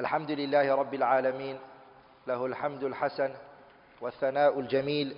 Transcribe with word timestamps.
الحمد 0.00 0.30
لله 0.30 0.74
رب 0.74 0.94
العالمين 0.94 1.58
له 2.26 2.46
الحمد 2.46 2.84
الحسن 2.84 3.34
والثناء 4.00 4.60
الجميل 4.60 5.16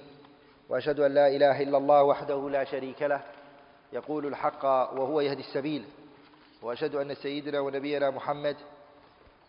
وأشهد 0.69 1.01
أن 1.01 1.15
لا 1.15 1.29
إله 1.29 1.63
إلا 1.63 1.79
الله 1.79 2.03
وحده 2.03 2.49
لا 2.51 2.65
شريك 2.65 3.03
له 3.03 3.21
يقول 3.93 4.27
الحق 4.27 4.65
وهو 4.65 5.21
يهدي 5.21 5.41
السبيل 5.41 5.89
وأشهد 6.63 6.95
أن 6.95 7.15
سيدنا 7.15 7.61
ونبينا 7.61 8.11
محمد 8.11 8.57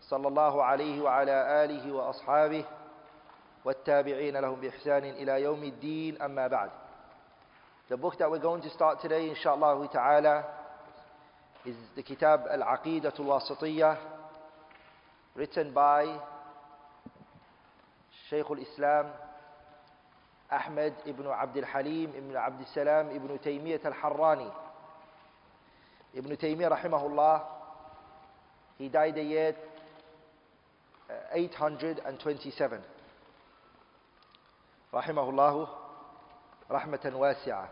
صلى 0.02 0.28
الله 0.28 0.64
عليه 0.64 1.00
وعلى 1.00 1.64
آله 1.64 1.92
وأصحابه 1.92 2.64
والتابعين 3.64 4.36
لهم 4.36 4.60
بإحسان 4.60 5.04
إلى 5.04 5.42
يوم 5.42 5.62
الدين 5.64 6.22
أما 6.22 6.46
بعد 6.46 6.70
The 7.88 7.96
book 7.96 8.18
that 8.18 8.30
we're 8.30 8.38
going 8.38 8.62
to 8.62 8.70
start 8.70 9.00
today, 9.02 9.28
inshallah 9.30 9.88
ta'ala, 9.92 10.44
is 11.66 11.74
the 11.96 12.02
kitab 12.04 12.42
Al-Aqidatul 12.48 13.26
Wasitiyah 13.26 13.96
written 15.36 15.70
by 15.72 16.06
Shaykh 18.28 18.46
al-Islam 18.50 19.06
Ahmed 20.50 20.94
ibn 21.06 21.26
Abdul 21.26 21.64
Halim 21.64 22.10
ibn 22.16 22.34
Abdul 22.36 22.66
Salam 22.74 23.10
ibn 23.14 23.38
Taymiyyah 23.38 23.84
al-Harrani. 23.84 24.50
Ibn 26.14 26.36
Taymiyyah 26.36 26.76
rahimahullah, 26.82 27.42
he 28.78 28.88
died 28.88 29.14
the 29.14 29.22
year 29.22 29.54
uh, 31.08 31.12
827. 31.32 32.80
Rahimahullah, 34.92 35.68
rahmatan 36.68 37.12
wasi'ah. 37.12 37.68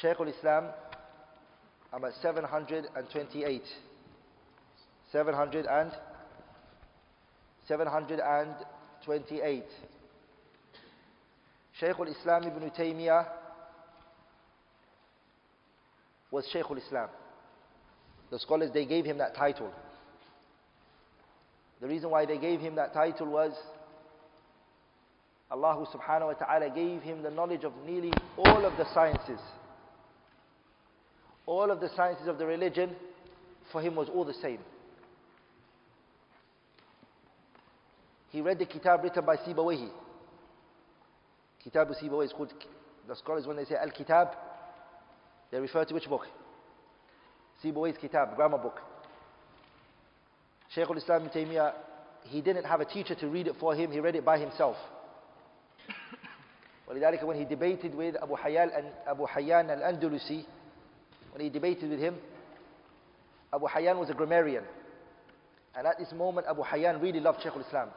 Shaykh 0.00 0.16
al-Islam, 0.18 0.68
I'm 1.92 2.02
at 2.06 2.12
728. 2.22 3.62
700 5.12 5.66
and 5.66 5.92
728. 7.68 9.64
Shaykh 11.80 11.96
al-Islam 11.98 12.44
ibn 12.44 12.70
Taymiyyah 12.70 13.26
was 16.30 16.46
Shaykh 16.52 16.66
al-Islam. 16.70 17.08
The 18.30 18.38
scholars, 18.38 18.70
they 18.72 18.84
gave 18.86 19.04
him 19.04 19.18
that 19.18 19.34
title. 19.36 19.70
The 21.80 21.86
reason 21.88 22.10
why 22.10 22.24
they 22.24 22.38
gave 22.38 22.60
him 22.60 22.76
that 22.76 22.92
title 22.94 23.26
was 23.30 23.52
Allah 25.50 25.86
subhanahu 25.92 26.26
wa 26.28 26.32
ta'ala 26.32 26.70
gave 26.74 27.02
him 27.02 27.22
the 27.22 27.30
knowledge 27.30 27.64
of 27.64 27.72
nearly 27.84 28.12
all 28.36 28.64
of 28.64 28.76
the 28.76 28.84
sciences. 28.94 29.38
All 31.46 31.70
of 31.70 31.80
the 31.80 31.88
sciences 31.94 32.26
of 32.26 32.38
the 32.38 32.46
religion 32.46 32.96
for 33.70 33.80
him 33.80 33.94
was 33.96 34.08
all 34.08 34.24
the 34.24 34.34
same. 34.34 34.58
He 38.30 38.40
read 38.40 38.58
the 38.58 38.66
kitab 38.66 39.02
written 39.02 39.24
by 39.24 39.36
Sibawayhi. 39.36 39.88
Kitab 41.62 41.90
of 41.90 42.22
is 42.22 42.32
called, 42.32 42.52
the 43.08 43.16
scholars 43.16 43.46
when 43.46 43.56
they 43.56 43.64
say 43.64 43.74
Al-Kitab, 43.76 44.28
they 45.50 45.58
refer 45.60 45.84
to 45.84 45.94
which 45.94 46.06
book? 46.08 46.22
Sibawayhi's 47.64 47.96
Kitab, 48.00 48.36
grammar 48.36 48.58
book. 48.58 48.78
Shaykh 50.74 50.88
al-Islam 50.90 51.26
ibn 51.26 51.32
Taymiyyah, 51.48 51.72
he 52.24 52.40
didn't 52.40 52.64
have 52.64 52.80
a 52.80 52.84
teacher 52.84 53.14
to 53.14 53.28
read 53.28 53.46
it 53.46 53.54
for 53.60 53.74
him, 53.74 53.90
he 53.92 54.00
read 54.00 54.16
it 54.16 54.24
by 54.24 54.38
himself. 54.38 54.76
when 56.86 57.36
he 57.36 57.44
debated 57.44 57.94
with 57.94 58.16
Abu 58.20 58.34
Hayyan 58.36 58.76
and 58.76 58.86
Abu 59.08 59.24
Hayyan 59.26 59.68
al-Andalusi, 59.70 60.44
when 61.32 61.42
he 61.44 61.48
debated 61.50 61.88
with 61.90 62.00
him, 62.00 62.16
Abu 63.54 63.66
Hayyan 63.66 63.98
was 63.98 64.10
a 64.10 64.14
grammarian. 64.14 64.64
And 65.76 65.86
at 65.86 65.98
this 65.98 66.12
moment, 66.12 66.46
Abu 66.50 66.62
Hayyan 66.62 67.00
really 67.00 67.20
loved 67.20 67.38
Shaykh 67.42 67.52
al-Islam. 67.52 67.88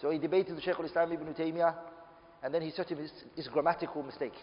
So 0.00 0.10
he 0.10 0.18
debated 0.18 0.56
the 0.56 0.60
Shaykh 0.60 0.78
al-Islam 0.78 1.12
ibn 1.12 1.32
Taymiyyah 1.34 1.74
and 2.42 2.52
then 2.52 2.62
he 2.62 2.70
said 2.70 2.86
to 2.88 2.94
him, 2.94 3.08
it's, 3.36 3.48
grammatical 3.48 4.02
mistake. 4.02 4.34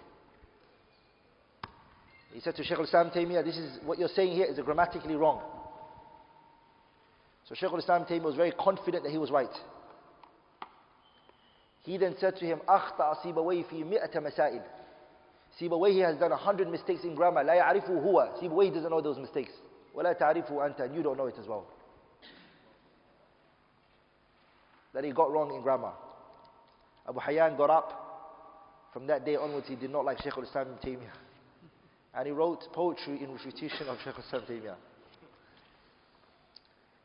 He 2.34 2.40
said 2.42 2.56
to 2.56 2.64
Shaykh 2.64 2.78
al-Islam 2.78 3.12
Taymiyyah, 3.12 3.46
this 3.46 3.58
is 3.58 3.80
what 3.86 4.00
you're 4.00 4.10
saying 4.10 4.34
here 4.36 4.46
is 4.46 4.60
grammatically 4.60 5.16
wrong. 5.16 5.42
So 7.48 7.56
Shaykh 7.56 7.72
al-Islam 7.72 8.06
Taymiyyah 8.06 8.24
was 8.24 8.36
very 8.36 8.52
confident 8.52 9.04
that 9.04 9.12
he 9.12 9.18
was 9.20 9.30
right. 9.30 9.54
He 11.84 11.98
then 11.98 12.16
said 12.20 12.38
to 12.38 12.46
him, 12.46 12.60
أخطأ 12.68 13.14
سيبويه 13.24 13.64
في 13.70 13.84
مئة 13.84 14.16
مسائل. 14.20 14.62
Sibawayhi 15.62 16.04
has 16.04 16.18
done 16.18 16.32
a 16.32 16.36
hundred 16.36 16.68
mistakes 16.72 17.04
in 17.04 17.14
grammar. 17.14 17.44
لا 17.44 17.54
يعرفه 17.60 17.90
هو. 18.02 18.40
Sibawayhi 18.42 18.74
doesn't 18.74 18.90
know 18.90 19.02
those 19.02 19.20
mistakes. 19.20 19.52
ولا 19.96 20.14
تعرفه 20.20 20.50
أنت. 20.66 20.80
And 20.80 20.96
you 20.96 21.04
don't 21.04 21.16
know 21.18 21.28
it 21.28 21.36
as 21.40 21.48
well. 21.48 21.68
that 24.94 25.04
he 25.04 25.12
got 25.12 25.32
wrong 25.32 25.54
in 25.54 25.62
grammar. 25.62 25.92
Abu 27.08 27.20
Hayyan 27.20 27.58
got 27.58 27.70
up. 27.70 28.00
From 28.94 29.08
that 29.08 29.26
day 29.26 29.36
onwards, 29.36 29.68
he 29.68 29.76
did 29.76 29.90
not 29.90 30.06
like 30.06 30.22
Shaykh 30.22 30.34
al-Islam 30.38 30.68
ibn 30.68 30.78
Taymiyyah. 30.96 31.18
And 32.16 32.28
he 32.28 32.32
wrote 32.32 32.60
poetry 32.74 33.24
in 33.24 33.32
refutation 33.32 33.88
of 33.90 33.98
Shaykh 34.04 34.14
al-Islam 34.16 34.44
ibn 34.44 34.58
Taymiyyah. 34.60 34.76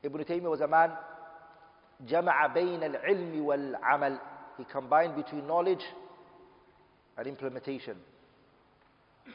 Ibn 0.04 0.24
Taymiyyah 0.24 0.50
was 0.50 0.60
a 0.60 0.68
man, 0.68 0.90
جَمَعَ 2.06 2.54
بَيْنَ 2.54 2.82
الْعِلْمِ 2.82 3.40
وَالْعَمَلِ 3.42 4.18
He 4.58 4.64
combined 4.70 5.16
between 5.16 5.46
knowledge 5.46 5.82
and 7.16 7.26
implementation. 7.26 7.96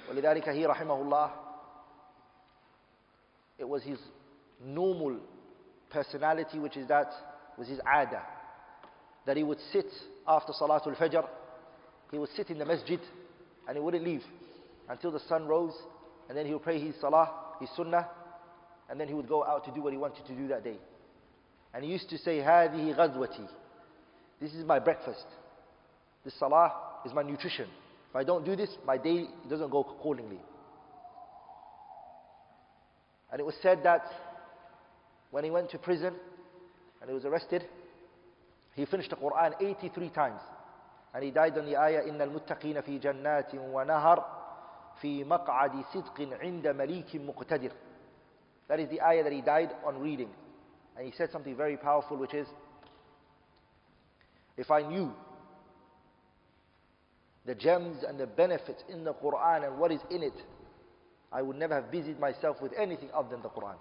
ولذلك 0.09 0.49
he 0.53 0.63
رحمه 0.63 0.85
الله 1.01 1.29
it 3.59 3.67
was 3.69 3.83
his 3.83 3.99
normal 4.65 5.15
personality 5.91 6.57
which 6.57 6.75
is 6.77 6.87
that 6.87 7.11
was 7.57 7.67
his 7.67 7.79
adah 7.85 8.23
that 9.25 9.37
he 9.37 9.43
would 9.43 9.59
sit 9.71 9.85
after 10.27 10.53
Salatul 10.53 10.95
Fajr. 10.97 11.25
He 12.11 12.17
would 12.17 12.29
sit 12.35 12.49
in 12.49 12.57
the 12.57 12.65
masjid 12.65 12.99
and 13.67 13.77
he 13.77 13.83
wouldn't 13.83 14.03
leave 14.03 14.21
until 14.89 15.11
the 15.11 15.19
sun 15.27 15.47
rose 15.47 15.73
and 16.29 16.37
then 16.37 16.45
he 16.45 16.53
would 16.53 16.63
pray 16.63 16.79
his 16.79 16.95
salah, 17.01 17.29
his 17.59 17.69
sunnah, 17.75 18.07
and 18.89 18.99
then 18.99 19.07
he 19.07 19.13
would 19.13 19.27
go 19.27 19.43
out 19.43 19.65
to 19.65 19.71
do 19.71 19.81
what 19.81 19.93
he 19.93 19.97
wanted 19.97 20.25
to 20.27 20.35
do 20.35 20.47
that 20.49 20.63
day. 20.63 20.77
And 21.73 21.83
he 21.83 21.89
used 21.91 22.09
to 22.09 22.17
say, 22.17 22.39
هذه 22.39 22.95
غزوتي. 22.95 23.47
This 24.39 24.53
is 24.53 24.65
my 24.65 24.79
breakfast. 24.79 25.25
This 26.23 26.33
salah 26.39 26.71
is 27.05 27.13
my 27.13 27.23
nutrition. 27.23 27.67
If 28.09 28.15
I 28.15 28.23
don't 28.23 28.45
do 28.45 28.55
this, 28.55 28.69
my 28.85 28.97
day 28.97 29.25
doesn't 29.49 29.69
go 29.69 29.79
accordingly. 29.79 30.39
And 33.31 33.39
it 33.39 33.45
was 33.45 33.55
said 33.63 33.79
that 33.83 34.05
when 35.31 35.43
he 35.43 35.49
went 35.49 35.71
to 35.71 35.79
prison 35.79 36.13
and 37.01 37.09
he 37.09 37.13
was 37.13 37.25
arrested, 37.25 37.63
he 38.75 38.85
finished 38.85 39.09
the 39.11 39.15
Quran 39.15 39.53
83 39.61 40.09
times. 40.09 40.39
And 41.13 41.23
he 41.23 41.29
died 41.31 41.57
on 41.57 41.65
the 41.65 41.77
ayah, 41.77 42.01
إِنَّ 42.09 42.19
الْمُتَّقِينَ 42.19 42.81
فِي 42.83 42.99
جَنَّاتٍ 42.99 43.53
وَنَهَرٍ 43.53 44.23
فِي 45.01 45.23
مَقْعَدِ 45.23 45.83
صِدْقٍ 45.93 46.39
عِنْدَ 46.41 46.63
مَلِيكٍ 46.63 47.15
مُقْتَدِرٍ 47.21 47.71
That 48.67 48.79
is 48.79 48.89
the 48.89 49.01
ayah 49.01 49.23
that 49.23 49.31
he 49.31 49.41
died 49.41 49.69
on 49.85 49.99
reading. 50.01 50.29
And 50.97 51.05
he 51.05 51.11
said 51.15 51.29
something 51.31 51.55
very 51.55 51.77
powerful, 51.77 52.17
which 52.17 52.33
is, 52.33 52.47
if 54.57 54.71
I 54.71 54.81
knew 54.81 55.13
the 57.45 57.53
gems 57.53 58.03
and 58.07 58.19
the 58.19 58.25
benefits 58.27 58.83
in 58.89 59.03
the 59.03 59.13
Quran 59.13 59.67
and 59.67 59.77
what 59.77 59.91
is 59.91 59.99
in 60.09 60.23
it, 60.23 60.33
I 61.31 61.41
would 61.43 61.57
never 61.57 61.75
have 61.75 61.91
busied 61.91 62.19
myself 62.19 62.57
with 62.61 62.71
anything 62.79 63.09
other 63.13 63.29
than 63.29 63.41
the 63.43 63.49
Quran. 63.49 63.75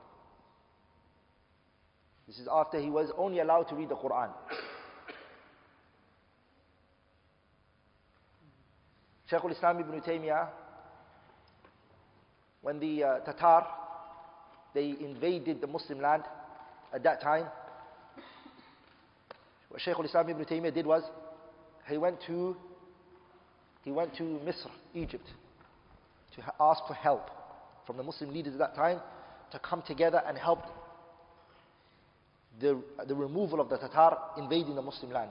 This 2.27 2.39
is 2.39 2.49
after 2.51 2.79
he 2.79 2.91
was 2.91 3.11
only 3.17 3.41
allowed 3.41 3.65
to 3.69 3.75
read 3.75 3.89
the 3.89 3.97
Quran. 3.97 4.31
Shaykh 9.33 9.45
al-Islam 9.47 9.79
ibn 9.81 9.99
Taymiyyah, 10.03 10.47
when 12.61 12.79
the 12.79 13.03
uh, 13.03 13.19
Tatar, 13.21 13.67
they 14.75 14.95
invaded 15.01 15.63
the 15.63 15.67
Muslim 15.67 16.03
land 16.03 16.23
at 16.93 17.03
that 17.03 17.23
time, 17.23 17.47
what 19.71 19.81
Shaykh 19.81 19.95
al-Islam 19.99 20.29
ibn 20.29 20.45
Taymiyyah 20.45 20.75
did 20.75 20.85
was, 20.87 21.03
he 21.89 21.97
went 21.97 22.19
to, 22.27 22.55
he 23.85 23.91
went 23.91 24.15
to 24.17 24.23
Misr, 24.45 24.71
Egypt, 24.95 25.25
to 26.37 26.43
ask 26.61 26.85
for 26.87 26.93
help 26.93 27.31
from 27.87 27.97
the 27.97 28.03
Muslim 28.03 28.35
leaders 28.35 28.53
at 28.53 28.59
that 28.59 28.75
time 28.75 29.01
to 29.51 29.59
come 29.61 29.81
together 29.87 30.21
and 30.29 30.37
help 30.37 30.61
the, 32.61 32.79
the 33.09 33.15
removal 33.15 33.63
of 33.63 33.71
the 33.71 33.79
Tatar 33.79 34.15
invading 34.37 34.75
the 34.75 34.83
Muslim 34.83 35.11
land. 35.11 35.31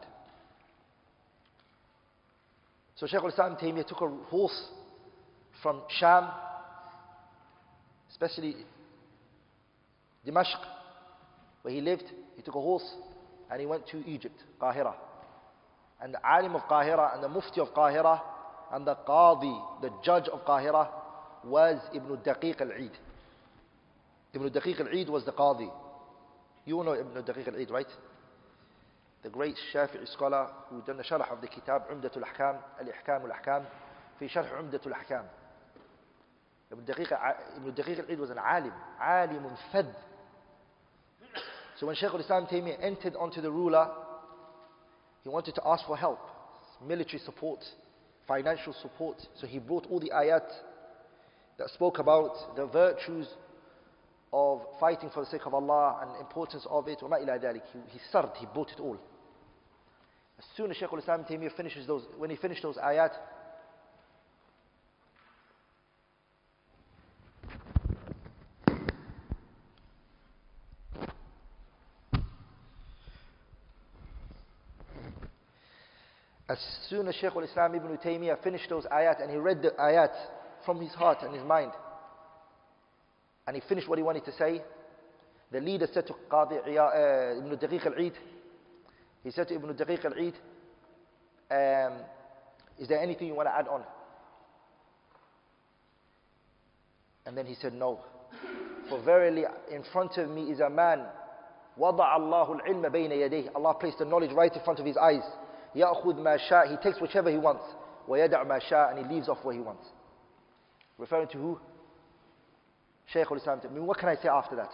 So 3.02 3.08
Shaykh 3.08 3.22
al-Islam 3.24 3.56
Taymiyyah 3.56 3.88
took 3.88 4.00
a 4.02 4.08
horse 4.30 4.62
from 5.64 5.82
Sham, 5.98 6.28
especially 8.12 8.56
Dimashq, 10.24 10.60
where 11.64 11.74
he 11.74 11.82
lived. 11.82 12.04
He 12.38 12.44
took 12.44 12.54
a 12.54 12.62
horse 12.62 12.88
and 13.50 13.60
he 13.60 13.66
went 13.66 13.88
to 13.88 14.08
Egypt, 14.08 14.40
Qahira. 14.62 14.94
And 16.00 16.14
the 16.14 16.20
alim 16.24 16.56
of 16.56 16.62
Qahira 16.70 17.16
and 17.16 17.24
the 17.24 17.28
mufti 17.30 17.60
of 17.60 17.74
Qahira 17.74 18.22
and 18.72 18.86
the 18.86 18.96
qadi, 19.08 19.82
the 19.82 19.90
judge 20.04 20.28
of 20.28 20.46
Qahira, 20.46 20.88
was 21.44 21.80
Ibn 21.96 22.18
Daqiq 22.18 22.62
al-Eid. 22.62 22.98
Ibn 24.34 24.48
Daqiq 24.52 24.80
al-Eid 24.80 25.10
was 25.10 25.26
the 25.26 25.32
qadi. 25.32 25.72
You 26.68 26.84
know 26.84 26.94
Ibn 26.94 27.24
Daqiq 27.24 27.48
al-Eid, 27.48 27.72
right? 27.72 27.90
the 29.24 29.30
great 29.30 29.56
Shafi'i 29.74 30.08
scholar 30.12 30.48
who 30.70 30.82
done 30.82 30.98
the 30.98 31.04
sharh 31.04 31.32
of 31.32 31.42
the 31.42 31.48
kitab 31.48 31.84
Umdatul 31.92 32.24
Ahkam, 32.24 32.56
Al-Ihkam 32.80 33.24
Al-Ahkam, 33.30 33.66
في 34.20 34.28
شرح 34.28 34.54
عمدة 34.54 34.82
الأحكام 34.86 35.28
ابن 36.72 36.86
دقيق 36.86 37.14
ابن 37.58 37.72
دقيق 37.74 38.18
was 38.20 38.30
an 38.30 38.38
alim, 38.38 38.72
alim 39.02 39.44
fad. 39.72 39.88
So 41.80 41.88
when 41.88 41.96
Shaykh 41.96 42.12
al-Islam 42.14 42.46
Taymiyyah 42.46 42.84
entered 42.84 43.16
onto 43.16 43.42
the 43.42 43.50
ruler, 43.50 43.90
he 45.24 45.30
wanted 45.30 45.56
to 45.56 45.62
ask 45.66 45.84
for 45.88 45.98
help, 45.98 46.20
military 46.88 47.18
support, 47.26 47.62
financial 48.28 48.76
support. 48.80 49.18
So 49.40 49.48
he 49.48 49.58
brought 49.58 49.88
all 49.90 50.00
the 50.00 50.12
ayat 50.14 50.48
that 51.58 51.70
spoke 51.70 51.98
about 51.98 52.56
the 52.56 52.68
virtues 52.68 53.28
of 54.32 54.62
fighting 54.80 55.10
for 55.12 55.22
the 55.24 55.32
sake 55.32 55.48
of 55.48 55.56
Allah 55.56 56.00
and 56.04 56.22
importance 56.22 56.68
of 56.70 56.88
it. 56.88 57.00
He, 57.02 57.78
he 57.88 58.00
served, 58.12 58.38
he 58.38 58.46
brought 58.54 58.70
it 58.70 58.80
all. 58.80 59.00
As 60.50 60.58
soon 60.58 60.72
as 60.72 60.76
Shaykh 60.78 60.90
al-Islam 60.92 61.24
Taymiyyah 61.24 61.56
finishes 61.56 61.86
those, 61.86 62.02
when 62.18 62.32
he 62.32 62.36
finished 62.36 62.64
those 62.64 62.76
ayat, 62.78 63.12
As 76.50 76.58
soon 76.90 77.08
as 77.08 77.14
Shaykh 77.18 77.34
al-Islam 77.36 77.76
Ibn 77.76 77.98
Taymiyyah 78.00 78.42
finished 78.42 78.68
those 78.68 78.86
ayat 78.88 79.22
and 79.22 79.30
he 79.30 79.38
read 79.38 79.62
the 79.62 79.70
ayat 79.80 80.12
from 80.66 80.82
his 80.82 80.92
heart 80.94 81.20
and 81.22 81.36
his 81.36 81.44
mind, 81.44 81.72
and 83.46 83.56
he 83.56 83.62
finished 83.70 83.88
what 83.88 84.00
he 84.00 84.04
wanted 84.04 84.26
to 84.26 84.32
say, 84.34 84.64
the 85.52 85.60
leader 85.60 85.88
said 85.94 86.08
to 86.08 86.14
Qadi 86.32 86.58
uh, 86.58 87.38
Ibn 87.46 87.58
Daqiq 87.60 87.86
al-Eid, 87.86 88.14
he 89.24 89.32
said 89.32 89.48
to 89.50 89.54
Ibn 89.56 89.74
Daqiq 89.76 90.04
al-Eid, 90.06 90.34
um, 91.92 92.00
is 92.80 92.88
there 92.88 93.00
anything 93.00 93.28
you 93.28 93.36
want 93.36 93.48
to 93.48 93.54
add 93.56 93.68
on? 93.68 93.84
And 97.26 97.38
then 97.38 97.46
he 97.46 97.54
said, 97.56 97.74
no. 97.74 98.00
For 98.90 99.00
verily 99.04 99.44
in 99.72 99.84
front 99.94 100.18
of 100.18 100.30
me 100.30 100.44
is 100.50 100.60
a 100.60 100.70
man, 100.70 101.06
وَضَعَ 101.80 101.98
اللَّهُ 102.20 102.66
الْعِلْمَ 102.66 102.92
بَيْنَ 102.92 103.50
Allah 103.56 103.76
placed 103.76 104.00
the 104.00 104.06
knowledge 104.06 104.32
right 104.34 104.52
in 104.54 104.62
front 104.64 104.80
of 104.80 104.86
his 104.86 104.98
eyes. 104.98 105.22
He 105.74 105.82
takes 106.84 107.00
whichever 107.00 107.30
he 107.30 107.38
wants. 107.38 107.64
وَيَدَعْ 108.10 108.46
مَا 108.46 108.60
شَاء 108.70 108.92
And 108.98 109.06
he 109.08 109.14
leaves 109.16 109.30
off 109.30 109.38
where 109.44 109.54
he 109.54 109.62
wants. 109.62 109.86
Referring 110.98 111.28
to 111.30 111.38
who? 111.38 111.60
Shaykh 113.06 113.28
al-Islam. 113.30 113.62
I 113.70 113.72
mean, 113.72 113.86
what 113.86 114.00
can 114.00 114.10
I 114.10 114.16
say 114.16 114.28
after 114.30 114.56
that? 114.56 114.72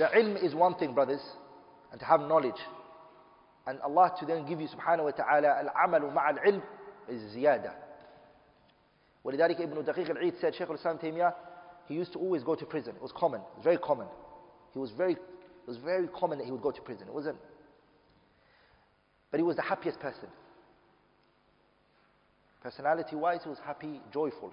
The 0.00 0.06
ilm 0.06 0.42
is 0.42 0.54
one 0.54 0.76
thing, 0.76 0.94
brothers, 0.94 1.20
and 1.92 2.00
to 2.00 2.06
have 2.06 2.20
knowledge. 2.22 2.58
And 3.66 3.78
Allah 3.82 4.10
to 4.18 4.24
then 4.24 4.46
give 4.48 4.58
you 4.58 4.66
subhanahu 4.66 5.04
wa 5.04 5.10
ta'ala 5.10 5.48
al-amalu 5.58 6.10
ma'al 6.14 6.38
ilm 6.42 6.62
is 7.06 7.20
ziyada. 7.36 7.74
ولذلك 9.26 9.60
Ibn 9.60 9.84
Daqiq 9.84 10.08
al 10.08 10.32
said, 10.40 10.54
Shaykh 10.54 10.70
al-Islam 10.70 10.98
he 11.86 11.94
used 11.94 12.14
to 12.14 12.18
always 12.18 12.42
go 12.42 12.54
to 12.54 12.64
prison. 12.64 12.94
It 12.96 13.02
was 13.02 13.12
common, 13.14 13.42
it 13.42 13.54
was 13.56 13.62
very 13.64 13.76
common. 13.76 14.06
He 14.72 14.78
was 14.78 14.90
very, 14.96 15.12
it 15.12 15.66
was 15.68 15.76
very 15.76 16.08
common 16.08 16.38
that 16.38 16.44
he 16.46 16.50
would 16.50 16.62
go 16.62 16.70
to 16.70 16.80
prison. 16.80 17.06
It 17.06 17.12
wasn't. 17.12 17.36
But 19.30 19.38
he 19.40 19.44
was 19.44 19.56
the 19.56 19.62
happiest 19.62 20.00
person. 20.00 20.28
Personality-wise, 22.62 23.40
he 23.42 23.50
was 23.50 23.58
happy, 23.66 24.00
joyful, 24.14 24.50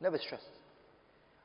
never 0.00 0.16
stressed. 0.16 0.44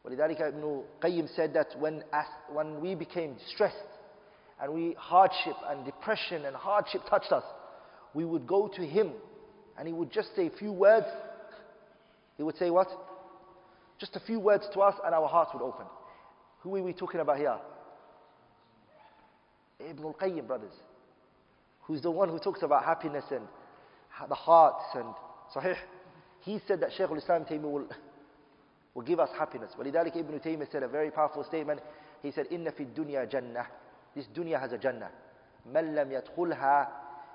ولذلك 0.05 0.39
Ibn 0.49 0.83
Qayyim 1.01 1.27
said 1.35 1.53
that 1.53 1.67
when, 1.79 2.03
when 2.51 2.79
we 2.79 2.93
became 2.95 3.33
distressed 3.35 3.75
and 4.61 4.71
we 4.73 4.95
hardship 4.97 5.55
and 5.69 5.83
depression 5.83 6.45
and 6.45 6.55
hardship 6.55 7.01
touched 7.09 7.31
us, 7.31 7.43
we 8.13 8.23
would 8.23 8.45
go 8.45 8.67
to 8.67 8.81
him 8.85 9.11
and 9.77 9.87
he 9.87 9.93
would 9.93 10.11
just 10.11 10.35
say 10.35 10.47
a 10.47 10.57
few 10.57 10.71
words. 10.71 11.07
He 12.37 12.43
would 12.43 12.55
say 12.57 12.69
what? 12.69 12.87
Just 13.99 14.15
a 14.15 14.19
few 14.21 14.39
words 14.39 14.65
to 14.73 14.81
us 14.81 14.93
and 15.05 15.13
our 15.15 15.27
hearts 15.27 15.51
would 15.53 15.63
open. 15.63 15.85
Who 16.61 16.75
are 16.75 16.83
we 16.83 16.93
talking 16.93 17.19
about 17.19 17.37
here? 17.37 17.57
Ibn 19.79 20.03
al-Qayyim 20.03 20.47
brothers. 20.47 20.71
Who's 21.83 22.01
the 22.01 22.11
one 22.11 22.29
who 22.29 22.37
talks 22.39 22.61
about 22.61 22.85
happiness 22.85 23.25
and 23.31 23.41
the 24.29 24.35
hearts 24.35 24.83
and 24.93 25.05
sahih. 25.55 25.75
He 26.41 26.59
said 26.67 26.79
that 26.81 26.89
Shaykh 26.95 27.09
al-Islam 27.09 27.43
Taymiyyah 27.45 27.61
will 27.71 27.87
will 28.95 29.03
give 29.03 29.19
us 29.19 29.30
happiness. 29.38 29.71
وَلِذَلِكَ 29.77 30.15
Ibn 30.15 30.39
Taymiyyah 30.39 30.71
said 30.71 30.81
a 30.83 30.88
very 30.88 31.12
powerful 31.12 31.44
statement. 31.44 31.81
He 32.24 32.31
said, 32.31 32.47
"Inna 32.50 32.71
fi 32.71 32.86
dunya 32.86 33.30
jannah." 33.30 33.68
This 34.15 34.25
dunya 34.33 34.57
has 34.59 34.71
a 34.71 34.77
jannah. 34.77 35.12
مَنْ 35.69 35.94
لَمْ 35.95 36.24
يَدْخُلْهَا 36.24 36.88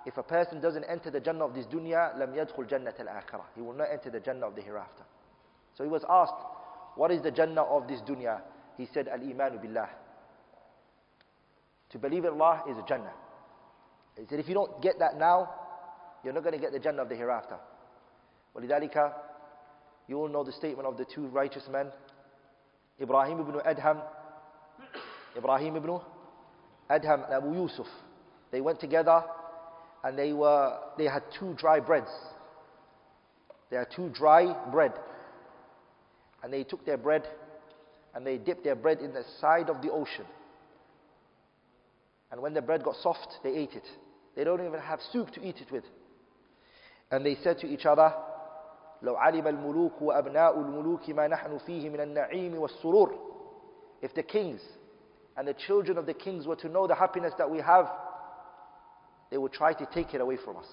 If 0.07 0.17
a 0.17 0.23
person 0.23 0.61
doesn't 0.61 0.85
enter 0.85 1.11
the 1.11 1.21
jannah 1.21 1.45
of 1.45 1.55
this 1.55 1.67
dunya, 1.67 2.17
لَمْ 2.17 2.33
يَدْخُلْ 2.35 2.67
جَنَّةَ 2.69 2.95
الْآخِرَةِ 2.99 3.43
He 3.55 3.61
will 3.61 3.75
not 3.75 3.89
enter 3.93 4.09
the 4.09 4.21
jannah 4.21 4.47
of 4.47 4.55
the 4.57 4.63
hereafter. 4.63 5.03
So 5.75 5.85
he 5.85 5.91
was 5.91 6.05
asked, 6.09 6.37
what 6.95 7.11
is 7.11 7.21
the 7.21 7.31
jannah 7.31 7.63
of 7.65 7.87
this 7.87 8.01
dunya? 8.01 8.41
He 8.79 8.87
said, 8.87 9.09
al-imanu 9.09 9.61
billah. 9.61 9.89
To 11.91 11.99
believe 11.99 12.25
in 12.25 12.31
Allah 12.41 12.63
is 12.71 12.79
a 12.79 12.83
jannah. 12.89 13.13
He 14.17 14.25
said, 14.27 14.39
if 14.41 14.49
you 14.49 14.55
don't 14.55 14.81
get 14.81 14.99
that 15.01 15.19
now, 15.19 15.51
you're 16.25 16.33
not 16.33 16.45
going 16.45 16.55
to 16.55 16.61
get 16.61 16.73
the 16.73 16.79
jannah 16.81 17.03
of 17.03 17.09
the 17.11 17.17
hereafter. 17.17 17.59
وَلِذَلِكَ 18.57 19.13
you 20.11 20.19
all 20.19 20.27
know 20.29 20.43
the 20.43 20.51
statement 20.51 20.89
of 20.89 20.97
the 20.97 21.05
two 21.05 21.29
righteous 21.29 21.63
men, 21.71 21.87
Ibrahim 23.01 23.39
ibn 23.39 23.55
Adham, 23.61 24.03
Ibrahim 25.37 25.77
ibn 25.77 26.01
Adham 26.91 27.25
and 27.27 27.33
Abu 27.33 27.53
Yusuf. 27.55 27.87
They 28.51 28.61
went 28.61 28.81
together 28.81 29.23
and 30.03 30.19
they, 30.19 30.33
were, 30.33 30.81
they 30.99 31.05
had 31.05 31.23
two 31.39 31.55
dry 31.57 31.79
breads. 31.79 32.11
They 33.71 33.77
had 33.77 33.87
two 33.95 34.09
dry 34.13 34.53
bread. 34.73 34.91
And 36.43 36.53
they 36.53 36.65
took 36.65 36.85
their 36.85 36.97
bread 36.99 37.29
and 38.13 38.27
they 38.27 38.37
dipped 38.37 38.65
their 38.65 38.75
bread 38.75 38.99
in 38.99 39.13
the 39.15 39.23
side 39.41 39.71
of 39.71 39.81
the 39.81 39.93
ocean. 39.93 40.25
And 42.33 42.43
when 42.43 42.53
the 42.53 42.63
bread 42.63 42.83
got 42.83 42.97
soft, 42.97 43.29
they 43.45 43.51
ate 43.55 43.75
it. 43.75 43.87
They 44.35 44.43
don't 44.43 44.59
even 44.67 44.81
have 44.81 44.99
soup 45.13 45.31
to 45.35 45.41
eat 45.49 45.59
it 45.61 45.71
with. 45.71 45.85
And 47.13 47.25
they 47.25 47.37
said 47.45 47.59
to 47.61 47.69
each 47.69 47.87
other, 47.87 48.13
لو 49.03 49.17
علم 49.17 49.47
الملوك 49.49 50.03
وأبناء 50.03 50.61
الملوك 50.61 51.11
ما 51.11 51.27
نحن 51.29 51.59
فيه 51.59 51.91
من 51.91 52.01
النعيم 52.01 52.59
والسرور 52.59 53.31
If 54.03 54.15
the 54.15 54.23
kings 54.23 54.61
and 55.37 55.47
the 55.49 55.53
children 55.55 55.99
of 55.99 56.07
the 56.07 56.15
kings 56.15 56.47
were 56.47 56.57
to 56.57 56.69
know 56.71 56.87
the 56.87 56.95
happiness 56.95 57.35
that 57.37 57.51
we 57.51 57.59
have, 57.59 57.87
they 59.31 59.37
would 59.37 59.53
try 59.53 59.73
to 59.75 59.87
take 59.95 60.15
it 60.15 60.21
away 60.23 60.39
from 60.43 60.57
us. 60.57 60.65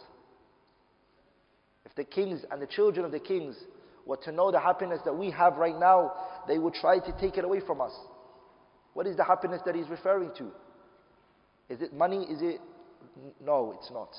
If 1.85 1.93
the 1.95 2.05
kings 2.05 2.45
and 2.51 2.61
the 2.61 2.67
children 2.67 3.05
of 3.05 3.11
the 3.11 3.19
kings 3.19 3.55
were 4.05 4.15
to 4.23 4.31
know 4.31 4.49
the 4.49 4.61
happiness 4.61 5.01
that 5.03 5.13
we 5.15 5.29
have 5.31 5.57
right 5.57 5.77
now, 5.77 6.13
they 6.47 6.57
would 6.57 6.73
try 6.73 6.99
to 6.99 7.11
take 7.19 7.37
it 7.37 7.43
away 7.43 7.59
from 7.59 7.81
us. 7.81 7.91
What 8.93 9.07
is 9.07 9.17
the 9.17 9.25
happiness 9.25 9.61
that 9.65 9.75
he's 9.75 9.89
referring 9.89 10.31
to? 10.37 10.49
Is 11.67 11.81
it 11.81 11.93
money? 11.93 12.23
Is 12.23 12.41
it. 12.41 12.61
No, 13.45 13.73
it's 13.77 13.91
not. 13.91 14.15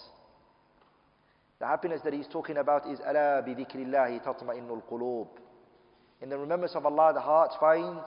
The 1.61 1.67
happiness 1.67 2.01
that 2.05 2.13
he's 2.13 2.29
talking 2.33 2.57
about 2.59 2.89
is 2.89 2.99
أَلَا 3.01 3.45
بِذِكْرِ 3.45 3.75
اللَّهِ 3.87 4.23
تَطْمَئِنُّ 4.25 5.29
In 6.23 6.29
the 6.29 6.39
remembrance 6.39 6.75
of 6.77 6.87
Allah, 6.87 7.13
the 7.13 7.21
heart 7.21 7.51
finds 7.59 8.01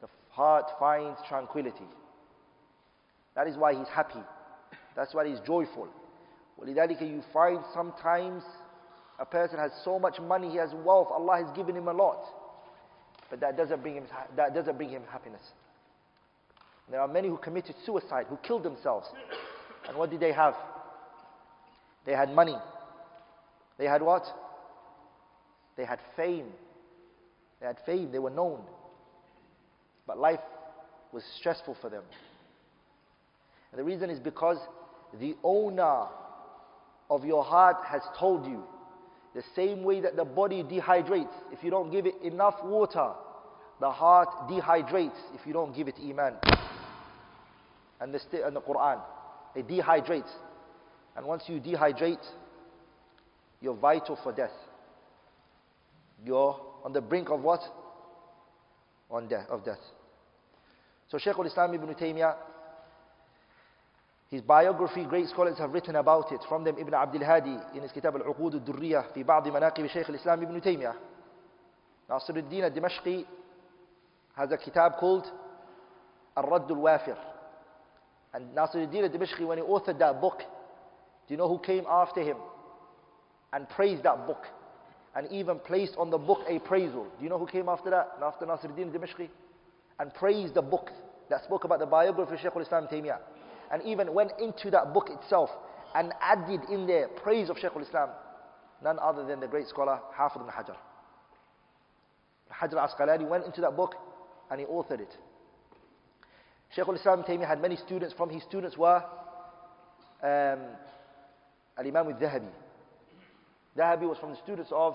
the 0.00 0.08
heart 0.30 0.64
finds 0.78 1.18
tranquility. 1.28 1.84
That 3.34 3.46
is 3.46 3.56
why 3.56 3.74
he's 3.74 3.88
happy. 3.88 4.20
That's 4.96 5.12
why 5.14 5.26
he's 5.28 5.40
joyful. 5.46 5.88
وَلِذَلِكَ 6.62 7.02
you 7.02 7.22
find 7.34 7.58
sometimes 7.74 8.42
a 9.18 9.26
person 9.26 9.58
has 9.58 9.70
so 9.84 9.98
much 9.98 10.18
money, 10.20 10.48
he 10.50 10.56
has 10.56 10.70
wealth, 10.82 11.08
Allah 11.10 11.44
has 11.46 11.54
given 11.54 11.76
him 11.76 11.88
a 11.88 11.92
lot. 11.92 12.24
But 13.28 13.40
that 13.40 13.58
doesn't 13.58 13.82
bring 13.82 13.96
him, 13.96 14.04
that 14.36 14.54
doesn't 14.54 14.76
bring 14.78 14.88
him 14.88 15.02
happiness. 15.12 15.42
There 16.90 17.00
are 17.00 17.06
many 17.06 17.28
who 17.28 17.36
committed 17.36 17.74
suicide, 17.84 18.24
who 18.30 18.38
killed 18.38 18.62
themselves. 18.62 19.06
And 19.86 19.96
what 19.98 20.10
did 20.10 20.20
they 20.20 20.32
have? 20.32 20.54
They 22.06 22.12
had 22.12 22.30
money. 22.30 22.56
They 23.78 23.86
had 23.86 24.02
what? 24.02 24.24
They 25.76 25.84
had 25.84 26.00
fame. 26.16 26.46
They 27.60 27.66
had 27.66 27.76
fame. 27.86 28.10
They 28.12 28.18
were 28.18 28.30
known. 28.30 28.60
But 30.06 30.18
life 30.18 30.40
was 31.12 31.22
stressful 31.38 31.76
for 31.80 31.88
them. 31.90 32.02
And 33.72 33.78
the 33.78 33.84
reason 33.84 34.10
is 34.10 34.18
because 34.18 34.56
the 35.18 35.34
owner 35.44 36.06
of 37.08 37.24
your 37.24 37.44
heart 37.44 37.76
has 37.86 38.02
told 38.18 38.46
you 38.46 38.62
the 39.34 39.42
same 39.54 39.84
way 39.84 40.00
that 40.00 40.16
the 40.16 40.24
body 40.24 40.62
dehydrates. 40.62 41.32
If 41.52 41.62
you 41.62 41.70
don't 41.70 41.90
give 41.90 42.06
it 42.06 42.14
enough 42.24 42.56
water, 42.64 43.12
the 43.80 43.90
heart 43.90 44.28
dehydrates 44.48 45.18
if 45.34 45.46
you 45.46 45.52
don't 45.52 45.74
give 45.74 45.86
it 45.88 45.94
Iman. 46.02 46.34
And 48.00 48.12
the, 48.14 48.46
and 48.46 48.56
the 48.56 48.60
Quran, 48.60 48.98
it 49.54 49.68
dehydrates. 49.68 50.30
And 51.16 51.26
once 51.26 51.42
you 51.48 51.60
dehydrate, 51.60 52.22
you're 53.60 53.74
vital 53.74 54.16
for 54.22 54.32
death. 54.32 54.50
You're 56.24 56.58
on 56.84 56.92
the 56.92 57.00
brink 57.00 57.30
of 57.30 57.42
what? 57.42 57.60
On 59.10 59.26
death, 59.26 59.46
of 59.50 59.64
death. 59.64 59.80
So 61.08 61.18
Shaykh 61.18 61.36
al-Islam 61.38 61.74
ibn 61.74 61.92
Taymiyyah, 61.94 62.36
his 64.30 64.42
biography, 64.42 65.04
great 65.04 65.28
scholars 65.28 65.58
have 65.58 65.72
written 65.72 65.96
about 65.96 66.30
it. 66.30 66.38
From 66.48 66.62
them, 66.62 66.76
Ibn 66.78 66.94
Abdul 66.94 67.24
Hadi 67.24 67.58
in 67.74 67.82
his 67.82 67.90
kitab 67.90 68.14
Al-Uqud 68.14 68.54
al-Durriyah 68.54 69.12
sheik 69.12 69.26
بعض 69.26 69.44
al-Islam 69.48 69.62
Ibn 69.62 69.82
الإسلام 69.88 70.40
ابن 70.42 70.60
تيمية. 70.60 70.94
ناصر 72.08 72.34
al-Dimashqi. 72.64 73.26
has 74.36 74.52
a 74.52 74.56
kitab 74.56 74.98
called 75.00 75.26
الرد 76.36 76.70
Wafir 76.76 77.16
And 78.32 78.54
Nasir 78.54 78.82
al-Din 78.82 79.02
al-Dimashqi, 79.06 79.44
when 79.44 79.58
he 79.58 79.64
authored 79.64 79.98
that 79.98 80.20
book, 80.20 80.40
do 81.30 81.34
you 81.34 81.38
know 81.38 81.46
who 81.46 81.58
came 81.60 81.84
after 81.88 82.22
him 82.24 82.38
and 83.52 83.68
praised 83.68 84.02
that 84.02 84.26
book 84.26 84.42
and 85.14 85.30
even 85.30 85.60
placed 85.60 85.94
on 85.96 86.10
the 86.10 86.18
book 86.18 86.40
a 86.48 86.58
praisal? 86.58 87.04
Do 87.04 87.22
you 87.22 87.28
know 87.28 87.38
who 87.38 87.46
came 87.46 87.68
after 87.68 87.88
that? 87.88 88.18
After 88.20 88.46
Nasiruddin 88.46 88.90
Dimashqi? 88.90 89.28
And 90.00 90.12
praised 90.12 90.54
the 90.54 90.62
book 90.62 90.90
that 91.28 91.44
spoke 91.44 91.62
about 91.62 91.78
the 91.78 91.86
biography 91.86 92.32
of 92.34 92.40
Shaykh 92.40 92.56
al-Islam 92.56 92.88
Taymiyyah. 92.92 93.18
And 93.72 93.80
even 93.84 94.12
went 94.12 94.32
into 94.40 94.72
that 94.72 94.92
book 94.92 95.08
itself 95.08 95.50
and 95.94 96.12
added 96.20 96.62
in 96.68 96.88
there 96.88 97.06
praise 97.06 97.48
of 97.48 97.56
Shaykh 97.58 97.74
al-Islam. 97.76 98.08
None 98.82 98.98
other 98.98 99.24
than 99.24 99.38
the 99.38 99.46
great 99.46 99.68
scholar 99.68 100.00
Hafid 100.18 100.42
ibn 100.42 100.48
Hajar. 100.52 100.74
Hajar 102.60 102.90
Asqalani 102.92 103.28
went 103.28 103.46
into 103.46 103.60
that 103.60 103.76
book 103.76 103.94
and 104.50 104.58
he 104.58 104.66
authored 104.66 104.98
it. 104.98 105.16
Shaykh 106.74 106.88
al-Islam 106.88 107.22
Taymiyyah 107.22 107.46
had 107.46 107.62
many 107.62 107.76
students. 107.76 108.12
From 108.16 108.30
his 108.30 108.42
students 108.42 108.76
were 108.76 109.04
um, 110.24 110.58
Al-Imam 111.80 112.08
al-Dhahabi. 112.08 112.50
Dhahabi 113.76 114.02
was 114.06 114.18
from 114.18 114.30
the 114.32 114.36
students 114.36 114.70
of 114.74 114.94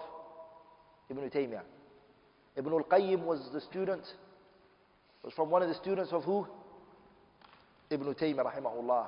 Ibn 1.10 1.30
Taymiyyah. 1.32 1.62
Ibn 2.58 2.74
al-Qayyim 2.74 3.24
was 3.26 3.42
the 3.54 3.60
student, 3.62 4.04
was 5.24 5.34
from 5.34 5.50
one 5.50 5.64
of 5.64 5.68
the 5.68 5.74
students 5.76 6.14
of 6.14 6.24
who? 6.24 6.46
Ibn 7.90 8.14
Taymiyyah 8.14 8.46
rahimahullah. 8.54 9.08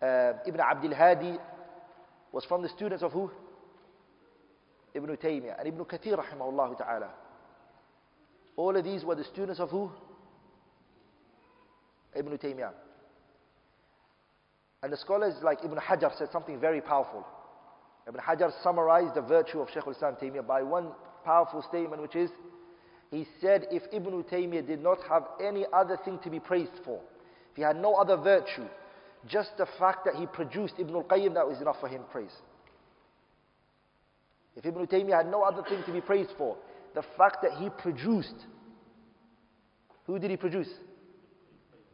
Uh, 0.00 0.38
Ibn 0.46 0.60
Abdul 0.60 0.94
Hadi 0.94 1.36
was 2.32 2.46
from 2.46 2.62
the 2.62 2.70
students 2.70 3.02
of 3.02 3.12
who? 3.12 3.30
Ibn 4.94 5.16
Taymiyyah 5.18 5.58
and 5.58 5.68
Ibn 5.68 5.84
Kathir 5.84 6.16
rahimahullah 6.16 6.78
ta'ala. 6.78 7.10
All 8.56 8.74
of 8.74 8.82
these 8.82 9.04
were 9.04 9.14
the 9.14 9.24
students 9.24 9.60
of 9.60 9.68
who? 9.68 9.90
Ibn 12.16 12.38
Taymiyyah. 12.38 12.72
And 14.82 14.92
the 14.92 14.96
scholars 14.96 15.34
like 15.42 15.58
Ibn 15.64 15.76
Hajar 15.78 16.10
said 16.16 16.28
something 16.32 16.58
very 16.58 16.80
powerful. 16.80 17.26
Ibn 18.08 18.20
Hajar 18.20 18.50
summarized 18.62 19.14
the 19.14 19.20
virtue 19.20 19.60
of 19.60 19.68
Shaykh 19.74 19.84
al-Islam 19.86 20.16
Taymiyyah 20.22 20.46
by 20.46 20.62
one 20.62 20.90
powerful 21.24 21.62
statement 21.68 22.00
which 22.00 22.16
is, 22.16 22.30
he 23.10 23.26
said 23.40 23.66
if 23.70 23.82
Ibn 23.92 24.24
Taymiyyah 24.24 24.66
did 24.66 24.82
not 24.82 24.98
have 25.08 25.24
any 25.44 25.66
other 25.72 25.98
thing 26.04 26.18
to 26.24 26.30
be 26.30 26.40
praised 26.40 26.72
for, 26.84 26.98
if 27.50 27.56
he 27.56 27.62
had 27.62 27.76
no 27.76 27.94
other 27.96 28.16
virtue, 28.16 28.66
just 29.28 29.50
the 29.58 29.66
fact 29.78 30.06
that 30.06 30.14
he 30.14 30.26
produced 30.26 30.74
Ibn 30.78 30.94
al-Qayyim, 30.94 31.34
that 31.34 31.46
was 31.46 31.60
enough 31.60 31.76
for 31.80 31.88
him 31.88 32.02
praise. 32.10 32.30
If 34.56 34.64
Ibn 34.64 34.86
Taymiyyah 34.86 35.18
had 35.18 35.30
no 35.30 35.42
other 35.42 35.62
thing 35.68 35.82
to 35.84 35.92
be 35.92 36.00
praised 36.00 36.30
for, 36.38 36.56
the 36.94 37.02
fact 37.18 37.36
that 37.42 37.52
he 37.58 37.68
produced, 37.68 38.34
who 40.06 40.18
did 40.18 40.30
he 40.30 40.38
produce? 40.38 40.70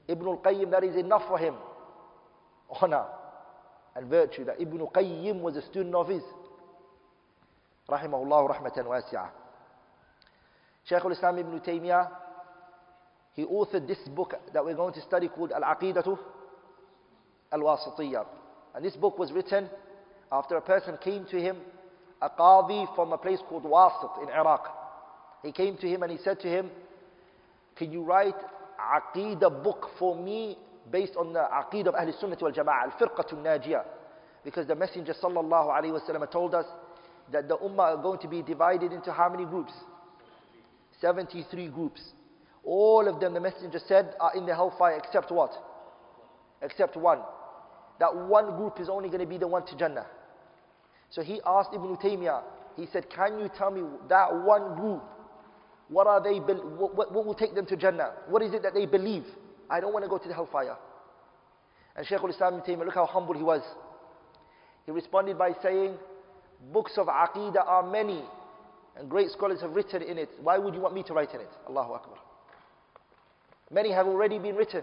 Ibn 0.06 0.24
al-Qayyim, 0.24 0.70
that 0.70 0.84
is 0.84 0.94
enough 0.94 1.22
for 1.28 1.36
him 1.36 1.54
honor 2.70 3.04
and 3.94 4.06
virtue 4.08 4.44
that 4.44 4.60
Ibn 4.60 4.78
Qayyim 4.94 5.40
was 5.40 5.56
a 5.56 5.62
student 5.66 5.94
of 5.94 6.08
his. 6.08 6.22
Rahimahullah 7.88 8.50
rahmatan 8.58 8.84
wasi'ah. 8.84 9.30
Shaykh 10.88 11.04
al-Islam 11.04 11.38
Ibn 11.38 11.60
Taymiyyah, 11.60 12.10
he 13.34 13.44
authored 13.44 13.86
this 13.86 13.98
book 14.14 14.34
that 14.52 14.64
we're 14.64 14.74
going 14.74 14.94
to 14.94 15.00
study 15.02 15.28
called 15.28 15.52
Al-Aqidatu 15.52 16.18
Al-Wasitiyah. 17.52 18.26
And 18.74 18.84
this 18.84 18.96
book 18.96 19.18
was 19.18 19.32
written 19.32 19.68
after 20.30 20.56
a 20.56 20.60
person 20.60 20.98
came 21.02 21.24
to 21.26 21.40
him, 21.40 21.56
a 22.22 22.30
qadi 22.30 22.92
from 22.94 23.12
a 23.12 23.18
place 23.18 23.38
called 23.48 23.64
Wasit 23.64 24.22
in 24.22 24.28
Iraq. 24.30 24.66
He 25.42 25.52
came 25.52 25.76
to 25.78 25.86
him 25.88 26.02
and 26.02 26.12
he 26.12 26.18
said 26.18 26.40
to 26.40 26.48
him, 26.48 26.70
can 27.76 27.92
you 27.92 28.02
write 28.02 28.34
Aqidah 28.80 29.62
book 29.62 29.88
for 29.98 30.16
me 30.16 30.58
based 30.90 31.16
on 31.16 31.32
the 31.32 31.42
aqid 31.50 31.86
of 31.86 31.94
Ahl 31.94 32.12
Sunnah 32.20 32.36
wal 32.40 32.52
Jama'ah, 32.52 32.92
al-firqatun 32.92 33.42
najiyah. 33.44 33.84
Because 34.44 34.66
the 34.66 34.74
Messenger 34.74 35.14
sallallahu 35.22 35.68
alayhi 35.68 35.92
wasallam 36.00 36.30
told 36.30 36.54
us 36.54 36.66
that 37.32 37.48
the 37.48 37.56
ummah 37.58 37.98
are 37.98 38.02
going 38.02 38.18
to 38.20 38.28
be 38.28 38.42
divided 38.42 38.92
into 38.92 39.12
how 39.12 39.28
many 39.28 39.44
groups? 39.44 39.72
73 41.00 41.68
groups. 41.68 42.00
All 42.64 43.08
of 43.08 43.20
them, 43.20 43.34
the 43.34 43.40
Messenger 43.40 43.80
said, 43.86 44.14
are 44.20 44.34
in 44.36 44.46
the 44.46 44.54
hellfire 44.54 44.96
except 45.02 45.30
what? 45.32 45.52
Except 46.62 46.96
one. 46.96 47.20
That 47.98 48.14
one 48.14 48.56
group 48.56 48.78
is 48.80 48.88
only 48.88 49.08
going 49.08 49.20
to 49.20 49.26
be 49.26 49.38
the 49.38 49.48
one 49.48 49.66
to 49.66 49.76
Jannah. 49.76 50.06
So 51.10 51.22
he 51.22 51.40
asked 51.46 51.70
Ibn 51.74 51.96
Taymiyyah, 51.96 52.42
he 52.76 52.86
said, 52.92 53.06
Can 53.10 53.38
you 53.38 53.50
tell 53.56 53.70
me 53.70 53.82
that 54.08 54.32
one 54.34 54.74
group, 54.78 55.02
what 55.88 56.06
are 56.06 56.22
they, 56.22 56.38
what, 56.38 56.94
what 57.12 57.24
will 57.26 57.34
take 57.34 57.54
them 57.54 57.66
to 57.66 57.76
Jannah? 57.76 58.12
What 58.28 58.42
is 58.42 58.52
it 58.52 58.62
that 58.62 58.74
they 58.74 58.86
believe? 58.86 59.24
I 59.68 59.80
don't 59.80 59.92
want 59.92 60.04
to 60.04 60.08
go 60.08 60.18
to 60.18 60.28
the 60.28 60.34
hellfire. 60.34 60.76
And 61.96 62.06
Shaykh 62.06 62.20
al-Islam 62.20 62.62
Ibn 62.66 62.84
look 62.86 62.94
how 62.94 63.06
humble 63.06 63.34
he 63.34 63.42
was. 63.42 63.62
He 64.84 64.92
responded 64.92 65.38
by 65.38 65.52
saying, 65.62 65.96
books 66.72 66.92
of 66.96 67.06
aqidah 67.08 67.66
are 67.66 67.82
many 67.90 68.22
and 68.96 69.10
great 69.10 69.28
scholars 69.30 69.60
have 69.60 69.72
written 69.72 70.00
in 70.02 70.16
it. 70.18 70.30
Why 70.42 70.58
would 70.58 70.74
you 70.74 70.80
want 70.80 70.94
me 70.94 71.02
to 71.04 71.12
write 71.12 71.34
in 71.34 71.40
it? 71.40 71.50
Allahu 71.68 71.92
Akbar. 71.94 72.16
Many 73.70 73.92
have 73.92 74.06
already 74.06 74.38
been 74.38 74.54
written. 74.56 74.82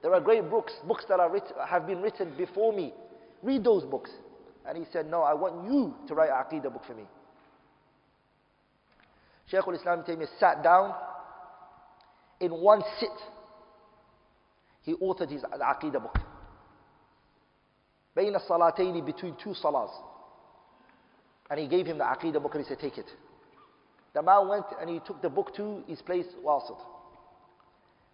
There 0.00 0.14
are 0.14 0.20
great 0.20 0.48
books, 0.48 0.72
books 0.86 1.04
that 1.08 1.20
are 1.20 1.30
writ- 1.30 1.52
have 1.68 1.86
been 1.86 2.00
written 2.00 2.34
before 2.36 2.72
me. 2.72 2.94
Read 3.42 3.62
those 3.64 3.84
books. 3.84 4.10
And 4.66 4.78
he 4.78 4.84
said, 4.92 5.10
no, 5.10 5.22
I 5.22 5.34
want 5.34 5.66
you 5.66 5.94
to 6.08 6.14
write 6.14 6.30
a 6.30 6.32
aqidah 6.32 6.72
book 6.72 6.82
for 6.86 6.94
me. 6.94 7.02
Shaykh 9.50 9.64
al-Islam 9.66 10.02
Taymiyyah 10.04 10.38
sat 10.38 10.62
down 10.62 10.94
in 12.40 12.52
one 12.52 12.82
sit 13.00 13.08
he 14.82 14.94
authored 14.94 15.30
his 15.30 15.42
Aqidah 15.42 16.02
book. 16.02 16.18
بين 18.16 18.36
الصلاتين 18.38 19.06
between 19.06 19.36
two 19.42 19.50
salahs. 19.62 19.90
And 21.50 21.58
he 21.60 21.66
gave 21.68 21.86
him 21.86 21.98
the 21.98 22.04
Aqidah 22.04 22.42
book 22.42 22.54
and 22.54 22.64
he 22.64 22.68
said, 22.68 22.78
take 22.80 22.98
it. 22.98 23.06
The 24.14 24.22
man 24.22 24.46
went 24.48 24.66
and 24.80 24.90
he 24.90 25.00
took 25.00 25.22
the 25.22 25.30
book 25.30 25.54
to 25.56 25.82
his 25.86 26.02
place, 26.02 26.26
Wasit. 26.44 26.76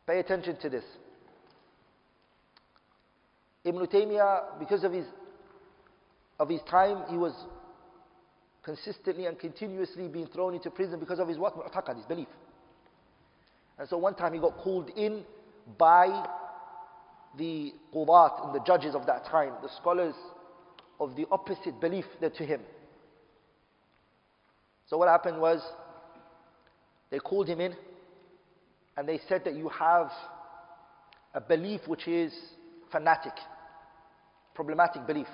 Pay 0.06 0.20
attention 0.20 0.56
to 0.60 0.68
this. 0.70 0.84
Ibn 3.64 3.87
Taymiyyah, 3.87 4.58
because 4.58 4.84
of 4.84 4.92
his, 4.92 5.06
of 6.38 6.48
his 6.48 6.60
time, 6.70 7.04
he 7.08 7.16
was 7.16 7.32
consistently 8.62 9.26
and 9.26 9.38
continuously 9.38 10.08
being 10.08 10.26
thrown 10.26 10.54
into 10.54 10.70
prison 10.70 11.00
because 11.00 11.18
of 11.18 11.28
his 11.28 11.38
what? 11.38 11.56
Mu'taqad, 11.56 11.96
his 11.96 12.06
belief. 12.06 12.28
And 13.78 13.88
so 13.88 13.96
one 13.98 14.14
time 14.14 14.32
he 14.34 14.38
got 14.38 14.56
called 14.58 14.90
in 14.96 15.25
by 15.76 16.26
the 17.38 17.73
qudat 17.95 18.45
and 18.47 18.54
the 18.54 18.62
judges 18.66 18.95
of 18.95 19.07
that 19.07 19.25
time, 19.26 19.52
the 19.62 19.68
scholars 19.80 20.14
of 21.00 21.14
the 21.16 21.25
opposite 21.30 21.80
belief 21.80 22.04
to 22.21 22.45
him. 22.45 22.61
So 24.88 24.97
what 24.99 25.09
happened 25.09 25.40
was 25.40 25.61
they 27.11 27.18
called 27.21 27.47
him 27.47 27.61
in 27.61 27.75
and 28.97 29.09
they 29.09 29.21
said 29.28 29.42
that 29.45 29.54
you 29.54 29.68
have 29.68 30.11
a 31.33 31.40
belief 31.40 31.83
which 31.87 32.09
is 32.09 32.33
fanatic, 32.90 33.35
problematic 34.54 35.07
belief. 35.07 35.26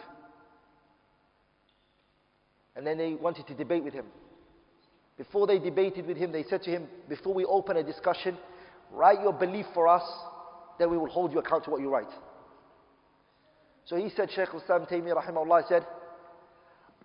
And 2.76 2.86
then 2.86 2.98
they 2.98 3.14
wanted 3.14 3.46
to 3.46 3.54
debate 3.54 3.82
with 3.84 3.94
him. 3.94 4.06
Before 5.16 5.46
they 5.46 5.60
debated 5.60 6.06
with 6.06 6.16
him, 6.16 6.32
they 6.32 6.42
said 6.42 6.62
to 6.64 6.70
him, 6.70 6.88
Before 7.08 7.32
we 7.32 7.44
open 7.44 7.76
a 7.76 7.84
discussion, 7.84 8.36
write 8.92 9.22
your 9.22 9.32
belief 9.32 9.64
for 9.72 9.86
us 9.86 10.02
then 10.78 10.90
we 10.90 10.98
will 10.98 11.08
hold 11.08 11.32
you 11.32 11.38
account 11.38 11.64
to 11.64 11.70
what 11.70 11.80
you 11.80 11.88
write. 11.88 12.10
So 13.86 13.96
he 13.96 14.08
said, 14.16 14.30
Shaykh 14.34 14.48
Islam 14.54 14.86
Taymiyyah 14.90 15.22
rahimahullah 15.26 15.68
said, 15.68 15.86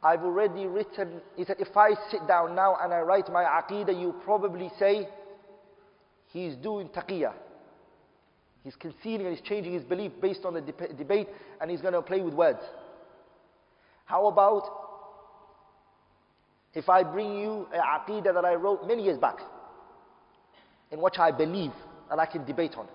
I've 0.02 0.22
already 0.24 0.66
written, 0.66 1.22
he 1.36 1.44
said, 1.44 1.58
if 1.60 1.76
I 1.76 1.92
sit 2.10 2.26
down 2.28 2.56
now 2.56 2.78
and 2.82 2.94
I 2.94 3.00
write 3.02 3.32
my 3.32 3.44
aqidah, 3.44 4.00
you 4.00 4.16
probably 4.24 4.72
say, 4.80 5.10
he's 6.32 6.56
doing 6.56 6.88
taqiyah. 6.88 7.34
He's 8.64 8.76
concealing 8.76 9.28
and 9.28 9.36
he's 9.38 9.46
changing 9.46 9.74
his 9.74 9.84
belief 9.84 10.14
based 10.22 10.46
on 10.46 10.54
the 10.54 10.62
de- 10.62 10.94
debate 10.98 11.28
and 11.62 11.70
he's 11.70 11.82
going 11.82 11.94
to 11.94 12.02
play 12.02 12.22
with 12.22 12.34
words. 12.34 12.60
How 14.06 14.28
about 14.28 14.64
if 16.74 16.88
I 16.88 17.04
bring 17.04 17.36
you 17.40 17.68
an 17.74 17.82
aqidah 17.82 18.34
that 18.34 18.46
I 18.46 18.56
wrote 18.56 18.88
many 18.88 19.04
years 19.04 19.18
back, 19.18 19.38
in 20.92 21.00
which 21.02 21.20
I 21.20 21.32
believe 21.32 21.72
and 22.10 22.22
I 22.22 22.26
can 22.26 22.46
debate 22.46 22.74
on? 22.78 22.88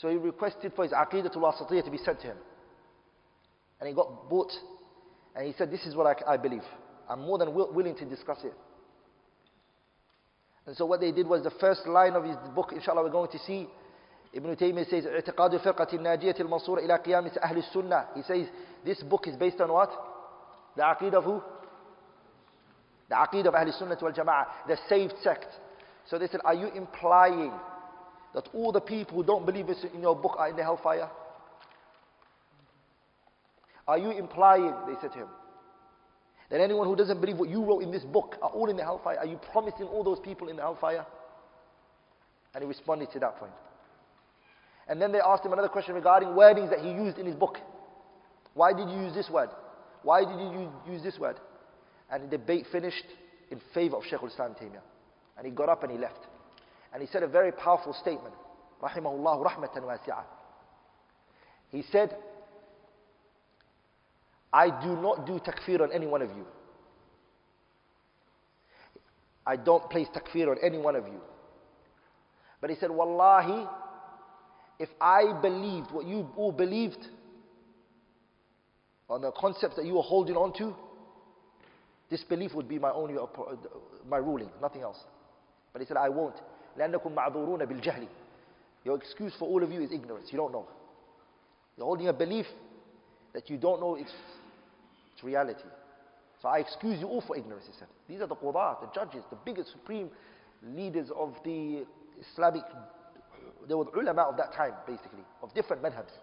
So 0.00 0.08
he 0.08 0.16
requested 0.16 0.72
for 0.74 0.84
his 0.84 0.92
Aqidatul 0.92 1.36
Wasatiyah 1.36 1.84
to 1.84 1.90
be 1.90 1.98
sent 1.98 2.20
to 2.20 2.28
him. 2.28 2.36
And 3.80 3.88
he 3.88 3.94
got 3.94 4.28
bought. 4.30 4.50
And 5.34 5.46
he 5.46 5.52
said, 5.58 5.70
This 5.70 5.84
is 5.86 5.96
what 5.96 6.06
I, 6.06 6.34
I 6.34 6.36
believe. 6.36 6.62
I'm 7.08 7.22
more 7.22 7.38
than 7.38 7.52
willing 7.54 7.96
to 7.96 8.04
discuss 8.04 8.38
it. 8.44 8.52
And 10.66 10.76
so 10.76 10.84
what 10.84 11.00
they 11.00 11.10
did 11.10 11.26
was 11.26 11.42
the 11.42 11.50
first 11.60 11.86
line 11.86 12.12
of 12.12 12.24
his 12.24 12.36
book, 12.54 12.70
inshallah, 12.74 13.02
we're 13.02 13.10
going 13.10 13.30
to 13.30 13.38
see. 13.40 13.66
Ibn 14.34 14.54
Taymiyyah 14.56 14.88
says, 14.90 15.04
اعتقاد 15.04 15.64
فرقة 15.64 15.88
الناجية 15.94 16.34
المنصورة 16.40 16.80
إلى 16.84 16.96
قيام 17.06 17.30
أهل 17.42 17.62
Sunnah." 17.72 18.08
He 18.14 18.22
says, 18.22 18.46
this 18.84 19.02
book 19.04 19.24
is 19.26 19.34
based 19.36 19.58
on 19.60 19.72
what? 19.72 19.90
The 20.76 20.82
aqidah 20.82 21.14
of 21.14 21.24
who? 21.24 21.42
The 23.08 23.14
aqidah 23.14 23.46
of 23.48 23.54
Ahl 23.54 23.72
Sunnah 23.78 23.96
wal 24.02 24.12
Jama'ah, 24.12 24.44
the 24.68 24.76
saved 24.88 25.14
sect. 25.24 25.46
So 26.10 26.18
they 26.18 26.26
said, 26.26 26.40
are 26.44 26.52
you 26.54 26.68
implying 26.76 27.52
that 28.34 28.44
all 28.54 28.72
the 28.72 28.80
people 28.80 29.16
who 29.18 29.24
don't 29.24 29.46
believe 29.46 29.66
in 29.94 30.00
your 30.02 30.14
book 30.14 30.34
are 30.38 30.48
in 30.48 30.56
the 30.56 30.62
hellfire? 30.62 31.08
Are 33.86 33.98
you 33.98 34.10
implying, 34.10 34.72
they 34.86 34.94
said 35.00 35.12
to 35.12 35.18
him, 35.18 35.28
that 36.50 36.60
anyone 36.60 36.86
who 36.86 36.96
doesn't 36.96 37.20
believe 37.20 37.36
what 37.36 37.48
you 37.48 37.64
wrote 37.64 37.80
in 37.82 37.90
this 37.90 38.02
book 38.04 38.36
are 38.42 38.50
all 38.50 38.68
in 38.68 38.76
the 38.76 38.82
hellfire? 38.82 39.18
Are 39.18 39.26
you 39.26 39.38
promising 39.52 39.86
all 39.86 40.04
those 40.04 40.20
people 40.20 40.48
in 40.48 40.56
the 40.56 40.62
hellfire? 40.62 41.06
And 42.54 42.62
he 42.62 42.68
responded 42.68 43.08
to 43.12 43.18
that 43.20 43.38
point. 43.38 43.52
And 44.88 45.00
then 45.00 45.12
they 45.12 45.20
asked 45.20 45.44
him 45.44 45.52
another 45.52 45.68
question 45.68 45.94
regarding 45.94 46.28
wordings 46.30 46.70
that 46.70 46.80
he 46.80 46.90
used 46.90 47.18
in 47.18 47.26
his 47.26 47.34
book. 47.34 47.58
Why 48.54 48.72
did 48.72 48.88
you 48.88 48.96
use 49.00 49.14
this 49.14 49.28
word? 49.30 49.50
Why 50.02 50.24
did 50.24 50.38
you 50.38 50.70
use 50.90 51.02
this 51.02 51.18
word? 51.18 51.36
And 52.10 52.24
the 52.24 52.38
debate 52.38 52.66
finished 52.72 53.04
in 53.50 53.60
favor 53.74 53.96
of 53.96 54.02
Shaykh 54.08 54.20
al-Islam 54.22 54.54
Taymiyyah. 54.60 54.80
And 55.36 55.46
he 55.46 55.52
got 55.52 55.68
up 55.68 55.82
and 55.82 55.92
he 55.92 55.98
left. 55.98 56.18
And 56.92 57.02
he 57.02 57.08
said 57.12 57.22
a 57.22 57.26
very 57.26 57.52
powerful 57.52 57.92
statement. 57.94 58.34
Rahimahullah 58.82 59.44
rahmatan 59.44 59.82
wasi'ah. 59.82 60.24
He 61.70 61.82
said, 61.90 62.16
I 64.52 64.68
do 64.70 64.96
not 64.96 65.26
do 65.26 65.38
takfir 65.38 65.80
on 65.82 65.92
any 65.92 66.06
one 66.06 66.22
of 66.22 66.30
you. 66.30 66.46
I 69.46 69.56
don't 69.56 69.88
place 69.90 70.06
takfir 70.14 70.48
on 70.50 70.56
any 70.62 70.78
one 70.78 70.96
of 70.96 71.06
you. 71.06 71.20
But 72.60 72.70
he 72.70 72.76
said, 72.76 72.90
Wallahi, 72.90 73.66
if 74.78 74.88
I 75.00 75.32
believed 75.42 75.90
what 75.90 76.06
you 76.06 76.30
all 76.36 76.52
believed 76.52 77.06
on 79.10 79.22
the 79.22 79.30
concept 79.32 79.76
that 79.76 79.84
you 79.84 79.94
were 79.94 80.02
holding 80.02 80.36
on 80.36 80.52
to, 80.58 80.74
this 82.10 82.22
belief 82.24 82.54
would 82.54 82.68
be 82.68 82.78
my 82.78 82.90
only 82.90 83.16
my 84.08 84.16
ruling, 84.16 84.48
nothing 84.62 84.82
else. 84.82 84.98
But 85.72 85.82
he 85.82 85.86
said, 85.86 85.98
I 85.98 86.08
won't. 86.08 86.36
لأنكم 86.78 87.12
معذورون 87.14 87.64
بالجهل 87.64 88.08
Your 88.88 88.96
excuse 88.96 89.34
for 89.38 89.46
all 89.48 89.62
of 89.62 89.70
you 89.72 89.80
is 89.86 89.90
ignorance. 89.92 90.26
You 90.32 90.38
don't 90.42 90.52
know. 90.56 90.66
You're 91.76 91.84
holding 91.84 92.08
a 92.08 92.12
belief 92.12 92.46
that 93.34 93.50
you 93.50 93.56
don't 93.58 93.80
know 93.84 93.96
its, 93.96 94.12
its 95.12 95.22
reality. 95.24 95.68
So 96.40 96.48
I 96.48 96.58
excuse 96.58 96.98
you 97.00 97.06
all 97.08 97.20
for 97.20 97.36
ignorance, 97.36 97.64
he 97.66 97.74
said. 97.78 97.88
These 98.08 98.20
are 98.20 98.28
the 98.28 98.36
qudat, 98.36 98.80
the 98.80 98.88
judges, 98.94 99.24
the 99.30 99.36
biggest 99.44 99.72
supreme 99.72 100.08
leaders 100.74 101.08
of 101.14 101.34
the 101.44 101.84
Islamic, 102.22 102.62
they 103.68 103.74
were 103.74 103.84
the 103.84 103.98
ulama 103.98 104.22
of 104.22 104.36
that 104.38 104.52
time, 104.54 104.72
basically, 104.86 105.24
of 105.42 105.52
different 105.54 105.82
madhabs. 105.82 106.14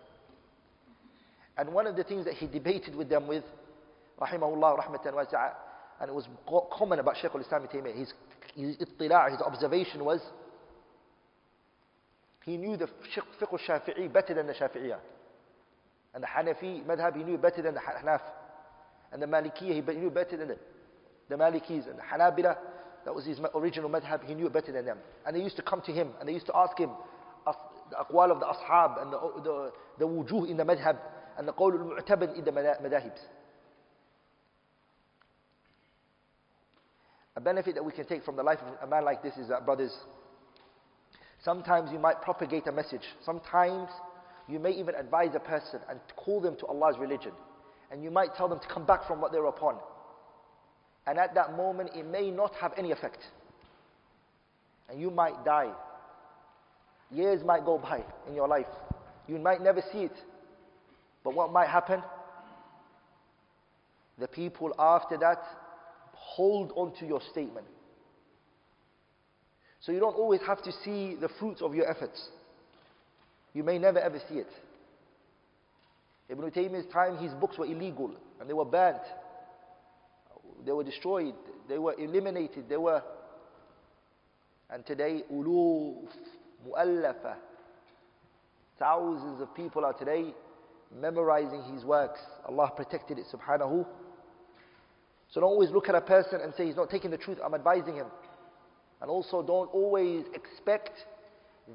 And 1.57 1.71
one 1.73 1.85
of 1.87 1.95
the 1.97 2.03
things 2.05 2.23
that 2.25 2.33
he 2.35 2.47
debated 2.47 2.95
with 2.95 3.09
them 3.09 3.27
with, 3.27 3.43
rahimahullah 4.19 4.77
rahmatan 4.79 5.13
wasi'a, 5.13 5.51
and 5.99 6.09
it 6.09 6.13
was 6.15 6.27
common 6.71 6.99
about 6.99 7.15
Shaykh 7.21 7.31
al-Islam 7.35 7.67
his, 7.93 8.13
his 8.55 8.75
his 8.77 9.41
observation 9.41 10.03
was, 10.05 10.19
he 12.45 12.57
knew 12.57 12.77
the 12.77 12.85
fiqh 12.85 13.21
al-Shafi'i 13.51 14.11
better 14.11 14.33
than 14.35 14.47
the 14.47 14.53
Shafi'iyah. 14.53 14.99
And 16.13 16.23
the 16.23 16.27
Hanafi 16.27 16.85
madhab, 16.85 17.15
he 17.17 17.23
knew 17.23 17.37
better 17.39 17.61
than 17.61 17.73
the 17.73 17.79
Hanaf. 17.79 18.21
And 19.11 19.21
the 19.21 19.25
Malikiyah, 19.25 19.73
he 19.91 19.95
knew 19.97 20.11
better 20.11 20.37
than 20.37 20.49
the, 20.49 20.57
the 21.27 21.35
Malikis. 21.35 21.89
And 21.89 21.97
the 21.99 22.03
Hanabila, 22.03 22.57
that 23.03 23.13
was 23.15 23.25
his 23.25 23.39
original 23.55 23.89
madhab, 23.89 24.23
he 24.23 24.35
knew 24.35 24.49
better 24.49 24.71
than 24.71 24.85
them. 24.85 24.99
And 25.25 25.35
they 25.35 25.41
used 25.41 25.55
to 25.57 25.61
come 25.63 25.81
to 25.87 25.91
him, 25.91 26.11
and 26.19 26.29
they 26.29 26.33
used 26.33 26.45
to 26.45 26.55
ask 26.55 26.77
him 26.77 26.91
the 27.89 27.95
aqwal 27.97 28.31
of 28.31 28.39
the 28.39 28.45
ashab, 28.45 29.01
and 29.01 29.11
the, 29.11 29.41
the, 29.43 29.71
the 29.99 30.07
wujuh 30.07 30.49
in 30.49 30.57
the 30.57 30.63
madhab, 30.63 30.97
and 31.37 31.47
the 31.47 31.53
qawl 31.53 31.71
al-mu'tamad 31.73 32.37
in 32.37 32.45
the 32.45 32.51
madahibs. 32.51 33.19
A 37.35 37.41
benefit 37.41 37.73
that 37.75 37.83
we 37.83 37.91
can 37.91 38.05
take 38.05 38.23
from 38.23 38.35
the 38.37 38.43
life 38.43 38.59
of 38.61 38.87
a 38.87 38.89
man 38.89 39.03
like 39.03 39.21
this 39.21 39.35
is 39.37 39.49
that, 39.49 39.65
brothers, 39.65 39.91
Sometimes 41.45 41.91
you 41.91 41.99
might 41.99 42.23
propagate 42.23 42.65
a 42.65 42.71
message. 42.71 43.03
Sometimes 43.23 43.87
you 44.49 44.57
may 44.57 44.71
even 44.71 44.95
advise 44.95 45.29
a 45.35 45.39
person 45.39 45.79
and 45.87 45.99
call 46.15 46.41
them 46.41 46.55
to 46.57 46.65
Allah's 46.65 46.95
religion. 46.99 47.31
And 47.91 48.01
you 48.03 48.09
might 48.09 48.33
tell 48.35 48.47
them 48.49 48.59
to 48.59 48.67
come 48.67 48.83
back 48.83 49.05
from 49.07 49.21
what 49.21 49.31
they're 49.31 49.45
upon. 49.45 49.75
And 51.05 51.19
at 51.19 51.35
that 51.35 51.55
moment, 51.55 51.91
it 51.95 52.07
may 52.07 52.31
not 52.31 52.55
have 52.55 52.71
any 52.77 52.91
effect. 52.91 53.19
And 54.89 54.99
you 54.99 55.11
might 55.11 55.45
die. 55.45 55.71
Years 57.11 57.43
might 57.45 57.63
go 57.63 57.77
by 57.77 58.03
in 58.27 58.33
your 58.33 58.47
life. 58.47 58.65
You 59.27 59.37
might 59.37 59.61
never 59.61 59.83
see 59.93 59.99
it. 60.03 60.15
But 61.23 61.35
what 61.35 61.51
might 61.53 61.69
happen? 61.69 62.01
The 64.17 64.27
people 64.27 64.73
after 64.79 65.15
that 65.17 65.43
hold 66.13 66.73
on 66.75 66.93
to 66.99 67.05
your 67.05 67.21
statement. 67.31 67.67
So 69.85 69.91
you 69.91 69.99
don't 69.99 70.15
always 70.15 70.41
have 70.47 70.63
to 70.63 70.71
see 70.83 71.13
the 71.19 71.29
fruits 71.39 71.61
of 71.61 71.75
your 71.75 71.87
efforts. 71.89 72.19
You 73.53 73.63
may 73.63 73.77
never 73.77 73.99
ever 73.99 74.19
see 74.27 74.35
it. 74.43 74.47
Ibn 76.27 76.49
Taymiyyah's 76.49 76.91
time, 76.91 77.17
his 77.17 77.31
books 77.35 77.55
were 77.59 77.67
illegal 77.67 78.11
and 78.41 78.49
they 78.49 78.53
were 78.53 78.65
banned. 78.65 78.99
They 80.65 80.71
were 80.71 80.83
destroyed. 80.83 81.35
They 81.69 81.77
were 81.77 81.93
eliminated. 81.99 82.67
They 82.67 82.77
were. 82.77 83.03
And 84.71 84.83
today, 84.87 85.21
uluf, 85.31 86.07
mu'allafa. 86.67 87.35
Thousands 88.79 89.39
of 89.39 89.53
people 89.53 89.85
are 89.85 89.93
today 89.93 90.33
memorizing 90.99 91.61
his 91.75 91.83
works. 91.85 92.19
Allah 92.47 92.71
protected 92.75 93.19
it, 93.19 93.25
subhanahu. 93.31 93.85
So 95.29 95.41
don't 95.41 95.49
always 95.49 95.69
look 95.69 95.87
at 95.89 95.93
a 95.95 96.01
person 96.01 96.39
and 96.41 96.53
say 96.55 96.65
he's 96.65 96.75
not 96.75 96.89
taking 96.89 97.11
the 97.11 97.17
truth, 97.17 97.37
I'm 97.45 97.53
advising 97.53 97.95
him. 97.97 98.07
And 99.05 99.11
also 99.11 99.43
don't 99.43 99.71
always 99.71 100.25
expect 100.33 100.93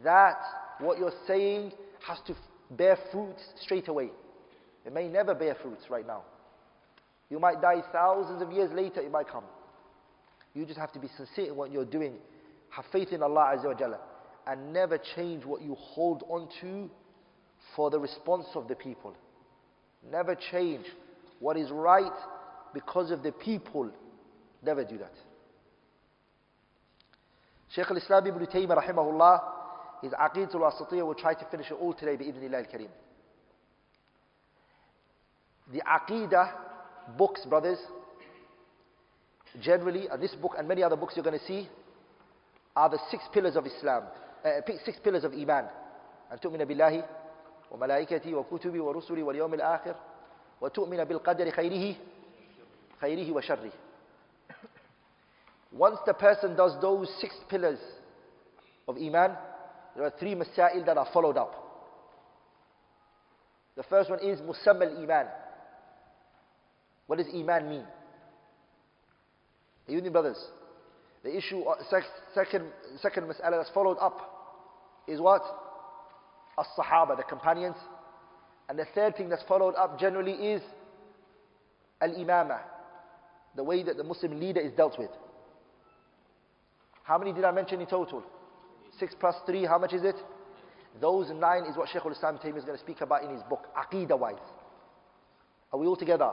that 0.03 0.37
what 0.81 0.99
you're 0.99 1.13
saying 1.29 1.71
has 2.05 2.19
to 2.27 2.35
bear 2.73 2.99
fruit 3.13 3.37
straight 3.63 3.87
away. 3.87 4.11
It 4.85 4.93
may 4.93 5.07
never 5.07 5.33
bear 5.33 5.55
fruits 5.63 5.85
right 5.89 6.05
now. 6.05 6.25
You 7.29 7.39
might 7.39 7.63
die 7.63 7.83
thousands 7.93 8.43
of 8.43 8.51
years 8.51 8.73
later, 8.73 8.99
it 9.01 9.13
might 9.13 9.29
come. 9.29 9.45
You 10.55 10.67
just 10.67 10.81
have 10.81 10.91
to 10.91 10.99
be 10.99 11.07
sincere 11.17 11.45
in 11.47 11.55
what 11.55 11.71
you're 11.71 11.85
doing. 11.85 12.15
Have 12.71 12.87
faith 12.91 13.13
in 13.13 13.23
Allah 13.23 13.55
Azza 13.57 13.67
wa 13.67 13.75
Jalla. 13.75 13.99
And 14.49 14.73
never 14.73 14.99
change 15.15 15.45
what 15.45 15.63
you 15.63 15.77
hold 15.77 16.25
on 16.29 16.49
to 16.63 16.91
for 17.77 17.93
the 17.93 18.01
response 18.01 18.47
of 18.57 18.67
the 18.67 18.75
people. 18.75 19.15
Never 20.11 20.35
change 20.51 20.85
what 21.39 21.57
is 21.57 21.71
right 21.71 22.11
because 22.75 23.13
of 23.13 23.23
the 23.23 23.31
people. 23.31 23.89
Never 24.65 24.83
do 24.85 24.99
that. 24.99 25.13
Shaykh 27.73 27.89
al-Islam 27.91 28.27
ibn 28.27 28.47
Taymiyyah 28.47 28.79
rahimahullah, 28.83 29.41
is 30.03 30.13
Aqeedah 30.13 30.55
al 30.57 30.61
wasatiyah 30.73 31.05
We'll 31.07 31.15
try 31.15 31.35
to 31.35 31.45
finish 31.53 31.71
it 31.71 31.79
all 31.81 31.95
today 31.95 32.17
bi'idhnillah 32.17 32.63
al-Kareem. 32.67 32.89
The 35.73 35.81
Aqeedah 35.99 37.17
books, 37.17 37.45
brothers, 37.47 37.79
generally, 39.61 40.09
and 40.11 40.21
this 40.21 40.35
book 40.35 40.55
and 40.59 40.67
many 40.67 40.83
other 40.83 40.97
books 40.97 41.15
you're 41.17 41.25
going 41.25 41.39
to 41.39 41.45
see, 41.45 41.69
are 42.75 42.89
the 42.91 42.99
six 43.11 43.23
pillars 43.33 43.55
of 43.55 43.65
Islam, 43.67 44.03
uh, 44.45 44.51
six 44.85 44.99
pillars 45.03 45.25
of 45.25 45.33
Iman. 45.33 45.67
أن 46.33 46.41
تؤمن 46.41 46.65
بالله 46.65 47.05
وملائكته 47.71 48.35
وكتبه 48.35 48.81
ورسله 48.85 49.23
واليوم 49.23 49.55
الآخر 49.55 49.95
وتؤمن 50.61 51.05
بالقدر 51.05 51.51
خيره 51.51 51.95
خيره 53.01 53.33
وشره 53.35 53.73
Once 55.73 55.99
the 56.07 56.15
person 56.15 56.57
does 56.57 56.73
those 56.81 57.09
six 57.21 57.35
pillars 57.49 57.79
of 58.89 58.97
Iman, 58.97 59.31
there 59.95 60.05
are 60.05 60.11
three 60.19 60.35
masail 60.35 60.85
that 60.87 60.97
are 60.99 61.09
followed 61.13 61.37
up. 61.37 61.55
The 63.77 63.85
first 63.85 64.11
one 64.11 64.19
is 64.19 64.41
musammal 64.41 64.97
Iman. 65.01 65.27
What 67.07 67.19
does 67.19 67.27
Iman 67.35 67.71
mean? 67.71 67.85
The 69.87 69.93
Union 69.95 70.13
brothers, 70.13 70.37
the 71.23 71.37
issue, 71.37 71.63
uh, 71.63 71.77
second, 72.35 72.67
second 73.01 73.29
mas'ala 73.29 73.53
that's 73.59 73.71
followed 73.75 73.99
up 73.99 75.03
is 75.09 75.21
what? 75.21 75.43
As-Sahaba, 76.59 77.17
the 77.17 77.23
companions. 77.25 77.77
And 78.69 78.79
the 78.79 78.85
third 78.95 79.17
thing 79.17 79.29
that's 79.29 79.43
followed 79.49 79.73
up 79.75 79.99
generally 79.99 80.33
is 80.33 80.63
Al-Imamah, 82.01 82.61
the 83.57 83.65
way 83.65 83.83
that 83.83 83.97
the 83.97 84.05
Muslim 84.05 84.39
leader 84.39 84.61
is 84.61 84.73
dealt 84.77 84.97
with. 84.99 85.11
How 87.03 87.19
many 87.19 87.33
did 87.33 87.45
I 87.45 87.51
mention 87.51 87.81
in 87.81 87.87
total? 87.87 88.23
Six 88.99 89.15
plus 89.19 89.35
three, 89.47 89.65
how 89.65 89.79
much 89.79 89.93
is 89.93 90.03
it? 90.05 90.17
Those 91.01 91.31
nine 91.31 91.65
is 91.65 91.77
what 91.77 91.89
Shaykh 91.89 92.05
al-Islam 92.05 92.39
Taymiyyah 92.39 92.59
is 92.59 92.65
going 92.65 92.77
to 92.77 92.83
speak 92.85 93.01
about 93.01 93.23
in 93.25 93.31
his 93.31 93.43
book, 93.45 93.67
Aqidah-wise. 93.77 94.43
Are 95.73 95.79
we 95.79 95.87
all 95.87 95.97
together? 95.97 96.31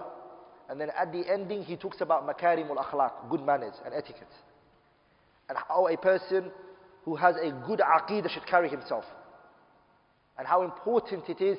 And 0.69 0.81
then 0.81 0.89
at 0.97 1.11
the 1.11 1.23
ending, 1.31 1.63
he 1.63 1.77
talks 1.77 2.01
about 2.01 2.27
makarim 2.27 2.69
al-akhlaq, 2.69 3.29
good 3.29 3.43
manners 3.43 3.75
and 3.85 3.93
etiquette. 3.93 4.27
And 5.47 5.57
how 5.69 5.87
a 5.87 5.95
person 5.95 6.51
who 7.05 7.15
has 7.15 7.35
a 7.37 7.51
good 7.65 7.79
aqidah 7.79 8.29
should 8.29 8.45
carry 8.45 8.67
himself. 8.67 9.05
And 10.37 10.45
how 10.45 10.63
important 10.63 11.29
it 11.29 11.39
is, 11.39 11.57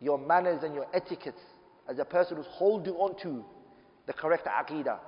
your 0.00 0.18
manners 0.18 0.62
and 0.62 0.74
your 0.74 0.86
etiquettes, 0.94 1.40
as 1.88 1.98
a 1.98 2.04
person 2.04 2.36
who's 2.36 2.46
holding 2.50 2.92
on 2.94 3.14
to 3.22 3.44
the 4.06 4.12
correct 4.12 4.46
aqidah. 4.46 4.98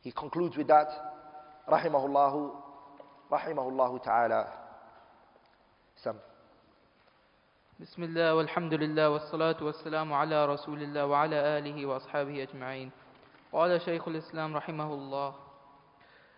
He 0.00 0.10
concludes 0.10 0.56
with 0.56 0.66
that, 0.68 0.88
رحمه 1.70 2.06
الله 2.06 2.52
رحمه 3.32 3.68
الله 3.68 3.98
تعالى 3.98 4.48
سم 5.96 6.14
بسم 7.80 8.02
الله 8.02 8.34
والحمد 8.34 8.74
لله 8.74 9.10
والصلاة 9.10 9.56
والسلام 9.62 10.12
على 10.12 10.46
رسول 10.46 10.82
الله 10.82 11.06
وعلى 11.06 11.36
آله 11.58 11.86
وأصحابه 11.86 12.42
أجمعين 12.42 12.90
قال 13.52 13.80
شيخ 13.80 14.08
الإسلام 14.08 14.56
رحمه 14.56 14.92
الله 14.94 15.34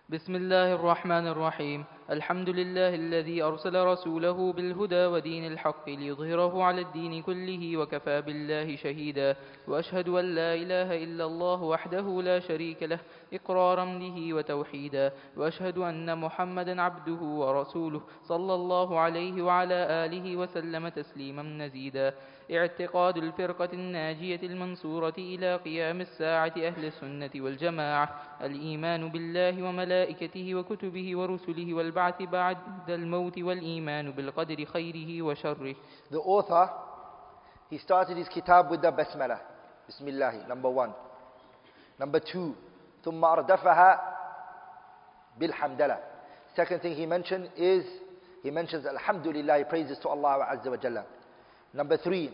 بسم 0.09 0.35
الله 0.35 0.73
الرحمن 0.75 1.27
الرحيم 1.27 1.85
الحمد 2.11 2.49
لله 2.49 2.95
الذي 2.95 3.43
أرسل 3.43 3.85
رسوله 3.85 4.53
بالهدى 4.53 5.07
ودين 5.07 5.47
الحق 5.53 5.89
ليظهره 5.89 6.63
على 6.63 6.81
الدين 6.81 7.23
كله 7.23 7.77
وكفى 7.77 8.21
بالله 8.23 8.77
شهيدا 8.77 9.37
وأشهد 9.69 10.09
أن 10.09 10.25
لا 10.35 10.55
إله 10.55 11.05
إلا 11.05 11.25
الله 11.25 11.63
وحده 11.63 12.23
لا 12.23 12.41
شريك 12.41 12.83
له 12.83 12.99
إقرارا 13.35 13.85
به 13.99 14.35
وتوحيدا 14.35 15.13
وأشهد 15.37 15.79
أن 15.79 16.19
محمدا 16.19 16.83
عبده 16.83 17.21
ورسوله 17.41 18.03
صلى 18.23 18.55
الله 18.55 18.99
عليه 19.01 19.43
وعلى 19.43 19.79
آله 20.05 20.37
وسلم 20.37 20.89
تسليما 20.89 21.43
مزيدا 21.43 22.15
اعتقاد 22.59 23.17
الفرقة 23.17 23.69
الناجية 23.73 24.41
المنصورة 24.43 25.15
إلى 25.19 25.57
قيام 25.57 26.01
الساعة 26.01 26.53
أهل 26.57 26.85
السنة 26.85 27.31
والجماعة 27.37 28.21
الإيمان 28.43 29.09
بالله 29.09 29.63
وملائكته 29.63 30.55
وكتبه 30.55 31.19
ورسله 31.19 31.75
والبعث 31.75 32.23
بعد 32.23 32.59
الموت 32.91 33.39
والإيمان 33.39 34.11
بالقدر 34.13 34.65
خيره 34.65 35.23
وشره 35.23 35.75
The 36.13 36.19
author, 36.19 36.69
he 37.71 37.79
started 37.79 38.17
his 38.17 38.29
kitab 38.29 38.71
with 38.71 38.83
the 38.83 38.93
basmala. 38.93 39.39
بسم 39.89 40.09
الله, 40.09 40.49
number 40.49 40.71
one. 40.71 40.91
Number 42.01 42.21
two, 42.33 42.55
ثم 43.05 43.25
أردفها 43.25 44.01
بالحمدلة. 45.39 45.99
Second 46.57 46.83
thing 46.83 46.95
he 46.97 47.07
mentioned 47.07 47.49
is, 47.57 47.85
he 48.43 48.51
mentions 48.51 48.87
Alhamdulillah, 48.87 49.59
he 49.59 49.65
praises 49.65 49.99
to 50.03 50.09
Allah 50.09 50.47
Azza 50.53 50.69
wa 50.71 50.77
Jalla. 50.77 51.05
Number 51.73 51.97
three, 51.97 52.31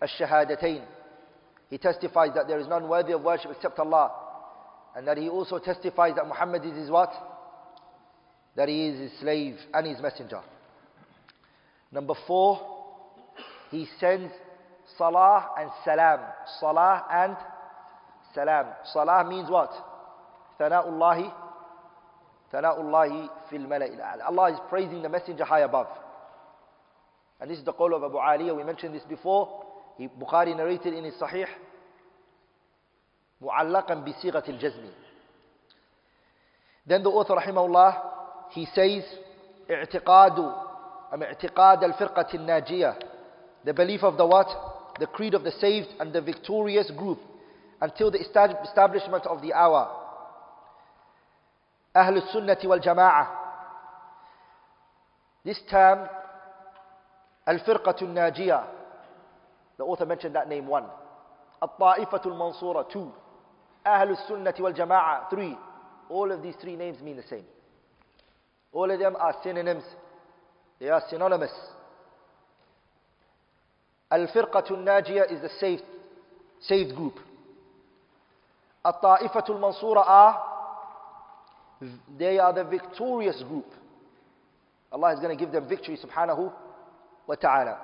ash-shahadatain. 0.00 0.84
He 1.70 1.78
testifies 1.78 2.30
that 2.34 2.46
there 2.46 2.60
is 2.60 2.68
none 2.68 2.88
worthy 2.88 3.12
of 3.12 3.22
worship 3.22 3.50
except 3.52 3.78
Allah. 3.78 4.12
And 4.96 5.06
that 5.08 5.16
he 5.18 5.28
also 5.28 5.58
testifies 5.58 6.14
that 6.16 6.26
Muhammad 6.28 6.64
is 6.64 6.76
his 6.76 6.90
what? 6.90 7.12
That 8.54 8.68
he 8.68 8.86
is 8.86 9.00
his 9.10 9.20
slave 9.20 9.56
and 9.72 9.86
his 9.86 10.00
messenger. 10.00 10.40
Number 11.90 12.14
four, 12.26 12.60
he 13.70 13.86
sends 13.98 14.32
salah 14.98 15.48
and 15.58 15.70
salam. 15.84 16.20
Salah 16.60 17.04
and 17.10 17.36
salam. 18.34 18.66
Salah 18.92 19.28
means 19.28 19.50
what? 19.50 19.72
Thana'ullahi. 20.60 21.32
Thana'ullahi 22.52 23.28
fil 23.50 23.62
mala'il 23.66 23.98
Allah 24.28 24.52
is 24.52 24.58
praising 24.68 25.02
the 25.02 25.08
messenger 25.08 25.44
high 25.44 25.60
above. 25.60 25.88
And 27.44 27.50
this 27.50 27.58
is 27.58 27.64
the 27.66 27.74
call 27.74 27.94
of 27.94 28.02
Abu 28.02 28.16
Ali. 28.16 28.50
We 28.50 28.64
mentioned 28.64 28.94
this 28.94 29.02
before. 29.02 29.62
He, 29.98 30.08
Bukhari 30.08 30.56
narrated 30.56 30.94
in 30.94 31.04
his 31.04 31.12
Sahih. 31.20 31.46
معلقا 33.42 33.94
بصيغة 34.02 34.44
الجزم. 34.48 34.88
Then 36.86 37.02
the 37.02 37.10
author 37.10 37.34
رحمه 37.34 37.66
الله 37.66 37.96
he 38.52 38.64
says 38.74 39.04
اعتقاد 39.68 40.38
أم 41.12 41.22
اعتقاد 41.22 41.84
الفرقة 41.84 42.26
الناجية 42.34 42.94
the 43.66 43.74
belief 43.74 44.02
of 44.02 44.16
the 44.16 44.24
what 44.24 44.48
the 44.98 45.06
creed 45.06 45.34
of 45.34 45.44
the 45.44 45.50
saved 45.52 45.88
and 46.00 46.14
the 46.14 46.22
victorious 46.22 46.90
group 46.96 47.18
until 47.82 48.10
the 48.10 48.18
establishment 48.20 49.26
of 49.26 49.42
the 49.42 49.52
hour 49.52 49.90
أهل 51.94 52.22
السنة 52.22 52.64
والجماعة 52.64 53.28
This 55.44 55.58
term 55.70 56.08
Al-Firqatul 57.46 58.08
Najiyah. 58.08 58.64
The 59.76 59.84
author 59.84 60.06
mentioned 60.06 60.34
that 60.34 60.48
name, 60.48 60.66
one. 60.66 60.84
Al-Ta'ifatul 61.60 62.34
Mansura, 62.38 62.90
two. 62.90 63.10
Ahlul 63.84 64.16
Sunnati 64.28 64.60
wal 64.62 64.72
Jama'ah, 64.72 65.28
three. 65.30 65.56
All 66.08 66.30
of 66.32 66.42
these 66.42 66.54
three 66.60 66.76
names 66.76 67.00
mean 67.02 67.16
the 67.16 67.22
same. 67.28 67.44
All 68.72 68.90
of 68.90 68.98
them 68.98 69.16
are 69.16 69.34
synonyms. 69.42 69.84
They 70.80 70.88
are 70.88 71.02
synonymous. 71.10 71.50
Al-Firqatul 74.10 74.82
Najiyah 74.82 75.30
is 75.32 75.40
the 75.42 75.50
saved, 75.60 75.82
saved 76.62 76.96
group. 76.96 77.18
Al-Ta'ifatul 78.84 79.58
Mansura 79.60 80.04
are 80.06 80.42
they 82.18 82.38
are 82.38 82.52
the 82.52 82.64
victorious 82.64 83.42
group. 83.42 83.66
Allah 84.90 85.12
is 85.12 85.20
going 85.20 85.36
to 85.36 85.44
give 85.44 85.52
them 85.52 85.68
victory 85.68 85.98
subhanahu 86.02 86.50
wa 87.26 87.34
أَهْلُ 87.36 87.74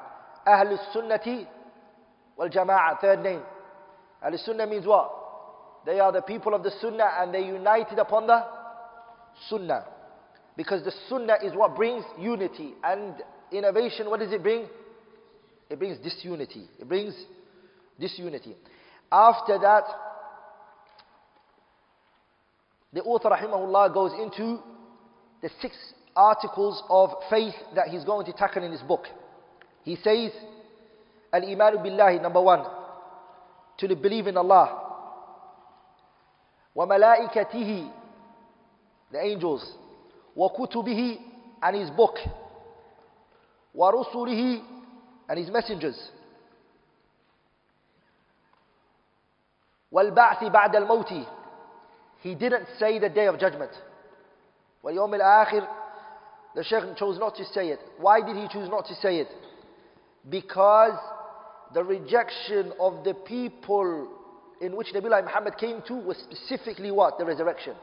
Ahlul 0.46 0.79
Sunnati 0.94 1.46
wal 2.37 2.96
third 3.00 3.22
name. 3.22 3.42
al 4.22 4.37
Sunnah 4.38 4.66
means 4.66 4.87
what? 4.87 5.12
They 5.87 5.98
are 6.00 6.12
the 6.12 6.22
people 6.22 6.55
of 6.55 6.62
the 6.62 6.70
Sunnah 6.81 7.11
and 7.20 7.33
they 7.33 7.40
united 7.44 7.98
upon 7.98 8.26
the 8.26 8.44
Sunnah. 9.48 9.85
Because 10.57 10.83
the 10.85 10.92
Sunnah 11.09 11.37
is 11.44 11.55
what 11.55 11.76
brings 11.76 12.05
unity 12.18 12.74
and 12.85 13.14
innovation, 13.53 14.11
what 14.11 14.20
does 14.20 14.33
it 14.33 14.42
bring? 14.42 14.66
It 15.68 15.79
brings 15.79 15.98
disunity. 15.98 16.64
It 16.79 16.88
brings 16.88 17.14
disunity. 17.98 18.57
After 19.12 19.59
that, 19.59 19.85
the 22.92 23.03
author 23.05 23.31
rahimahullah 23.31 23.94
goes 23.94 24.12
into 24.20 24.59
the 25.42 25.48
six 25.62 25.74
articles 26.16 26.83
of 26.90 27.11
faith 27.31 27.55
that 27.76 27.88
he's 27.88 28.05
going 28.05 28.26
to 28.26 28.33
tackle 28.33 28.64
in 28.64 28.72
his 28.72 28.83
book. 28.83 29.05
He 29.85 29.97
says, 29.97 30.33
Al-Imanu 31.33 31.83
Billahi, 31.85 32.21
number 32.21 32.40
one, 32.43 32.64
to 33.79 33.97
believe 33.97 34.27
in 34.27 34.37
Allah. 34.37 34.87
وَمَلَائِكَتِهِ 36.77 37.90
The 39.12 39.19
angels. 39.23 39.64
وَكُتُبِهِ 40.37 41.16
And 41.62 41.77
his 41.77 41.90
book. 41.90 42.14
وَرُسُلِهِ 43.77 44.62
And 45.29 45.38
his 45.38 45.51
messengers. 45.51 45.97
وَالْبَعْثِ 49.93 50.40
بَعْدَ 50.43 50.75
الْمَوْتِ 50.75 51.27
He 52.21 52.35
didn't 52.35 52.66
say 52.79 52.99
the 52.99 53.09
day 53.09 53.27
of 53.27 53.40
judgment. 53.40 53.73
al 54.85 54.90
الْآخِرِ 54.90 55.66
The 56.55 56.64
Shaykh 56.64 56.97
chose 56.97 57.19
not 57.19 57.35
to 57.37 57.45
say 57.47 57.69
it. 57.71 57.81
Why 57.99 58.21
did 58.21 58.37
he 58.37 58.47
choose 58.53 58.69
not 58.69 58.87
to 58.88 58.95
say 58.97 59.19
it? 59.21 59.29
Because 60.29 60.99
the 61.73 61.83
rejection 61.85 62.73
of 62.79 63.05
the 63.05 63.15
people 63.15 64.09
in 64.61 64.77
which 64.77 64.89
Nabi 64.93 65.23
Muhammad 65.25 65.57
came 65.57 65.81
to 65.89 65.95
was 65.95 66.17
specifically 66.31 66.91
what? 66.91 67.17
The 67.19 67.25
resurrection. 67.25 67.75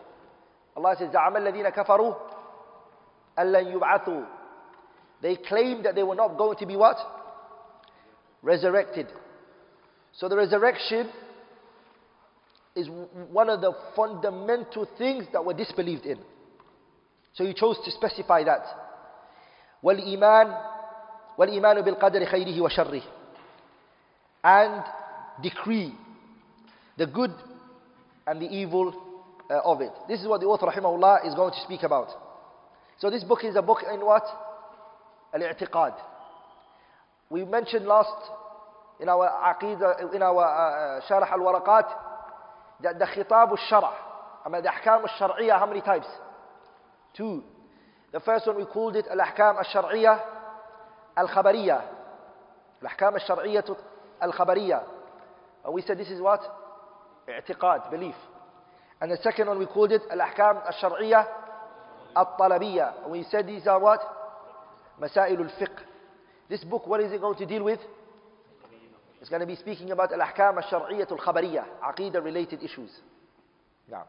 Allah 0.75 0.95
says, 0.99 1.09
الَّذِينَ 1.13 1.73
كَفَرُوا 1.73 2.15
أَلَّنْ 3.39 3.79
يُبْعَثُوا 3.79 4.25
They 5.23 5.35
claimed 5.47 5.85
that 5.85 5.95
they 5.95 6.03
were 6.03 6.15
not 6.15 6.37
going 6.37 6.57
to 6.57 6.65
be 6.67 6.75
what? 6.75 6.97
Resurrected. 8.43 9.07
So 10.13 10.29
the 10.29 10.35
resurrection 10.37 11.09
is 12.75 12.87
one 13.31 13.49
of 13.49 13.61
the 13.61 13.71
fundamental 13.95 14.87
things 14.99 15.25
that 15.33 15.43
were 15.43 15.55
disbelieved 15.55 16.05
in. 16.05 16.19
So 17.33 17.43
he 17.43 17.53
chose 17.55 17.77
to 17.85 17.91
specify 17.91 18.43
that. 18.43 18.63
وَالْإِيمَانِ 19.83 20.75
والإيمان 21.37 21.81
بالقدر 21.81 22.25
خيره 22.25 22.61
وشره 22.61 23.01
and 24.45 24.83
decree 25.41 25.91
the 26.99 27.05
good 27.05 27.33
and 28.29 28.41
the 28.41 28.45
evil 28.49 28.93
uh, 29.51 29.59
of 29.65 29.81
it. 29.81 29.93
This 30.07 30.21
is 30.21 30.27
what 30.27 30.39
the 30.41 30.47
author 30.47 30.65
rahimahullah 30.67 31.27
is 31.27 31.35
going 31.35 31.51
to 31.53 31.59
speak 31.61 31.83
about. 31.83 32.07
So 32.99 33.09
this 33.09 33.23
book 33.23 33.39
is 33.43 33.55
a 33.55 33.61
book 33.61 33.79
in 33.93 33.99
what? 33.99 34.23
Al-i'tiqad. 35.33 35.93
We 37.29 37.43
mentioned 37.45 37.85
last 37.85 38.13
in 38.99 39.09
our 39.09 39.27
aqidah, 39.53 40.13
in 40.15 40.21
our 40.23 41.01
uh, 41.13 41.35
al-waraqat 41.35 41.87
that 42.83 42.99
the 42.99 43.05
khitab 43.05 43.49
al 43.49 43.59
shara 43.69 43.91
I 44.45 44.49
mean 44.49 44.63
the 44.63 44.69
ahkam 44.69 45.03
al 45.19 45.59
how 45.59 45.67
many 45.67 45.81
types? 45.81 46.07
Two. 47.15 47.43
The 48.13 48.21
first 48.21 48.47
one 48.47 48.55
we 48.57 48.65
called 48.65 48.95
it 48.95 49.05
al-ahkam 49.11 49.57
al 49.57 49.65
sharaiyah 49.65 50.19
الخبرية 51.19 51.81
الأحكام 52.81 53.15
الشرعية 53.15 53.63
الخبرية 54.23 54.83
we 55.67 55.81
said 55.81 55.97
this 55.97 56.09
is 56.09 56.21
what 56.21 56.39
اعتقاد 57.29 57.81
belief 57.91 58.15
and 59.03 59.11
the 59.11 59.17
second 59.17 59.47
one 59.47 59.57
we 59.59 59.65
called 59.65 59.91
it 59.91 60.11
الأحكام 60.13 60.57
الشرعية 60.69 61.27
الطلبية 62.17 62.93
and 63.03 63.11
we 63.11 63.23
said 63.29 63.47
these 63.47 63.67
are 63.67 63.79
what 63.79 64.01
مسائل 64.99 65.41
الفقه 65.41 65.83
this 66.51 66.63
book 66.63 66.85
what 66.87 66.99
is 66.99 67.11
it 67.11 67.21
going 67.21 67.35
to 67.37 67.45
deal 67.45 67.63
with 67.63 67.79
it's 69.19 69.29
going 69.29 69.39
to 69.41 69.45
be 69.47 69.55
speaking 69.55 69.91
about 69.91 70.13
الأحكام 70.13 70.57
الشرعية 70.57 71.07
الخبرية 71.11 71.65
عقيدة 71.81 72.21
related 72.21 72.61
issues 72.63 72.91
نعم 73.87 74.05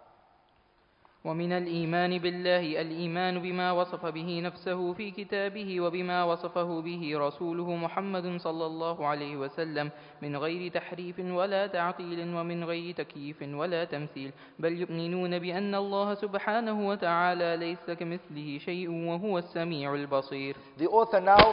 ومن 1.24 1.52
الإيمان 1.52 2.18
بالله 2.18 2.81
الإيمان 2.81 3.38
بما 3.38 3.72
وصف 3.72 4.07
به 4.07 4.40
نفسه 4.44 4.92
في 4.92 5.11
كتابه 5.11 5.81
وبما 5.81 6.24
وصفه 6.24 6.81
به 6.81 7.12
رسوله 7.18 7.76
محمد 7.76 8.37
صلى 8.40 8.66
الله 8.66 9.07
عليه 9.07 9.37
وسلم 9.37 9.90
من 10.22 10.37
غير 10.37 10.70
تحريف 10.72 11.16
ولا 11.20 11.66
تعطيل 11.66 12.20
ومن 12.37 12.64
غير 12.64 12.94
تكييف 12.94 13.42
ولا 13.48 13.85
تمثيل 13.85 14.33
بل 14.59 14.72
يؤمنون 14.81 15.38
بأن 15.38 15.74
الله 15.74 16.14
سبحانه 16.14 16.88
وتعالى 16.88 17.57
ليس 17.57 17.98
كمثله 17.98 18.59
شيء 18.59 18.90
وهو 19.09 19.38
السميع 19.38 19.94
البصير 19.94 20.57
The 20.78 20.87
author 20.87 21.20
now, 21.20 21.46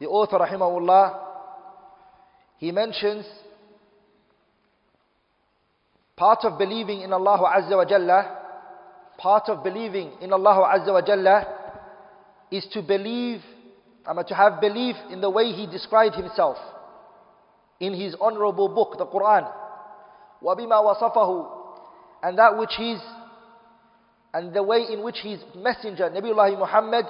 the 0.00 0.06
author 0.06 0.34
رحمه 0.36 0.78
الله, 0.78 1.14
he 2.58 2.70
mentions 2.70 3.26
part 6.16 6.44
of 6.44 6.56
believing 6.58 7.00
in 7.00 7.12
Allah 7.12 7.52
Azza 7.58 7.76
wa 7.76 7.84
Jalla 7.84 8.41
Part 9.22 9.48
of 9.50 9.62
believing 9.62 10.10
in 10.20 10.32
Allah 10.32 10.68
Azza 10.74 10.92
wa 10.92 11.00
Jalla 11.00 11.44
is 12.50 12.66
to 12.72 12.82
believe, 12.82 13.40
I 14.04 14.10
uh, 14.10 14.14
mean, 14.14 14.26
to 14.26 14.34
have 14.34 14.60
belief 14.60 14.96
in 15.12 15.20
the 15.20 15.30
way 15.30 15.52
He 15.52 15.64
described 15.68 16.16
Himself 16.16 16.56
in 17.78 17.94
His 17.94 18.16
honorable 18.20 18.66
book, 18.68 18.98
the 18.98 19.06
Quran. 19.06 19.48
وَبِمَا 20.42 20.98
وَصَفَهُ 21.00 21.48
And 22.24 22.36
that 22.36 22.58
which 22.58 22.72
He's, 22.76 22.98
and 24.34 24.52
the 24.52 24.62
way 24.64 24.86
in 24.92 25.04
which 25.04 25.18
His 25.22 25.38
messenger, 25.54 26.10
Nabiullah 26.10 26.58
Muhammad, 26.58 27.06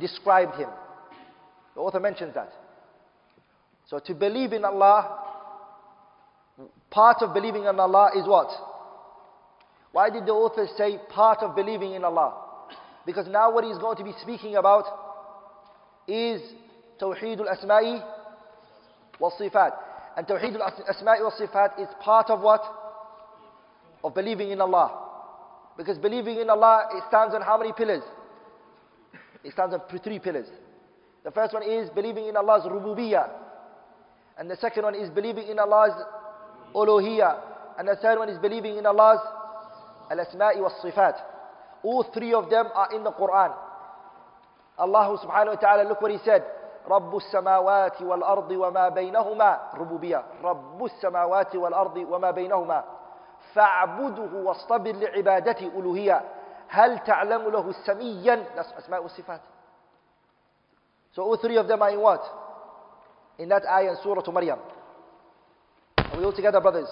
described 0.00 0.54
Him. 0.56 0.70
The 1.74 1.80
author 1.82 2.00
mentions 2.00 2.32
that. 2.36 2.50
So 3.88 3.98
to 3.98 4.14
believe 4.14 4.54
in 4.54 4.64
Allah, 4.64 5.18
part 6.90 7.18
of 7.20 7.34
believing 7.34 7.64
in 7.64 7.78
Allah 7.78 8.12
is 8.16 8.26
what? 8.26 8.48
Why 9.94 10.10
did 10.10 10.26
the 10.26 10.32
author 10.32 10.66
say 10.76 10.98
part 11.08 11.38
of 11.40 11.54
believing 11.54 11.92
in 11.94 12.02
Allah? 12.02 12.34
Because 13.06 13.28
now 13.28 13.52
what 13.54 13.62
he's 13.62 13.78
going 13.78 13.96
to 13.98 14.02
be 14.02 14.10
speaking 14.22 14.56
about 14.56 14.82
is 16.08 16.42
Tawheed 17.00 17.38
al-Asma'i 17.38 18.04
wa 19.20 19.30
Sifat. 19.40 19.70
And 20.16 20.26
Tawheed 20.26 20.56
al-Asma'i 20.56 21.22
wa 21.22 21.30
Sifat 21.40 21.80
is 21.80 21.86
part 22.02 22.28
of 22.30 22.40
what? 22.40 22.60
Of 24.02 24.16
believing 24.16 24.50
in 24.50 24.60
Allah. 24.60 24.98
Because 25.76 25.96
believing 25.98 26.40
in 26.40 26.50
Allah, 26.50 26.88
it 26.94 27.04
stands 27.06 27.32
on 27.32 27.40
how 27.42 27.56
many 27.56 27.72
pillars? 27.72 28.02
It 29.44 29.52
stands 29.52 29.72
on 29.76 29.98
three 30.02 30.18
pillars. 30.18 30.48
The 31.22 31.30
first 31.30 31.54
one 31.54 31.62
is 31.62 31.88
believing 31.90 32.26
in 32.26 32.36
Allah's 32.36 32.66
rububiyyah. 32.68 33.28
And 34.38 34.50
the 34.50 34.56
second 34.56 34.82
one 34.82 34.96
is 34.96 35.08
believing 35.10 35.46
in 35.46 35.60
Allah's 35.60 35.94
uluhiyyah. 36.74 37.38
And 37.78 37.86
the 37.86 37.94
third 38.02 38.18
one 38.18 38.28
is 38.28 38.38
believing 38.42 38.76
in 38.76 38.86
Allah's 38.86 39.20
الأسماء 40.12 40.60
والصفات 40.60 41.16
all 41.86 42.04
three 42.04 42.32
of 42.34 42.44
them 42.50 42.66
are 42.74 42.92
in 42.96 43.02
the 43.08 43.12
Quran 43.18 43.52
Allah 44.78 45.06
subhanahu 45.22 45.54
wa 45.54 45.60
ta'ala 45.60 45.88
look 45.88 46.00
what 46.00 46.10
he 46.10 46.18
said 46.24 46.42
رب 46.88 47.16
السماوات 47.16 48.02
والأرض 48.02 48.50
وما 48.50 48.88
بينهما 48.88 49.60
ربوبية 49.74 50.24
رب 50.42 50.84
السماوات 50.84 51.56
والأرض 51.56 51.96
وما 51.96 52.30
بينهما 52.30 52.84
فاعبده 53.54 54.38
واصطبر 54.42 54.92
لعبادته 54.92 55.66
ألوهية 55.66 56.22
هل 56.68 56.98
تعلم 56.98 57.42
له 57.50 57.72
سميا 57.72 58.44
أسماء 58.78 59.02
والصفات 59.02 59.40
So 61.16 61.22
all 61.22 61.36
three 61.36 61.56
of 61.56 61.68
them 61.68 61.80
are 61.80 61.90
in 61.90 62.00
what? 62.00 62.20
In 63.38 63.48
that 63.50 63.62
ayah 63.70 63.90
in 63.92 63.96
Surah 64.02 64.20
Maryam. 64.32 64.58
Are 65.98 66.18
we 66.18 66.24
all 66.24 66.32
together 66.32 66.60
brothers? 66.60 66.88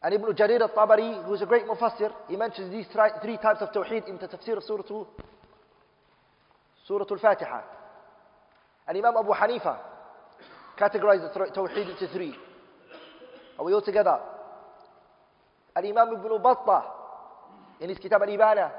And 0.00 0.14
Ibn 0.14 0.26
Jarir 0.34 0.60
al-Tabari, 0.62 1.22
who 1.24 1.34
is 1.34 1.42
a 1.42 1.46
great 1.46 1.66
mufassir, 1.66 2.12
he 2.28 2.36
mentions 2.36 2.70
these 2.70 2.86
three 3.22 3.36
types 3.38 3.60
of 3.62 3.72
tawheed 3.72 4.06
in 4.08 4.16
the 4.18 4.28
tafsir 4.28 4.56
of 4.56 4.62
Surah, 4.62 5.04
Surah 6.86 7.04
Al-Fatiha. 7.10 7.62
And 8.86 8.96
Imam 8.96 9.16
Abu 9.16 9.30
Hanifa 9.32 9.76
categorized 10.78 11.34
the 11.34 11.44
tawheed 11.52 11.90
into 11.90 12.06
three. 12.12 12.32
Are 13.58 13.64
we 13.64 13.72
all 13.74 13.82
together? 13.82 14.20
And 15.74 15.84
Imam 15.84 16.10
Ibn 16.14 16.30
Battah, 16.44 16.84
in 17.80 17.88
his 17.88 17.98
Kitab 17.98 18.22
al-Ibana, 18.22 18.70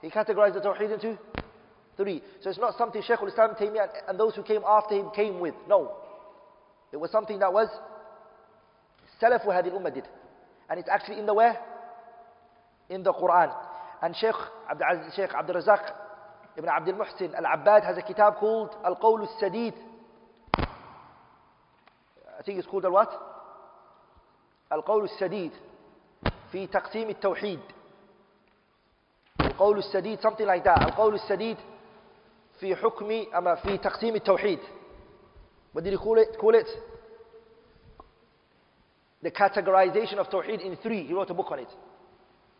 he 0.00 0.08
categorized 0.08 0.54
the 0.54 0.60
tawheed 0.60 0.90
into 0.94 1.18
three. 1.98 2.22
So 2.42 2.48
it's 2.48 2.58
not 2.58 2.78
something 2.78 3.02
Shaykh 3.02 3.18
al-Islam 3.20 3.56
Taymiyyah 3.60 4.08
and 4.08 4.18
those 4.18 4.34
who 4.34 4.42
came 4.42 4.62
after 4.66 4.94
him 4.94 5.10
came 5.14 5.38
with. 5.38 5.54
No. 5.68 5.96
It 6.92 6.96
was 6.96 7.10
something 7.10 7.38
that 7.40 7.52
was 7.52 7.68
salafu 9.20 9.52
hadi 9.52 9.68
الأمة 9.70 9.94
did. 9.94 10.08
And 10.68 10.80
it's 10.80 10.88
actually 10.88 11.18
in 11.18 11.26
the 11.26 11.34
where? 11.34 11.58
In 12.90 13.02
the 13.02 13.12
Quran. 13.12 13.52
And 14.02 14.14
Sheikh 14.16 14.34
Abdul, 14.70 15.10
Sheikh 15.14 15.30
Abdul 15.34 15.56
Razak 15.62 15.92
Ibn 16.58 16.68
Abdul 16.68 16.94
Muhsin 16.94 17.34
Al-Abbad 17.34 17.84
has 17.84 17.96
a 17.96 18.02
kitab 18.02 18.36
called 18.36 18.70
Al-Qawl 18.84 19.20
al 19.26 19.72
I 22.38 22.42
think 22.42 22.58
it's 22.58 22.66
called 22.66 22.84
Al-What? 22.84 23.10
Al-Qawl 24.70 25.08
al 25.20 25.50
في 26.52 26.66
تقسيم 26.66 27.08
التوحيد. 27.10 27.60
القول 29.40 29.78
السديد 29.78 30.20
something 30.20 30.46
like 30.46 30.64
that. 30.64 30.78
القول 30.82 31.14
السديد 31.14 31.56
في 32.60 32.76
حكم 32.76 33.24
أما 33.36 33.54
في 33.54 33.78
تقسيم 33.78 34.14
التوحيد. 34.14 34.58
What 35.72 35.84
did 35.84 35.92
he 35.92 35.98
call 35.98 36.18
it? 36.18 36.38
Call 36.40 36.54
it? 36.54 36.66
the 39.22 39.30
categorization 39.30 40.14
of 40.16 40.28
Tawheed 40.28 40.64
in 40.64 40.76
three. 40.82 41.04
He 41.04 41.14
wrote 41.14 41.30
a 41.30 41.34
book 41.34 41.50
on 41.50 41.60
it. 41.60 41.68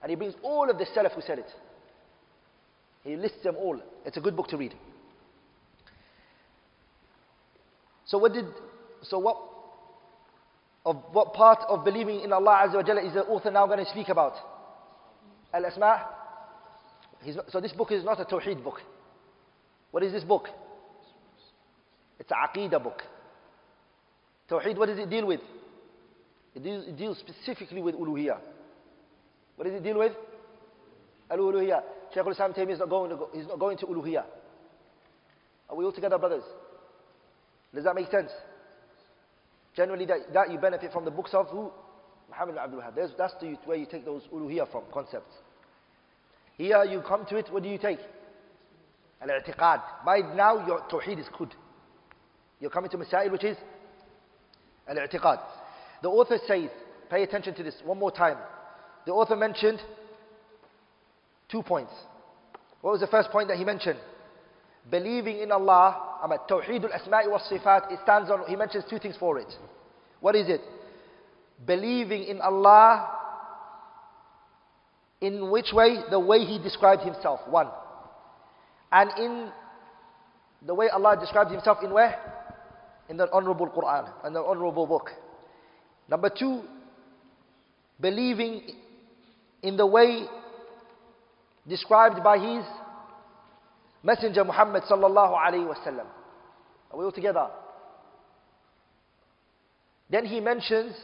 And 0.03 0.11
he 0.11 0.17
brings 0.17 0.35
all 0.43 0.69
of 0.71 0.79
the 0.79 0.87
Salaf 0.87 1.13
who 1.13 1.21
said 1.21 1.39
it. 1.39 1.49
He 3.05 3.17
lists 3.17 3.43
them 3.45 3.57
all. 3.57 3.81
It's 4.05 4.17
a 4.17 4.21
good 4.21 4.37
book 4.37 4.49
to 4.49 4.57
read. 4.57 4.75
So 8.07 8.19
what 8.19 8.33
did, 8.33 8.47
so 9.03 9.19
what, 9.19 9.37
of 10.85 11.03
what 11.13 11.35
part 11.35 11.59
of 11.69 11.85
believing 11.85 12.21
in 12.21 12.33
Allah 12.33 12.69
Azza 12.69 12.75
wa 12.77 12.83
Jalla 12.83 13.07
is 13.07 13.15
the 13.15 13.23
author 13.25 13.51
now 13.51 13.67
going 13.67 13.85
to 13.85 13.91
speak 13.91 14.09
about? 14.09 14.35
Al-Asma' 15.53 16.07
so 17.51 17.61
this 17.61 17.73
book 17.73 17.91
is 17.91 18.05
not 18.05 18.21
a 18.21 18.25
Tawheed 18.25 18.63
book. 18.63 18.81
What 19.91 20.05
is 20.05 20.13
this 20.13 20.23
book? 20.23 20.49
It's 22.21 22.31
a 22.31 22.35
Aqidah 22.35 22.81
book. 22.83 23.03
Tawheed, 24.49 24.77
what 24.77 24.87
does 24.87 24.99
it 24.99 25.11
deal 25.11 25.27
with? 25.27 25.41
It 26.57 26.63
deals, 26.63 26.85
it 26.89 26.97
deals 26.97 27.19
specifically 27.19 27.83
with 27.83 27.95
uluhiya. 27.97 28.39
What 29.57 29.67
does 29.67 29.75
it 29.75 29.83
deal 29.85 29.99
with? 29.99 30.13
Al-uluhiyah. 31.31 31.81
Shaykh 32.15 32.25
al-Islam 32.25 32.55
Taymi 32.55 32.73
is 32.73 32.79
not 32.79 32.89
going 32.89 33.11
to, 33.11 33.17
go, 33.17 33.29
he's 33.35 33.47
not 33.47 33.59
going 33.59 33.77
to 33.77 33.87
uluhiyah. 33.87 34.25
Are 35.69 35.77
we 35.77 35.85
all 35.85 35.93
together, 35.93 36.17
brothers? 36.17 36.45
Does 37.75 37.85
that 37.85 37.95
make 37.95 38.11
sense? 38.11 38.31
Generally, 39.77 40.07
that, 40.07 40.17
that 40.33 40.51
you 40.51 40.59
benefit 40.59 40.93
from 40.93 41.05
the 41.05 41.11
books 41.11 41.31
of 41.35 41.47
who? 41.51 41.71
Muhammad 42.31 42.57
Abdul 42.57 42.81
Wahab. 42.81 42.95
That's, 43.19 43.35
the, 43.41 43.59
where 43.67 43.77
you 43.77 43.87
take 43.91 44.07
those 44.07 44.23
uluhiya 44.33 44.71
from, 44.73 44.85
concepts. 44.93 45.35
Here 46.57 46.85
you 46.85 47.03
come 47.07 47.27
to 47.27 47.37
it, 47.37 47.49
what 47.53 47.65
do 47.65 47.69
you 47.69 47.77
take? 47.79 47.99
Al-i'tiqad. 49.21 49.83
By 50.07 50.21
now 50.35 50.67
your 50.67 50.81
tawheed 50.91 51.19
is 51.21 51.27
good. 51.37 51.53
You're 52.61 52.71
coming 52.71 52.89
to 52.91 52.97
masail 52.97 53.31
which 53.31 53.45
is 53.45 53.59
al-i'tiqad. 54.89 55.41
The 56.07 56.13
author 56.13 56.39
says, 56.47 56.71
pay 57.11 57.25
attention 57.25 57.53
to 57.55 57.65
this 57.65 57.75
one 57.85 57.99
more 57.99 58.13
time. 58.13 58.37
The 59.07 59.11
author 59.13 59.35
mentioned 59.35 59.81
two 61.51 61.65
points. 61.65 61.91
What 62.81 62.93
was 62.93 63.01
the 63.01 63.09
first 63.09 63.29
point 63.31 63.49
that 63.49 63.57
he 63.57 63.65
mentioned? 63.65 63.99
Believing 64.89 65.41
in 65.41 65.51
Allah, 65.51 66.17
I'm 66.23 66.31
at 66.31 66.47
Tawheedul 66.49 66.93
Asma'i 66.95 67.29
wa 67.29 67.41
Sifat, 67.51 67.91
it 67.93 67.99
stands 68.05 68.31
on, 68.31 68.45
he 68.47 68.55
mentions 68.55 68.85
two 68.89 69.01
things 69.01 69.17
for 69.19 69.37
it. 69.41 69.53
What 70.21 70.37
is 70.37 70.49
it? 70.49 70.61
Believing 71.67 72.23
in 72.23 72.41
Allah 72.41 73.11
in 75.21 75.51
which 75.51 75.73
way? 75.73 75.97
The 76.09 76.21
way 76.21 76.45
he 76.45 76.61
described 76.61 77.03
himself, 77.03 77.41
one. 77.49 77.67
And 78.93 79.11
in 79.19 79.49
the 80.65 80.73
way 80.75 80.89
Allah 80.89 81.17
described 81.19 81.51
himself 81.51 81.79
in 81.83 81.91
where? 81.93 82.17
In 83.09 83.17
the 83.17 83.27
honorable 83.33 83.67
Quran, 83.67 84.09
and 84.23 84.37
the 84.37 84.41
honorable 84.41 84.87
book. 84.87 85.11
Number 86.09 86.29
two, 86.31 86.63
believing 88.01 88.63
in 89.63 89.77
the 89.77 89.87
way 89.87 90.25
described 91.69 92.23
by 92.23 92.39
his 92.39 92.65
messenger 94.03 94.45
Muhammad 94.45 94.85
sallallahu 94.85 95.33
alayhi 95.33 95.67
wasallam. 95.67 96.07
Are 96.93 96.97
we 96.99 97.05
all 97.05 97.13
together? 97.13 97.49
Then 100.09 100.25
he 100.25 100.39
mentions 100.41 100.95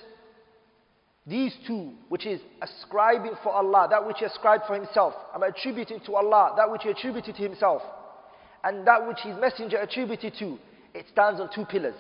these 1.27 1.53
two, 1.67 1.91
which 2.09 2.25
is 2.25 2.41
ascribing 2.61 3.33
for 3.43 3.53
Allah, 3.53 3.89
that 3.91 4.07
which 4.07 4.17
he 4.21 4.25
ascribed 4.25 4.65
for 4.67 4.75
himself. 4.75 5.15
and 5.35 5.43
attributing 5.43 5.99
to 6.01 6.15
Allah, 6.15 6.55
that 6.57 6.71
which 6.71 6.83
he 6.85 6.91
attributed 6.91 7.35
to 7.37 7.43
himself. 7.43 7.83
And 8.65 8.87
that 8.87 9.05
which 9.09 9.19
his 9.25 9.37
messenger 9.39 9.77
attributed 9.79 10.35
to, 10.39 10.57
it 10.95 11.07
stands 11.11 11.41
on 11.41 11.51
two 11.53 11.65
pillars. 11.65 11.97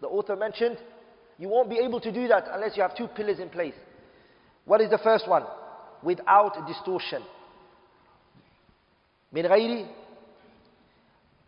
The 0.00 0.06
author 0.08 0.34
mentioned 0.34 0.78
you 1.38 1.48
won't 1.48 1.68
be 1.68 1.78
able 1.78 2.00
to 2.00 2.12
do 2.12 2.28
that 2.28 2.46
unless 2.52 2.76
you 2.76 2.82
have 2.82 2.96
two 2.96 3.08
pillars 3.08 3.38
in 3.40 3.48
place. 3.48 3.74
What 4.64 4.80
is 4.80 4.90
the 4.90 4.98
first 4.98 5.28
one? 5.28 5.44
Without 6.02 6.66
distortion. 6.66 7.22
Min 9.32 9.88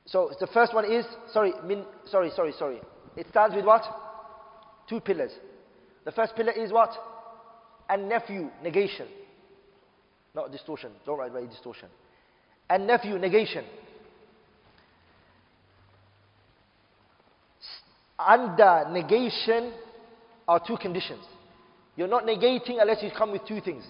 So 0.07 0.31
the 0.41 0.47
first 0.49 0.75
one 0.75 0.91
is, 0.91 1.05
sorry, 1.33 1.53
min, 1.65 1.85
sorry, 2.11 2.31
sorry, 2.35 2.53
sorry. 2.59 2.81
It 3.17 3.27
starts 3.31 3.55
with 3.55 3.65
what? 3.65 3.83
Two 4.89 5.01
pillars. 5.01 5.31
The 6.05 6.13
first 6.13 6.35
pillar 6.37 6.53
is 6.53 6.73
what? 6.73 6.91
An-nafy, 7.89 8.51
negation. 8.63 9.07
Not 10.35 10.51
distortion. 10.53 10.91
Don't 11.07 11.19
write, 11.19 11.33
right, 11.33 11.49
distortion. 11.49 11.89
An-nafy, 12.69 13.19
negation. 13.21 13.65
under 18.19 18.87
negation 18.91 19.73
are 20.49 20.61
two 20.65 20.77
conditions. 20.77 21.23
You're 21.97 22.09
not 22.09 22.25
negating 22.25 22.81
unless 22.81 23.03
you 23.03 23.11
come 23.17 23.33
with 23.33 23.47
two 23.47 23.61
things. 23.61 23.85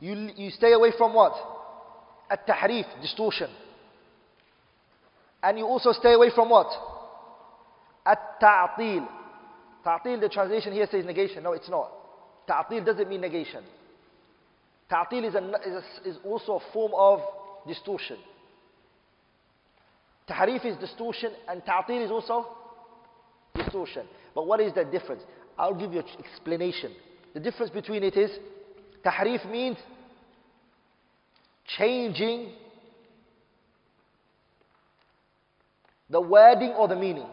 You, 0.00 0.30
you 0.36 0.50
stay 0.50 0.72
away 0.72 0.90
from 0.96 1.14
what? 1.14 1.32
At 2.30 2.46
tahrif, 2.46 2.84
distortion. 3.02 3.50
And 5.42 5.58
you 5.58 5.64
also 5.66 5.92
stay 5.92 6.12
away 6.14 6.30
from 6.34 6.50
what? 6.50 6.66
At 8.04 8.40
ta'atil. 8.40 9.06
Ta'atil, 9.84 10.20
the 10.20 10.28
translation 10.28 10.72
here 10.72 10.86
says 10.90 11.04
negation. 11.04 11.42
No, 11.42 11.52
it's 11.52 11.68
not. 11.68 11.90
Ta'atil 12.46 12.84
doesn't 12.84 13.08
mean 13.08 13.20
negation. 13.20 13.64
Ta'atil 14.88 15.28
is, 15.28 15.34
a, 15.34 15.38
is, 15.68 15.84
a, 16.04 16.08
is 16.08 16.16
also 16.24 16.56
a 16.60 16.72
form 16.72 16.92
of 16.96 17.20
distortion. 17.66 18.16
Tahrif 20.28 20.64
is 20.64 20.76
distortion 20.76 21.32
and 21.48 21.62
ta'atil 21.64 22.04
is 22.04 22.10
also 22.10 22.46
distortion. 23.54 24.06
But 24.34 24.46
what 24.46 24.60
is 24.60 24.72
the 24.74 24.84
difference? 24.84 25.22
I'll 25.58 25.74
give 25.74 25.92
you 25.92 26.00
an 26.00 26.04
explanation. 26.18 26.92
The 27.34 27.40
difference 27.40 27.70
between 27.70 28.02
it 28.02 28.16
is 28.16 28.30
tahrif 29.04 29.48
means 29.50 29.76
changing 31.78 32.52
the 36.08 36.20
wording 36.20 36.70
or 36.70 36.88
the 36.88 36.96
meaning. 36.96 37.26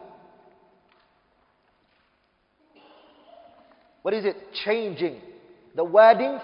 What 4.02 4.14
is 4.14 4.26
it? 4.26 4.36
Changing 4.66 5.20
the 5.76 5.84
wording 5.84 6.40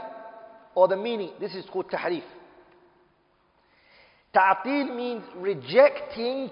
or 0.75 0.88
the 0.88 0.97
meaning. 0.97 1.31
This 1.39 1.53
is 1.55 1.65
called 1.71 1.89
tahrif. 1.89 2.23
Ta'til 4.33 4.95
means 4.95 5.21
rejecting 5.38 6.49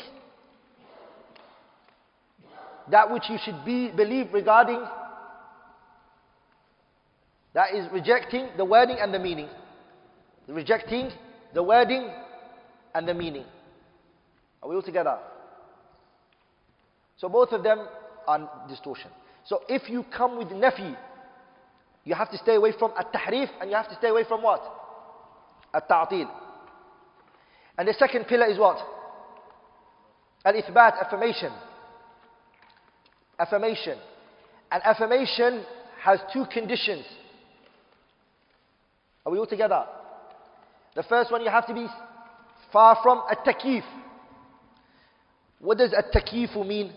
that 2.91 3.09
which 3.09 3.23
you 3.29 3.37
should 3.43 3.65
be, 3.65 3.89
believe 3.95 4.27
regarding, 4.33 4.81
that 7.53 7.73
is 7.73 7.87
rejecting 7.91 8.49
the 8.57 8.63
wording 8.63 8.97
and 9.01 9.13
the 9.13 9.19
meaning. 9.19 9.49
Rejecting 10.47 11.09
the 11.53 11.63
wording 11.63 12.09
and 12.93 13.07
the 13.07 13.13
meaning. 13.13 13.45
Are 14.61 14.69
we 14.69 14.75
all 14.75 14.81
together? 14.81 15.17
So 17.17 17.29
both 17.29 17.51
of 17.51 17.63
them 17.63 17.87
are 18.27 18.65
distortion. 18.69 19.09
So 19.45 19.61
if 19.67 19.89
you 19.89 20.05
come 20.15 20.37
with 20.37 20.47
nafi, 20.49 20.95
you 22.03 22.15
have 22.15 22.29
to 22.31 22.37
stay 22.37 22.55
away 22.55 22.73
from 22.77 22.91
at-tahrif 22.97 23.49
and 23.59 23.69
you 23.69 23.75
have 23.75 23.89
to 23.89 23.95
stay 23.95 24.09
away 24.09 24.23
from 24.27 24.43
what? 24.43 24.61
At-ta'til. 25.73 26.29
And 27.77 27.87
the 27.87 27.93
second 27.93 28.25
pillar 28.25 28.47
is 28.47 28.57
what? 28.59 28.77
Al-ithbat, 30.45 31.03
affirmation 31.03 31.51
affirmation. 33.41 33.97
And 34.71 34.81
affirmation 34.83 35.65
has 36.01 36.19
two 36.31 36.45
conditions. 36.53 37.03
Are 39.25 39.31
we 39.31 39.37
all 39.39 39.47
together? 39.47 39.83
The 40.95 41.03
first 41.03 41.31
one, 41.31 41.41
you 41.41 41.49
have 41.49 41.67
to 41.67 41.73
be 41.73 41.87
far 42.71 42.97
from 43.03 43.19
a 43.29 43.35
takif. 43.35 43.83
What 45.59 45.77
does 45.77 45.93
a 45.93 46.01
takif 46.15 46.55
mean? 46.65 46.93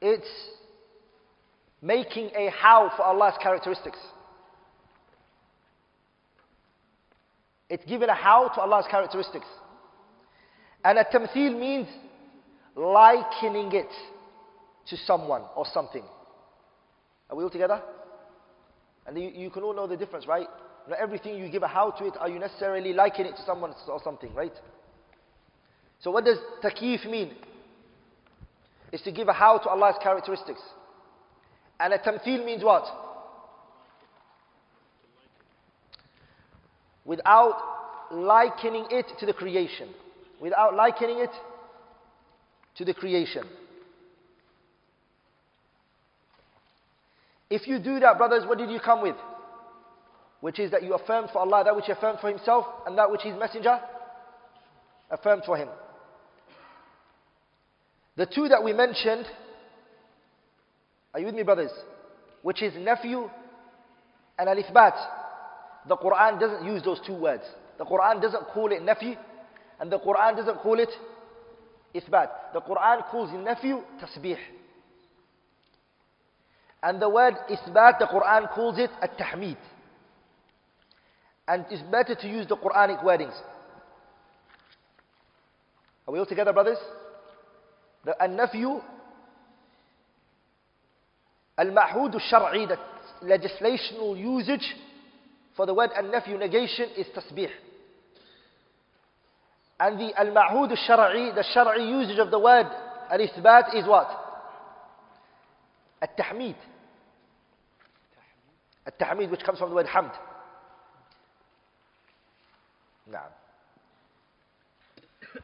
It's 0.00 0.28
making 1.80 2.30
a 2.36 2.50
how 2.50 2.90
for 2.96 3.02
Allah's 3.04 3.34
characteristics. 3.40 3.98
It's 7.68 7.84
giving 7.86 8.08
a 8.08 8.14
how 8.14 8.48
to 8.48 8.60
Allah's 8.60 8.86
characteristics. 8.90 9.46
And 10.84 10.98
a 10.98 11.04
tamthil 11.04 11.58
means 11.58 11.86
likening 12.74 13.72
it 13.72 13.90
to 14.88 14.96
someone 15.06 15.42
or 15.54 15.64
something. 15.72 16.02
Are 17.30 17.36
we 17.36 17.44
all 17.44 17.50
together? 17.50 17.80
And 19.06 19.18
you, 19.18 19.30
you 19.32 19.50
can 19.50 19.62
all 19.62 19.74
know 19.74 19.86
the 19.86 19.96
difference, 19.96 20.26
right? 20.26 20.46
Not 20.88 20.98
everything 20.98 21.36
you 21.36 21.48
give 21.50 21.62
a 21.62 21.68
how 21.68 21.90
to 21.92 22.06
it, 22.06 22.14
are 22.18 22.28
you 22.28 22.38
necessarily 22.38 22.92
liking 22.92 23.26
it 23.26 23.36
to 23.36 23.44
someone 23.46 23.72
or 23.88 24.00
something, 24.02 24.34
right? 24.34 24.52
So 26.00 26.10
what 26.10 26.24
does 26.24 26.38
takif 26.64 27.08
mean? 27.08 27.32
It's 28.92 29.02
to 29.04 29.12
give 29.12 29.28
a 29.28 29.32
how 29.32 29.58
to 29.58 29.68
Allah's 29.68 29.96
characteristics. 30.02 30.60
And 31.78 31.92
a 31.92 31.98
tamthil 31.98 32.44
means 32.44 32.64
what? 32.64 32.84
Without 37.04 37.58
likening 38.10 38.86
it 38.90 39.06
to 39.20 39.26
the 39.26 39.32
creation 39.32 39.88
without 40.42 40.74
likening 40.74 41.20
it 41.20 41.30
to 42.76 42.84
the 42.84 42.92
creation. 42.92 43.44
If 47.48 47.68
you 47.68 47.78
do 47.78 48.00
that, 48.00 48.18
brothers, 48.18 48.42
what 48.46 48.58
did 48.58 48.68
you 48.70 48.80
come 48.84 49.02
with? 49.02 49.14
Which 50.40 50.58
is 50.58 50.72
that 50.72 50.82
you 50.82 50.94
affirmed 50.94 51.28
for 51.32 51.38
Allah 51.38 51.62
that 51.64 51.76
which 51.76 51.84
He 51.86 51.92
affirmed 51.92 52.18
for 52.20 52.28
Himself 52.28 52.64
and 52.86 52.98
that 52.98 53.08
which 53.10 53.20
His 53.22 53.38
Messenger 53.38 53.78
affirmed 55.12 55.42
for 55.46 55.56
Him. 55.56 55.68
The 58.16 58.26
two 58.26 58.48
that 58.48 58.64
we 58.64 58.72
mentioned, 58.72 59.26
are 61.14 61.20
you 61.20 61.26
with 61.26 61.36
me, 61.36 61.44
brothers? 61.44 61.70
Which 62.42 62.62
is 62.62 62.72
nafy 62.72 63.30
and 64.38 64.48
al 64.48 64.56
The 65.88 65.96
Quran 65.96 66.40
doesn't 66.40 66.66
use 66.66 66.82
those 66.82 67.00
two 67.06 67.14
words. 67.14 67.44
The 67.78 67.84
Quran 67.84 68.20
doesn't 68.20 68.46
call 68.52 68.72
it 68.72 68.80
nafy 68.82 69.16
and 69.82 69.90
the 69.90 69.98
Quran 69.98 70.36
doesn't 70.36 70.58
call 70.60 70.78
it 70.78 70.90
isbat. 71.92 72.28
The 72.54 72.60
Quran 72.60 73.10
calls 73.10 73.30
it 73.30 73.42
nafy 73.44 73.74
tasbih. 74.00 74.38
And 76.84 77.02
the 77.02 77.08
word 77.10 77.34
isbat, 77.50 77.98
the 77.98 78.06
Quran 78.06 78.52
calls 78.54 78.78
it 78.78 78.90
at-tahmid. 79.02 79.56
And 81.48 81.66
it's 81.68 81.82
better 81.90 82.14
to 82.14 82.28
use 82.28 82.46
the 82.46 82.56
Quranic 82.56 83.02
wordings. 83.02 83.36
Are 86.06 86.12
we 86.12 86.20
all 86.20 86.26
together, 86.26 86.52
brothers? 86.52 86.78
The 88.04 88.14
nafy 88.22 88.62
Al-Mahud 91.58 92.20
shari 92.30 92.66
the 92.66 92.78
legislational 93.24 94.16
usage 94.16 94.64
for 95.56 95.66
the 95.66 95.74
word 95.74 95.90
and 95.96 96.12
nafy 96.12 96.38
negation, 96.38 96.86
is 96.96 97.06
tasbih. 97.08 97.50
And 99.84 99.98
the 99.98 100.14
al-ma'hud 100.16 100.70
al-shar'i, 100.78 101.32
the 101.34 101.42
shar'i 101.54 101.84
usage 102.00 102.18
of 102.20 102.30
the 102.30 102.38
word 102.38 102.68
al-ithbat 103.10 103.74
is 103.74 103.84
what? 103.84 104.08
al 106.06 106.12
tahmid 106.18 106.54
al 108.90 108.94
tahmid 109.00 109.28
which 109.30 109.42
comes 109.42 109.58
from 109.58 109.70
the 109.70 109.74
word 109.74 109.86
hamd. 109.86 110.14
نعم. 113.10 113.32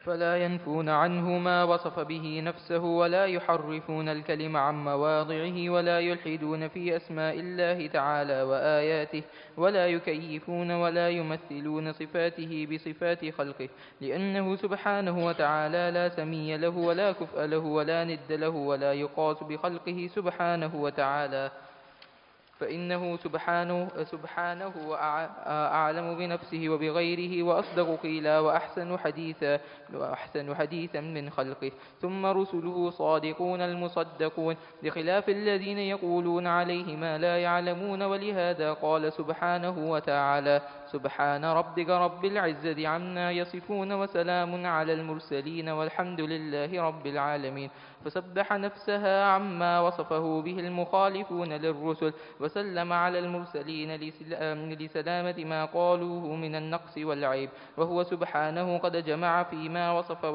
فلا 0.05 0.35
ينفون 0.45 0.89
عنه 0.89 1.37
ما 1.37 1.63
وصف 1.63 1.99
به 1.99 2.41
نفسه 2.45 2.83
ولا 2.83 3.25
يحرفون 3.25 4.09
الكلم 4.09 4.57
عن 4.57 4.83
مواضعه 4.83 5.69
ولا 5.69 5.99
يلحدون 5.99 6.67
في 6.67 6.95
أسماء 6.95 7.39
الله 7.39 7.87
تعالى 7.87 8.41
وآياته 8.43 9.23
ولا 9.57 9.87
يكيفون 9.87 10.71
ولا 10.71 11.09
يمثلون 11.09 11.93
صفاته 11.93 12.67
بصفات 12.71 13.29
خلقه 13.33 13.69
لأنه 14.01 14.55
سبحانه 14.55 15.25
وتعالى 15.25 15.91
لا 15.93 16.09
سمي 16.09 16.57
له 16.57 16.77
ولا 16.77 17.11
كفء 17.11 17.41
له 17.45 17.59
ولا 17.59 18.03
ند 18.03 18.19
له 18.31 18.49
ولا 18.49 18.93
يقاس 18.93 19.37
بخلقه 19.43 20.09
سبحانه 20.15 20.75
وتعالى 20.75 21.51
فإنه 22.59 23.17
سبحانه, 23.17 23.87
سبحانه 24.03 24.73
أعلم 25.79 26.17
بنفسه 26.17 26.65
وبغيره 26.69 27.43
وأصدق 27.43 27.99
قيلا 28.03 28.39
وأحسن 28.39 28.97
حديثا, 28.97 29.59
وأحسن 29.93 30.55
حديثا 30.55 31.01
من 31.01 31.29
خلقه 31.29 31.71
ثم 32.01 32.25
رسله 32.25 32.89
صادقون 32.89 33.61
المصدقون 33.61 34.55
بخلاف 34.83 35.29
الذين 35.29 35.77
يقولون 35.79 36.47
عليه 36.47 36.95
ما 36.95 37.17
لا 37.17 37.41
يعلمون 37.43 38.01
ولهذا 38.03 38.73
قال 38.73 39.13
سبحانه 39.13 39.89
وتعالى 39.91 40.61
سبحان 40.91 41.45
ربك 41.45 41.89
رب 41.89 42.25
العزة 42.25 42.87
عما 42.87 43.31
يصفون 43.31 43.93
وسلام 43.93 44.65
على 44.65 44.93
المرسلين 44.93 45.69
والحمد 45.69 46.21
لله 46.21 46.81
رب 46.81 47.07
العالمين 47.07 47.69
فسبح 48.05 48.53
نفسها 48.53 49.23
عما 49.23 49.79
وصفه 49.81 50.41
به 50.41 50.59
المخالفون 50.59 51.53
للرسل 51.53 52.13
وسلم 52.39 52.93
على 52.93 53.19
المرسلين 53.19 53.95
لسلامة 54.79 55.45
ما 55.45 55.65
قالوه 55.65 56.35
من 56.35 56.55
النقص 56.55 56.97
والعيب 56.97 57.49
وهو 57.77 58.03
سبحانه 58.03 58.77
قد 58.77 58.97
جمع 59.05 59.43
فيما 59.43 59.99
وصف 59.99 60.25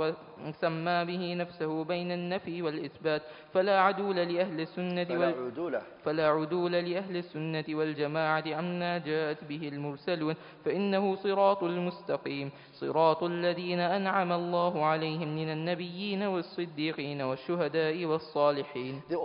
وسمى 0.46 1.04
به 1.04 1.34
نفسه 1.34 1.84
بين 1.84 2.12
النفي 2.12 2.62
والإثبات 2.62 3.22
فلا 3.54 3.80
عدول 3.80 4.16
لأهل 4.16 4.60
السنة 4.60 5.04
فلا 5.04 5.26
عدول, 5.26 5.44
عدولة 5.46 5.82
فلا 6.04 6.28
عدول 6.28 6.72
لأهل 6.72 7.16
السنة 7.16 7.64
والجماعة 7.68 8.44
عما 8.46 8.98
جاءت 8.98 9.44
به 9.44 9.68
المرسلون 9.68 10.34
فإنه 10.64 11.14
صراط 11.16 11.62
المستقيم 11.62 12.50
صراط 12.80 13.22
الذين 13.22 13.80
أنعم 13.80 14.32
الله 14.32 14.86
عليهم 14.86 15.36
من 15.36 15.50
النبيين 15.52 16.22
والصديقين 16.22 17.22
والشهداء 17.22 18.04
والصالحين 18.04 19.00
The, 19.10 19.16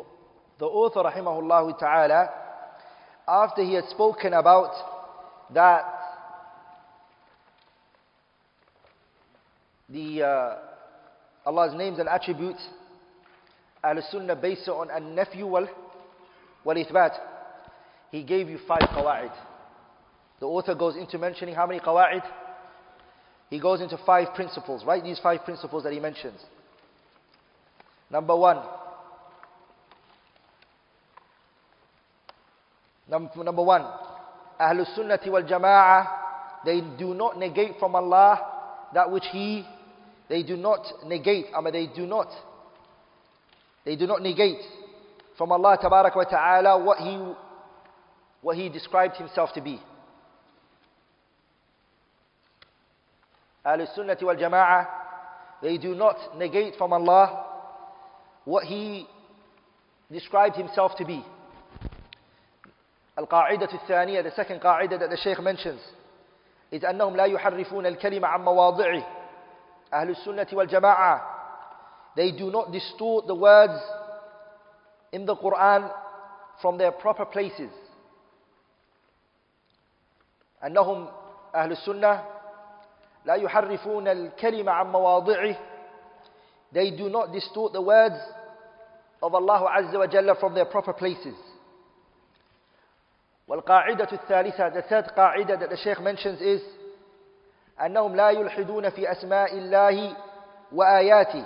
the 0.60 0.66
author 0.66 1.06
الله 1.30 1.72
تعالى 1.72 2.30
after 3.28 3.64
he 3.64 3.74
had 3.74 3.86
spoken 3.86 4.34
about 4.34 4.72
that 5.54 5.84
the 9.90 10.24
uh, 10.24 10.58
Allah's 11.48 11.74
names 11.76 11.98
and 12.00 12.08
attributes 12.10 12.62
Al-Sunnah 13.84 14.36
based 14.36 14.68
on 14.70 14.92
An-Nafyu 14.92 15.48
wal, 15.50 15.68
wal-Ithbat 16.66 17.12
He 18.12 18.22
gave 18.24 18.48
you 18.50 18.60
five 18.68 18.82
qawa'id 18.90 19.32
The 20.40 20.46
author 20.48 20.76
goes 20.76 20.98
into 20.98 21.18
mentioning 21.18 21.56
how 21.56 21.66
many 21.66 21.80
qawa'id 21.80 22.22
He 23.50 23.60
goes 23.60 23.82
into 23.82 23.98
five 24.06 24.34
principles, 24.36 24.86
right? 24.86 25.04
These 25.04 25.20
five 25.20 25.44
principles 25.44 25.84
that 25.84 25.94
he 25.94 26.00
mentions. 26.00 26.40
Number 28.10 28.36
one. 28.36 28.60
number 33.12 33.64
one. 33.64 33.82
Ahlul 34.60 34.86
Sunnati 34.96 35.30
wal 35.32 35.44
Jama'ah. 35.44 36.08
They 36.64 36.82
do 37.00 37.14
not 37.16 37.40
negate 37.40 37.80
from 37.80 37.96
Allah 37.96 38.40
that 38.94 39.10
which 39.10 39.24
He. 39.32 39.66
They 40.28 40.44
do 40.44 40.56
not 40.56 40.86
negate. 41.08 41.46
I 41.56 41.62
mean, 41.62 41.74
they 41.74 41.88
do 41.96 42.06
not. 42.06 42.28
They 43.84 43.96
do 43.96 44.06
not 44.06 44.22
negate 44.22 44.60
from 45.38 45.52
Allah 45.54 45.78
wa 45.82 46.12
Ta'ala 46.24 46.84
what 46.84 46.98
He, 47.00 47.34
what 48.42 48.58
he 48.58 48.70
described 48.70 49.16
Himself 49.16 49.50
to 49.56 49.62
be. 49.62 49.80
Ahlul 53.66 53.88
Sunnah 53.96 54.16
wal 54.22 54.38
Jama'ah, 54.38 54.88
they 55.62 55.78
do 55.78 55.96
not 55.96 56.38
negate 56.38 56.76
from 56.78 56.94
Allah 56.94 57.46
what 58.46 58.64
He 58.66 59.06
described 60.12 60.56
Himself 60.56 60.94
to 60.98 61.06
be. 61.06 61.24
al 63.18 63.28
الثانية, 63.28 64.22
the 64.24 64.32
second 64.32 64.62
qa'idah 64.62 65.00
that 65.00 65.10
the 65.10 65.18
Shaykh 65.18 65.40
mentions, 65.42 65.82
is 66.72 66.82
أنهم 66.84 67.16
لا 67.16 67.26
يحرفون 67.26 67.86
الكلمة 67.86 68.28
عن 68.28 68.44
مواضعه. 68.46 69.06
they 72.16 72.32
do 72.32 72.50
not 72.52 72.72
distort 72.72 73.28
the 73.28 73.34
words 73.36 73.74
in 75.12 75.26
the 75.26 75.36
Quran 75.36 75.92
from 76.62 76.78
their 76.78 76.92
proper 76.94 77.26
places. 77.26 77.72
أنهم 80.64 81.08
أهل 81.56 81.72
السنة 81.78 82.24
لا 83.26 83.34
يحرفون 83.34 84.08
الكلمة 84.08 84.72
عن 84.72 84.92
مواضعه 84.92 85.56
They 86.76 86.92
do 86.92 87.10
not 87.10 87.32
distort 87.34 87.74
the 87.74 87.82
words 87.82 88.20
of 89.24 89.34
Allah 89.34 89.66
Azza 89.78 89.98
wa 89.98 90.06
Jalla 90.06 90.40
from 90.40 90.54
their 90.54 90.66
proper 90.66 90.94
places. 90.94 91.36
والقاعدة 93.48 94.08
الثالثة 94.12 94.70
The 94.74 94.82
third 94.84 95.08
قاعدة 95.16 95.58
that 95.60 95.70
the 95.70 95.78
Shaykh 95.84 96.00
mentions 96.02 96.40
is 96.42 96.62
أنهم 97.82 98.16
لا 98.16 98.30
يلحدون 98.30 98.90
في 98.90 99.12
أسماء 99.12 99.54
الله 99.58 100.16
وآياته 100.72 101.46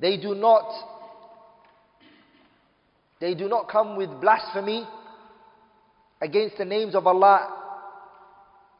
They 0.00 0.16
do 0.16 0.34
not 0.34 0.70
They 3.20 3.34
do 3.34 3.48
not 3.48 3.68
come 3.68 3.96
with 3.96 4.20
blasphemy 4.20 4.86
against 6.22 6.56
the 6.56 6.64
names 6.64 6.94
of 6.94 7.06
Allah 7.06 7.52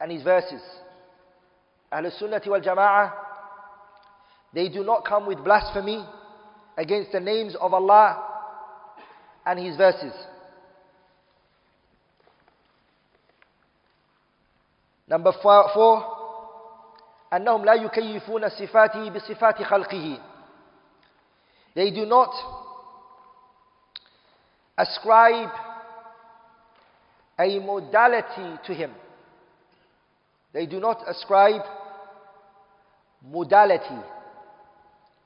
and 0.01 0.11
His 0.11 0.23
verses. 0.23 0.61
Ahlul 1.91 2.11
Sunnah 2.19 2.39
wal 2.45 2.61
Jama'ah, 2.61 3.11
they 4.53 4.69
do 4.69 4.83
not 4.83 5.03
come 5.05 5.25
with 5.25 5.43
blasphemy 5.43 6.03
against 6.77 7.11
the 7.11 7.19
names 7.19 7.55
of 7.59 7.73
Allah 7.73 8.23
and 9.45 9.59
His 9.59 9.75
verses. 9.75 10.13
Number 15.07 15.31
four, 15.41 15.69
four 15.73 16.15
أنهم 17.33 17.65
لا 17.65 17.73
يكيفون 17.73 18.49
صفاته 18.49 19.09
بصفات 19.09 19.57
خلقه. 19.61 20.21
They 21.75 21.91
do 21.91 22.05
not 22.05 22.31
ascribe 24.77 25.49
a 27.39 27.59
modality 27.59 28.59
to 28.65 28.73
Him. 28.73 28.91
They 30.53 30.65
do 30.65 30.79
not 30.79 31.03
ascribe 31.07 31.61
modality 33.23 33.99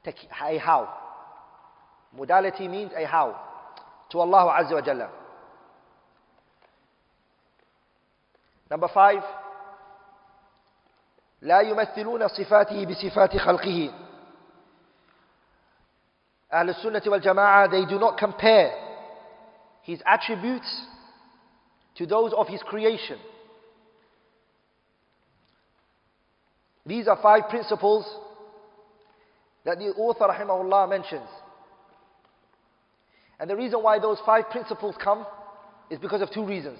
a 0.05 0.57
how. 0.57 0.89
Modality 2.15 2.67
means 2.67 2.91
a 2.95 3.05
how 3.07 3.39
to 4.09 4.19
Allah 4.19 4.59
Azza 4.61 4.73
wa 4.73 4.81
Jalla. 4.81 5.09
Number 8.69 8.89
five, 8.93 9.23
لا 11.41 11.61
يمثلون 11.61 12.27
صفاته 12.27 12.85
بصفات 12.85 13.37
خلقه. 13.37 13.93
Ahl 16.51 16.73
Sunnah 16.83 17.01
wal 17.07 17.19
Jama'ah, 17.19 17.71
they 17.71 17.85
do 17.85 17.97
not 17.97 18.17
compare 18.17 18.71
his 19.81 19.99
attributes 20.05 20.67
to 21.97 22.05
those 22.05 22.31
of 22.33 22.47
his 22.47 22.61
creation. 22.61 23.17
These 26.85 27.07
are 27.07 27.17
five 27.21 27.49
principles 27.49 28.05
that 29.65 29.77
the 29.79 29.89
author 29.97 30.25
rahimahullah 30.27 30.89
mentions. 30.89 31.27
And 33.39 33.49
the 33.49 33.55
reason 33.55 33.81
why 33.81 33.99
those 33.99 34.17
five 34.25 34.49
principles 34.49 34.95
come 35.01 35.25
is 35.89 35.99
because 35.99 36.21
of 36.21 36.29
two 36.31 36.45
reasons. 36.45 36.79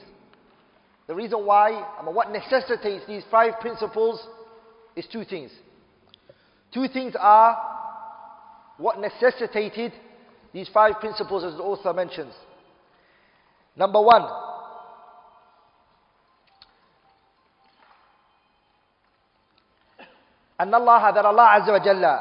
The 1.08 1.16
reason 1.16 1.46
why, 1.46 1.70
I 2.00 2.06
mean, 2.06 2.16
what 2.16 2.32
necessitates 2.32 3.06
these 3.08 3.24
five 3.32 3.60
principles 3.60 4.20
is 4.96 5.06
two 5.12 5.24
things. 5.26 5.52
Two 6.74 6.88
things 6.88 7.14
are 7.20 7.58
what 8.78 9.00
necessitated 9.00 9.94
these 10.54 10.70
five 10.74 11.00
principles 11.00 11.44
as 11.44 11.54
the 11.54 11.64
author 11.64 11.94
mentions. 11.94 12.34
Number 13.76 14.02
one, 14.02 14.24
أن 20.62 20.76
الله 20.76 21.12
that 21.14 21.26
Allah 21.26 21.42
عز 21.44 21.70
وجل 21.70 22.20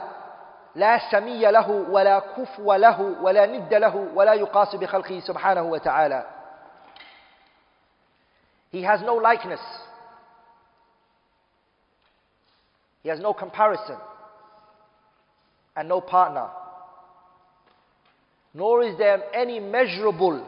لا 0.74 0.98
سمي 1.10 1.38
له 1.40 1.68
ولا 1.70 2.18
كفو 2.18 2.74
له 2.74 3.00
ولا 3.20 3.46
ند 3.46 3.74
له 3.74 4.08
ولا 4.14 4.32
يقاس 4.34 4.76
بخلقه 4.76 5.20
سبحانه 5.20 5.62
وتعالى 5.62 6.24
He 8.74 8.82
has 8.84 9.02
no 9.02 9.16
likeness. 9.16 9.60
He 13.02 13.10
has 13.10 13.20
no 13.20 13.34
comparison 13.34 13.98
and 15.76 15.88
no 15.90 16.00
partner. 16.00 16.48
Nor 18.54 18.82
is 18.84 18.96
there 18.96 19.22
any 19.34 19.60
measurable, 19.60 20.42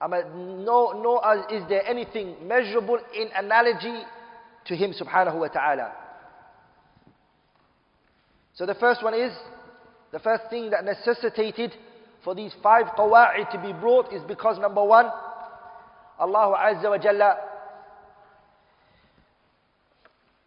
I 0.00 0.06
mean, 0.06 0.64
no, 0.64 0.92
nor 1.02 1.20
is 1.50 1.64
there 1.68 1.84
anything 1.86 2.46
measurable 2.46 2.98
in 3.12 3.28
analogy 3.34 4.02
to 4.66 4.76
Him 4.76 4.92
subhanahu 4.92 5.40
wa 5.40 5.48
ta'ala. 5.48 5.92
So 8.54 8.66
the 8.66 8.74
first 8.74 9.02
one 9.02 9.14
is, 9.14 9.32
the 10.12 10.20
first 10.20 10.44
thing 10.48 10.70
that 10.70 10.84
necessitated 10.84 11.72
for 12.22 12.34
these 12.34 12.52
five 12.62 12.86
qawa'id 12.96 13.50
to 13.50 13.60
be 13.60 13.72
brought 13.72 14.12
is 14.12 14.22
because 14.28 14.58
number 14.58 14.82
one, 14.82 15.06
Allah 16.18 16.56
Azza 16.56 16.84
wa 16.90 16.98
Jalla, 16.98 17.34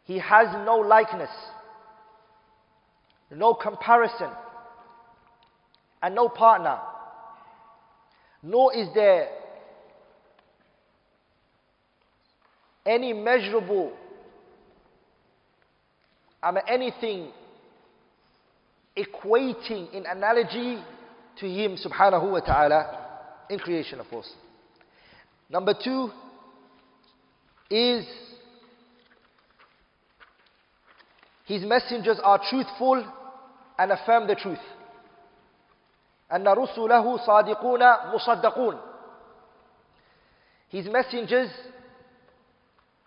He 0.06 0.20
has 0.20 0.48
no 0.66 0.78
likeness, 0.78 1.30
no 3.30 3.54
comparison, 3.54 4.30
and 6.02 6.16
no 6.16 6.30
partner. 6.30 6.78
Nor 8.42 8.74
is 8.74 8.88
there 8.96 9.28
any 12.86 13.12
measurable, 13.12 13.92
I 16.42 16.52
mean 16.52 16.64
anything 16.70 17.32
equating 18.98 19.94
in 19.94 20.06
analogy 20.06 20.84
to 21.40 21.46
Him 21.48 21.78
subhanahu 21.78 22.32
wa 22.32 22.40
ta'ala 22.40 23.06
in 23.50 23.60
creation, 23.60 24.00
of 24.00 24.10
course. 24.10 24.30
Number 25.50 25.74
two 25.82 26.10
is 27.70 28.06
His 31.46 31.64
messengers 31.64 32.20
are 32.24 32.42
truthful 32.50 33.06
and 33.78 33.92
affirm 33.92 34.28
the 34.28 34.36
truth. 34.36 34.60
أن 36.32 36.44
rusulahu 36.44 37.20
صادقون 37.26 38.14
مصدقون 38.14 38.78
His 40.70 40.88
messengers 40.88 41.50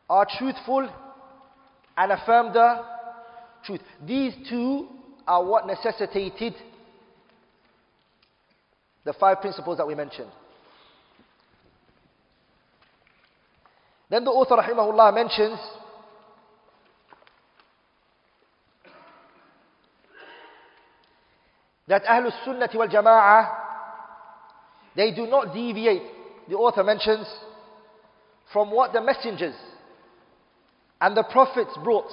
are 0.08 0.26
truthful 0.38 0.88
and 1.98 2.12
affirm 2.12 2.52
the 2.54 2.82
truth. 3.64 3.80
These 4.06 4.32
two 4.48 4.88
are 5.30 5.44
what 5.46 5.64
necessitated 5.64 6.54
the 9.04 9.12
five 9.12 9.40
principles 9.40 9.76
that 9.78 9.86
we 9.86 9.94
mentioned. 9.94 10.28
Then 14.10 14.24
the 14.24 14.30
author 14.32 14.56
rahimahullah 14.56 15.14
mentions 15.14 15.56
that 21.86 22.02
Ahlul 22.06 22.32
Sunnah 22.44 22.68
wal 22.74 22.88
Jama'ah 22.88 23.48
they 24.96 25.12
do 25.14 25.28
not 25.28 25.54
deviate, 25.54 26.02
the 26.48 26.56
author 26.56 26.82
mentions, 26.82 27.24
from 28.52 28.72
what 28.72 28.92
the 28.92 29.00
messengers 29.00 29.54
and 31.00 31.16
the 31.16 31.22
prophets 31.22 31.70
brought. 31.84 32.10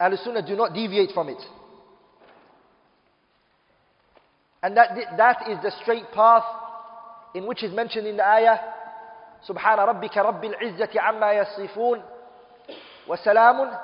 Ahlul 0.00 0.24
Sunnah 0.24 0.44
do 0.44 0.56
not 0.56 0.74
deviate 0.74 1.12
from 1.12 1.28
it. 1.28 1.38
And 4.62 4.76
that, 4.76 4.96
that 5.16 5.42
is 5.50 5.58
the 5.62 5.72
straight 5.82 6.10
path 6.14 6.44
in 7.34 7.46
which 7.46 7.62
is 7.62 7.72
mentioned 7.74 8.06
in 8.06 8.16
the 8.16 8.24
ayah, 8.26 8.58
سبحان 9.48 9.78
ربك 9.78 10.16
رب 10.16 10.44
العزة 10.44 11.00
عما 11.00 11.32
يصفون 11.32 12.02
وسلام 13.08 13.78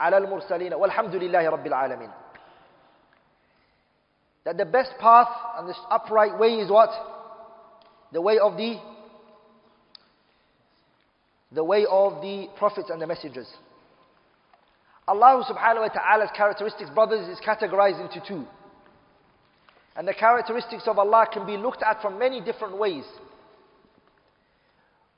على 0.00 0.18
المرسلين 0.18 0.74
والحمد 0.74 1.14
لله 1.14 1.50
رب 1.50 1.66
العالمين. 1.66 2.10
That 4.44 4.56
the 4.58 4.64
best 4.64 4.92
path 4.98 5.28
and 5.58 5.68
the 5.68 5.74
upright 5.90 6.38
way 6.38 6.54
is 6.54 6.70
what? 6.70 6.90
The 8.12 8.20
way 8.20 8.38
of 8.38 8.56
the 8.56 8.76
the 11.52 11.64
way 11.64 11.84
of 11.88 12.20
the 12.22 12.48
prophets 12.58 12.90
and 12.90 13.00
the 13.00 13.06
messengers. 13.06 13.48
Allah 15.08 15.42
subhanahu 15.48 15.80
wa 15.82 15.88
ta'ala's 15.88 16.30
characteristics, 16.36 16.88
brothers, 16.94 17.26
is 17.28 17.38
categorized 17.44 18.00
into 18.00 18.22
two. 18.26 18.46
And 20.00 20.08
the 20.08 20.14
characteristics 20.14 20.84
of 20.88 20.98
Allah 20.98 21.26
can 21.30 21.44
be 21.44 21.58
looked 21.58 21.82
at 21.82 22.00
from 22.00 22.18
many 22.18 22.40
different 22.40 22.78
ways. 22.78 23.04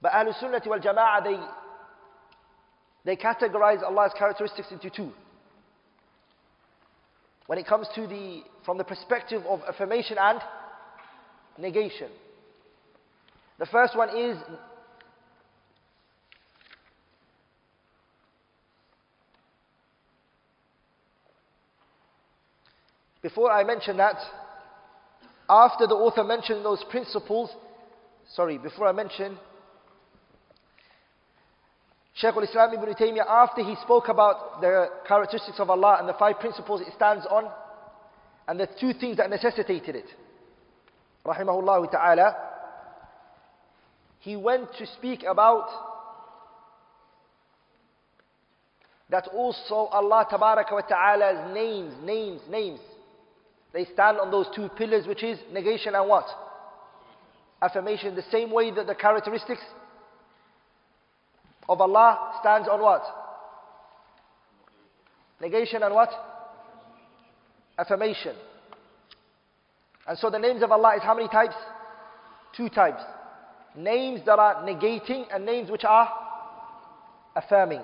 But 0.00 0.10
Ahlul 0.10 0.34
Sunnah 0.40 0.60
wal 0.66 0.80
Jama'ah, 0.80 1.22
they, 1.22 1.38
they 3.04 3.16
categorize 3.16 3.80
Allah's 3.80 4.10
characteristics 4.18 4.66
into 4.72 4.90
two. 4.90 5.12
When 7.46 7.60
it 7.60 7.66
comes 7.68 7.86
to 7.94 8.08
the, 8.08 8.40
from 8.64 8.76
the 8.76 8.82
perspective 8.82 9.42
of 9.48 9.60
affirmation 9.72 10.16
and 10.20 10.40
negation. 11.58 12.08
The 13.60 13.66
first 13.66 13.96
one 13.96 14.08
is 14.18 14.36
Before 23.22 23.52
I 23.52 23.62
mention 23.62 23.98
that, 23.98 24.16
after 25.52 25.86
the 25.86 25.94
author 25.94 26.24
mentioned 26.24 26.64
those 26.64 26.82
principles, 26.88 27.50
sorry, 28.34 28.56
before 28.56 28.86
I 28.88 28.92
mention, 28.92 29.36
Shaykh 32.14 32.34
al-Islam 32.34 32.74
ibn 32.74 32.94
Taymiyyah, 32.94 33.26
after 33.28 33.62
he 33.62 33.74
spoke 33.82 34.08
about 34.08 34.62
the 34.62 34.86
characteristics 35.06 35.60
of 35.60 35.68
Allah 35.68 35.96
and 36.00 36.08
the 36.08 36.14
five 36.14 36.38
principles 36.40 36.80
it 36.80 36.88
stands 36.96 37.26
on, 37.26 37.50
and 38.48 38.58
the 38.58 38.66
two 38.80 38.94
things 38.94 39.18
that 39.18 39.28
necessitated 39.28 39.94
it, 39.96 40.06
rahimahullah 41.26 41.90
ta'ala, 41.90 42.36
he 44.20 44.36
went 44.36 44.68
to 44.78 44.86
speak 44.86 45.22
about 45.28 45.68
that 49.10 49.28
also 49.34 49.74
Allah 49.90 50.26
tabaraka 50.30 50.72
wa 50.72 50.80
ta'ala's 50.80 51.52
names, 51.54 51.92
names, 52.02 52.40
names. 52.50 52.80
They 53.72 53.84
stand 53.86 54.18
on 54.20 54.30
those 54.30 54.46
two 54.54 54.68
pillars, 54.76 55.06
which 55.06 55.22
is 55.22 55.38
negation 55.52 55.94
and 55.94 56.08
what? 56.08 56.26
Affirmation. 57.60 58.14
The 58.14 58.22
same 58.30 58.50
way 58.50 58.70
that 58.70 58.86
the 58.86 58.94
characteristics 58.94 59.60
of 61.68 61.80
Allah 61.80 62.36
stands 62.40 62.68
on 62.68 62.80
what? 62.82 63.02
Negation 65.40 65.82
and 65.82 65.94
what? 65.94 66.10
Affirmation. 67.78 68.36
And 70.06 70.18
so 70.18 70.28
the 70.28 70.38
names 70.38 70.62
of 70.62 70.70
Allah 70.70 70.96
is 70.96 71.02
how 71.02 71.14
many 71.14 71.28
types? 71.28 71.54
Two 72.56 72.68
types. 72.68 73.02
Names 73.74 74.20
that 74.26 74.38
are 74.38 74.56
negating 74.64 75.24
and 75.32 75.46
names 75.46 75.70
which 75.70 75.84
are 75.84 76.10
affirming. 77.34 77.80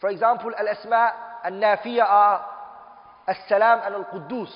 For 0.00 0.10
example, 0.10 0.52
al-asma 0.58 1.10
and 1.44 1.60
nafiya 1.60 2.04
are 2.06 2.44
as-Salam 3.26 3.80
and 3.84 3.94
Al-Quddus. 3.94 4.52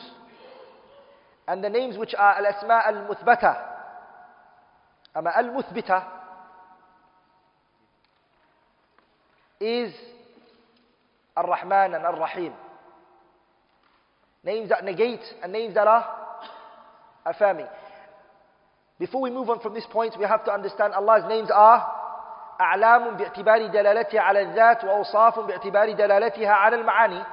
And 1.47 1.64
the 1.64 1.71
names 1.71 1.97
which 1.97 2.14
are 2.14 2.35
Al-Asma 2.35 2.83
Al-Muthbata. 2.87 3.64
Ama 5.16 5.33
Al-Muthbita 5.37 6.05
is 9.61 9.93
Ar-Rahman 11.37 11.95
and 11.95 12.05
Ar-Rahim. 12.05 12.53
Names 14.45 14.69
that 14.69 14.85
negate 14.85 15.23
and 15.43 15.53
names 15.53 15.75
that 15.75 15.87
are 15.87 16.05
affirming. 17.25 17.66
Before 18.99 19.23
we 19.23 19.31
move 19.31 19.49
on 19.49 19.61
from 19.61 19.75
this 19.75 19.87
point, 19.91 20.14
we 20.19 20.25
have 20.25 20.45
to 20.45 20.53
understand 20.53 20.93
Allah's 20.95 21.25
names 21.29 21.51
are 21.53 21.95
أعلام 22.61 23.16
باعتبار 23.16 23.66
دلالتها 23.66 24.21
على 24.21 24.41
الذات 24.41 24.85
وأوصاف 24.85 25.39
باعتبار 25.39 25.93
دلالتها 25.93 26.51
على 26.53 26.77
المعاني 26.77 27.25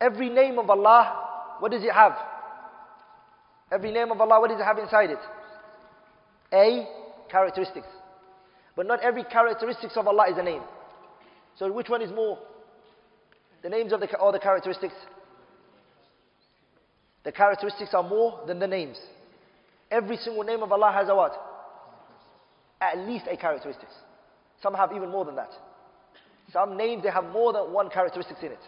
Every 0.00 0.28
name 0.28 0.58
of 0.58 0.70
Allah, 0.70 1.54
what 1.58 1.72
does 1.72 1.82
it 1.82 1.92
have? 1.92 2.12
Every 3.72 3.90
name 3.90 4.10
of 4.12 4.20
Allah, 4.20 4.40
what 4.40 4.48
does 4.50 4.60
it 4.60 4.64
have 4.64 4.78
inside 4.78 5.10
it? 5.10 5.18
A, 6.52 6.86
characteristics. 7.30 7.88
But 8.76 8.86
not 8.86 9.00
every 9.02 9.24
characteristics 9.24 9.96
of 9.96 10.06
Allah 10.06 10.30
is 10.30 10.38
a 10.38 10.42
name. 10.42 10.62
So 11.58 11.70
which 11.72 11.88
one 11.88 12.00
is 12.00 12.12
more? 12.12 12.38
The 13.62 13.68
names 13.68 13.92
of 13.92 14.00
the, 14.00 14.16
or 14.18 14.30
the 14.30 14.38
characteristics? 14.38 14.94
The 17.24 17.32
characteristics 17.32 17.92
are 17.92 18.04
more 18.08 18.40
than 18.46 18.60
the 18.60 18.68
names. 18.68 18.98
Every 19.90 20.16
single 20.18 20.44
name 20.44 20.62
of 20.62 20.70
Allah 20.70 20.92
has 20.92 21.08
a 21.08 21.14
what? 21.14 21.32
At 22.80 22.98
least 22.98 23.24
a 23.28 23.36
characteristics. 23.36 23.92
Some 24.62 24.74
have 24.74 24.92
even 24.92 25.10
more 25.10 25.24
than 25.24 25.34
that. 25.34 25.50
Some 26.52 26.76
names, 26.76 27.02
they 27.02 27.10
have 27.10 27.24
more 27.32 27.52
than 27.52 27.72
one 27.72 27.90
characteristics 27.90 28.38
in 28.42 28.52
it. 28.52 28.60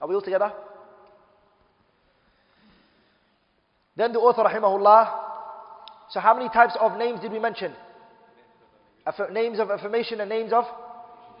Are 0.00 0.08
we 0.08 0.14
all 0.14 0.20
together? 0.22 0.52
Then 3.96 4.12
the 4.12 4.18
author, 4.18 4.42
rahimahullah, 4.42 5.22
so 6.10 6.20
how 6.20 6.36
many 6.36 6.48
types 6.50 6.76
of 6.80 6.98
names 6.98 7.20
did 7.20 7.32
we 7.32 7.38
mention? 7.38 7.72
Aff- 9.06 9.30
names 9.32 9.58
of 9.58 9.70
affirmation 9.70 10.20
and 10.20 10.28
names 10.28 10.52
of 10.52 10.64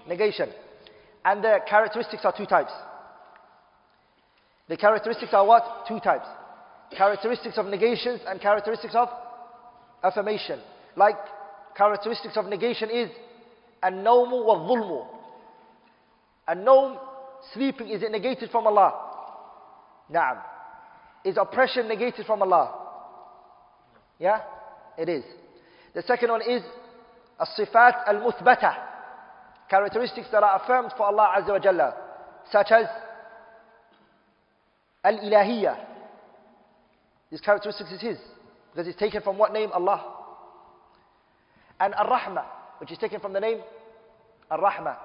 negation. 0.08 0.48
And 1.24 1.44
the 1.44 1.58
characteristics 1.68 2.24
are 2.24 2.34
two 2.36 2.46
types. 2.46 2.72
The 4.68 4.76
characteristics 4.76 5.32
are 5.34 5.44
what? 5.44 5.62
Two 5.86 6.00
types. 6.00 6.26
Characteristics 6.96 7.58
of 7.58 7.66
negations 7.66 8.20
and 8.26 8.40
characteristics 8.40 8.94
of 8.94 9.08
affirmation. 10.02 10.60
Like 10.96 11.16
characteristics 11.76 12.36
of 12.36 12.46
negation 12.46 12.88
is 12.90 13.10
wa 13.82 13.90
النوم 13.90 15.06
A 16.48 16.54
النوم 16.56 16.98
Sleeping, 17.54 17.88
is 17.88 18.02
it 18.02 18.10
negated 18.10 18.50
from 18.50 18.66
Allah? 18.66 18.92
Naam. 20.12 20.38
Is 21.24 21.36
oppression 21.38 21.88
negated 21.88 22.26
from 22.26 22.42
Allah? 22.42 22.72
Yeah? 24.18 24.40
It 24.98 25.08
is. 25.08 25.24
The 25.94 26.02
second 26.02 26.30
one 26.30 26.42
is 26.42 26.62
الصفات 27.40 28.08
المثبتة 28.08 28.74
characteristics 29.68 30.28
that 30.32 30.42
are 30.42 30.62
affirmed 30.62 30.92
for 30.96 31.06
Allah 31.06 31.34
Azza 31.38 31.48
wa 31.48 31.58
Jalla 31.58 31.94
such 32.50 32.68
as 32.70 32.86
al-ilahiyya 35.04 35.76
these 37.30 37.40
characteristics 37.42 37.90
is 37.92 38.00
his 38.00 38.16
because 38.72 38.86
it's 38.88 38.98
taken 38.98 39.20
from 39.22 39.36
what 39.38 39.52
name 39.52 39.68
Allah 39.74 40.02
and 41.80 41.94
ar-rahma 41.94 42.44
which 42.78 42.90
is 42.92 42.96
taken 42.98 43.20
from 43.20 43.32
the 43.34 43.40
name 43.40 43.60
ar-Rahman 44.50 44.96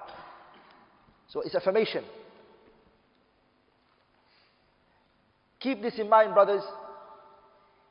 so 1.27 1.41
it's 1.41 1.55
affirmation 1.55 2.03
Keep 5.61 5.81
this 5.83 5.93
in 5.99 6.09
mind, 6.09 6.33
brothers. 6.33 6.63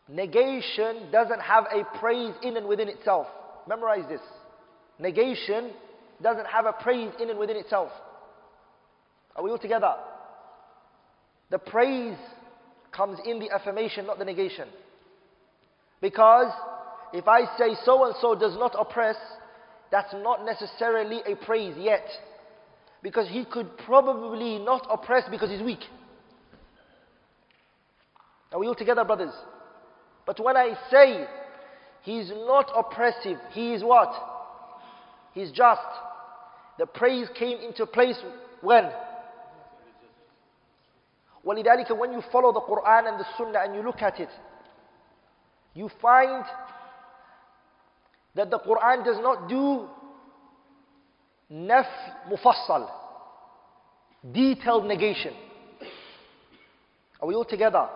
Negation 0.08 1.10
doesn't 1.12 1.40
have 1.40 1.64
a 1.72 1.84
praise 1.98 2.34
in 2.42 2.56
and 2.56 2.66
within 2.66 2.88
itself. 2.88 3.26
Memorize 3.68 4.04
this. 4.08 4.20
Negation 4.98 5.70
doesn't 6.20 6.46
have 6.46 6.66
a 6.66 6.72
praise 6.72 7.12
in 7.20 7.30
and 7.30 7.38
within 7.38 7.56
itself. 7.56 7.90
Are 9.36 9.42
we 9.44 9.50
all 9.50 9.58
together? 9.58 9.94
The 11.50 11.58
praise 11.58 12.16
comes 12.92 13.18
in 13.24 13.38
the 13.38 13.50
affirmation, 13.50 14.06
not 14.06 14.18
the 14.18 14.24
negation. 14.24 14.68
Because 16.00 16.52
if 17.12 17.28
I 17.28 17.42
say 17.56 17.76
so 17.84 18.04
and 18.06 18.14
so 18.20 18.34
does 18.34 18.54
not 18.58 18.74
oppress, 18.78 19.16
that's 19.92 20.12
not 20.14 20.44
necessarily 20.44 21.20
a 21.24 21.36
praise 21.46 21.76
yet. 21.78 22.04
Because 23.02 23.28
he 23.28 23.44
could 23.50 23.78
probably 23.86 24.58
not 24.58 24.86
oppress 24.90 25.22
because 25.30 25.50
he's 25.50 25.62
weak. 25.62 25.80
Are 28.52 28.58
we 28.58 28.66
all 28.66 28.74
together, 28.74 29.04
brothers? 29.04 29.32
But 30.26 30.40
when 30.42 30.56
I 30.56 30.74
say 30.90 31.26
he 32.02 32.18
is 32.18 32.30
not 32.30 32.70
oppressive, 32.74 33.38
he 33.52 33.74
is 33.74 33.82
what? 33.84 34.12
He 35.34 35.42
is 35.42 35.52
just. 35.52 35.80
The 36.78 36.86
praise 36.86 37.28
came 37.38 37.58
into 37.58 37.86
place 37.86 38.16
when? 38.60 38.90
ولذلك 41.46 41.96
when 41.98 42.12
you 42.12 42.22
follow 42.30 42.52
the 42.52 42.60
Quran 42.60 43.08
and 43.08 43.20
the 43.20 43.24
Sunnah 43.38 43.60
and 43.60 43.74
you 43.74 43.82
look 43.82 44.02
at 44.02 44.20
it, 44.20 44.28
you 45.74 45.88
find 46.02 46.44
that 48.34 48.50
the 48.50 48.58
Quran 48.58 49.04
does 49.04 49.16
not 49.22 49.48
do 49.48 49.86
naf 51.50 51.86
mufassal, 52.28 52.88
detailed 54.32 54.86
negation. 54.86 55.32
Are 57.22 57.26
we 57.28 57.34
all 57.34 57.44
together? 57.44 57.88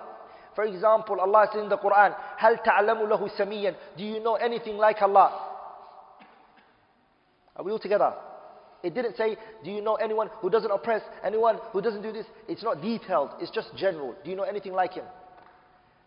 For 0.55 0.65
example, 0.65 1.21
Allah 1.21 1.49
says 1.53 1.63
in 1.63 1.69
the 1.69 1.79
Quran, 1.79 2.15
هَلْ 2.41 2.65
تَعْلَمُ 2.67 3.09
لَهُ 3.11 3.37
سَمِيًّا 3.41 3.75
Do 3.97 4.05
you 4.05 4.23
know 4.23 4.37
anything 4.37 4.77
like 4.77 5.03
Allah? 5.03 5.33
Are 7.57 7.65
we 7.65 7.73
all 7.73 7.79
together? 7.79 8.13
It 8.83 8.95
didn't 8.95 9.17
say, 9.17 9.37
do 9.65 9.71
you 9.71 9.81
know 9.81 9.95
anyone 9.97 10.29
who 10.41 10.51
doesn't 10.51 10.71
oppress, 10.71 11.03
anyone 11.25 11.59
who 11.73 11.81
doesn't 11.81 12.03
do 12.03 12.13
this? 12.13 12.27
It's 12.49 12.63
not 12.63 12.81
detailed, 12.83 13.31
it's 13.41 13.51
just 13.51 13.75
general. 13.77 14.15
Do 14.23 14.31
you 14.31 14.37
know 14.37 14.43
anything 14.45 14.73
like 14.73 14.95
him? 14.95 15.05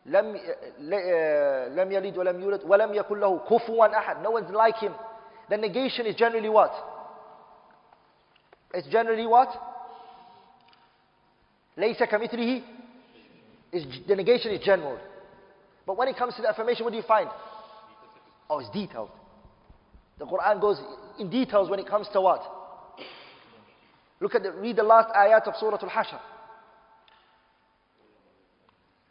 لم 0.06 0.36
لم 0.80 1.92
يلد 1.92 2.18
ولم 2.18 2.42
يولد 2.42 2.62
ولم 2.64 2.94
يكن 2.94 3.20
له 3.20 3.40
كفوا 3.40 3.90
أحد 3.98 4.24
no 4.24 4.32
one's 4.32 4.50
like 4.52 4.78
him 4.78 4.94
the 5.50 5.58
negation 5.58 6.06
is 6.06 6.16
generally 6.16 6.48
what 6.48 6.72
it's 8.74 8.88
generally 8.88 9.28
what 9.28 9.50
ليس 11.78 12.04
كمثله 12.04 12.62
is, 13.72 13.84
the 14.08 14.16
negation 14.16 14.52
is 14.52 14.62
general. 14.64 14.98
But 15.86 15.98
when 15.98 16.08
it 16.08 16.18
comes 16.18 16.36
to 16.36 16.42
the 16.42 16.50
affirmation, 16.50 16.84
what 16.86 16.92
do 16.92 16.98
you 16.98 17.04
find? 17.04 17.30
Oh, 18.50 18.60
it's 18.60 18.70
detailed. 18.70 19.10
The 20.20 20.26
Quran 20.26 20.62
goes 20.62 20.80
in 21.20 21.30
details 21.30 21.70
when 21.70 21.80
it 21.80 21.88
comes 21.88 22.08
to 22.14 22.22
what? 22.22 22.42
Look 24.20 24.34
at 24.36 24.44
the, 24.44 24.52
read 24.54 24.76
the 24.78 24.84
last 24.84 25.10
ayat 25.14 25.48
of 25.48 25.54
Surah 25.60 25.78
Al-Hashr. 25.82 26.20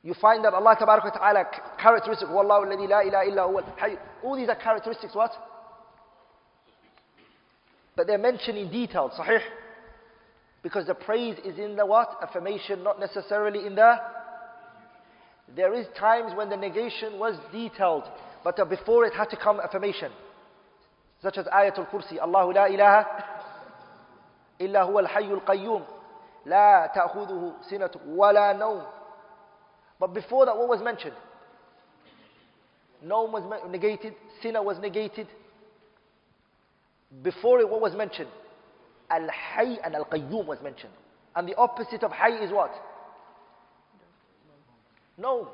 You 0.02 0.14
find 0.20 0.44
that 0.44 0.54
Allah 0.54 0.76
Tabaraka 0.80 1.12
Ta'ala 1.12 1.44
characteristics, 1.80 2.30
Wallahu 2.30 2.66
la 2.88 3.00
ilaha 3.00 3.28
illa 3.28 3.96
All 4.24 4.36
these 4.36 4.48
are 4.48 4.56
characteristics 4.56 5.14
what? 5.14 5.32
But 7.96 8.06
they're 8.06 8.18
mentioned 8.18 8.58
in 8.58 8.70
detail, 8.70 9.10
sahih? 9.18 9.40
Because 10.62 10.86
the 10.86 10.94
praise 10.94 11.36
is 11.44 11.58
in 11.58 11.76
the 11.76 11.86
what? 11.86 12.10
Affirmation, 12.22 12.82
not 12.82 13.00
necessarily 13.00 13.66
in 13.66 13.74
the 13.74 13.96
there 15.54 15.74
is 15.74 15.86
times 15.98 16.32
when 16.34 16.48
the 16.48 16.56
negation 16.56 17.18
was 17.18 17.36
detailed, 17.52 18.04
but 18.42 18.58
uh, 18.58 18.64
before 18.64 19.04
it 19.04 19.12
had 19.14 19.28
to 19.30 19.36
come 19.36 19.60
affirmation. 19.60 20.10
Such 21.22 21.38
as 21.38 21.46
Ayatul 21.46 21.88
Kursi, 21.88 22.18
Allahu 22.18 22.52
la 22.52 22.66
ilaha 22.66 23.24
illa 24.58 24.78
huwa 24.80 25.02
al-hayyul 25.08 25.42
qayyum, 25.44 25.82
la 26.46 26.88
ta'khuduhu 26.92 27.54
sinatu 27.72 28.04
wa 28.06 28.30
la 28.30 28.52
nawm. 28.54 28.84
But 30.00 30.12
before 30.12 30.46
that, 30.46 30.56
what 30.56 30.68
was 30.68 30.82
mentioned? 30.82 31.14
Nawm 33.04 33.30
was 33.30 33.44
negated, 33.70 34.14
sinna 34.42 34.62
was 34.62 34.78
negated. 34.80 35.28
Before 37.22 37.60
it, 37.60 37.68
what 37.68 37.80
was 37.80 37.94
mentioned? 37.94 38.28
Al-hayy 39.10 39.78
and 39.84 39.94
al-qayyum 39.94 40.44
was 40.46 40.58
mentioned. 40.62 40.92
And 41.36 41.48
the 41.48 41.54
opposite 41.56 42.02
of 42.02 42.10
hayy 42.10 42.42
is 42.44 42.50
what? 42.50 42.72
No. 45.18 45.48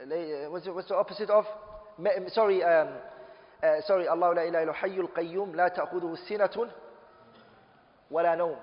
Uh, 0.00 0.50
what's, 0.50 0.66
what's 0.68 0.88
the 0.88 0.96
opposite 0.96 1.28
of? 1.30 1.46
Um, 1.98 2.06
sorry, 2.28 2.62
um, 2.62 2.88
uh, 3.62 3.66
sorry, 3.86 4.08
Allah 4.08 4.32
la 4.34 4.42
ilaha 4.42 4.72
حي 4.72 4.96
القيوم 5.00 5.56
لا 5.56 5.68
تأخذه 5.68 6.14
سنة 6.28 6.70
ولا 8.10 8.34
نوم. 8.34 8.56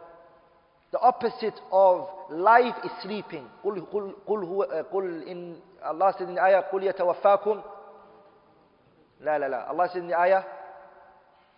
The 0.92 1.00
opposite 1.00 1.60
of 1.72 2.10
life 2.32 2.76
is 2.84 2.92
sleeping. 3.04 3.48
قل 3.64 3.86
قل 3.92 4.16
قل 4.26 4.44
هو 4.44 4.64
قل 4.92 5.24
إن 5.28 5.62
Allah 5.84 6.14
said 6.18 6.28
in 6.28 6.36
the 6.36 6.42
ayah 6.42 6.62
قل 6.74 6.84
يتوفاكم 6.84 7.62
لا 9.22 9.38
لا 9.40 9.48
لا 9.50 9.70
Allah 9.70 9.90
said 9.94 10.02
in 10.02 10.08
the 10.08 10.18
ayah 10.20 10.44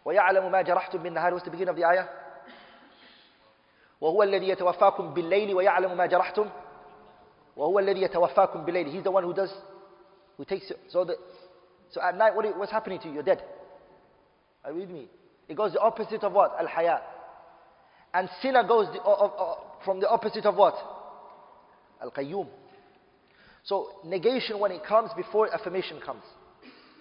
ويعلم 0.05 0.51
ما 0.51 0.61
جرحتم 0.61 1.03
بالنهار 1.03 1.33
what's 1.39 1.45
the 1.45 1.49
beginning 1.51 1.69
of 1.69 1.77
the 1.77 1.85
ayah 1.85 2.07
وهو 4.01 4.23
الذي 4.23 4.49
يتوفاكم 4.49 5.13
بالليل 5.13 5.55
ويعلم 5.55 5.97
ما 5.97 6.05
جرحتم 6.05 6.49
وهو 7.57 7.79
الذي 7.79 8.01
يتوفاكم 8.01 8.65
بالليل 8.65 8.87
he's 8.87 9.03
the 9.07 9.11
one 9.11 9.23
who 9.23 9.33
does 9.33 9.51
who 10.37 10.45
takes 10.45 10.71
so 10.89 11.03
the 11.05 11.15
so 11.91 12.01
at 12.01 12.17
night 12.17 12.35
what 12.35 12.45
is, 12.45 12.53
what's 12.57 12.71
happening 12.71 12.99
to 12.99 13.07
you 13.07 13.13
you're 13.13 13.23
dead 13.35 13.43
are 14.65 14.71
you 14.71 14.79
with 14.79 14.89
me 14.89 15.07
it 15.47 15.55
goes 15.55 15.73
the 15.73 15.79
opposite 15.79 16.23
of 16.23 16.33
what 16.33 16.55
al-haya 16.59 16.99
and 18.13 18.27
sinah 18.43 18.67
goes 18.67 18.87
the, 18.87 19.01
from 19.85 19.99
the 19.99 20.09
opposite 20.09 20.45
of 20.45 20.55
what 20.55 20.73
al-qayyum 22.01 22.47
so 23.63 23.91
negation 24.05 24.57
when 24.59 24.71
it 24.71 24.83
comes 24.83 25.11
before 25.15 25.47
affirmation 25.53 25.99
comes 26.03 26.23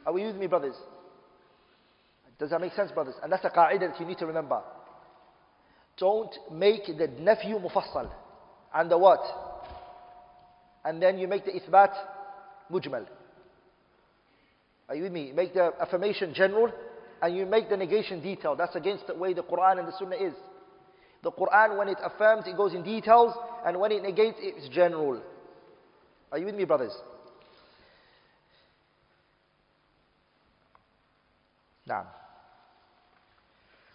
are 0.05 0.13
we 0.13 0.27
with 0.27 0.37
me 0.37 0.47
brothers 0.47 0.75
does 2.39 2.51
that 2.51 2.61
make 2.61 2.73
sense 2.75 2.91
brothers 2.91 3.15
and 3.23 3.33
that's 3.33 3.45
a 3.47 3.51
qa'idah 3.51 3.81
that 3.91 3.99
you 4.01 4.05
need 4.07 4.19
to 4.19 4.27
remember 4.27 4.61
don't 6.01 6.35
make 6.51 6.87
the 6.87 7.09
nafyu 7.21 7.61
mufassal 7.63 8.11
and 8.75 8.91
the 8.91 8.97
what? 8.97 9.21
And 10.85 11.01
then 11.01 11.19
you 11.19 11.29
make 11.29 11.45
the 11.45 11.53
ithbat 11.53 11.93
mujmal. 12.73 13.07
Are 14.89 14.95
you 14.97 15.03
with 15.05 15.13
me? 15.13 15.31
Make 15.33 15.53
the 15.53 15.73
affirmation 15.79 16.33
general 16.33 16.73
and 17.21 17.37
you 17.37 17.45
make 17.45 17.69
the 17.69 17.77
negation 17.77 18.23
detailed. 18.23 18.59
That's 18.59 18.75
against 18.75 19.07
the 19.09 19.15
way 19.15 19.35
the 19.35 19.43
Quran 19.43 19.79
and 19.81 19.87
the 19.89 19.93
Sunnah 19.99 20.17
is. 20.17 20.33
The 21.23 21.31
Quran, 21.31 21.77
when 21.77 21.89
it 21.89 21.99
affirms, 22.03 22.47
it 22.47 22.57
goes 22.57 22.73
in 22.73 22.83
details, 22.83 23.35
and 23.67 23.79
when 23.79 23.93
it 23.93 24.03
negates, 24.03 24.39
it's 24.41 24.75
general. 24.75 25.21
Are 26.33 26.39
you 26.39 26.47
with 26.47 26.55
me, 26.55 26.65
brothers? 26.65 26.95
Now. 31.87 32.07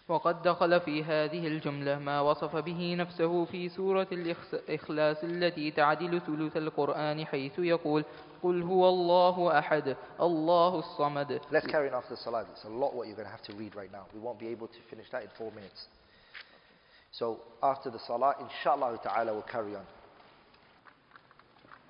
وقد 0.08 0.42
دخل 0.42 0.80
في 0.80 1.04
هذه 1.04 1.46
الجملة 1.46 1.98
ما 1.98 2.20
وصف 2.20 2.56
به 2.56 2.94
نفسه 2.98 3.44
في 3.44 3.68
سورة 3.68 4.06
الإخلاص 4.12 5.16
التي 5.24 5.70
تعدل 5.70 6.20
ثلث 6.20 6.56
القرآن 6.56 7.26
حيث 7.26 7.58
يقول 7.58 8.04
قل 8.42 8.62
هو 8.62 8.88
الله 8.88 9.58
أحد 9.58 9.96
الله 10.20 10.78
الصمد 10.78 11.40
Let's 11.52 11.66
carry 11.66 11.88
on 11.88 11.94
after 11.94 12.14
the 12.14 12.20
salah. 12.24 12.44
It's 12.52 12.64
a 12.64 12.68
lot 12.68 12.94
what 12.94 13.08
you're 13.08 13.16
going 13.16 13.26
to 13.26 13.32
have 13.32 13.42
to 13.42 13.52
read 13.54 13.74
right 13.74 13.90
now. 13.92 14.06
We 14.14 14.20
won't 14.20 14.38
be 14.38 14.46
able 14.46 14.66
to 14.68 14.78
finish 14.90 15.10
that 15.10 15.22
in 15.22 15.28
four 15.38 15.50
minutes. 15.52 15.80
So 17.18 17.38
after 17.62 17.90
the 17.90 17.98
salah, 18.06 18.34
inshallah 18.46 18.98
ta'ala 19.02 19.32
we'll 19.32 19.50
carry 19.52 19.74
on. 19.74 19.84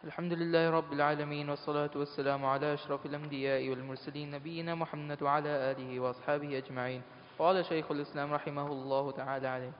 الحمد 0.04 0.32
لله 0.32 0.70
رب 0.70 0.92
العالمين 0.92 1.48
والصلاة 1.50 1.90
والسلام 1.96 2.44
على 2.46 2.74
أشرف 2.74 3.06
الأنبياء 3.06 3.68
والمرسلين 3.68 4.30
نبينا 4.30 4.74
محمد 4.74 5.22
وعلى 5.22 5.48
آله 5.48 6.00
وأصحابه 6.00 6.58
أجمعين 6.58 7.02
قال 7.38 7.64
شيخ 7.64 7.90
الإسلام 7.90 8.32
رحمه 8.34 8.66
الله 8.72 9.10
تعالى 9.12 9.48
عليه 9.48 9.72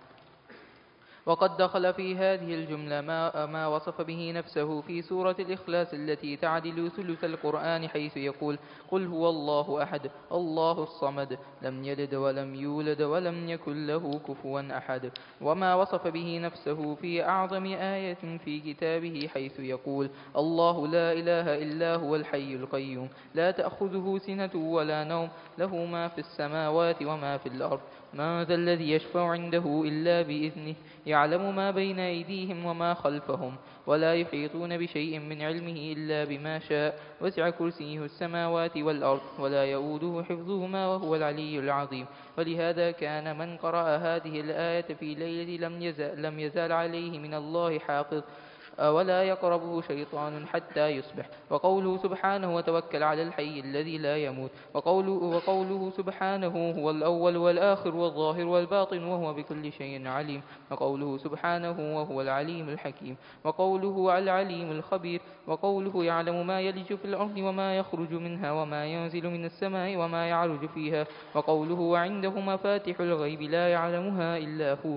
وقد 1.27 1.57
دخل 1.57 1.95
في 1.95 2.17
هذه 2.17 2.55
الجملة 2.55 3.01
ما, 3.01 3.47
ما 3.47 3.67
وصف 3.67 4.01
به 4.01 4.33
نفسه 4.35 4.81
في 4.81 5.03
سورة 5.03 5.37
الإخلاص 5.39 5.95
التي 5.95 6.37
تعدل 6.37 6.91
ثلث 6.97 7.25
القرآن 7.25 7.89
حيث 7.89 8.17
يقول 8.17 8.59
قل 8.91 9.07
هو 9.07 9.29
الله 9.29 9.83
أحد 9.83 10.11
الله 10.33 10.83
الصمد 10.83 11.39
لم 11.63 11.85
يلد 11.85 12.15
ولم 12.15 12.55
يولد 12.55 13.03
ولم 13.03 13.49
يكن 13.49 13.87
له 13.87 14.21
كفوا 14.29 14.63
أحد 14.79 15.11
وما 15.41 15.75
وصف 15.75 16.07
به 16.07 16.39
نفسه 16.43 16.95
في 16.95 17.25
أعظم 17.29 17.65
آية 17.67 18.39
في 18.45 18.61
كتابه 18.61 19.29
حيث 19.35 19.61
يقول 19.61 20.09
الله 20.37 20.87
لا 20.87 21.13
إله 21.13 21.63
إلا 21.63 21.95
هو 21.95 22.17
الحي 22.17 22.55
القيوم 22.55 23.09
لا 23.35 23.51
تأخذه 23.51 24.19
سنة 24.27 24.51
ولا 24.55 25.05
نوم 25.05 25.29
له 25.59 25.77
ما 25.85 26.09
في 26.09 26.19
السماوات 26.19 27.03
وما 27.03 27.37
في 27.39 27.49
الأرض 27.49 27.81
من 28.15 28.43
ذا 28.43 28.55
الذي 28.55 28.91
يشفع 28.93 29.27
عنده 29.31 29.83
إلا 29.85 30.23
بإذنه 30.23 30.75
يعلم 31.07 31.57
ما 31.57 31.71
بين 31.71 31.99
أيديهم 31.99 32.65
وما 32.65 32.95
خلفهم 32.95 33.55
ولا 33.87 34.15
يحيطون 34.15 34.79
بشيء 34.79 35.19
من 35.19 35.43
علمه 35.43 35.93
إلا 35.97 36.25
بما 36.25 36.59
شاء 36.59 36.99
وسع 37.21 37.51
كرسيه 37.51 38.05
السماوات 38.05 38.77
والأرض 38.77 39.21
ولا 39.39 39.65
يؤوده 39.65 40.23
حفظهما 40.25 40.87
وهو 40.87 41.17
العلي 41.17 41.59
العظيم 41.59 42.07
ولهذا 42.39 42.91
كان 42.91 43.39
من 43.39 43.57
قرأ 43.57 43.97
هذه 43.97 44.41
الآية 44.41 44.95
في 45.01 45.15
ليلة 45.15 45.69
لم 45.69 45.83
يزال, 45.83 46.23
لم 46.23 46.41
يزال 46.41 46.73
عليه 46.73 47.19
من 47.19 47.35
الله 47.35 47.79
حافظ 47.79 48.23
ولا 48.85 49.23
يقربه 49.25 49.81
شيطان 49.81 50.47
حتى 50.47 50.89
يصبح 50.89 51.27
وقوله 51.51 51.97
سبحانه 51.97 52.57
وتوكل 52.57 53.03
على 53.03 53.23
الحي 53.23 53.61
الذي 53.61 53.99
لا 53.99 54.17
يموت 54.17 54.51
وقوله, 54.75 55.13
وقوله 55.13 55.93
سبحانه 55.97 56.73
هو 56.79 56.91
الأول 56.91 57.37
والآخر 57.37 57.97
والظاهر 57.97 58.45
والباطن 58.47 59.05
وهو 59.05 59.35
بكل 59.35 59.73
شيء 59.73 60.07
عليم 60.09 60.43
وقوله 60.71 61.19
سبحانه 61.19 61.97
وهو 61.99 62.21
العليم 62.23 62.69
الحكيم 62.69 63.17
وقوله 63.45 64.19
العليم 64.19 64.71
الخبير 64.73 65.21
وقوله 65.47 66.05
يعلم 66.05 66.47
ما 66.47 66.61
يلج 66.61 66.87
في 66.95 67.05
الأرض 67.05 67.37
وما 67.39 67.79
يخرج 67.79 68.13
منها 68.13 68.53
وما 68.53 68.87
ينزل 68.87 69.27
من 69.31 69.45
السماء 69.45 69.97
وما 69.97 70.29
يعرج 70.29 70.67
فيها 70.69 71.07
وقوله 71.35 71.81
وعنده 71.81 72.31
مفاتح 72.31 73.01
الغيب 73.01 73.43
لا 73.43 73.69
يعلمها 73.73 74.39
إلا 74.39 74.73
هو 74.87 74.97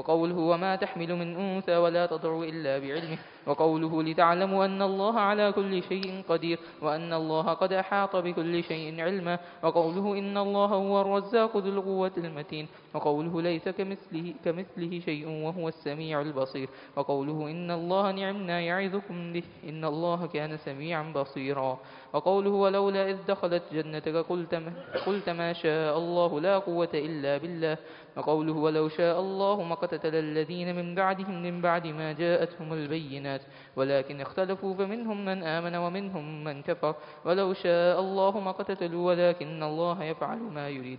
وقوله 0.00 0.38
وما 0.38 0.76
تحمل 0.76 1.14
من 1.16 1.36
أنثى 1.36 1.76
ولا 1.76 2.06
تضع 2.06 2.42
إلا 2.42 2.78
بعلمه 2.78 3.18
وقوله 3.46 4.02
لتعلموا 4.02 4.64
أن 4.64 4.82
الله 4.82 5.14
على 5.20 5.52
كل 5.52 5.82
شيء 5.82 6.22
قدير 6.28 6.58
وأن 6.82 7.12
الله 7.12 7.42
قد 7.44 7.72
أحاط 7.72 8.16
بكل 8.16 8.64
شيء 8.64 9.00
علما 9.00 9.38
وقوله 9.62 10.18
إن 10.18 10.36
الله 10.38 10.66
هو 10.66 11.00
الرزاق 11.00 11.56
ذو 11.56 11.68
القوة 11.70 12.12
المتين 12.18 12.68
وقوله 12.94 13.42
ليس 13.42 13.68
كمثله, 13.68 14.34
كمثله 14.44 15.00
شيء 15.00 15.28
وهو 15.44 15.68
السميع 15.68 16.20
البصير 16.20 16.68
وقوله 16.96 17.50
إن 17.50 17.70
الله 17.70 18.10
نعمنا 18.12 18.60
يعظكم 18.60 19.32
به 19.32 19.42
إن 19.68 19.84
الله 19.84 20.26
كان 20.26 20.56
سميعا 20.56 21.12
بصيرا 21.16 21.78
وقوله 22.12 22.50
ولولا 22.50 23.10
إذ 23.10 23.16
دخلت 23.28 23.62
جنتك 23.72 24.16
قلت 24.16 24.54
ما, 24.54 24.72
قلت 25.06 25.28
ما 25.30 25.52
شاء 25.52 25.98
الله 25.98 26.40
لا 26.40 26.58
قوة 26.58 26.88
إلا 26.94 27.38
بالله 27.38 27.76
وقوله 28.16 28.52
ولو 28.52 28.88
شاء 28.88 29.20
الله 29.20 29.62
ما 29.62 29.74
قتتل 29.74 30.14
الذين 30.14 30.76
من 30.76 30.94
بعدهم 30.94 31.42
من 31.42 31.60
بعد 31.60 31.86
ما 31.86 32.12
جاءتهم 32.12 32.72
البينات 32.72 33.40
ولكن 33.76 34.20
اختلفوا 34.20 34.74
فمنهم 34.74 35.24
من 35.24 35.42
آمن 35.42 35.76
ومنهم 35.76 36.44
من 36.44 36.62
كفر 36.62 36.94
ولو 37.24 37.52
شاء 37.54 38.00
الله 38.00 38.40
ما 38.40 38.50
قتتلوا 38.50 39.06
ولكن 39.06 39.62
الله 39.62 40.04
يفعل 40.04 40.38
ما 40.38 40.68
يريد 40.68 40.98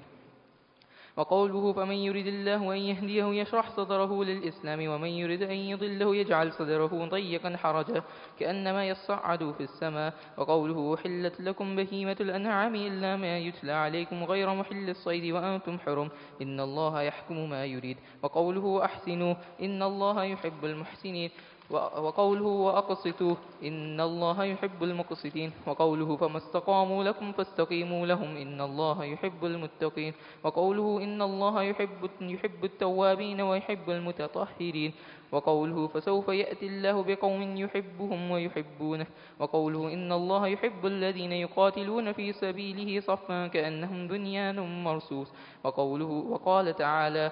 وقوله 1.17 1.73
فمن 1.73 1.95
يرد 1.95 2.27
الله 2.27 2.73
أن 2.73 2.77
يهديه 2.77 3.25
يشرح 3.25 3.69
صدره 3.69 4.23
للإسلام 4.23 4.87
ومن 4.87 5.07
يرد 5.07 5.41
أن 5.41 5.51
يضله 5.55 6.15
يجعل 6.15 6.53
صدره 6.53 7.07
ضيقا 7.09 7.57
حرجا 7.57 8.03
كأنما 8.39 8.87
يصعد 8.89 9.53
في 9.57 9.63
السماء 9.63 10.13
وقوله 10.37 10.97
حلت 10.97 11.41
لكم 11.41 11.75
بهيمة 11.75 12.17
الأنعام 12.19 12.75
إلا 12.75 13.15
ما 13.15 13.37
يتلى 13.37 13.71
عليكم 13.71 14.23
غير 14.23 14.53
محل 14.55 14.89
الصيد 14.89 15.33
وأنتم 15.33 15.79
حرم 15.79 16.09
إن 16.41 16.59
الله 16.59 17.01
يحكم 17.01 17.49
ما 17.49 17.65
يريد 17.65 17.97
وقوله 18.23 18.85
أحسنوا 18.85 19.35
إن 19.61 19.83
الله 19.83 20.23
يحب 20.23 20.65
المحسنين 20.65 21.29
وقوله 21.75 22.45
وأقسطوا 22.47 23.35
إن 23.63 24.01
الله 24.01 24.43
يحب 24.43 24.83
المقسطين 24.83 25.51
وقوله 25.67 26.15
فما 26.17 26.37
استقاموا 26.37 27.03
لكم 27.03 27.31
فاستقيموا 27.31 28.05
لهم 28.07 28.37
إن 28.37 28.61
الله 28.61 29.05
يحب 29.05 29.45
المتقين 29.45 30.13
وقوله 30.43 31.03
إن 31.03 31.21
الله 31.21 31.63
يحب, 31.63 32.09
يحب 32.21 32.65
التوابين 32.65 33.41
ويحب 33.41 33.89
المتطهرين 33.89 34.93
وقوله 35.31 35.87
فسوف 35.87 36.27
يأتي 36.27 36.67
الله 36.67 37.03
بقوم 37.03 37.57
يحبهم 37.57 38.31
ويحبونه 38.31 39.05
وقوله 39.39 39.93
إن 39.93 40.11
الله 40.11 40.47
يحب 40.47 40.85
الذين 40.85 41.31
يقاتلون 41.31 42.11
في 42.13 42.33
سبيله 42.33 42.99
صفا 43.01 43.47
كأنهم 43.47 44.07
بنيان 44.07 44.83
مرصوص 44.83 45.27
وقوله 45.63 46.05
وقال 46.29 46.75
تعالى 46.75 47.31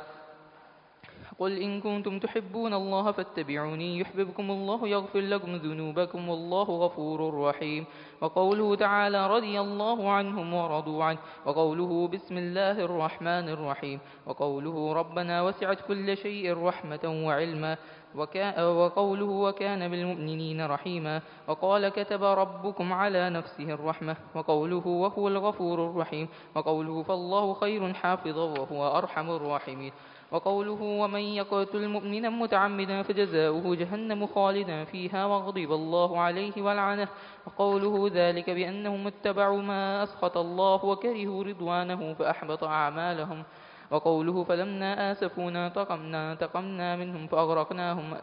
قل 1.40 1.58
إن 1.62 1.82
كنتم 1.82 2.20
تحبون 2.20 2.74
الله 2.74 3.12
فاتبعوني 3.12 4.00
يحببكم 4.00 4.52
الله 4.52 4.88
يغفر 4.88 5.20
لكم 5.20 5.56
ذنوبكم 5.56 6.30
والله 6.30 6.64
غفور 6.64 7.42
رحيم 7.44 7.86
وقوله 8.22 8.76
تعالى 8.76 9.28
رضي 9.28 9.60
الله 9.60 10.10
عنهم 10.12 10.54
ورضوا 10.54 11.04
عنه 11.04 11.20
وقوله 11.46 12.08
بسم 12.08 12.38
الله 12.38 12.72
الرحمن 12.72 13.50
الرحيم 13.50 14.00
وقوله 14.28 14.94
ربنا 14.94 15.42
وسعت 15.42 15.80
كل 15.88 16.18
شيء 16.18 16.64
رحمة 16.64 17.26
وعلما 17.26 17.78
وقوله 18.16 19.26
وكان 19.26 19.88
بالمؤمنين 19.92 20.66
رحيما 20.66 21.22
وقال 21.48 21.90
كتب 21.90 22.24
ربكم 22.24 22.94
على 22.94 23.30
نفسه 23.30 23.64
الرحمة 23.74 24.16
وقوله 24.36 24.88
وهو 24.88 25.28
الغفور 25.28 25.86
الرحيم 25.92 26.28
وقوله 26.56 27.04
فالله 27.04 27.54
خير 27.54 27.94
حافظا 27.94 28.60
وهو 28.60 28.98
أرحم 28.98 29.30
الراحمين 29.30 29.92
وقوله 30.32 30.80
ومن 30.82 31.19
يقتل 31.19 31.88
مؤمنا 31.88 32.30
متعمدا 32.30 33.01
فجزاؤه 33.03 33.75
جهنم 33.75 34.27
خالدا 34.27 34.84
فيها 34.84 35.25
وغضب 35.25 35.71
الله 35.71 36.19
عليه 36.21 36.61
ولعنه 36.61 37.07
وقوله 37.47 38.09
ذلك 38.13 38.49
بأنهم 38.49 39.07
اتبعوا 39.07 39.61
ما 39.61 40.03
أسخط 40.03 40.38
الله 40.38 40.86
وكرهوا 40.86 41.43
رضوانه 41.43 42.13
فأحبط 42.13 42.63
أعمالهم 42.63 43.43
وقوله 43.91 44.43
فلما 44.43 45.11
آسفونا 45.11 45.69
تقمنا 45.69 46.36
تقمنا 46.36 46.95
منهم 46.95 47.27
فأغرقناهم 47.27 48.13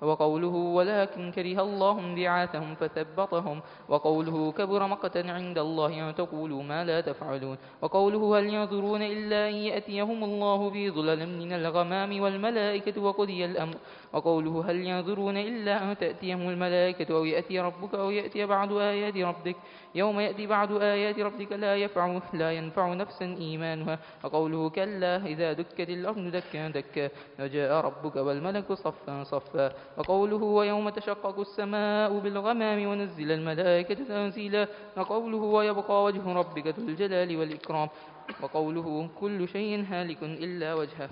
وقوله 0.00 0.48
ولكن 0.54 1.30
كره 1.32 1.60
الله 1.62 1.98
انبعاثهم 2.00 2.74
فثبطهم 2.74 3.60
وقوله 3.88 4.52
كبر 4.52 4.86
مقتا 4.86 5.18
عند 5.26 5.58
الله 5.58 6.10
أن 6.10 6.14
تقولوا 6.14 6.62
ما 6.62 6.84
لا 6.84 7.00
تفعلون 7.00 7.56
وقوله 7.82 8.38
هل 8.38 8.44
ينظرون 8.46 9.02
إلا 9.02 9.48
أن 9.48 9.54
يأتيهم 9.54 10.24
الله 10.24 10.70
في 10.70 10.90
ظلل 10.90 11.20
من 11.38 11.52
الغمام 11.52 12.20
والملائكة 12.20 13.02
وقضي 13.02 13.44
الأمر 13.44 13.74
وقوله 14.12 14.64
هل 14.70 14.76
ينظرون 14.86 15.36
إلا 15.36 15.82
أن 15.82 15.96
تأتيهم 15.98 16.48
الملائكة 16.48 17.14
أو 17.16 17.24
يأتي 17.24 17.60
ربك 17.60 17.94
أو 17.94 18.10
يأتي 18.10 18.46
بعض 18.46 18.72
آيات 18.76 19.16
ربك 19.18 19.56
يوم 19.94 20.20
يأتي 20.20 20.46
بعض 20.46 20.72
آيات 20.82 21.18
ربك 21.18 21.52
لا 21.52 21.76
يفع 21.76 22.18
لا 22.32 22.52
ينفع 22.52 22.94
نفسا 22.94 23.24
إيمانها 23.24 23.98
وقوله 24.24 24.68
كلا 24.70 25.16
إذا 25.26 25.52
دكت 25.52 25.90
الأرض 25.90 26.18
دكا 26.18 26.68
دكا 26.68 27.10
وجاء 27.40 27.72
ربك 27.84 28.16
والملك 28.16 28.72
صفا 28.72 29.24
صفا 29.24 29.72
وقوله 29.96 30.36
ويوم 30.36 30.88
تشقق 30.88 31.38
السماء 31.40 32.18
بالغمام 32.18 32.86
ونزل 32.86 33.32
الملائكة 33.32 33.94
تنزيلا 33.94 34.68
وقوله 34.96 35.36
ويبقى 35.38 36.04
وجه 36.04 36.32
ربك 36.32 36.66
ذو 36.66 36.88
الجلال 36.88 37.36
والإكرام 37.36 37.88
وقوله 38.42 39.08
كل 39.20 39.48
شيء 39.48 39.84
هالك 39.90 40.22
إلا 40.22 40.74
وجهه 40.74 41.08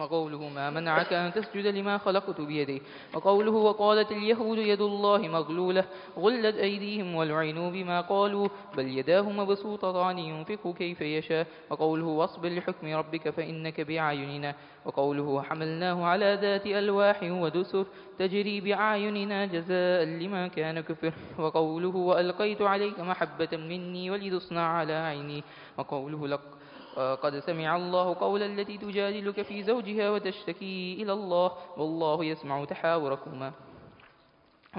وقوله 0.00 0.48
ما 0.48 0.70
منعك 0.70 1.12
أن 1.12 1.32
تسجد 1.32 1.66
لما 1.66 1.98
خلقت 1.98 2.40
بيدي 2.40 2.82
وقوله 3.14 3.50
وقالت 3.52 4.12
اليهود 4.12 4.58
يد 4.58 4.80
الله 4.80 5.18
مغلولة 5.18 5.84
غلت 6.18 6.56
أيديهم 6.56 7.14
ولعنوا 7.14 7.70
بما 7.70 8.00
قالوا 8.00 8.48
بل 8.76 8.88
يداه 8.98 9.30
مبسوطتان 9.30 10.18
ينفق 10.18 10.74
كيف 10.78 11.00
يشاء 11.00 11.46
وقوله 11.70 12.06
واصبر 12.06 12.48
لحكم 12.48 12.94
ربك 12.94 13.30
فإنك 13.30 13.80
بأعيننا 13.80 14.54
وقوله 14.84 15.42
حملناه 15.42 16.04
على 16.04 16.38
ذات 16.42 16.66
ألواح 16.66 17.20
ودسر 17.22 17.86
تجري 18.18 18.60
بأعيننا 18.60 19.46
جزاء 19.46 20.04
لما 20.04 20.48
كان 20.48 20.80
كفر 20.80 21.12
وقوله 21.38 21.96
وألقيت 21.96 22.62
عليك 22.62 23.00
محبة 23.00 23.48
مني 23.52 24.10
ولتصنع 24.10 24.60
على 24.66 24.92
عيني 24.92 25.42
وقوله 25.78 26.26
لقد 26.28 26.57
قد 26.98 27.38
سمع 27.38 27.76
الله 27.76 28.14
قول 28.20 28.42
التي 28.42 28.78
تجادلك 28.78 29.42
في 29.42 29.62
زوجها 29.62 30.10
وتشتكي 30.10 30.98
إلى 31.02 31.12
الله 31.12 31.52
والله 31.76 32.24
يسمع 32.24 32.64
تحاوركما 32.64 33.52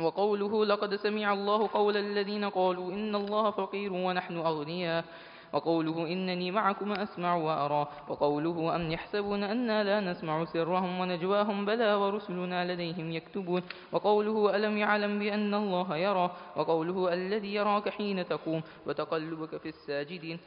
وقوله 0.01 0.65
لقد 0.65 0.95
سمع 0.95 1.33
الله 1.33 1.67
قول 1.67 1.97
الذين 1.97 2.45
قالوا 2.49 2.91
إن 2.91 3.15
الله 3.15 3.51
فقير 3.51 3.93
ونحن 3.93 4.37
أغنياء 4.37 5.05
وقوله 5.53 5.97
إنني 6.07 6.51
معكم 6.51 6.91
أسمع 6.91 7.35
وأرى 7.35 7.87
وقوله 8.09 8.75
أم 8.75 8.91
يحسبون 8.91 9.43
أنا 9.43 9.83
لا 9.83 10.11
نسمع 10.11 10.45
سرهم 10.45 10.99
ونجواهم 10.99 11.65
بلى 11.65 11.93
ورسلنا 11.95 12.73
لديهم 12.73 13.11
يكتبون 13.11 13.61
وقوله 13.91 14.55
ألم 14.55 14.77
يعلم 14.77 15.19
بأن 15.19 15.53
الله 15.53 15.97
يرى 15.97 16.31
وقوله 16.55 17.13
الذي 17.13 17.53
يراك 17.53 17.89
حين 17.89 18.25
تقوم 18.27 18.61
وتقلبك 18.87 19.57
في 19.57 19.69
الساجدين 19.69 20.39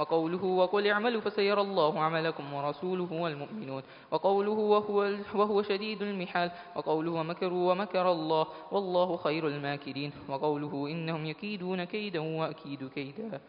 وقوله 0.00 0.44
وقل 0.44 0.86
اعملوا 0.86 1.20
فسيرى 1.20 1.60
الله 1.60 2.00
عملكم 2.00 2.52
ورسوله 2.52 3.08
والمؤمنون 3.12 3.82
وقوله 4.10 4.52
وهو, 4.52 5.00
وهو 5.34 5.62
شديد 5.62 6.02
المحال 6.02 6.50
وقوله 6.76 7.10
ومكروا 7.10 7.72
ومكر 7.72 8.12
الله 8.12 8.46
والله 8.72 9.16
خير 9.16 9.46
الماكرين 9.48 10.12
وقوله 10.28 10.88
إنهم 10.90 11.26
يكيدون 11.26 11.84
كيدا 11.84 12.20
وأكيد 12.40 12.88
كيدا 12.88 13.40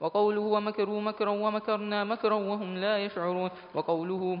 وقوله 0.00 0.40
ومكروا 0.40 1.00
مكرا 1.00 1.30
ومكرنا 1.30 2.04
مكرا 2.04 2.34
وهم 2.34 2.74
لا 2.76 2.98
يشعرون 3.04 3.50
وقوله 3.74 4.38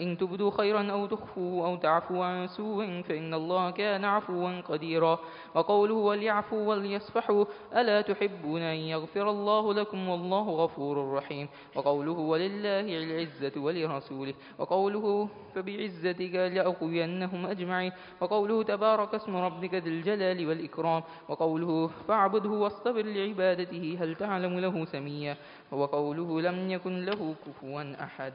إن 0.00 0.18
تبدوا 0.18 0.50
خيرا 0.50 0.92
أو 0.92 1.06
تخفوه 1.06 1.66
أو 1.66 1.76
تعفوا 1.76 2.24
عن 2.24 2.46
سوء 2.46 3.02
فإن 3.02 3.34
الله 3.34 3.70
كان 3.70 4.04
عفوا 4.04 4.60
قديرا 4.60 5.18
وقوله 5.54 5.94
وليعفوا 5.94 6.66
وليصفحوا 6.66 7.44
ألا 7.76 8.00
تحبون 8.00 8.60
أن 8.62 8.76
يغفر 8.76 9.30
الله 9.30 9.74
لكم 9.74 10.08
والله 10.08 10.48
غفور 10.50 11.12
رحيم 11.14 11.48
وقوله 11.76 12.12
ولله 12.12 12.80
العزة 12.98 13.52
ولرسوله 13.60 14.34
وقوله 14.58 15.28
فبعزتك 15.54 16.34
لأقوينهم 16.34 17.46
أجمعين 17.46 17.92
وقوله 18.20 18.62
تبارك 18.62 19.14
اسم 19.14 19.36
ربك 19.36 19.74
ذي 19.74 19.90
الجلال 19.90 20.48
والإكرام 20.48 21.02
وقوله 21.28 21.90
فاعبده 22.08 22.50
واصطبر 22.50 23.02
لعبادته 23.02 23.98
هل 24.00 24.14
تعلم 24.16 24.58
له 24.58 24.84
سميا 24.84 25.36
وقوله 25.72 26.40
لم 26.40 26.70
يكن 26.70 27.04
له 27.04 27.34
كفوا 27.46 27.94
أحد 28.04 28.32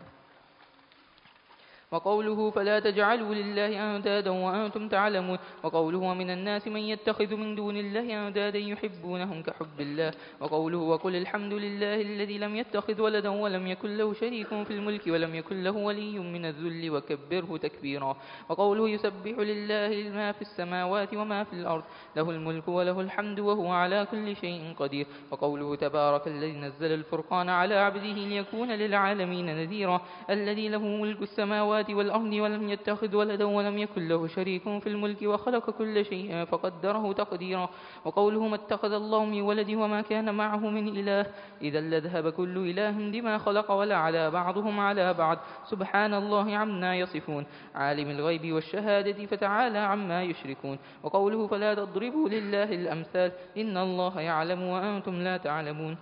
وقوله 1.91 2.49
فلا 2.51 2.79
تجعلوا 2.79 3.35
لله 3.35 3.95
أندادا 3.97 4.29
وأنتم 4.31 4.89
تعلمون 4.89 5.37
وقوله 5.63 5.97
ومن 5.97 6.29
الناس 6.29 6.67
من 6.67 6.79
يتخذ 6.81 7.35
من 7.35 7.55
دون 7.55 7.77
الله 7.77 8.27
أندادا 8.27 8.59
يحبونهم 8.59 9.43
كحب 9.43 9.79
الله 9.79 10.11
وقوله 10.41 10.77
وقل 10.77 11.15
الحمد 11.15 11.53
لله 11.53 12.01
الذي 12.01 12.37
لم 12.37 12.55
يتخذ 12.55 13.01
ولدا 13.01 13.29
ولم 13.29 13.67
يكن 13.67 13.97
له 13.97 14.13
شريك 14.13 14.47
في 14.47 14.71
الملك 14.71 15.01
ولم 15.07 15.35
يكن 15.35 15.63
له 15.63 15.71
ولي 15.71 16.19
من 16.19 16.45
الذل 16.45 16.91
وكبره 16.91 17.57
تكبيرا 17.57 18.15
وقوله 18.49 18.89
يسبح 18.89 19.35
لله 19.39 20.09
ما 20.13 20.31
في 20.31 20.41
السماوات 20.41 21.13
وما 21.13 21.43
في 21.43 21.53
الأرض 21.53 21.83
له 22.15 22.29
الملك 22.29 22.67
وله 22.67 22.99
الحمد 23.01 23.39
وهو 23.39 23.71
على 23.71 24.07
كل 24.11 24.35
شيء 24.35 24.73
قدير 24.79 25.07
وقوله 25.31 25.75
تبارك 25.75 26.27
الذي 26.27 26.51
نزل 26.53 26.91
الفرقان 26.93 27.49
على 27.49 27.75
عبده 27.75 28.03
ليكون 28.31 28.69
للعالمين 28.71 29.45
نذيرا 29.45 30.01
الذي 30.29 30.69
له 30.69 30.79
ملك 30.83 31.21
السماوات 31.21 31.74
السماوات 31.81 31.89
والأرض 31.91 32.33
ولم 32.33 32.69
يتخذ 32.69 33.15
ولدا 33.15 33.45
ولم 33.45 33.77
يكن 33.77 34.07
له 34.07 34.27
شريك 34.27 34.63
في 34.63 34.87
الملك 34.87 35.21
وخلق 35.23 35.69
كل 35.69 36.05
شيء 36.05 36.45
فقدره 36.45 37.13
تقديرا 37.13 37.69
وقوله 38.05 38.47
ما 38.47 38.55
اتخذ 38.55 38.91
الله 38.91 39.25
من 39.25 39.41
ولد 39.41 39.69
وما 39.69 40.01
كان 40.01 40.35
معه 40.35 40.57
من 40.69 40.87
إله 40.87 41.25
إذا 41.61 41.79
لذهب 41.81 42.29
كل 42.29 42.57
إله 42.57 43.11
بما 43.11 43.37
خلق 43.37 43.71
ولا 43.71 43.95
على 43.95 44.31
بعضهم 44.31 44.79
على 44.79 45.13
بعض 45.13 45.37
سبحان 45.71 46.13
الله 46.13 46.55
عما 46.57 46.99
يصفون 46.99 47.45
عالم 47.75 48.09
الغيب 48.09 48.51
والشهادة 48.53 49.25
فتعالى 49.25 49.77
عما 49.79 50.23
يشركون 50.23 50.77
وقوله 51.03 51.47
فلا 51.47 51.73
تضربوا 51.73 52.29
لله 52.29 52.63
الأمثال 52.71 53.31
إن 53.57 53.77
الله 53.77 54.19
يعلم 54.21 54.61
وأنتم 54.63 55.13
لا 55.13 55.37
تعلمون 55.37 55.97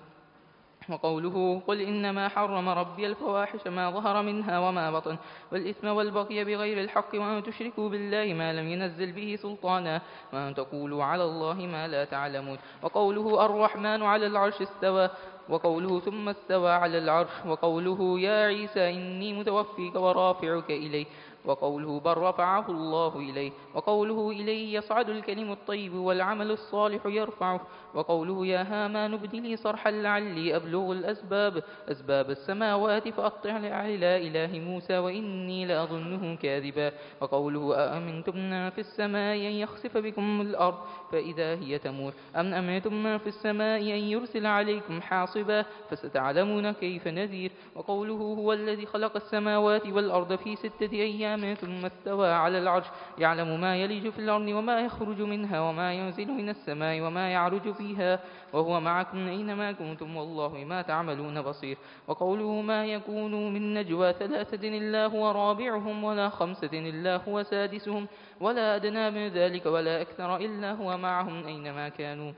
وقوله 0.89 1.61
قل 1.67 1.81
إنما 1.81 2.27
حرم 2.29 2.69
ربي 2.69 3.07
الفواحش 3.07 3.67
ما 3.67 3.89
ظهر 3.91 4.21
منها 4.21 4.59
وما 4.59 4.91
بطن 4.91 5.17
والإثم 5.51 5.87
والبغي 5.87 6.43
بغير 6.43 6.81
الحق 6.81 7.09
وأن 7.15 7.43
تشركوا 7.43 7.89
بالله 7.89 8.33
ما 8.33 8.53
لم 8.53 8.67
ينزل 8.67 9.11
به 9.11 9.37
سلطانا 9.41 10.01
وأن 10.33 10.55
تقولوا 10.55 11.03
على 11.03 11.23
الله 11.23 11.53
ما 11.53 11.87
لا 11.87 12.05
تعلمون 12.05 12.57
وقوله 12.81 13.45
الرحمن 13.45 14.03
على 14.03 14.25
العرش 14.27 14.61
استوى 14.61 15.09
وقوله 15.49 15.99
ثم 15.99 16.29
استوى 16.29 16.71
على 16.71 16.97
العرش 16.97 17.29
وقوله 17.47 18.19
يا 18.19 18.45
عيسى 18.45 18.89
إني 18.89 19.33
متوفيك 19.39 19.95
ورافعك 19.95 20.69
إليه 20.71 21.05
وقوله 21.45 21.99
بل 21.99 22.17
رفعه 22.17 22.65
الله 22.71 23.15
إليه 23.17 23.51
وقوله 23.75 24.31
إليه 24.31 24.77
يصعد 24.77 25.09
الكلم 25.09 25.51
الطيب 25.51 25.93
والعمل 25.95 26.51
الصالح 26.51 27.05
يرفعه 27.05 27.59
وقوله 27.95 28.45
يا 28.47 28.61
هامان 28.69 29.13
ابدلي 29.13 29.55
صرحا 29.55 29.91
لعلي 29.91 30.55
أبلغ 30.55 30.91
الأسباب 30.91 31.63
أسباب 31.89 32.29
السماوات 32.29 33.07
فأقطع 33.09 33.53
على 33.53 34.27
إله 34.27 34.59
موسى 34.59 34.97
وإني 34.97 35.65
لأظنه 35.65 36.35
كاذبا 36.43 36.91
وقوله 37.21 37.75
أأمنتم 37.77 38.37
من 38.37 38.69
في 38.69 38.79
السماء 38.79 39.35
أن 39.35 39.53
يخسف 39.63 39.97
بكم 39.97 40.41
الأرض 40.41 40.77
فإذا 41.11 41.55
هي 41.55 41.77
تموت 41.77 42.13
أم 42.35 42.53
أمنتم 42.53 43.03
من 43.03 43.17
في 43.17 43.27
السماء 43.27 43.79
أن 43.81 44.03
يرسل 44.13 44.45
عليكم 44.45 45.01
حاصبا 45.01 45.65
فستعلمون 45.89 46.71
كيف 46.71 47.07
نذير 47.07 47.51
وقوله 47.75 48.13
هو 48.13 48.53
الذي 48.53 48.85
خلق 48.85 49.15
السماوات 49.15 49.85
والأرض 49.87 50.35
في 50.35 50.55
ستة 50.55 50.91
أيام 50.93 51.53
ثم 51.53 51.85
استوى 51.85 52.27
على 52.29 52.57
العرش 52.57 52.85
يعلم 53.17 53.61
ما 53.61 53.77
يلج 53.77 54.09
في 54.09 54.19
الأرض 54.19 54.47
وما 54.47 54.79
يخرج 54.79 55.21
منها 55.21 55.61
وما 55.61 55.93
ينزل 55.93 56.25
من 56.31 56.49
السماء 56.49 57.01
وما 57.01 57.27
يعرج 57.29 57.71
في 57.73 57.82
فيها 57.83 58.19
وهو 58.53 58.79
معكم 58.79 59.27
أينما 59.27 59.71
كنتم 59.71 60.15
والله 60.15 60.63
ما 60.65 60.81
تعملون 60.81 61.41
بصير 61.41 61.77
وقوله 62.07 62.61
ما 62.61 62.85
يكون 62.85 63.53
من 63.53 63.73
نجوى 63.73 64.13
ثلاثة 64.13 64.67
إلا 64.67 65.05
هو 65.07 65.31
رابعهم 65.31 66.03
ولا 66.03 66.29
خمسة 66.29 66.69
إلا 66.73 67.17
هو 67.27 67.43
سادسهم 67.43 68.07
ولا 68.41 68.75
أدنى 68.75 69.11
من 69.11 69.27
ذلك 69.27 69.65
ولا 69.65 70.01
أكثر 70.01 70.35
إلا 70.37 70.71
هو 70.73 70.97
معهم 70.97 71.45
أينما 71.47 71.89
كانوا 71.89 72.31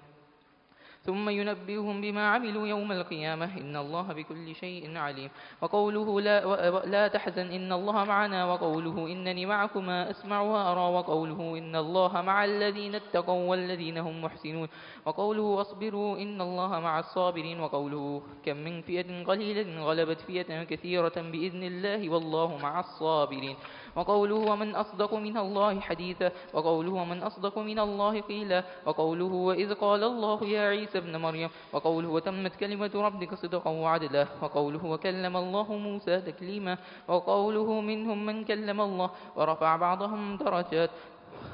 ثم 1.05 1.29
ينبئهم 1.29 2.01
بما 2.01 2.27
عملوا 2.27 2.67
يوم 2.67 2.91
القيامة 2.91 3.57
إن 3.57 3.75
الله 3.77 4.01
بكل 4.13 4.55
شيء 4.55 4.97
عليم 4.97 5.29
وقوله 5.61 6.21
لا, 6.21 6.39
لا 6.85 7.07
تحزن 7.07 7.45
إن 7.51 7.73
الله 7.73 8.03
معنا 8.05 8.45
وقوله 8.45 9.07
إنني 9.07 9.45
معكما 9.45 10.09
أسمع 10.11 10.41
وأرى 10.41 10.85
وقوله 10.97 11.57
إن 11.57 11.75
الله 11.75 12.21
مع 12.21 12.45
الذين 12.45 12.95
اتقوا 12.95 13.49
والذين 13.49 13.97
هم 13.97 14.21
محسنون 14.23 14.67
وقوله 15.05 15.41
واصبروا 15.43 16.17
إن 16.17 16.41
الله 16.41 16.79
مع 16.79 16.99
الصابرين 16.99 17.59
وقوله 17.59 18.21
كم 18.45 18.57
من 18.57 18.81
فئة 18.81 19.23
قليلة 19.23 19.83
غلبت 19.85 20.21
فئة 20.21 20.63
كثيرة 20.63 21.13
بإذن 21.17 21.63
الله 21.63 22.09
والله 22.09 22.57
مع 22.57 22.79
الصابرين 22.79 23.55
وقوله 23.95 24.35
ومن 24.35 24.75
أصدق 24.75 25.13
من 25.13 25.37
الله 25.37 25.79
حديثا 25.79 26.31
وقوله 26.53 26.91
ومن 26.91 27.23
أصدق 27.23 27.59
من 27.59 27.79
الله 27.79 28.21
قيلا 28.21 28.63
وقوله 28.85 29.33
وإذ 29.49 29.73
قال 29.73 30.03
الله 30.03 30.43
يا 30.43 30.67
عيسى 30.69 30.97
ابن 30.97 31.15
مريم 31.17 31.49
وقوله 31.73 32.09
وتمت 32.09 32.55
كلمة 32.55 32.91
ربك 32.95 33.33
صدقا 33.33 33.69
وعدلا 33.69 34.27
وقوله 34.41 34.85
وكلم 34.85 35.37
الله 35.37 35.73
موسى 35.75 36.21
تكليما 36.21 36.77
وقوله 37.07 37.81
منهم 37.81 38.25
من 38.25 38.43
كلم 38.43 38.81
الله 38.81 39.09
ورفع 39.35 39.75
بعضهم 39.75 40.37
درجات 40.37 40.89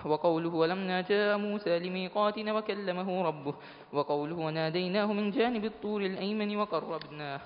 وقوله 0.06 0.50
ولما 0.56 1.02
جاء 1.02 1.38
موسى 1.38 1.80
لميقاتنا 1.80 2.54
وكلمه 2.54 3.24
ربه 3.24 3.54
وقوله 3.94 4.36
وناديناه 4.36 5.14
من 5.14 5.32
جانب 5.32 5.66
الطور 5.66 6.02
الأيمن 6.02 6.58
وقربناه 6.58 7.40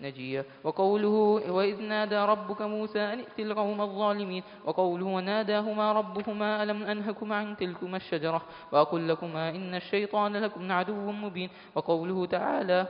نجيا 0.00 0.44
وقوله 0.64 1.40
وإذ 1.48 1.80
نادى 1.82 2.16
ربك 2.18 2.62
موسى 2.62 3.00
أن 3.00 3.18
ائت 3.18 3.38
القوم 3.40 3.80
الظالمين 3.80 4.42
وقوله 4.64 5.06
وناداهما 5.06 5.92
ربهما 5.92 6.62
ألم 6.62 6.82
أنهكما 6.82 7.36
عن 7.36 7.56
تلكما 7.56 7.96
الشجرة 7.96 8.42
وأقل 8.72 9.08
لكما 9.08 9.48
إن 9.50 9.74
الشيطان 9.74 10.36
لكم 10.36 10.72
عدو 10.72 11.10
مبين 11.12 11.50
وقوله 11.74 12.26
تعالى 12.26 12.86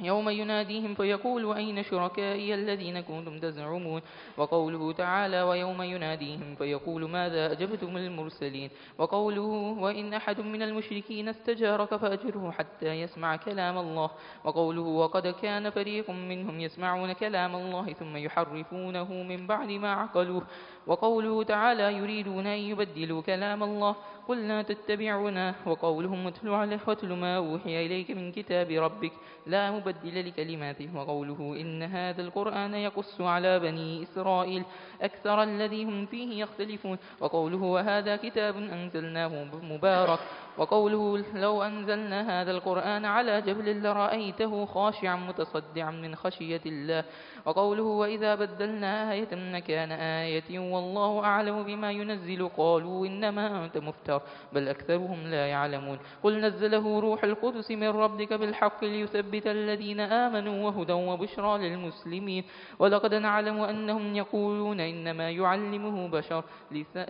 يوم 0.00 0.28
يناديهم 0.28 0.94
فيقول 0.94 1.52
أين 1.56 1.82
شركائي 1.82 2.54
الذين 2.54 3.00
كنتم 3.00 3.38
تزعمون 3.38 4.02
وقوله 4.36 4.92
تعالى 4.92 5.42
ويوم 5.42 5.82
يناديهم 5.82 6.54
فيقول 6.54 7.08
ماذا 7.10 7.52
أجبتم 7.52 7.96
المرسلين 7.96 8.70
وقوله 8.98 9.76
وإن 9.78 10.14
أحد 10.14 10.40
من 10.40 10.62
المشركين 10.62 11.28
استجارك 11.28 11.96
فأجره 11.96 12.50
حتى 12.50 12.86
يسمع 13.00 13.36
كلام 13.36 13.78
الله 13.78 14.10
وقوله 14.44 14.82
وقد 14.82 15.26
كان 15.26 15.70
فريق 15.70 16.10
منهم 16.10 16.60
يسمعون 16.60 17.12
كلام 17.12 17.56
الله 17.56 17.92
ثم 17.92 18.16
يحرفونه 18.16 19.12
من 19.22 19.46
بعد 19.46 19.68
ما 19.70 19.92
عقلوه 19.92 20.42
وقوله 20.86 21.42
تعالى 21.42 21.92
يريدون 21.96 22.46
أن 22.46 22.58
يبدلوا 22.60 23.22
كلام 23.22 23.62
الله 23.62 23.96
قل 24.28 24.48
لا 24.48 24.62
تتبعونا 24.62 25.54
وقولهم 25.66 26.26
اتل 26.26 26.48
عليه 26.48 26.80
واتل 26.86 27.12
ما 27.12 27.36
أوحي 27.36 27.86
إليك 27.86 28.10
من 28.10 28.32
كتاب 28.32 28.70
ربك 28.70 29.12
لا 29.46 29.70
مبدل 29.70 29.87
مبدل 29.88 30.28
لكلماته 30.28 30.88
وقوله 30.96 31.56
إن 31.60 31.82
هذا 31.82 32.22
القرآن 32.22 32.74
يقص 32.74 33.20
على 33.20 33.58
بني 33.58 34.02
إسرائيل 34.02 34.62
أكثر 35.02 35.42
الذي 35.42 35.84
هم 35.84 36.06
فيه 36.06 36.42
يختلفون 36.42 36.98
وقوله 37.20 37.62
وهذا 37.62 38.16
كتاب 38.16 38.56
أنزلناه 38.56 39.46
مبارك 39.62 40.18
وقوله 40.58 41.24
لو 41.34 41.62
أنزلنا 41.62 42.40
هذا 42.40 42.50
القرآن 42.50 43.04
على 43.04 43.42
جبل 43.42 43.82
لرأيته 43.82 44.66
خاشعا 44.66 45.16
متصدعا 45.16 45.90
من 45.90 46.14
خشية 46.16 46.60
الله 46.66 47.04
وقوله 47.46 47.82
وإذا 47.82 48.34
بدلنا 48.34 49.12
آية 49.12 49.60
كان 49.60 49.92
آية 49.92 50.58
والله 50.72 51.24
أعلم 51.24 51.62
بما 51.62 51.90
ينزل 51.90 52.48
قالوا 52.56 53.06
إنما 53.06 53.64
أنت 53.64 53.78
مفتر 53.78 54.22
بل 54.52 54.68
أكثرهم 54.68 55.22
لا 55.26 55.46
يعلمون 55.46 55.98
قل 56.22 56.40
نزله 56.40 57.00
روح 57.00 57.24
القدس 57.24 57.70
من 57.70 57.88
ربك 57.88 58.32
بالحق 58.32 58.84
ليثبت 58.84 59.46
الذين 59.46 60.00
آمنوا 60.00 60.70
وهدى 60.70 60.92
وبشرى 60.92 61.68
للمسلمين 61.68 62.44
ولقد 62.78 63.14
نعلم 63.14 63.60
أنهم 63.60 64.16
يقولون 64.16 64.80
إنما 64.80 65.30
يعلمه 65.30 66.08
بشر 66.08 66.44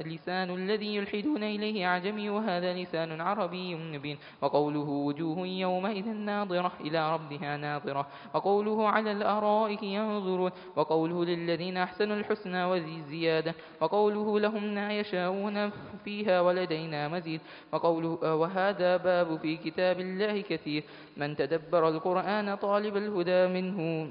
لسان 0.07 0.51
الذي 0.55 0.96
يلحدون 0.96 1.42
إليه 1.44 1.86
عجمي 1.86 2.30
وهذا 2.30 2.72
لسان 2.74 3.20
عربي 3.20 3.38
عربي 3.39 3.74
مبين 3.74 4.18
وقوله 4.43 4.78
وجوه 4.89 5.47
يومئذ 5.47 6.09
ناظرة 6.09 6.72
إلى 6.80 7.12
ربها 7.14 7.57
ناظرة 7.57 8.07
وقوله 8.34 8.89
على 8.89 9.12
الأرائك 9.12 9.82
ينظرون 9.82 10.51
وقوله 10.76 11.24
للذين 11.24 11.76
أحسنوا 11.76 12.16
الحسنى 12.16 12.74
الزيادة 12.99 13.55
وقوله 13.80 14.41
لهم 14.41 14.74
ما 14.74 14.93
يشاءون 14.99 15.70
فيها 16.05 16.41
ولدينا 16.41 17.09
مزيد 17.09 17.41
وقوله 17.72 18.18
آه، 18.22 18.34
وهذا 18.34 18.97
باب 18.97 19.36
في 19.36 19.57
كتاب 19.57 20.01
الله 20.01 20.41
كثير 20.41 20.82
من 21.16 21.36
تدبر 21.36 21.89
القرآن 21.89 22.55
طالب 22.57 22.97
الهدى 22.97 23.47
منه 23.47 24.09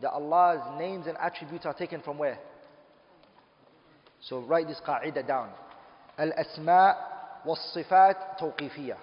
that 0.00 0.10
Allah's 0.10 0.62
names 0.78 1.06
and 1.06 1.16
attributes 1.18 1.64
are 1.66 1.74
taken 1.74 2.00
from 2.00 2.18
where? 2.18 2.38
So 4.28 4.40
write 4.40 4.66
this 4.66 4.80
qa'idah 4.86 5.26
down. 5.26 5.50
Al-asma 6.18 6.96
was-sifat 7.44 8.38
tawqifiyah. 8.40 8.96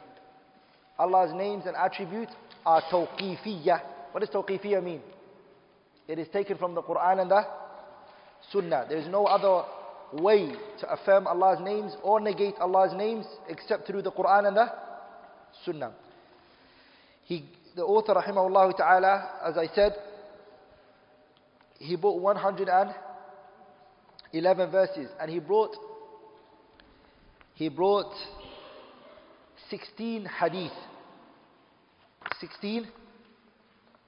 Allah's 0.99 1.33
names 1.33 1.63
and 1.65 1.75
attributes 1.75 2.31
are 2.65 2.81
tawqifiyah. 2.91 3.81
What 4.11 4.19
does 4.21 4.29
tawqifiyah 4.29 4.83
mean? 4.83 5.01
It 6.07 6.19
is 6.19 6.27
taken 6.33 6.57
from 6.57 6.75
the 6.75 6.81
Quran 6.83 7.21
and 7.21 7.31
the 7.31 7.41
Sunnah. 8.51 8.85
There 8.89 8.97
is 8.97 9.07
no 9.07 9.25
other 9.25 9.63
way 10.21 10.51
to 10.79 10.91
affirm 10.91 11.25
Allah's 11.27 11.59
names 11.63 11.93
or 12.03 12.19
negate 12.19 12.55
Allah's 12.59 12.93
names 12.95 13.25
except 13.47 13.87
through 13.87 14.01
the 14.03 14.11
Quran 14.11 14.47
and 14.49 14.57
the 14.57 14.71
Sunnah. 15.65 15.93
He, 17.23 17.45
the 17.75 17.83
author, 17.83 18.13
rahimahullah 18.13 18.77
ta'ala, 18.77 19.31
as 19.45 19.57
I 19.57 19.67
said, 19.73 19.93
he 21.83 21.95
brought 21.97 22.21
111 22.21 24.71
verses 24.71 25.09
and 25.19 25.29
he 25.29 25.39
brought 25.39 25.75
he 27.55 27.67
brought 27.67 28.13
16 29.69 30.25
hadith 30.41 30.71
16 32.39 32.87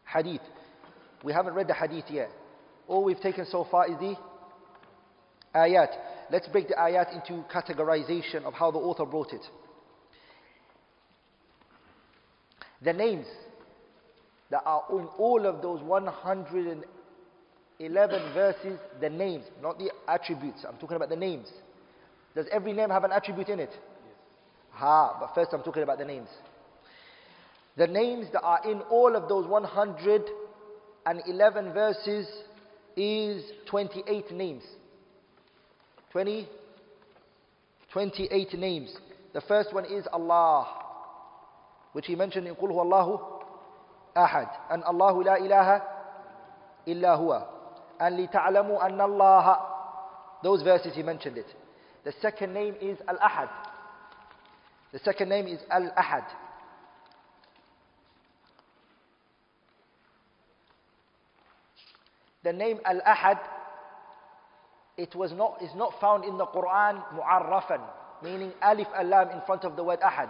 hadith 0.05 0.39
we 1.21 1.33
haven't 1.33 1.53
read 1.53 1.67
the 1.67 1.73
hadith 1.73 2.05
yet 2.09 2.29
all 2.87 3.03
we've 3.03 3.19
taken 3.19 3.45
so 3.45 3.67
far 3.69 3.87
is 3.91 3.97
the 3.99 4.15
ayat 5.53 5.89
let's 6.31 6.47
break 6.47 6.69
the 6.69 6.75
ayat 6.75 7.13
into 7.13 7.43
categorization 7.53 8.43
of 8.45 8.53
how 8.53 8.71
the 8.71 8.79
author 8.79 9.03
brought 9.05 9.33
it 9.33 9.41
the 12.81 12.93
names 12.93 13.25
that 14.49 14.61
are 14.65 14.83
in 14.93 15.07
all 15.17 15.45
of 15.45 15.61
those 15.61 15.81
and 15.81 16.85
11 17.79 18.33
verses, 18.33 18.79
the 19.01 19.09
names, 19.09 19.43
not 19.61 19.77
the 19.77 19.91
attributes. 20.07 20.63
I'm 20.67 20.77
talking 20.77 20.95
about 20.95 21.09
the 21.09 21.15
names. 21.17 21.45
Does 22.33 22.45
every 22.51 22.71
name 22.73 22.89
have 22.89 23.03
an 23.03 23.11
attribute 23.11 23.49
in 23.49 23.59
it? 23.59 23.69
Yes. 23.71 23.79
Ha, 24.71 25.17
but 25.19 25.35
first 25.35 25.49
I'm 25.53 25.61
talking 25.61 25.83
about 25.83 25.97
the 25.99 26.05
names. 26.05 26.27
The 27.75 27.85
names 27.87 28.25
that 28.31 28.41
are 28.41 28.61
in 28.69 28.79
all 28.89 29.13
of 29.17 29.27
those 29.27 29.45
111 29.47 31.73
verses 31.73 32.25
is 32.95 33.43
28 33.69 34.31
names. 34.31 34.63
20, 36.11 36.47
28 37.91 38.53
names. 38.57 38.93
The 39.33 39.41
first 39.41 39.73
one 39.73 39.83
is 39.83 40.07
Allah, 40.13 40.65
which 41.91 42.05
he 42.05 42.15
mentioned 42.15 42.47
in 42.47 42.55
Qul 42.55 42.71
Allahu 42.71 43.19
Ahad. 44.15 44.49
And 44.71 44.81
Allahu 44.85 45.23
la 45.25 45.35
ilaha 45.35 45.83
illa 46.87 47.17
huwa 47.17 47.47
and 47.99 48.27
لِتَعْلَمُوا 48.27 48.83
أَنَّ 48.85 48.97
اللَّهَ 49.01 49.57
Those 50.43 50.61
verses 50.63 50.93
he 50.95 51.03
mentioned 51.03 51.37
it. 51.37 51.47
The 52.03 52.13
second 52.21 52.53
name 52.53 52.75
is 52.81 52.97
Al-Ahad. 53.07 53.49
The 54.91 54.99
second 54.99 55.29
name 55.29 55.47
is 55.47 55.59
Al-Ahad. 55.69 56.23
The 62.43 62.53
name 62.53 62.79
Al-Ahad, 62.85 63.39
it 64.97 65.15
was 65.15 65.31
not, 65.31 65.57
is 65.63 65.71
not 65.75 65.93
found 65.99 66.23
in 66.23 66.37
the 66.37 66.45
Quran 66.45 67.01
mu'arrafan, 67.15 67.81
meaning 68.23 68.51
alif 68.61 68.87
alam 68.95 69.31
in 69.31 69.41
front 69.47 69.63
of 69.65 69.75
the 69.75 69.83
word 69.83 69.99
Ahad. 70.01 70.29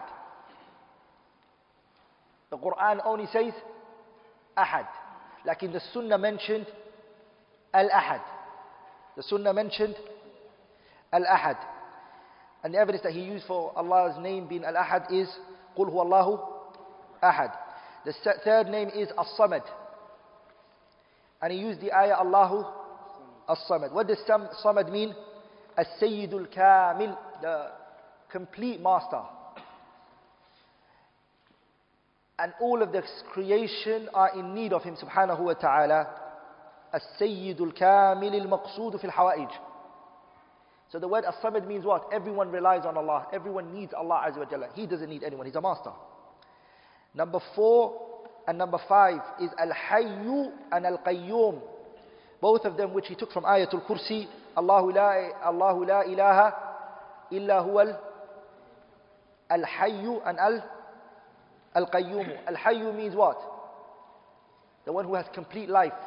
The 2.51 2.57
Quran 2.57 2.99
only 3.03 3.25
says 3.33 3.51
Ahad. 4.57 4.87
Like 5.45 5.61
in 5.63 5.73
the 5.73 5.81
Sunnah 5.93 6.17
mentioned 6.17 6.67
Al-Ahad. 7.75 8.21
The 9.17 9.23
Sunnah 9.23 9.53
mentioned 9.53 9.95
Al-Ahad. 11.11 11.57
And 12.63 12.73
the 12.73 12.77
evidence 12.77 13.03
that 13.03 13.11
he 13.11 13.19
used 13.21 13.45
for 13.45 13.73
Allah's 13.77 14.17
name 14.23 14.47
being 14.47 14.63
Al-Ahad 14.63 15.03
is 15.11 15.27
قُلْ 15.77 15.91
هُوَ 15.93 16.39
Ahad." 17.21 17.51
The 18.05 18.13
third 18.43 18.67
name 18.67 18.89
is 18.89 19.09
As-Samad. 19.17 19.61
And 21.41 21.51
he 21.51 21.59
used 21.59 21.81
the 21.81 21.91
ayah 21.93 22.15
Allahu 22.19 22.63
As-Samad. 23.49 23.91
What 23.91 24.07
does 24.07 24.17
Samad 24.29 24.89
mean? 24.89 25.13
As-Sayyidul 25.77 26.53
Kamil, 26.55 27.17
the 27.41 27.71
complete 28.31 28.79
master. 28.79 29.21
And 32.39 32.53
all 32.61 32.81
of 32.81 32.91
the 32.91 33.01
creation 33.31 34.09
are 34.13 34.37
in 34.39 34.53
need 34.55 34.71
of 34.71 34.83
him 34.83 34.95
subhanahu 34.95 35.39
wa 35.41 35.53
ta'ala. 35.53 36.07
السيد 36.95 37.61
الكامل 37.61 38.35
المقصود 38.35 38.95
في 38.95 39.05
الحوائج. 39.05 39.49
So 40.91 40.99
the 40.99 41.07
word 41.07 41.25
as-samad 41.25 41.67
means 41.67 41.83
what? 41.83 42.03
Everyone 42.13 42.49
relies 42.51 42.85
on 42.85 42.95
Allah. 42.95 43.27
Everyone 43.33 43.73
needs 43.73 43.93
Allah 43.93 44.21
Azza 44.27 44.37
wa 44.39 44.45
Jalla. 44.45 44.67
He 44.75 44.85
doesn't 44.87 45.09
need 45.09 45.23
anyone. 45.23 45.45
He's 45.45 45.55
a 45.55 45.61
master. 45.61 45.91
Number 47.13 47.39
four 47.55 47.93
and 48.47 48.57
number 48.57 48.77
five 48.87 49.19
is 49.41 49.49
al-hayyu 49.59 50.51
and 50.71 50.85
al-qayyum. 50.85 51.55
Both 52.39 52.65
of 52.65 52.77
them 52.77 52.93
which 52.93 53.07
he 53.07 53.15
took 53.15 53.31
from 53.31 53.43
Ayatul 53.43 53.85
Kursi. 53.85 54.27
Allahu 54.55 54.91
la, 54.93 55.09
Allahu 55.43 55.83
la 55.85 56.01
ilaha 56.03 56.53
illa 57.31 57.59
huwa 57.65 57.97
al-hayyu 59.49 60.21
and 60.25 60.37
al-qayyum. 61.73 62.27
Al-hayyu 62.47 62.95
means 62.95 63.15
what? 63.15 63.37
The 64.85 64.91
one 64.93 65.05
who 65.05 65.15
has 65.15 65.25
complete 65.33 65.67
life. 65.67 65.97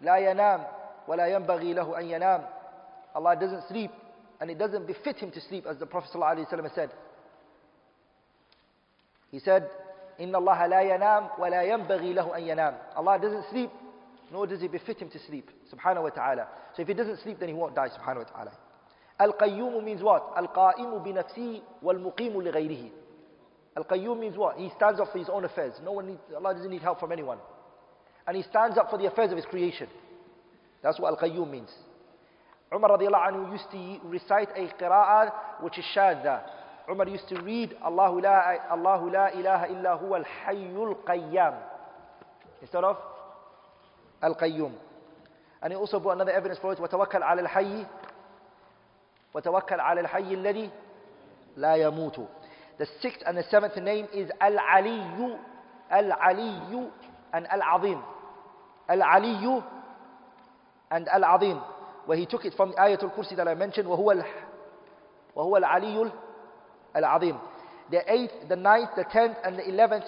لا 0.00 0.16
ينام 0.16 0.66
ولا 1.08 1.26
ينبغي 1.26 1.72
له 1.72 1.98
أن 1.98 2.04
ينام 2.04 2.46
Allah 3.14 3.34
doesn't 3.36 3.64
sleep 3.68 3.90
and 4.40 4.50
it 4.50 4.58
doesn't 4.58 4.86
befit 4.86 5.16
him 5.16 5.30
to 5.32 5.40
sleep 5.40 5.64
as 5.66 5.76
the 5.78 5.86
Prophet 5.86 6.10
وسلم 6.16 6.70
said 6.74 6.90
he 9.30 9.38
said 9.38 9.68
إن 10.20 10.34
الله 10.34 10.66
لا 10.66 10.82
ينام 10.82 11.28
ولا 11.38 11.62
ينبغي 11.62 12.12
له 12.12 12.36
أن 12.36 12.42
ينام 12.42 12.74
Allah 12.96 13.18
doesn't 13.20 13.44
sleep 13.50 13.70
nor 14.32 14.46
does 14.46 14.62
it 14.62 14.70
befit 14.72 14.98
him 14.98 15.08
to 15.10 15.18
sleep 15.28 15.50
subhanahu 15.72 16.04
wa 16.04 16.10
ta'ala 16.10 16.46
so 16.76 16.82
if 16.82 16.88
he 16.88 16.94
doesn't 16.94 17.18
sleep 17.20 17.38
then 17.40 17.48
he 17.48 17.54
won't 17.54 17.74
die 17.74 17.88
subhanahu 17.88 18.18
wa 18.18 18.44
ta'ala 18.44 18.52
al 19.18 19.82
means 19.82 20.02
what? 20.02 20.32
al 20.36 20.46
بنفسه 20.46 21.62
والمقيم 21.82 22.40
لغيره 22.42 22.90
القيوم 23.76 24.14
al 24.16 24.20
means 24.20 24.36
what? 24.36 24.56
He 24.56 24.70
stands 24.76 24.98
up 25.00 25.12
for 25.12 25.18
his 25.18 25.28
own 25.28 25.44
affairs. 25.44 25.74
No 25.84 25.92
one 25.92 26.06
needs, 26.08 26.20
Allah 26.36 26.54
doesn't 26.54 26.70
need 26.70 26.80
help 26.82 26.98
from 26.98 27.12
anyone. 27.12 27.38
And 28.26 28.36
he 28.36 28.42
stands 28.42 28.78
up 28.78 28.90
for 28.90 28.98
the 28.98 29.06
affairs 29.06 29.30
of 29.30 29.36
his 29.36 29.46
creation. 29.46 29.86
That's 30.82 30.98
what 31.00 31.20
Al-Qayyum 31.22 31.50
means. 31.50 31.70
Umar 32.74 32.96
radiallahu 32.98 33.26
anhu 33.30 33.52
used 33.52 33.70
to 33.72 34.08
recite 34.08 34.48
a 34.54 34.68
qira'ah 34.82 35.32
which 35.62 35.78
is 35.78 35.84
shadda. 35.94 36.42
Umar 36.90 37.08
used 37.08 37.28
to 37.28 37.40
read 37.42 37.76
Allahu 37.84 38.20
la, 38.20 38.52
Allahu 38.72 39.10
la 39.10 39.28
ilaha 39.28 39.66
illa 39.68 39.98
huwa 40.00 40.18
al-hayyul 40.24 40.96
qayyam. 41.06 41.54
Instead 42.62 42.84
of 42.84 42.96
Al-Qayyum. 44.22 44.72
And 45.62 45.72
he 45.72 45.76
also 45.76 45.98
brought 46.00 46.12
another 46.12 46.32
evidence 46.32 46.58
for 46.60 46.72
it. 46.72 46.78
وَتَوَكَّلْ 46.78 47.22
عَلَى 47.22 47.40
الْحَيِّ 47.48 47.86
وَتَوَكَّلْ 49.34 49.78
عَلَى 49.80 50.00
الْحَيِّ 50.08 50.32
الَّذِي 50.34 50.70
لَا 51.58 51.76
يَمُوتُ 51.76 52.26
The 52.78 52.86
sixth 53.02 53.20
and 53.26 53.36
the 53.36 53.44
seventh 53.50 53.76
name 53.76 54.06
is 54.14 54.30
Al-Aliyu. 54.40 55.38
Al-Aliyu 55.90 56.90
and 57.32 57.46
Al-Azim. 57.48 57.98
Al-Aliyu 58.88 59.62
and 60.90 61.08
al 61.08 61.22
Adim. 61.22 61.62
Where 62.06 62.18
he 62.18 62.26
took 62.26 62.44
it 62.44 62.54
from 62.56 62.70
the 62.70 62.76
Ayatul 62.76 63.14
Kursi 63.16 63.36
that 63.36 63.46
I 63.46 63.54
mentioned, 63.54 63.86
وَهُوَ, 63.86 64.24
وهو 65.36 65.62
الْعَلِيُّ 65.62 66.10
الْعَظِيمُ 66.96 67.38
The 67.90 68.12
eighth, 68.12 68.48
the 68.48 68.56
ninth, 68.56 68.90
the 68.96 69.04
tenth, 69.04 69.36
and 69.44 69.56
the 69.58 69.68
eleventh, 69.68 70.04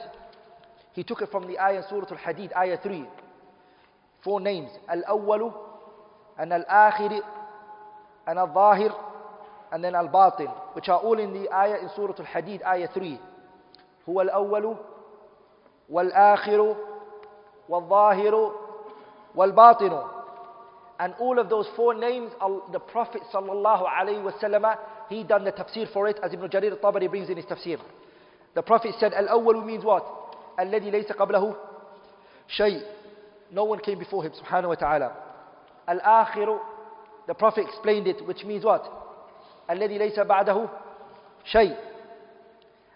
he 0.95 1.05
took 1.05 1.23
it 1.23 1.31
from 1.31 1.47
the 1.47 1.59
ayah 1.61 1.83
Surah 1.89 2.09
Al-Hadid, 2.11 2.55
ayah 2.57 2.77
3. 2.83 3.05
Four 4.25 4.41
names, 4.41 4.71
Al-Awwalu, 4.89 5.55
and 6.39 6.53
Al-Akhiri, 6.53 7.21
and 8.27 8.39
Al-Zahir, 8.39 8.93
and 9.71 9.85
then 9.85 9.95
Al-Batin, 9.95 10.49
which 10.75 10.89
are 10.89 10.99
all 10.99 11.19
in 11.21 11.33
the 11.33 11.51
ayah 11.55 11.79
in 11.81 11.89
Surah 11.95 12.15
Al-Hadid, 12.19 12.63
ayah 12.65 12.89
3. 12.93 13.19
هو 14.09 14.21
الأول 14.23 14.77
والآخر 15.89 16.77
wal 17.69 18.53
والباطن. 19.37 20.09
And 21.01 21.15
all 21.19 21.39
of 21.39 21.49
those 21.49 21.67
four 21.75 21.95
names, 21.95 22.31
the 22.73 22.79
Prophet 22.79 23.23
sallallahu 23.35 23.83
alaihi 23.89 24.23
wasallam, 24.23 24.77
he 25.09 25.25
done 25.25 25.45
the 25.45 25.53
tafsir 25.53 25.91
for 25.93 26.07
it 26.09 26.19
as 26.23 26.33
Ibn 26.33 26.49
Jarir 26.49 26.71
al-Tabari 26.73 27.09
brings 27.09 27.29
in 27.29 27.37
his 27.37 27.47
tafsir. 27.47 27.79
The 28.55 28.63
Prophet 28.63 28.95
said, 29.01 29.13
al-awwalu 29.15 29.65
means 29.67 29.85
what? 29.85 30.05
الذي 30.59 30.91
ليس 30.93 31.13
قبله 31.17 31.57
شيء. 32.59 32.83
No 33.53 33.65
one 33.65 33.81
came 33.81 33.99
before 33.99 34.23
him, 34.23 34.33
subhanahu 34.33 34.69
wa 34.69 34.75
ta'ala. 34.75 35.13
Al-akhiru, 35.89 36.59
the 37.27 37.35
Prophet 37.35 37.65
explained 37.67 38.07
it, 38.07 38.25
which 38.27 38.45
means 38.45 38.65
what? 38.65 38.83
الذي 39.69 39.99
ليس 39.99 40.19
بعده 40.19 40.69
شيء. 41.55 41.77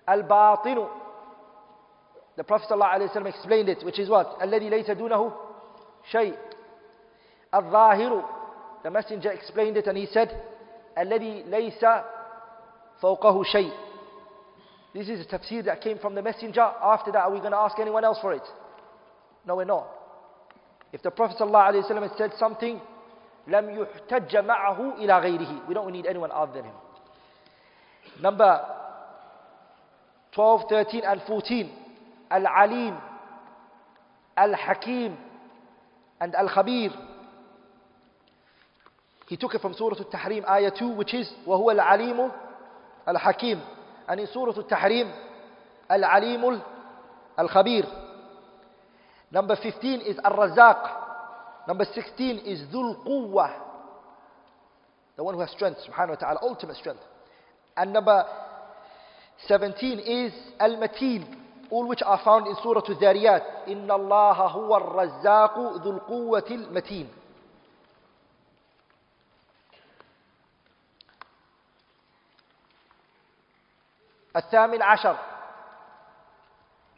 الباطن." 0.09 0.89
The 2.37 2.45
Prophet 2.45 2.69
ﷺ 2.71 3.27
explained 3.35 3.69
it, 3.71 3.83
which 3.85 3.99
is 3.99 4.09
what? 4.09 4.39
الَّذِي 4.41 4.69
لَيْسَ 4.69 4.89
دُونَهُ 4.91 5.33
شَيْءٍ 6.13 6.37
الظاهر 7.55 8.25
The 8.83 8.91
messenger 8.91 9.33
explained 9.33 9.79
it 9.79 9.87
and 9.87 9.97
he 9.97 10.07
said, 10.13 10.31
الَّذِي 10.97 11.49
لَيْسَ 11.49 12.05
فَوْقَهُ 13.03 13.43
شَيْءٍ 13.55 13.73
This 14.95 15.09
is 15.09 15.27
the 15.27 15.39
tafsir 15.39 15.65
that 15.65 15.81
came 15.81 15.99
from 15.99 16.15
the 16.15 16.21
messenger. 16.23 16.61
After 16.61 17.11
that, 17.13 17.21
are 17.21 17.33
we 17.33 17.39
going 17.39 17.53
to 17.53 17.59
ask 17.59 17.79
anyone 17.79 18.05
else 18.05 18.19
for 18.21 18.35
it? 18.35 18.43
No, 19.47 19.57
we're 19.57 19.65
not. 19.65 19.87
If 20.93 21.03
the 21.03 21.11
Prophet 21.11 21.39
ﷺ 21.41 22.19
said 22.19 22.33
something, 22.39 22.81
لم 23.49 23.77
يحتج 23.79 24.33
معه 24.45 24.99
إلى 24.99 25.23
غيره. 25.25 25.69
We 25.69 25.73
don't 25.75 25.91
need 25.91 26.05
anyone 26.05 26.31
other 26.33 26.53
than 26.53 26.65
him. 26.65 26.75
Number 28.21 28.61
12, 30.35 30.61
13 30.69 31.03
and 31.07 31.23
14. 31.27 31.73
Al 32.31 32.47
Alim, 32.47 32.95
Al 34.37 34.55
Hakim, 34.57 35.17
and 36.21 36.35
Al 36.35 36.49
Khabir. 36.49 36.93
He 39.29 39.37
took 39.37 39.55
it 39.55 39.61
from 39.61 39.75
Surah 39.75 39.97
Al 39.97 40.05
Tahrim, 40.11 40.49
Ayah 40.49 40.71
2, 40.77 40.89
which 40.91 41.15
is 41.15 41.29
وَهُوَ 41.47 41.73
الْعَلِيمُ 41.79 42.33
الْحَكِيمُ 43.09 43.61
And 44.09 44.21
in 44.21 44.27
Surah 44.33 44.55
Al 44.57 44.65
Tahrim, 44.65 45.13
Al 45.89 46.01
Alimul 46.01 46.63
Al 47.39 47.49
Khabir. 47.49 47.87
Number 49.31 49.57
15 49.61 50.01
is 50.01 50.17
الرزاق. 50.17 50.91
Number 51.69 51.85
16 51.85 52.39
is 52.45 52.63
ذو 52.73 53.05
القوة، 53.05 53.51
The 55.17 55.23
one 55.25 55.35
who 55.35 55.41
has 55.41 55.51
strength, 55.51 55.79
سبحانه 55.89 56.17
وتعالى, 56.19 56.39
ultimate 56.43 56.77
strength. 56.77 57.01
And 57.77 57.93
number 57.93 58.25
17 59.49 59.99
is 59.99 60.33
Al 60.61 60.77
all 61.71 61.87
which 61.89 62.01
are 62.05 62.21
found 62.25 62.47
in 62.47 62.55
Surah 62.63 62.83
Al-Zariyat. 62.89 63.43
إِنَّ 63.69 63.91
اللَّهَ 63.91 64.37
هُوَ 64.53 64.77
الرَّزَّاقُ 64.81 65.85
ذُو 65.85 65.91
الْقُوَّةِ 65.91 66.51
الْمَتِينَ 66.51 67.09
الثامن 74.37 74.83
عشر 74.83 75.17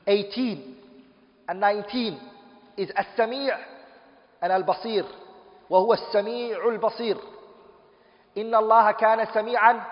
18 0.06 0.58
and 1.48 1.60
19 1.60 2.18
is 2.76 2.88
السميع 2.90 3.56
and 4.42 4.50
البصير 4.52 5.04
وهو 5.70 5.94
السميع 5.94 6.68
البصير 6.68 7.16
إن 8.38 8.54
الله 8.54 8.90
كان 8.90 9.26
سميعا 9.34 9.84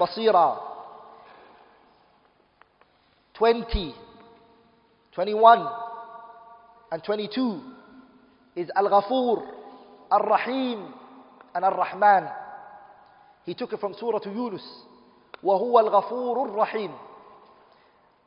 بصيرا 0.00 0.71
20, 3.34 3.94
21, 5.14 5.66
and 6.90 7.02
22 7.04 7.60
is 8.56 8.70
Al 8.76 8.88
Ghafur, 8.90 9.46
Al 10.10 10.20
Rahim, 10.20 10.92
and 11.54 11.64
Al 11.64 11.70
Rahman. 11.76 12.28
He 13.44 13.54
took 13.54 13.72
it 13.72 13.80
from 13.80 13.94
Surah 13.98 14.18
Yulus, 14.20 14.34
Yunus. 14.34 14.82
وهو 15.42 15.78
al 15.80 15.90
الرحيم 15.90 16.92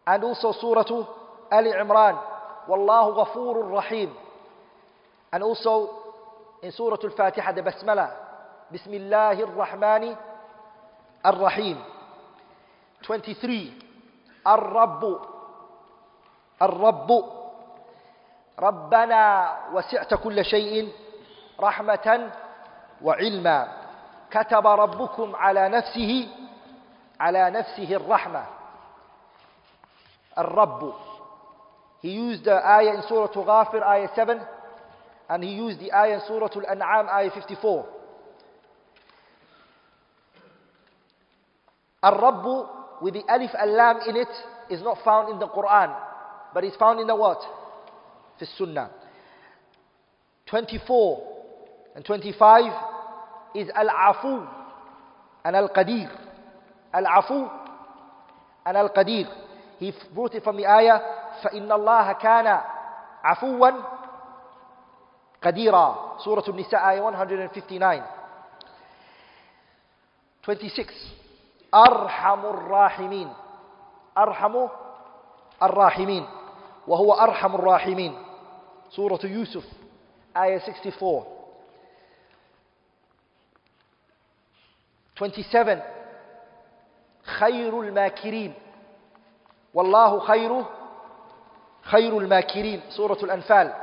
and 0.08 0.24
also 0.26 0.52
Surah 0.60 0.84
Ali 1.50 1.70
Imran 1.72 2.20
Wallahu 2.68 3.36
al 3.36 3.64
Rahim 3.72 4.10
and 5.32 5.42
also 5.42 5.92
in 6.62 6.74
Surah 6.74 6.98
Al-Fatiha 7.02 7.54
the 7.54 7.62
Basmala 7.62 8.12
al 9.32 9.48
Rahmani 9.50 10.18
al 11.24 11.40
rahim 11.40 11.78
23 13.08 13.78
الرب 14.48 15.20
الرب 16.62 17.26
ربنا 18.60 19.54
وسعت 19.74 20.14
كل 20.14 20.46
شيء 20.46 20.94
رحمة 21.60 22.32
وعلما 23.02 23.74
كتب 24.32 24.68
ربكم 24.68 25.36
على 25.36 25.70
نفسه 25.70 26.28
على 27.20 27.50
نفسه 27.50 27.96
الرحمة 27.96 28.46
الرب 30.38 30.94
He 32.04 32.12
used 32.12 32.44
the 32.46 32.54
ayah 32.54 33.02
in 33.02 33.02
Surah 33.10 33.28
Ghafir, 33.34 33.82
ayah 33.82 34.08
7, 34.14 34.38
and 35.30 35.44
he 35.44 35.56
used 35.58 35.80
the 35.82 35.90
ayah 35.92 36.22
in 36.22 36.22
Surah 36.28 36.54
Al-An'am, 36.54 37.10
ayah 37.10 37.30
54. 37.34 37.84
الرب 42.06 42.46
with 43.02 43.16
the 43.18 43.24
alif 43.28 43.52
alam 43.58 43.76
lam 43.76 44.00
in 44.10 44.16
it 44.18 44.28
is 44.70 44.82
not 44.82 44.98
found 45.04 45.32
in 45.32 45.40
the 45.40 45.48
Quran, 45.48 45.92
but 46.54 46.64
is 46.64 46.76
found 46.80 47.00
in 47.00 47.08
the 47.08 47.16
what? 47.16 47.40
The 48.40 48.48
Sunnah. 48.58 48.90
24 50.50 51.46
and 51.96 52.06
25 52.06 52.64
is 53.56 53.68
al-afu 53.76 54.46
and 55.44 55.56
al-qadir. 55.56 56.10
Al-afu 56.94 57.50
and 58.66 58.78
al-qadir. 58.78 59.26
He 59.80 59.92
brought 60.14 60.34
it 60.36 60.44
from 60.44 60.58
the 60.58 60.66
ayah, 60.66 61.00
فَإِنَّ 61.44 61.68
اللَّهَ 61.68 62.22
كَانَ 62.22 62.62
عَفُوًا 63.26 63.86
قَدِيرًا 65.44 66.24
Surah 66.24 66.44
An-Nisa, 66.48 66.78
ayah 66.86 67.02
159. 67.04 68.04
26. 70.44 70.92
أرحم 71.76 72.46
الراحمين 72.46 73.34
أرحم 74.18 74.68
الراحمين 75.64 76.26
وهو 76.88 77.14
أرحم 77.14 77.56
الراحمين 77.56 78.18
سورة 78.92 79.20
يوسف 79.24 79.64
آية 80.38 80.58
64 80.58 81.26
27 85.16 85.82
خير 87.24 87.80
الماكرين 87.82 88.54
والله 89.74 90.20
خير 90.20 90.64
خير 91.82 92.18
الماكرين 92.18 92.82
سورة 92.90 93.18
الأنفال 93.24 93.74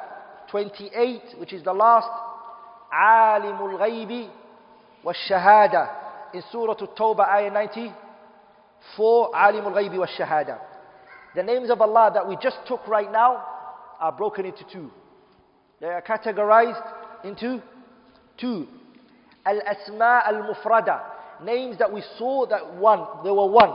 28 0.52 1.20
which 1.40 1.52
is 1.52 1.62
the 1.64 1.74
last 1.74 2.10
عالم 2.93 3.64
الغيب 3.66 4.31
والشهادة 5.05 6.02
in 6.35 6.43
Surah 6.51 6.73
At-Tawbah, 6.79 7.29
ayah 7.37 7.51
94, 7.51 9.33
Alimul 9.33 9.73
Ghaybi 9.75 9.99
wa 9.99 10.07
Shahada. 10.07 10.59
The 11.35 11.43
names 11.43 11.71
of 11.71 11.81
Allah 11.81 12.11
that 12.15 12.29
we 12.29 12.37
just 12.43 12.57
took 12.67 12.87
right 12.89 13.11
now 13.11 13.45
are 14.01 14.13
broken 14.13 14.45
into 14.47 14.65
two. 14.73 14.91
They 15.81 15.87
are 15.87 16.03
categorized 16.03 16.83
into 17.25 17.63
two. 18.41 18.67
Al-Asma 19.45 20.23
al-Mufrada, 20.27 21.01
names 21.45 21.79
that 21.79 21.93
we 21.93 22.03
saw 22.19 22.47
that 22.47 22.75
one, 22.77 23.01
they 23.25 23.31
were 23.31 23.49
one. 23.49 23.73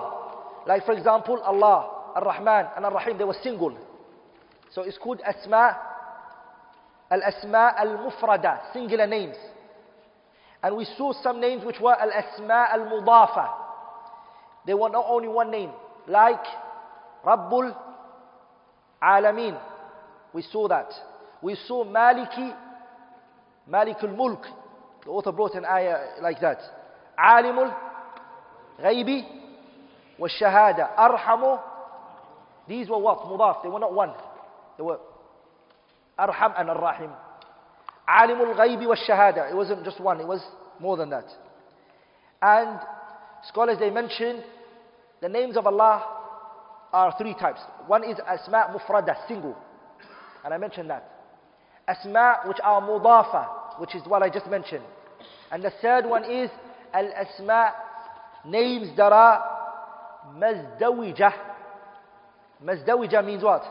Like 0.66 0.86
for 0.86 0.94
example, 0.94 1.42
Allah, 1.42 2.12
Ar-Rahman 2.16 2.68
and 2.76 2.86
Ar-Rahim, 2.86 3.18
they 3.18 3.24
were 3.24 3.36
single. 3.44 3.78
So 4.74 4.82
it's 4.84 4.98
called 4.98 5.20
Asma, 5.26 5.78
Al-Asma 7.12 7.74
al-Mufrada, 7.78 8.72
singular 8.74 9.08
names. 9.08 9.36
And 10.68 10.76
we 10.76 10.85
saw 10.98 11.14
some 11.23 11.39
names 11.39 11.64
which 11.64 11.80
were 11.80 11.95
al-asma 11.98 12.68
al-mudafa. 12.73 13.48
They 14.65 14.73
were 14.73 14.89
not 14.89 15.06
only 15.07 15.30
one 15.30 15.49
name, 15.49 15.69
like 16.10 16.44
Rabbul 17.26 17.72
Alameen. 19.02 19.57
We 20.34 20.41
saw 20.41 20.68
that. 20.68 20.89
We 21.41 21.56
saw 21.69 21.85
Maliki, 21.85 22.53
Malikul 23.72 24.18
Mulk. 24.18 24.41
The 25.06 25.10
author 25.10 25.31
brought 25.31 25.53
an 25.56 25.64
ayah 25.64 26.19
like 26.22 26.41
that. 26.41 26.57
Alimul 27.18 27.73
Ghaibi 28.81 29.22
was 30.19 30.31
Shahada. 30.38 30.98
Arhamu. 30.98 31.61
These 32.68 32.89
were 32.89 32.98
what? 32.99 33.19
Mudaf. 33.22 33.64
They 33.64 33.69
were 33.69 33.80
not 33.80 33.94
one. 33.94 34.11
They 34.77 34.84
were 34.84 34.98
Arham 36.19 36.60
and 36.60 36.69
Arrahim. 36.72 37.07
rahim 37.10 37.11
Alimul 38.08 38.56
Ghaibi 38.56 38.88
was 38.88 39.00
Shahada. 39.08 39.50
It 39.52 39.56
wasn't 39.56 39.84
just 39.84 40.00
one, 40.00 40.20
it 40.22 40.28
was 40.28 40.42
more 40.80 40.96
than 40.96 41.10
that. 41.10 41.26
And 42.42 42.80
scholars 43.48 43.78
they 43.80 43.90
mention 43.90 44.42
the 45.22 45.30
names 45.30 45.58
of 45.58 45.68
Allah 45.68 46.04
are 46.94 47.14
three 47.20 47.34
types. 47.34 47.60
One 47.88 48.04
is 48.04 48.18
Asma 48.28 48.74
Mufrada, 48.74 49.16
single. 49.28 49.58
And 50.46 50.54
I 50.54 50.58
mentioned 50.58 50.90
that. 50.90 51.12
Asma 51.88 52.42
which 52.46 52.58
are 52.64 52.82
Mudafa, 52.82 53.80
which 53.80 53.94
is 53.96 54.02
what 54.08 54.24
I 54.24 54.30
just 54.30 54.48
mentioned. 54.48 54.84
And 55.52 55.64
the 55.64 55.72
third 55.82 56.06
one 56.06 56.24
is 56.30 56.50
Al 56.94 57.10
Asma, 57.14 57.74
names 58.48 58.88
that 58.96 59.12
are 59.12 59.44
mazdawija. 60.36 61.32
Mazdawija 62.64 63.26
means 63.26 63.44
what? 63.44 63.64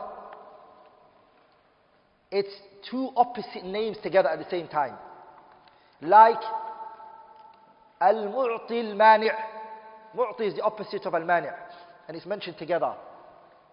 It's 2.31 2.53
two 2.89 3.09
opposite 3.15 3.65
names 3.65 3.97
together 4.03 4.29
at 4.29 4.39
the 4.39 4.45
same 4.49 4.67
time. 4.67 4.93
Like 6.01 6.39
Al-Mu'ti 8.01 8.89
Al-Mani' 8.91 9.29
Mu'ti 10.15 10.47
is 10.47 10.53
the 10.55 10.61
opposite 10.61 11.05
of 11.05 11.13
Al-Mani' 11.13 11.47
and 12.07 12.15
it's 12.15 12.25
mentioned 12.25 12.57
together. 12.57 12.93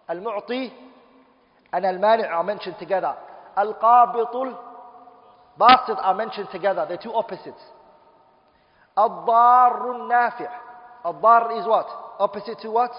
Al-Mu'ti 0.09 0.71
and 1.71 1.85
Al-Mani' 1.85 2.25
are 2.25 2.43
mentioned 2.43 2.75
together. 2.79 3.15
Al-Qabitul 3.57 4.57
Basid 5.57 5.95
are 6.01 6.13
mentioned 6.15 6.49
together. 6.51 6.85
They're 6.85 6.97
two 7.01 7.13
opposites. 7.13 7.61
Al-Darun 8.97 10.09
Nafi' 10.11 10.49
Al-Dar 11.05 11.59
is 11.61 11.65
what? 11.65 11.87
Opposite 12.19 12.59
to 12.63 12.71
what? 12.71 12.91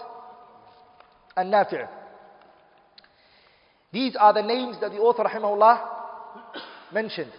Al-Nafi' 1.36 1.86
These 3.92 4.16
are 4.18 4.32
the 4.32 4.42
names 4.42 4.76
that 4.80 4.90
the 4.90 4.96
author 4.98 5.24
rahimahullah 5.24 5.94
mentioned. 6.92 7.30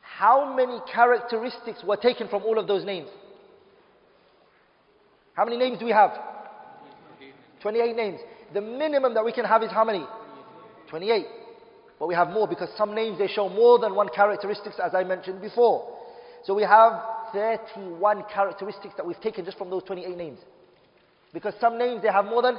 How 0.00 0.54
many 0.54 0.78
characteristics 0.92 1.82
were 1.86 1.96
taken 1.96 2.28
from 2.28 2.42
all 2.44 2.58
of 2.58 2.66
those 2.68 2.84
names? 2.84 3.08
How 5.34 5.44
many 5.44 5.56
names 5.56 5.78
do 5.78 5.86
we 5.86 5.92
have? 5.92 6.10
28 7.62 7.96
names. 7.96 8.20
The 8.52 8.60
minimum 8.60 9.14
that 9.14 9.24
we 9.24 9.32
can 9.32 9.44
have 9.44 9.62
is 9.62 9.70
how 9.70 9.84
many? 9.84 10.04
28. 10.90 11.24
But 11.98 12.06
we 12.08 12.14
have 12.14 12.28
more 12.28 12.46
because 12.46 12.68
some 12.76 12.94
names 12.94 13.18
they 13.18 13.28
show 13.28 13.48
more 13.48 13.78
than 13.78 13.94
one 13.94 14.08
characteristics 14.14 14.76
as 14.82 14.94
I 14.94 15.04
mentioned 15.04 15.40
before. 15.40 15.96
So 16.44 16.54
we 16.54 16.62
have 16.64 16.92
31 17.32 18.24
characteristics 18.32 18.94
that 18.96 19.06
we've 19.06 19.20
taken 19.20 19.44
just 19.44 19.56
from 19.56 19.70
those 19.70 19.84
28 19.84 20.16
names. 20.16 20.38
Because 21.32 21.54
some 21.60 21.78
names 21.78 22.02
they 22.02 22.08
have 22.12 22.26
more 22.26 22.42
than 22.42 22.58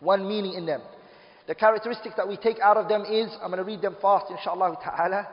one 0.00 0.26
meaning 0.26 0.54
in 0.54 0.64
them. 0.64 0.80
The 1.48 1.54
characteristic 1.54 2.14
that 2.16 2.28
we 2.28 2.36
take 2.36 2.60
out 2.60 2.76
of 2.76 2.88
them 2.90 3.06
is, 3.10 3.30
I'm 3.40 3.48
going 3.50 3.56
to 3.56 3.64
read 3.64 3.80
them 3.80 3.96
fast 4.02 4.26
inshaAllah 4.26 4.84
ta'ala, 4.84 5.26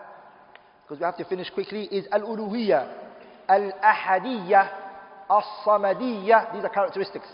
because 0.84 0.98
we 0.98 1.04
have 1.04 1.18
to 1.18 1.26
finish 1.26 1.50
quickly, 1.50 1.90
is 1.92 2.06
al-uluhiyya, 2.10 2.88
al-ahadiyya, 3.50 4.70
as-samadiyya, 5.30 6.54
these 6.54 6.64
are 6.64 6.70
characteristics, 6.70 7.28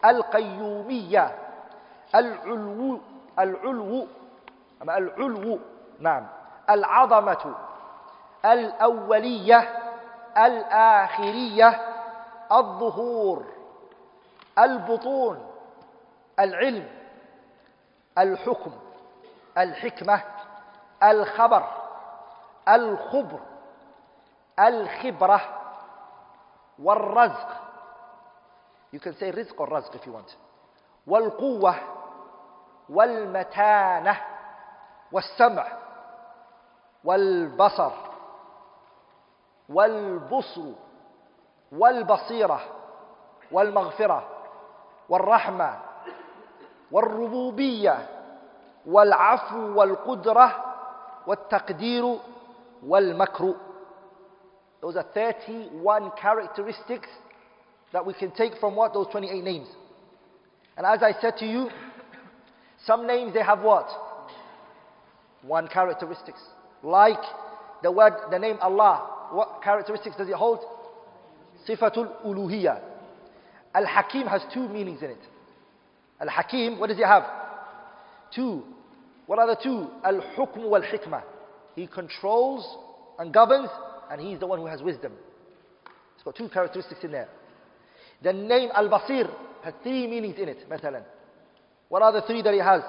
al-qayyumiyya, 0.00 1.32
al-ulwu, 2.14 3.00
al-ulwu, 3.36 4.06
al-ulwu, 4.88 5.58
akhiriyah 6.00 6.28
العظمة 6.70 7.54
الأولية 8.44 9.78
الآخرية 10.36 11.80
الظهور 12.52 13.44
البطون 14.58 15.38
العلم 16.40 16.88
الحكم 18.18 18.72
الحكمة 19.58 20.22
الخبر 21.02 21.64
الخبر 22.68 23.38
الخبرة 24.58 25.40
والرزق 26.78 27.48
You 28.94 29.00
can 29.00 29.14
say 29.14 29.30
رزق 29.30 29.56
or 29.58 29.68
رزق 29.72 29.92
if 29.94 30.06
you 30.06 30.12
want 30.12 30.36
والقوة 31.06 31.74
والمتانة 32.88 34.20
والسمع 35.12 35.66
والبصر 37.04 37.90
والبصر 39.68 40.72
والبصيرة 41.72 42.60
والمغفرة 43.52 44.28
والرحمة 45.08 45.80
والربوبية 46.92 48.06
والعفو 48.86 49.74
والقدرة 49.80 50.64
والتقدير 51.26 52.16
والمكر 52.86 53.54
Those 54.82 54.96
are 54.96 55.06
31 55.14 56.10
characteristics 56.16 57.08
that 57.92 58.04
we 58.04 58.12
can 58.14 58.32
take 58.32 58.56
from 58.58 58.74
what? 58.74 58.92
Those 58.92 59.06
28 59.12 59.44
names. 59.44 59.68
And 60.76 60.84
as 60.84 61.00
I 61.04 61.12
said 61.20 61.36
to 61.36 61.46
you, 61.46 61.68
some 62.84 63.06
names 63.06 63.32
they 63.32 63.44
have 63.44 63.60
what? 63.62 63.86
One 65.46 65.68
characteristics. 65.68 66.40
Like 66.82 67.22
the 67.84 67.92
word, 67.92 68.12
the 68.32 68.40
name 68.40 68.58
Allah. 68.60 69.08
What 69.30 69.62
characteristics 69.62 70.16
does 70.16 70.28
it 70.28 70.34
hold? 70.34 70.58
Sifatul 71.68 72.10
uluhiyah. 72.24 72.78
Al-Hakim 73.76 74.26
has 74.26 74.42
two 74.52 74.68
meanings 74.68 75.00
in 75.00 75.10
it. 75.10 75.22
Al-Hakim, 76.22 76.78
what 76.78 76.86
does 76.86 76.96
he 76.96 77.02
have? 77.02 77.24
Two. 78.34 78.62
What 79.26 79.38
are 79.40 79.46
the 79.56 79.60
two? 79.60 79.88
Al-Hukm 80.04 80.58
wal-Hikmah. 80.68 81.22
He 81.74 81.86
controls 81.88 82.64
and 83.18 83.34
governs, 83.34 83.68
and 84.10 84.20
he's 84.20 84.38
the 84.38 84.46
one 84.46 84.60
who 84.60 84.66
has 84.66 84.82
wisdom. 84.82 85.12
It's 86.14 86.22
got 86.24 86.36
two 86.36 86.48
characteristics 86.48 87.02
in 87.02 87.10
there. 87.12 87.28
The 88.22 88.32
name 88.32 88.70
Al-Basir 88.74 89.28
has 89.64 89.74
three 89.82 90.06
meanings 90.06 90.36
in 90.38 90.48
it, 90.48 90.68
مثلا. 90.70 91.02
What 91.88 92.02
are 92.02 92.12
the 92.12 92.22
three 92.22 92.40
that 92.42 92.54
he 92.54 92.60
has? 92.60 92.82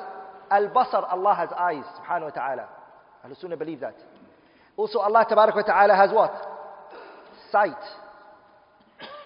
Al-Basar, 0.51 1.11
Allah 1.11 1.33
has 1.35 1.49
eyes, 1.57 1.83
subhanahu 1.99 2.23
wa 2.23 2.29
ta'ala. 2.29 2.69
Ahlul 3.25 3.41
Sunnah 3.41 3.57
believe 3.57 3.79
that. 3.79 3.95
Also 4.77 4.99
Allah 4.99 5.25
wa 5.31 5.61
ta'ala 5.61 5.95
has 5.95 6.11
what? 6.11 6.33
Sight. 7.51 7.81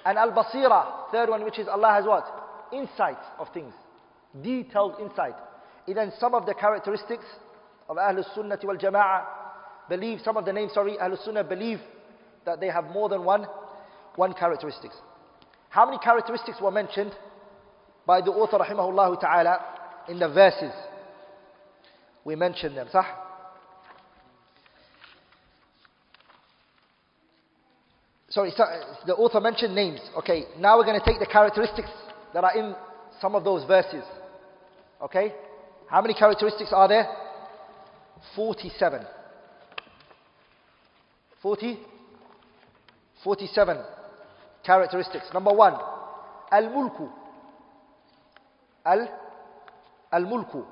And 0.05 0.17
Al-Basira, 0.17 1.11
third 1.11 1.29
one 1.29 1.43
which 1.43 1.59
is 1.59 1.67
Allah 1.67 1.89
has 1.91 2.05
what? 2.05 2.25
Insight 2.71 3.17
of 3.39 3.47
things 3.53 3.73
detailed 4.43 4.95
insight. 5.01 5.35
Even 5.87 6.11
some 6.19 6.33
of 6.33 6.45
the 6.45 6.53
characteristics 6.53 7.23
of 7.89 7.97
Ahlul 7.97 8.23
Sunnah 8.35 8.57
wal 8.63 8.75
Jama'ah 8.77 9.23
believe, 9.89 10.19
some 10.23 10.37
of 10.37 10.45
the 10.45 10.53
names, 10.53 10.73
sorry, 10.73 10.97
Ahlul 11.01 11.23
Sunnah 11.23 11.43
believe 11.43 11.79
that 12.45 12.59
they 12.59 12.67
have 12.67 12.85
more 12.85 13.09
than 13.09 13.23
one, 13.23 13.45
one 14.15 14.33
characteristics. 14.33 14.95
How 15.69 15.85
many 15.85 15.97
characteristics 15.99 16.57
were 16.61 16.71
mentioned 16.71 17.11
by 18.05 18.21
the 18.21 18.31
author 18.31 18.57
rahimahullah 18.57 19.19
ta'ala 19.21 19.59
in 20.09 20.19
the 20.19 20.29
verses? 20.29 20.71
We 22.23 22.35
mentioned 22.35 22.75
them, 22.77 22.87
Sorry, 28.29 28.51
the 29.05 29.13
author 29.15 29.39
mentioned 29.39 29.73
names. 29.73 30.01
Okay, 30.17 30.43
now 30.59 30.77
we're 30.77 30.85
going 30.85 30.99
to 30.99 31.05
take 31.05 31.19
the 31.19 31.25
characteristics 31.25 31.87
that 32.33 32.43
are 32.43 32.55
in 32.57 32.75
some 33.21 33.35
of 33.35 33.43
those 33.45 33.65
verses. 33.65 34.03
Okay? 35.01 35.33
How 35.89 36.01
many 36.01 36.13
characteristics 36.13 36.71
are 36.73 36.87
there? 36.87 37.07
47. 38.35 39.05
40? 41.41 41.79
47 43.23 43.77
characteristics. 44.65 45.25
Number 45.33 45.53
one, 45.53 45.73
Al 46.51 46.63
Mulku. 46.63 47.09
Al 48.85 49.07
Al 50.11 50.21
Mulku. 50.23 50.65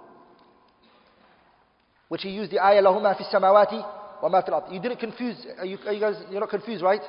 Which 2.08 2.22
he 2.24 2.30
used 2.30 2.52
the 2.52 2.60
ayah 2.64 2.82
Lahuma 2.82 3.16
fi 3.18 3.24
samawati 3.26 3.86
wa 4.22 4.30
ma 4.30 4.42
fil 4.42 4.62
You 4.72 4.80
didn't 4.80 5.00
confuse, 5.00 5.38
are 5.58 5.66
you, 5.66 5.78
are 5.86 5.94
you, 5.94 6.00
guys, 6.00 6.16
you're 6.30 6.40
not 6.40 6.50
confused, 6.50 6.84
right? 6.84 7.02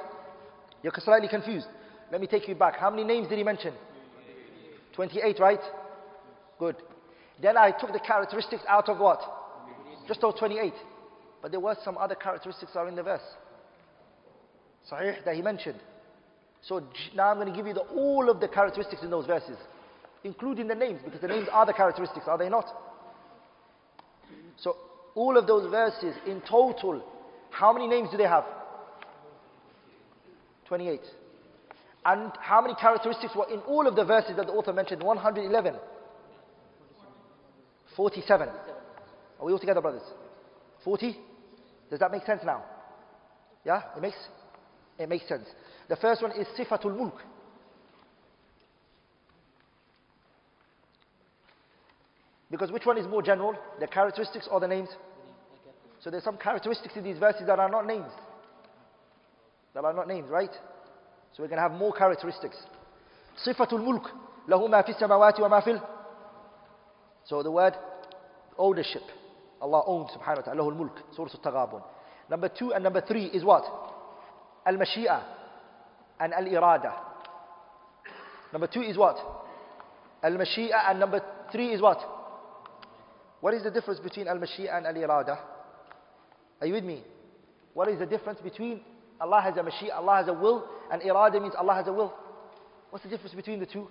You're 0.82 0.92
slightly 0.98 1.28
confused. 1.28 1.66
Let 2.12 2.20
me 2.20 2.26
take 2.26 2.46
you 2.48 2.54
back. 2.54 2.76
How 2.78 2.90
many 2.90 3.04
names 3.04 3.28
did 3.28 3.36
he 3.38 3.44
mention? 3.44 3.74
28, 4.94 5.40
right? 5.40 5.60
Good. 6.58 6.76
Then 7.40 7.56
I 7.56 7.70
took 7.70 7.92
the 7.92 7.98
characteristics 8.00 8.62
out 8.68 8.88
of 8.88 8.98
what? 8.98 9.20
Just 10.08 10.20
those 10.20 10.34
28. 10.38 10.72
But 11.42 11.50
there 11.50 11.60
were 11.60 11.76
some 11.84 11.98
other 11.98 12.14
characteristics 12.14 12.72
are 12.74 12.88
in 12.88 12.94
the 12.96 13.02
verse. 13.02 13.20
Sahih 14.90 15.16
that 15.24 15.34
he 15.34 15.42
mentioned. 15.42 15.80
So 16.62 16.82
now 17.14 17.28
I'm 17.28 17.36
going 17.36 17.48
to 17.50 17.56
give 17.56 17.66
you 17.66 17.74
the, 17.74 17.80
all 17.80 18.30
of 18.30 18.40
the 18.40 18.48
characteristics 18.48 19.02
in 19.02 19.10
those 19.10 19.26
verses, 19.26 19.56
including 20.24 20.66
the 20.68 20.74
names, 20.74 21.00
because 21.04 21.20
the 21.20 21.28
names 21.28 21.48
are 21.52 21.66
the 21.66 21.72
characteristics, 21.72 22.26
are 22.26 22.38
they 22.38 22.48
not? 22.48 22.64
So 24.58 24.74
all 25.14 25.36
of 25.36 25.46
those 25.46 25.70
verses 25.70 26.14
in 26.26 26.40
total, 26.40 27.04
how 27.50 27.72
many 27.72 27.86
names 27.86 28.08
do 28.10 28.16
they 28.16 28.24
have? 28.24 28.44
28. 30.66 31.00
And 32.04 32.32
how 32.40 32.62
many 32.62 32.74
characteristics 32.74 33.34
were 33.36 33.46
in 33.52 33.60
all 33.60 33.86
of 33.86 33.94
the 33.94 34.04
verses 34.04 34.32
that 34.36 34.46
the 34.46 34.52
author 34.52 34.72
mentioned? 34.72 35.02
111. 35.02 35.74
47. 37.96 38.48
Are 39.40 39.46
we 39.46 39.52
all 39.52 39.58
together, 39.58 39.80
brothers? 39.80 40.02
40? 40.84 41.16
Does 41.90 41.98
that 41.98 42.12
make 42.12 42.24
sense 42.24 42.42
now? 42.44 42.62
Yeah? 43.64 43.80
It 43.96 44.02
makes, 44.02 44.16
it 44.98 45.08
makes 45.08 45.26
sense. 45.26 45.44
The 45.88 45.96
first 45.96 46.22
one 46.22 46.32
is 46.32 46.46
Sifatul 46.58 46.96
Mulk. 46.96 47.14
Because 52.50 52.70
which 52.70 52.86
one 52.86 52.98
is 52.98 53.06
more 53.06 53.22
general? 53.22 53.54
The 53.80 53.86
characteristics 53.86 54.46
or 54.50 54.60
the 54.60 54.68
names? 54.68 54.88
So 56.04 56.10
there's 56.10 56.22
some 56.22 56.36
characteristics 56.36 56.94
in 56.96 57.02
these 57.02 57.18
verses 57.18 57.42
that 57.46 57.58
are 57.58 57.68
not 57.68 57.86
names. 57.86 58.10
That 59.74 59.84
are 59.84 59.92
not 59.92 60.06
names, 60.06 60.28
right? 60.30 60.50
So 61.36 61.42
we're 61.42 61.48
going 61.48 61.56
to 61.62 61.68
have 61.68 61.72
more 61.72 61.92
characteristics. 61.92 62.56
Sifatul 63.46 63.84
Mulk. 63.84 64.04
له 64.48 64.68
ما 64.68 64.80
في 64.82 64.92
السماوات 64.94 65.40
وما 65.40 65.60
في 65.60 65.70
الأرض 65.70 65.86
so 67.28 67.42
the 67.42 67.50
word 67.50 67.74
ownership. 68.58 69.02
Allah 69.60 69.82
owns 69.86 70.10
subhanahu 70.10 70.36
wa 70.36 70.42
ta'ala, 70.52 70.62
Al 70.64 70.70
Mulk, 70.74 70.98
Surah 71.16 71.28
of 71.32 71.42
taghabun 71.42 71.82
Number 72.30 72.48
two 72.50 72.74
and 72.74 72.84
number 72.84 73.00
three 73.00 73.24
is 73.26 73.42
what? 73.42 73.64
Al-Mashi'a 74.66 75.22
and 76.20 76.34
Al-Irada. 76.34 76.92
Number 78.52 78.66
two 78.66 78.82
is 78.82 78.96
what? 78.98 79.16
Al-Mashi'a 80.22 80.90
and 80.90 81.00
number 81.00 81.22
three 81.52 81.68
is 81.68 81.80
what? 81.80 81.98
What 83.40 83.54
is 83.54 83.62
the 83.62 83.70
difference 83.70 84.00
between 84.00 84.28
Al-Mashi'a 84.28 84.76
and 84.76 84.86
Al-Irada? 84.86 85.38
Are 86.60 86.66
you 86.66 86.74
with 86.74 86.84
me? 86.84 87.02
What 87.74 87.88
is 87.88 87.98
the 87.98 88.06
difference 88.06 88.40
between 88.40 88.80
Allah 89.20 89.40
has 89.42 89.54
a 89.56 89.60
Mashi'a, 89.60 89.94
Allah 89.94 90.16
has 90.16 90.28
a 90.28 90.32
will, 90.32 90.64
and 90.92 91.00
Irada 91.02 91.40
means 91.40 91.54
Allah 91.56 91.74
has 91.74 91.86
a 91.86 91.92
will? 91.92 92.12
What's 92.90 93.04
the 93.04 93.10
difference 93.10 93.34
between 93.34 93.60
the 93.60 93.66
two? 93.66 93.88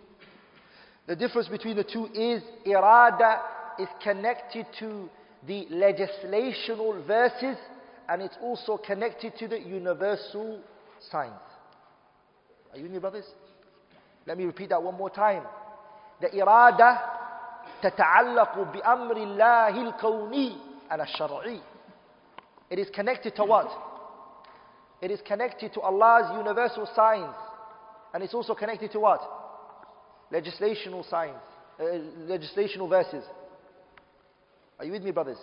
The 1.07 1.15
difference 1.15 1.47
between 1.49 1.75
the 1.75 1.83
two 1.83 2.05
is 2.13 2.41
irada 2.65 3.39
is 3.77 3.87
connected 4.01 4.65
to 4.79 5.07
the 5.45 5.65
legislational 5.71 7.05
verses 7.05 7.57
and 8.09 8.21
it's 8.23 8.35
also 8.41 8.77
connected 8.77 9.33
to 9.37 9.47
the 9.47 9.59
universal 9.59 10.61
signs. 11.11 11.33
Are 12.71 12.77
you 12.77 12.83
with 12.83 12.93
me, 12.93 12.99
brothers? 12.99 13.25
Let 14.25 14.37
me 14.37 14.45
repeat 14.45 14.69
that 14.69 14.81
one 14.81 14.95
more 14.95 15.09
time. 15.11 15.43
The 16.21 16.29
irada 16.29 16.99
تتعلق 17.83 18.55
بأمر 18.59 19.17
الله 19.17 19.67
الكوني 19.77 20.57
على 20.91 21.03
الشرعي. 21.03 21.61
It 22.71 22.79
is 22.79 22.89
connected 22.89 23.35
to 23.35 23.43
what? 23.43 23.69
It 25.01 25.11
is 25.11 25.19
connected 25.27 25.73
to 25.73 25.81
Allah's 25.81 26.33
universal 26.37 26.87
signs. 26.95 27.35
And 28.13 28.23
it's 28.23 28.33
also 28.33 28.55
connected 28.55 28.91
to 28.93 28.99
what? 29.01 29.21
legislational 30.35 31.09
signs, 31.09 31.43
uh, 31.79 31.83
legislational 32.27 32.89
verses. 32.89 33.23
Are 34.77 34.85
you 34.85 34.91
with 34.91 35.03
me, 35.03 35.11
brothers? 35.11 35.37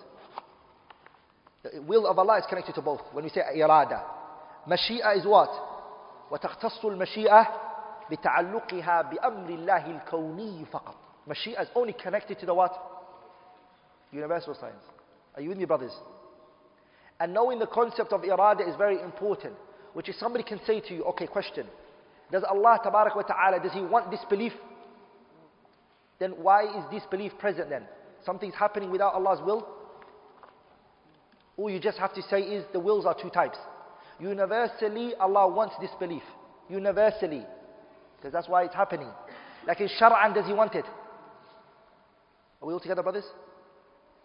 The 1.63 1.81
will 1.81 2.07
of 2.07 2.19
Allah 2.19 2.39
is 2.39 2.45
connected 2.49 2.75
to 2.77 2.83
both. 2.83 3.01
When 3.13 3.25
we 3.25 3.31
say 3.31 3.41
irada, 3.57 4.03
mashia 4.69 5.17
is 5.17 5.25
what? 5.27 5.51
وتختص 6.31 6.85
المشيئة 6.85 7.47
بتعلقها 8.11 9.03
بأمر 9.03 9.49
الله 9.49 9.85
الكوني 9.91 10.67
فقط. 10.73 10.95
Mashia 11.29 11.61
is 11.63 11.69
only 11.77 11.93
connected 11.93 12.39
to 12.41 12.47
the 12.47 12.55
what? 12.55 12.73
Universal 14.11 14.55
signs. 14.61 14.83
Are 15.37 15.43
you 15.43 15.51
with 15.51 15.59
me, 15.59 15.65
brothers? 15.67 15.93
And 17.21 17.33
knowing 17.33 17.59
the 17.61 17.67
concept 17.67 18.13
of 18.13 18.23
irada 18.23 18.69
is 18.69 18.75
very 18.77 19.01
important, 19.01 19.55
which 19.93 20.09
is 20.09 20.19
somebody 20.19 20.43
can 20.43 20.61
say 20.67 20.81
to 20.81 20.95
you, 20.95 21.05
okay, 21.05 21.27
question. 21.29 21.67
Does 22.33 22.43
Allah 22.45 22.79
Tabarak 22.85 23.15
wa 23.15 23.23
Ta'ala, 23.23 23.61
does 23.63 23.73
He 23.73 23.83
want 23.83 24.11
this 24.11 24.19
belief? 24.29 24.53
Then 26.19 26.33
why 26.43 26.63
is 26.65 26.85
disbelief 27.01 27.33
present 27.39 27.69
then? 27.71 27.85
Something's 28.25 28.55
happening 28.55 28.91
without 28.91 29.15
Allah's 29.15 29.41
will? 29.45 29.67
All 31.57 31.71
you 31.71 31.81
just 31.81 31.99
have 31.99 32.15
to 32.15 32.23
say 32.23 32.41
is 32.43 32.65
the 32.73 32.81
wills 32.81 33.05
are 33.07 33.15
two 33.21 33.31
types. 33.31 33.59
Universally, 34.19 35.15
Allah 35.17 35.49
wants 35.49 35.75
disbelief. 35.81 36.23
Universally. 36.69 37.45
Because 38.17 38.33
that's 38.33 38.49
why 38.49 38.63
it's 38.65 38.75
happening. 38.75 39.09
Like 39.67 39.81
in 39.81 39.89
Shar'an, 40.01 40.35
does 40.35 40.47
He 40.47 40.53
want 40.53 40.75
it? 40.75 40.85
Are 42.61 42.67
we 42.67 42.73
all 42.73 42.81
together, 42.81 43.03
brothers? 43.03 43.25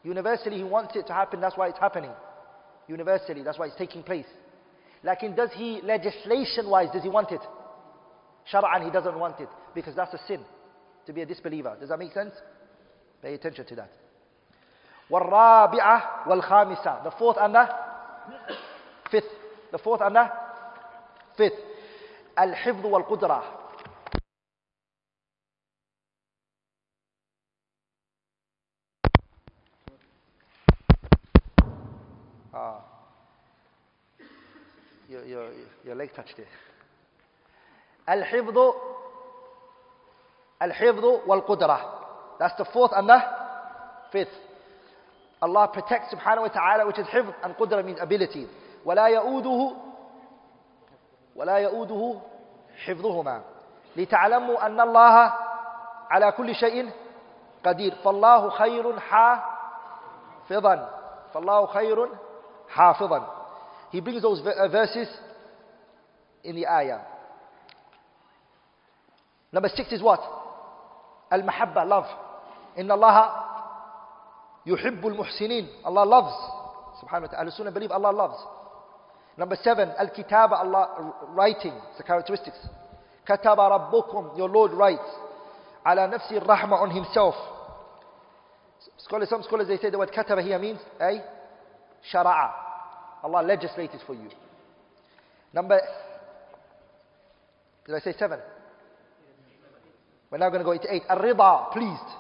Universally, 0.04 0.58
He 0.58 0.64
wants 0.64 0.96
it 0.96 1.08
to 1.08 1.14
happen. 1.14 1.42
That's 1.42 1.58
why 1.58 1.68
it's 1.70 1.80
happening. 1.80 2.12
Universally, 2.88 3.44
that's 3.44 3.58
why 3.60 3.66
it's 3.66 3.76
taking 3.78 4.04
place. 4.04 4.26
Like 5.04 5.24
in, 5.24 5.36
does 5.36 5.50
He, 5.56 5.82
legislation 5.84 6.70
wise, 6.70 6.90
does 6.94 7.04
He 7.04 7.10
want 7.10 7.32
it? 7.32 7.42
Shar'an, 8.52 8.86
He 8.86 8.92
doesn't 8.92 9.18
want 9.20 9.40
it. 9.40 9.50
Because 9.74 9.96
that's 9.96 10.14
a 10.14 10.20
sin. 10.28 10.42
to 11.08 11.14
be 11.14 11.22
a 11.22 11.26
disbeliever. 11.26 11.76
Does 11.80 11.90
that 11.90 11.98
make 11.98 12.12
sense? 12.12 12.36
Pay 13.22 13.34
attention 13.34 13.66
to 13.66 13.76
that. 13.76 13.90
والرابعة 15.10 16.28
والخامسة 16.30 17.04
The 17.04 17.12
fourth 17.12 17.38
and 17.42 17.56
the 17.56 17.68
fifth 19.12 19.32
The 19.72 19.78
fourth 19.78 20.02
and 20.02 20.16
the 20.16 20.28
fifth 21.38 21.64
الحفظ 22.40 22.86
والقدرة 22.86 23.54
Ah. 32.54 32.82
Your, 35.08 35.24
your, 35.26 35.48
your 35.86 35.96
leg 35.96 36.14
touched 36.14 36.40
it. 36.40 36.48
الحفظ 38.10 38.58
Al-Hifdhu 40.60 41.22
wal-Qudrah. 41.28 41.80
That's 42.40 42.56
the 42.58 42.66
fourth 42.74 42.92
and 42.96 43.08
the 43.10 43.20
fifth. 44.12 44.34
Allah 45.42 45.70
protects 45.72 46.14
subhanahu 46.14 46.42
wa 46.42 46.48
ta'ala, 46.48 46.88
which 46.88 46.98
is 46.98 47.06
hifd 47.14 47.34
and 47.44 47.54
qudrah 47.56 47.86
means 47.86 48.00
ability. 48.02 48.48
وَلَا 48.86 49.06
يَؤُودُهُ 49.14 49.74
وَلَا 51.38 51.58
يَؤُودُهُ 51.62 52.22
حِفْظُهُمَا 52.88 53.42
لِتَعْلَمُوا 53.96 54.66
أَنَّ 54.66 54.80
اللَّهَ 54.80 55.34
عَلَى 56.12 56.32
كُلِّ 56.38 56.56
شَيْءٍ 56.56 56.90
قَدِيرٌ 57.66 57.96
فَاللَّهُ 58.04 58.50
خَيْرٌ 58.50 58.86
حَافِظًا 59.00 60.76
فَاللَّهُ 61.34 61.68
خَيْرٌ 61.74 61.98
حَافِظًا 62.74 63.26
He 63.92 64.00
brings 64.00 64.22
those 64.22 64.40
uh, 64.42 64.68
verses 64.70 65.08
in 66.44 66.56
the 66.56 66.66
ayah. 66.66 67.02
Number 69.52 69.70
six 69.76 69.92
is 69.92 70.02
what? 70.02 70.22
المحبة 71.34 72.02
love 72.02 72.06
إن 72.80 72.92
الله 72.92 73.34
يحب 74.66 75.08
المحسنين 75.08 75.68
Allah 75.86 76.06
loves 76.06 76.38
سبحانه 77.02 77.24
وتعالى 77.26 77.38
أهل 77.40 77.48
السنة 77.48 77.72
believe 77.72 77.92
Allah 77.92 78.12
loves 78.14 78.38
Number 79.40 79.56
seven, 79.64 79.92
Al-Kitaba, 80.00 80.54
Allah 80.54 81.14
writing, 81.36 81.74
the 81.96 82.02
characteristics. 82.02 82.58
Kataba 83.24 83.70
Rabbukum, 83.70 84.36
your 84.36 84.50
Lord 84.50 84.72
writes. 84.72 85.08
Ala 85.86 86.08
nafsi 86.08 86.44
rahma 86.44 86.82
on 86.82 86.90
himself. 86.90 87.36
Scholars, 88.98 89.30
some 89.30 89.44
scholars, 89.44 89.68
they 89.68 89.78
say 89.78 89.92
the 89.92 89.98
word 90.00 90.10
kataba 90.12 90.44
here 90.44 90.58
means, 90.58 90.80
eh? 91.00 91.20
Shara'a. 92.12 92.50
Allah 93.26 93.44
legislated 93.46 94.00
for 94.08 94.16
you. 94.16 94.28
Number, 95.54 95.80
did 97.86 97.94
I 97.94 98.00
say 98.00 98.16
seven? 98.18 98.40
We're 100.32 100.40
now 100.40 100.50
going 100.50 100.60
to 100.60 100.66
go 100.66 100.72
into 100.72 100.94
8. 100.94 101.02
Ar-Rida, 101.10 101.72
pleased. 101.72 102.14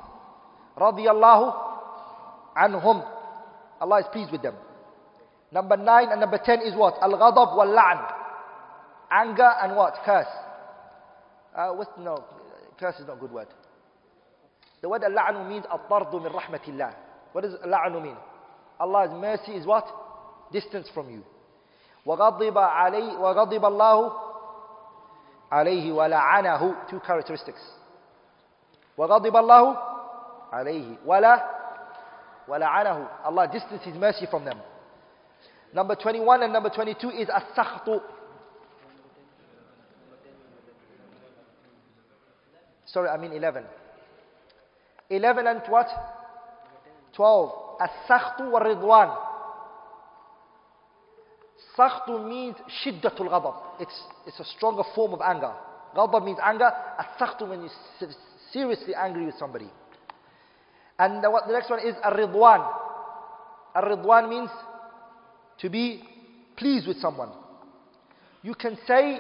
Radiallahu 0.78 1.54
anhum. 2.58 3.06
Allah 3.82 3.98
is 4.00 4.06
pleased 4.12 4.32
with 4.32 4.42
them. 4.42 4.56
Number 5.52 5.76
9 5.78 6.12
and 6.12 6.20
number 6.22 6.38
10 6.44 6.62
is 6.62 6.74
what? 6.76 6.96
Al-Ghadab 7.02 7.56
wal-La'n. 7.58 8.06
Anger 9.12 9.52
and 9.62 9.76
what? 9.76 9.94
Curse. 10.06 10.28
Uh, 11.56 11.72
what's, 11.74 11.92
no, 12.00 12.24
curse 12.80 12.96
is 12.96 13.08
not 13.08 13.18
a 13.18 13.20
good 13.20 13.32
word. 13.32 13.48
The 14.82 14.90
word 14.90 15.02
al 15.04 15.50
means 15.50 15.66
al-Tardu 15.72 16.22
min 16.22 16.32
rahmatillah. 16.32 16.94
What 17.32 17.42
does 17.44 17.54
al 17.66 18.00
mean? 18.02 18.16
Allah's 18.80 19.12
mercy 19.12 19.54
is 19.54 19.66
what? 19.66 19.86
Distance 20.52 20.88
from 20.94 21.10
you. 21.10 21.24
وغضب 22.06 22.56
عليه 22.58 23.20
وغضب 23.20 23.66
الله 23.66 24.14
عليه 25.52 25.92
ولعنه 25.92 26.76
two 26.90 27.02
characteristics 27.06 27.60
وغضب 28.98 29.38
الله 29.38 29.78
عليه 30.54 30.96
ولا 31.06 31.50
ولعنه 32.48 33.08
الله 33.28 33.48
distanced 33.52 33.84
his 33.86 33.96
mercy 33.96 34.26
from 34.32 34.44
them 34.46 34.58
number 35.74 35.96
21 35.96 36.44
and 36.44 36.54
number 36.54 36.70
22 36.70 37.10
is 37.12 37.28
as-sakhtu 37.30 38.02
sorry 42.86 43.10
I 43.10 43.18
mean 43.18 43.32
11 43.34 43.64
11 45.10 45.48
and 45.48 45.62
what 45.70 45.88
12 47.16 47.78
as-sakhtu 47.82 48.52
wal-ridwan 48.52 49.16
Sakhtu 51.76 52.28
means 52.28 52.56
shiddatul 52.82 53.30
ghadab. 53.30 53.54
It's, 53.80 53.94
it's 54.26 54.40
a 54.40 54.46
stronger 54.58 54.82
form 54.96 55.14
of 55.14 55.22
anger. 55.22 55.54
Ghadab 55.96 56.26
means 56.26 56.40
anger. 56.44 56.72
As-sakhtu 57.00 57.48
means 57.48 57.70
Seriously 58.54 58.96
angry 58.96 59.26
with 59.26 59.36
somebody. 59.38 59.70
And 61.00 61.24
the, 61.24 61.30
what, 61.30 61.48
the 61.48 61.54
next 61.54 61.70
one 61.70 61.80
is 61.80 61.94
Ar-Ridwan. 62.04 62.60
Ar-Ridwan 63.76 64.30
means 64.30 64.50
to 65.60 65.70
be 65.70 66.04
pleased 66.56 66.88
with 66.88 66.98
someone. 66.98 67.30
You 68.42 68.56
can 68.56 68.78
say 68.88 69.20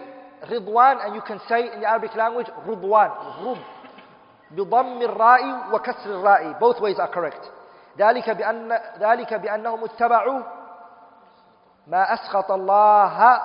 Ridwan 0.49 1.06
and 1.06 1.16
you 1.16 1.22
can 1.28 1.40
say 1.49 1.72
in 1.74 1.82
the 1.82 1.88
Arabic 1.90 2.16
language 2.16 2.48
Rudwan. 2.66 3.45
Rub. 3.45 3.58
بضم 4.56 5.02
الراء 5.02 5.76
وكسر 5.76 6.08
الراء 6.10 6.58
both 6.60 6.80
ways 6.80 6.95
are 6.99 7.10
correct 7.10 7.44
ذلك 7.99 8.30
بأن 8.30 8.72
ذلك 8.99 9.34
بأنهم 9.34 9.84
اتبعوا 9.84 10.41
ما 11.88 12.14
أسخط 12.14 12.52
الله 12.52 13.41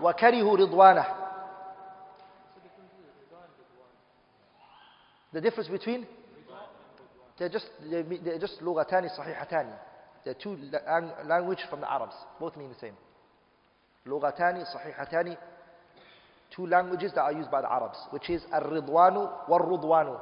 وكرهوا 0.00 0.56
رضوانه 0.56 1.04
The 5.32 5.40
difference 5.40 5.68
between 5.68 6.06
they're 7.38 7.48
just 7.48 7.64
they're, 7.90 8.02
they're 8.02 8.38
just 8.38 8.60
lughatani 8.60 9.08
sahihatani. 9.18 9.74
They're 10.24 10.34
two 10.34 10.56
language 11.26 11.58
from 11.70 11.80
the 11.80 11.90
Arabs. 11.90 12.14
Both 12.38 12.56
mean 12.56 12.68
the 12.68 12.78
same. 12.78 12.92
Lughatani 14.06 14.64
sahihatani. 14.68 15.36
Two 16.54 16.66
languages 16.66 17.12
that 17.14 17.22
are 17.22 17.32
used 17.32 17.50
by 17.50 17.62
the 17.62 17.72
Arabs, 17.72 17.96
which 18.10 18.28
is 18.28 18.42
ar-ridwanu 18.52 19.48
war-ridwanu. 19.48 20.20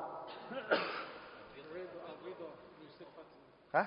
huh? 3.74 3.85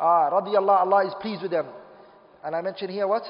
Ah, 0.00 0.28
radiyallah, 0.32 0.80
Allah 0.80 1.06
is 1.06 1.14
pleased 1.22 1.42
with 1.42 1.52
them. 1.52 1.66
And 2.42 2.56
I 2.56 2.60
mentioned 2.60 2.90
here 2.90 3.06
what? 3.06 3.22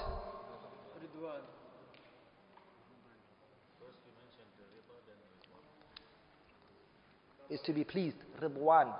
Is 7.51 7.61
to 7.67 7.75
be 7.75 7.85
pleased. 7.85 8.17
Ridwan 8.41 8.93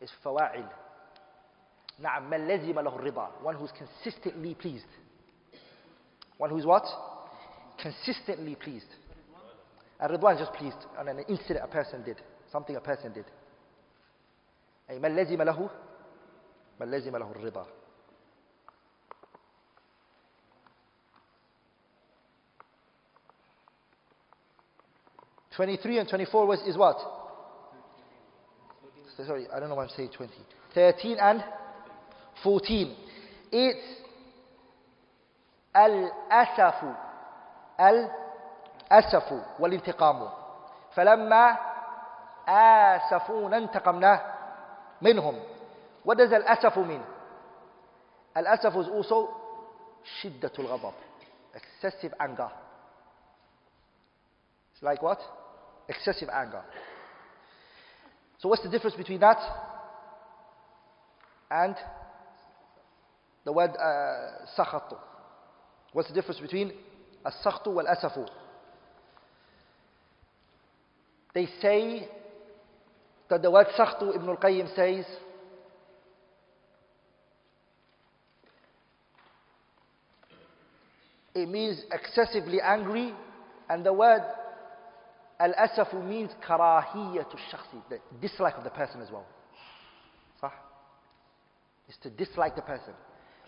is 0.00 0.10
fawa'il. 0.24 0.66
نعم 2.00 2.30
من 2.30 2.48
لزم 2.48 2.74
له 2.80 2.96
الرضا 2.98 3.42
one 3.42 3.54
who's 3.54 3.70
consistently 3.70 4.52
pleased 4.56 4.84
one 6.38 6.50
who's 6.50 6.66
what 6.66 6.82
consistently 7.80 8.56
pleased 8.56 8.88
and 10.00 10.10
Ridwan 10.10 10.36
just 10.36 10.52
pleased 10.54 10.74
on 10.98 11.06
an 11.06 11.20
incident 11.28 11.60
a 11.64 11.68
person 11.68 12.02
did 12.02 12.16
something 12.50 12.74
a 12.74 12.80
person 12.80 13.12
did 13.12 13.24
أي 14.90 14.98
من 14.98 15.14
لزم 15.16 15.42
له 15.42 15.70
من 16.80 16.90
لزم 16.90 17.16
له 17.16 17.30
الرضا 17.30 17.64
23 25.56 25.98
and 25.98 26.08
24 26.08 26.46
was, 26.46 26.58
is 26.66 26.76
what? 26.76 26.98
Sorry, 29.24 29.46
I 29.54 29.60
don't 29.60 29.68
know 29.68 29.76
why 29.76 29.84
I'm 29.84 29.88
saying 29.96 30.10
20. 30.16 30.32
13 30.74 31.18
and 31.20 31.44
14. 32.42 32.96
It's 33.52 34.00
al-asafu. 35.72 36.96
Al-asafu 37.78 39.44
wal-intiqamu. 39.60 40.30
Falamma 40.96 41.56
asafuna 42.48 43.58
intiqamna 43.62 44.20
minhum. 45.00 45.40
What 46.02 46.18
does 46.18 46.32
al-asafu 46.32 46.86
mean? 46.88 47.02
Al-asafu 48.34 48.80
is 48.82 48.88
also 48.88 49.30
shiddatul 50.20 50.66
ghadab. 50.66 50.94
Excessive 51.54 52.12
anger. 52.18 52.48
It's 54.72 54.82
like 54.82 55.00
what? 55.00 55.20
excessive 55.88 56.28
anger. 56.32 56.62
So, 58.40 58.48
what's 58.48 58.62
the 58.62 58.68
difference 58.68 58.96
between 58.96 59.20
that 59.20 59.38
and 61.50 61.76
the 63.44 63.52
word 63.52 63.70
uh, 63.70 64.86
What's 65.92 66.08
the 66.08 66.14
difference 66.14 66.40
between 66.40 66.72
السخط 67.24 67.66
"asafu"? 67.66 68.28
They 71.34 71.46
say 71.60 72.08
that 73.28 73.42
the 73.42 73.50
word 73.50 73.66
سخط, 73.78 74.14
Ibn 74.16 74.28
al-Qayyim 74.28 74.74
says, 74.74 75.04
it 81.34 81.48
means 81.48 81.80
excessively 81.92 82.60
angry, 82.60 83.12
and 83.68 83.84
the 83.86 83.92
word 83.92 84.22
Al-asafu 85.38 86.02
means 86.06 86.30
karahiyatul 86.46 87.38
shakhsi, 87.52 87.82
the 87.90 88.00
dislike 88.20 88.54
of 88.56 88.64
the 88.64 88.70
person 88.70 89.00
as 89.00 89.10
well. 89.10 89.26
Sah? 90.40 90.50
It's 91.88 91.98
to 91.98 92.10
dislike 92.10 92.54
the 92.56 92.62
person. 92.62 92.94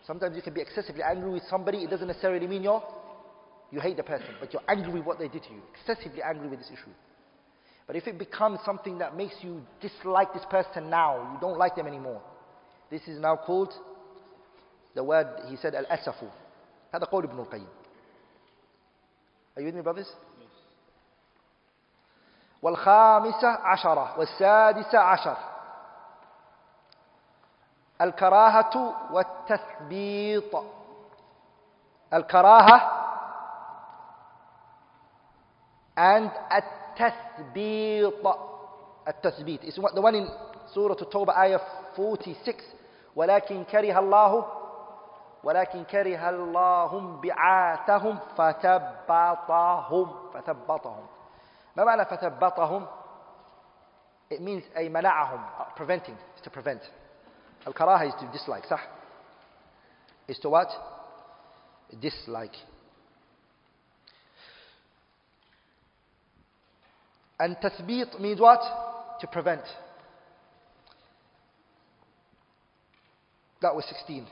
Sometimes 0.04 0.34
you 0.36 0.42
can 0.42 0.52
be 0.52 0.60
excessively 0.60 1.02
angry 1.02 1.30
with 1.30 1.42
somebody, 1.48 1.78
it 1.78 1.90
doesn't 1.90 2.06
necessarily 2.06 2.46
mean 2.46 2.62
you're, 2.62 2.82
you 3.70 3.80
hate 3.80 3.96
the 3.96 4.02
person, 4.02 4.28
but 4.40 4.52
you're 4.52 4.62
angry 4.68 4.94
with 4.94 5.04
what 5.04 5.18
they 5.18 5.28
did 5.28 5.42
to 5.44 5.50
you, 5.52 5.60
excessively 5.74 6.22
angry 6.22 6.48
with 6.48 6.58
this 6.58 6.70
issue. 6.72 6.90
But 7.86 7.94
if 7.96 8.06
it 8.08 8.18
becomes 8.18 8.58
something 8.64 8.98
that 8.98 9.16
makes 9.16 9.34
you 9.42 9.60
dislike 9.80 10.32
this 10.32 10.42
person 10.50 10.90
now, 10.90 11.18
you 11.34 11.38
don't 11.40 11.58
like 11.58 11.76
them 11.76 11.86
anymore, 11.86 12.20
this 12.90 13.02
is 13.06 13.20
now 13.20 13.36
called 13.36 13.72
the 14.94 15.04
word 15.04 15.26
he 15.48 15.56
said 15.56 15.74
al-asafu. 15.74 16.30
هذا 16.94 17.04
قول 17.12 17.24
ابن 17.24 17.38
القيم. 17.46 17.66
Are 19.56 19.60
you 19.62 19.66
with 19.66 19.74
me, 19.74 19.82
brothers? 19.82 20.10
والخامسة 22.66 23.48
عشرة 23.48 24.08
والسادسة 24.18 24.98
عشر 24.98 25.36
الكراهة 28.00 28.92
والتثبيط 29.10 30.64
الكراهة 32.14 33.02
and 35.98 36.30
التثبيط 36.98 38.38
التثبيت 39.08 39.62
is 39.64 39.76
the 39.94 40.00
one 40.00 40.14
in 40.16 40.28
سورة 40.74 40.96
التوبة 41.02 41.42
آية 41.42 41.60
46 41.96 42.36
ولكن 43.16 43.64
كره 43.64 43.98
الله 43.98 44.46
ولكن 45.44 45.84
كره 45.84 46.30
الله 46.30 47.20
بعاتهم 47.22 48.18
فثبطهم 48.36 50.14
فثبطهم 50.34 51.06
ما 51.76 51.84
معنى 51.84 52.04
فثبطهم 52.04 52.86
it 54.32 54.40
means 54.40 54.76
أي 54.76 54.88
منعهم 54.88 55.44
uh, 55.60 55.76
preventing 55.78 56.16
is 56.36 56.42
to 56.42 56.50
prevent 56.50 56.80
الكراهة 57.66 58.08
is 58.12 58.14
to 58.14 58.32
dislike 58.32 58.66
صح 58.70 58.80
is 60.28 60.38
to 60.38 60.48
what 60.48 60.68
dislike 62.00 62.56
and 67.40 67.56
تثبيط 67.62 68.20
means 68.20 68.40
what 68.40 68.60
to 69.20 69.26
prevent 69.26 69.64
that 73.62 73.74
was 73.74 73.84
16 73.84 74.26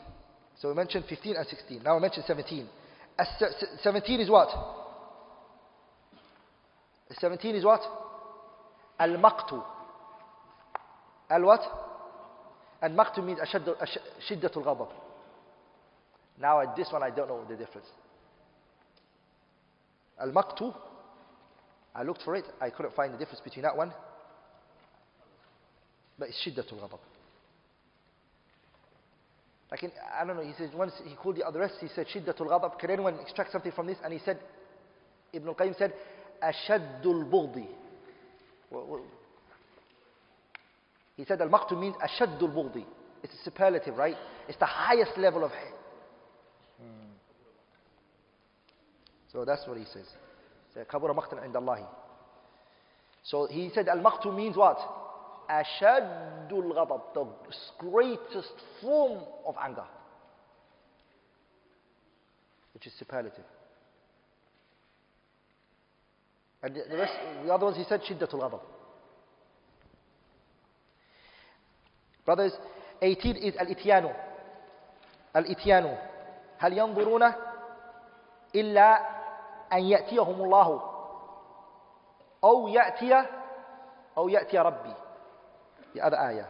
so 0.60 0.68
we 0.68 0.74
mentioned 0.74 1.04
15 1.08 1.36
and 1.36 1.46
16 1.46 1.82
now 1.82 1.94
we 1.94 2.00
mentioned 2.00 2.24
17 2.26 2.66
17 3.82 4.20
is 4.20 4.30
what 4.30 4.48
17 7.12 7.54
is 7.54 7.64
what? 7.64 7.80
Al-maqtu. 8.98 9.62
Al-what? 11.30 11.60
Al-maqtu 12.82 13.24
means 13.24 13.38
shiddatul 14.30 14.64
ghabab. 14.64 14.88
Now 16.40 16.60
at 16.60 16.74
this 16.76 16.88
one 16.90 17.02
I 17.02 17.10
don't 17.10 17.28
know 17.28 17.44
the 17.48 17.56
difference. 17.56 17.86
Al-maqtu. 20.20 20.74
I 21.94 22.02
looked 22.02 22.22
for 22.22 22.34
it. 22.36 22.44
I 22.60 22.70
couldn't 22.70 22.94
find 22.94 23.14
the 23.14 23.18
difference 23.18 23.40
between 23.40 23.62
that 23.64 23.76
one. 23.76 23.92
But 26.18 26.28
it's 26.28 26.40
shiddatul 26.46 26.78
ghadab. 26.80 26.98
Like 29.70 29.82
in, 29.82 29.90
I 30.20 30.24
don't 30.24 30.36
know, 30.36 30.42
he 30.42 30.52
says 30.56 30.70
once 30.74 30.92
he 31.04 31.14
called 31.16 31.36
the 31.36 31.44
other 31.44 31.60
rest, 31.60 31.74
he 31.80 31.88
said 31.94 32.06
shiddatul 32.14 32.48
ghabab. 32.48 32.78
Can 32.78 32.90
anyone 32.90 33.18
extract 33.20 33.50
something 33.52 33.72
from 33.72 33.86
this? 33.86 33.98
And 34.04 34.12
he 34.12 34.18
said, 34.24 34.38
Ibn 35.32 35.48
al-Qayyim 35.48 35.76
said, 35.76 35.92
أشد 36.48 37.06
البغض 37.06 37.64
He 41.16 41.24
said 41.24 41.40
al-maqtu 41.40 41.74
means 41.80 41.96
أشد 42.02 42.42
البغض 42.42 42.84
It's 43.22 43.32
a 43.32 43.44
superlative, 43.44 43.96
right? 43.96 44.16
It's 44.48 44.58
the 44.58 44.66
highest 44.66 45.16
level 45.16 45.44
of 45.44 45.50
hate. 45.50 45.74
So 49.32 49.46
that's 49.46 49.66
what 49.66 49.78
he 49.78 49.84
says. 49.84 50.08
كبر 50.86 51.12
مقتا 51.12 51.36
عند 51.36 51.56
الله 51.56 51.86
So 53.24 53.46
he 53.46 53.70
said 53.74 53.88
al-maqtu 53.88 54.34
means 54.36 54.56
what? 54.56 54.78
أشد 55.50 56.52
الغضب 56.52 57.00
The 57.44 57.54
greatest 57.78 58.52
form 58.82 59.22
of 59.46 59.54
anger. 59.64 59.84
Which 62.74 62.86
is 62.86 62.92
superlative. 62.98 63.44
And 66.64 66.74
the, 66.76 66.96
rest, 66.96 67.12
the 67.44 67.52
other 67.52 67.66
ones 67.66 67.76
he 67.76 67.84
said, 67.84 68.00
Shiddatul 68.02 68.40
Ghadab. 68.40 68.60
Brothers, 72.24 72.52
18 73.02 73.36
is 73.36 73.54
Al-Ityanu. 73.56 74.12
Al-Ityanu. 75.34 75.96
هل 76.58 76.78
ينظرون 76.78 77.32
إلا 78.54 79.08
أن 79.72 79.78
يأتيهم 79.78 80.42
الله 80.44 80.92
أو 82.44 82.68
يأتي 82.68 83.24
أو 84.18 84.28
يأتي 84.28 84.58
ربي 84.58 84.94
يا 85.94 86.06
هذا 86.08 86.28
آية 86.28 86.48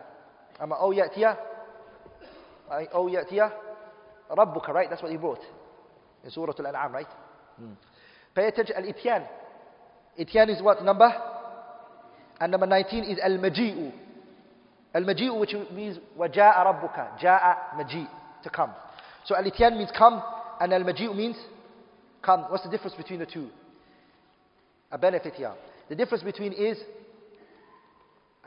أما 0.63 0.77
أو 0.77 0.93
يأتي 0.93 1.35
أو 2.71 3.09
يأتي 3.09 3.51
ربك 4.31 4.69
right 4.71 4.91
that's 4.91 5.03
what 5.03 5.11
he 5.11 5.17
brought 5.17 5.41
in 6.23 6.31
Surah 6.31 6.55
Al-An'am 6.59 6.93
right 6.93 7.09
al 8.39 8.79
الإتيان 8.79 9.27
Itian 10.19 10.49
is 10.55 10.63
what 10.63 10.83
number? 10.85 11.11
And 12.41 12.51
number 12.53 12.67
19 12.67 13.05
is 13.05 13.19
al-maji'u. 13.23 13.93
Al-maji'u 14.95 15.39
which 15.41 15.55
means 15.75 15.99
waja'a 16.17 16.65
rabbuka. 16.67 17.19
Ja'a 17.21 17.75
maji' 17.77 18.07
to 18.43 18.51
come. 18.51 18.71
So 19.27 19.35
al-ityan 19.35 19.77
means 19.77 19.91
come 19.97 20.23
and 20.61 20.73
al-maji'u 20.73 21.15
means 21.17 21.37
come. 22.23 22.43
What's 22.49 22.65
the 22.65 22.71
difference 22.71 22.97
between 22.97 23.21
the 23.21 23.27
two? 23.27 23.49
A 24.93 24.99
benefit 24.99 25.35
here. 25.35 25.53
The 25.89 25.95
difference 25.97 26.23
between 26.23 26.53
is 26.53 26.79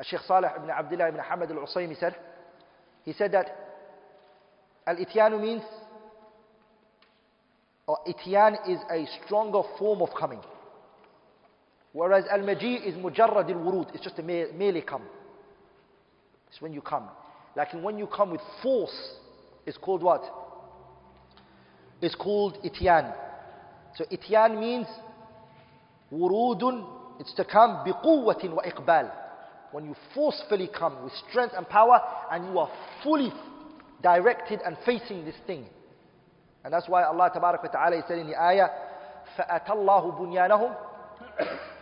Sheikh 0.03 0.22
Saleh 0.27 0.49
ibn 0.57 0.69
Abdullah 0.69 1.10
ibn 1.10 1.19
Hamad 1.19 1.49
al-Usaymi 1.49 1.99
said 1.99 2.15
he 3.03 3.14
said 3.14 3.31
that 3.34 3.48
al-ityanu 4.85 5.41
means 5.41 5.64
or 7.88 7.99
ityan 8.07 8.69
is 8.69 8.80
a 8.91 9.07
stronger 9.26 9.61
form 9.80 10.02
of 10.02 10.10
coming. 10.18 10.41
Whereas 11.97 12.25
al-maji 12.29 12.75
is 12.85 12.93
mujarrad 12.93 13.49
al-wurud. 13.49 13.87
It's 13.95 14.03
just 14.03 14.19
a 14.19 14.21
merely 14.21 14.81
come. 14.81 15.01
It's 16.51 16.61
when 16.61 16.71
you 16.71 16.79
come. 16.79 17.09
Like 17.55 17.73
when 17.73 17.97
you 17.97 18.05
come 18.05 18.29
with 18.29 18.41
force, 18.61 18.95
it's 19.65 19.77
called 19.79 20.03
what? 20.03 20.23
It's 21.99 22.13
called 22.13 22.59
ityan. 22.63 23.15
So 23.95 24.05
ityan 24.11 24.59
means 24.59 24.85
wurudun. 26.13 26.85
It's 27.19 27.33
to 27.33 27.43
come 27.43 27.83
biquwatin 27.83 28.53
wa 28.53 28.61
iqbal. 28.61 29.11
When 29.71 29.83
you 29.85 29.95
forcefully 30.13 30.69
come 30.77 31.03
with 31.03 31.13
strength 31.27 31.55
and 31.57 31.67
power 31.67 31.99
and 32.31 32.45
you 32.45 32.59
are 32.59 32.69
fully 33.03 33.33
directed 34.03 34.59
and 34.63 34.77
facing 34.85 35.25
this 35.25 35.35
thing. 35.47 35.65
And 36.63 36.71
that's 36.71 36.87
why 36.87 37.05
Allah 37.05 37.31
Ta'ala 37.33 38.03
said 38.07 38.19
in 38.19 38.27
the 38.27 38.39
ayah, 38.39 38.67
فَأَتَى 39.35 39.69
اللَّهُ 39.71 40.19
بُنْيَانَهُمْ 40.19 41.73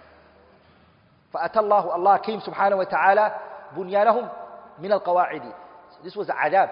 فأتى 1.35 1.55
الله 1.59 1.89
Allah 1.91 2.19
came 2.25 2.39
سبحانه 2.41 2.75
وتعالى 2.75 3.35
بنيانهم 3.77 4.29
من 4.81 4.91
القواعد 5.01 5.53
This 6.03 6.15
was 6.15 6.27
عذاب. 6.27 6.69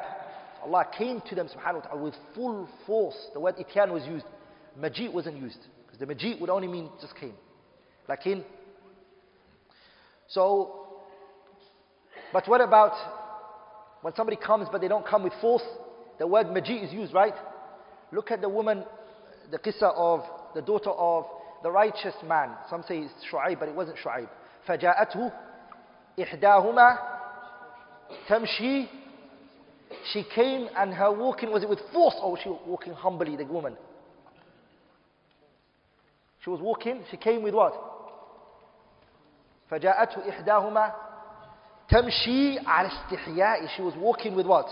Allah 0.66 0.86
came 0.98 1.22
to 1.28 1.36
them 1.36 1.48
subhanahu 1.48 1.76
wa 1.76 1.80
ta'ala 1.82 2.02
with 2.02 2.14
full 2.36 2.68
force 2.88 3.18
The 3.34 3.40
word 3.40 3.56
إتيان 3.58 3.92
was 3.92 4.06
used 4.06 4.26
Maji' 4.80 5.12
wasn't 5.12 5.38
used 5.38 5.58
Because 5.86 6.00
the 6.00 6.06
maji' 6.06 6.40
would 6.40 6.50
only 6.50 6.68
mean 6.70 6.90
just 7.02 7.14
came 7.18 7.34
Like 8.08 8.22
So 10.30 10.88
But 12.32 12.48
what 12.48 12.62
about 12.62 12.94
When 14.02 14.16
somebody 14.16 14.38
comes 14.38 14.68
but 14.72 14.80
they 14.80 14.88
don't 14.88 15.06
come 15.06 15.24
with 15.24 15.34
force 15.42 15.64
The 16.20 16.28
word 16.28 16.46
maji' 16.48 16.86
is 16.86 16.94
used 16.94 17.14
right 17.14 17.34
Look 18.14 18.32
at 18.32 18.40
the 18.40 18.50
woman 18.50 18.86
The 19.52 19.60
qissa 19.60 19.94
of 19.98 20.22
the 20.56 20.62
daughter 20.62 20.92
of 20.92 21.26
the 21.64 21.72
righteous 21.72 22.14
man. 22.28 22.52
Some 22.70 22.84
say 22.88 23.00
it's 23.00 23.14
شعيب, 23.32 23.58
but 23.58 23.70
it 23.70 23.74
wasn't 23.74 23.96
شعيب. 24.04 24.28
فجاءته 24.66 25.32
إحداهما 26.22 26.98
تمشي 28.28 28.88
she 30.12 30.24
came 30.36 30.68
and 30.76 30.94
her 30.94 31.12
walking 31.12 31.50
was 31.52 31.64
it 31.64 31.70
with 31.70 31.80
force 31.94 32.16
or 32.22 32.26
oh, 32.26 32.30
was 32.32 32.40
she 32.44 32.50
walking 32.68 32.94
humbly 32.94 33.36
the 33.36 33.46
woman 33.46 33.76
she 36.44 36.50
was 36.50 36.60
walking 36.60 37.02
she 37.12 37.18
came 37.18 37.42
with 37.44 37.54
what 37.54 37.74
فجاءته 39.72 40.30
إحداهما 40.30 40.94
تمشي 41.90 42.60
على 42.60 42.88
استحياء 42.88 43.68
she 43.78 43.82
was 43.82 43.94
walking 43.96 44.36
with 44.36 44.46
what 44.46 44.66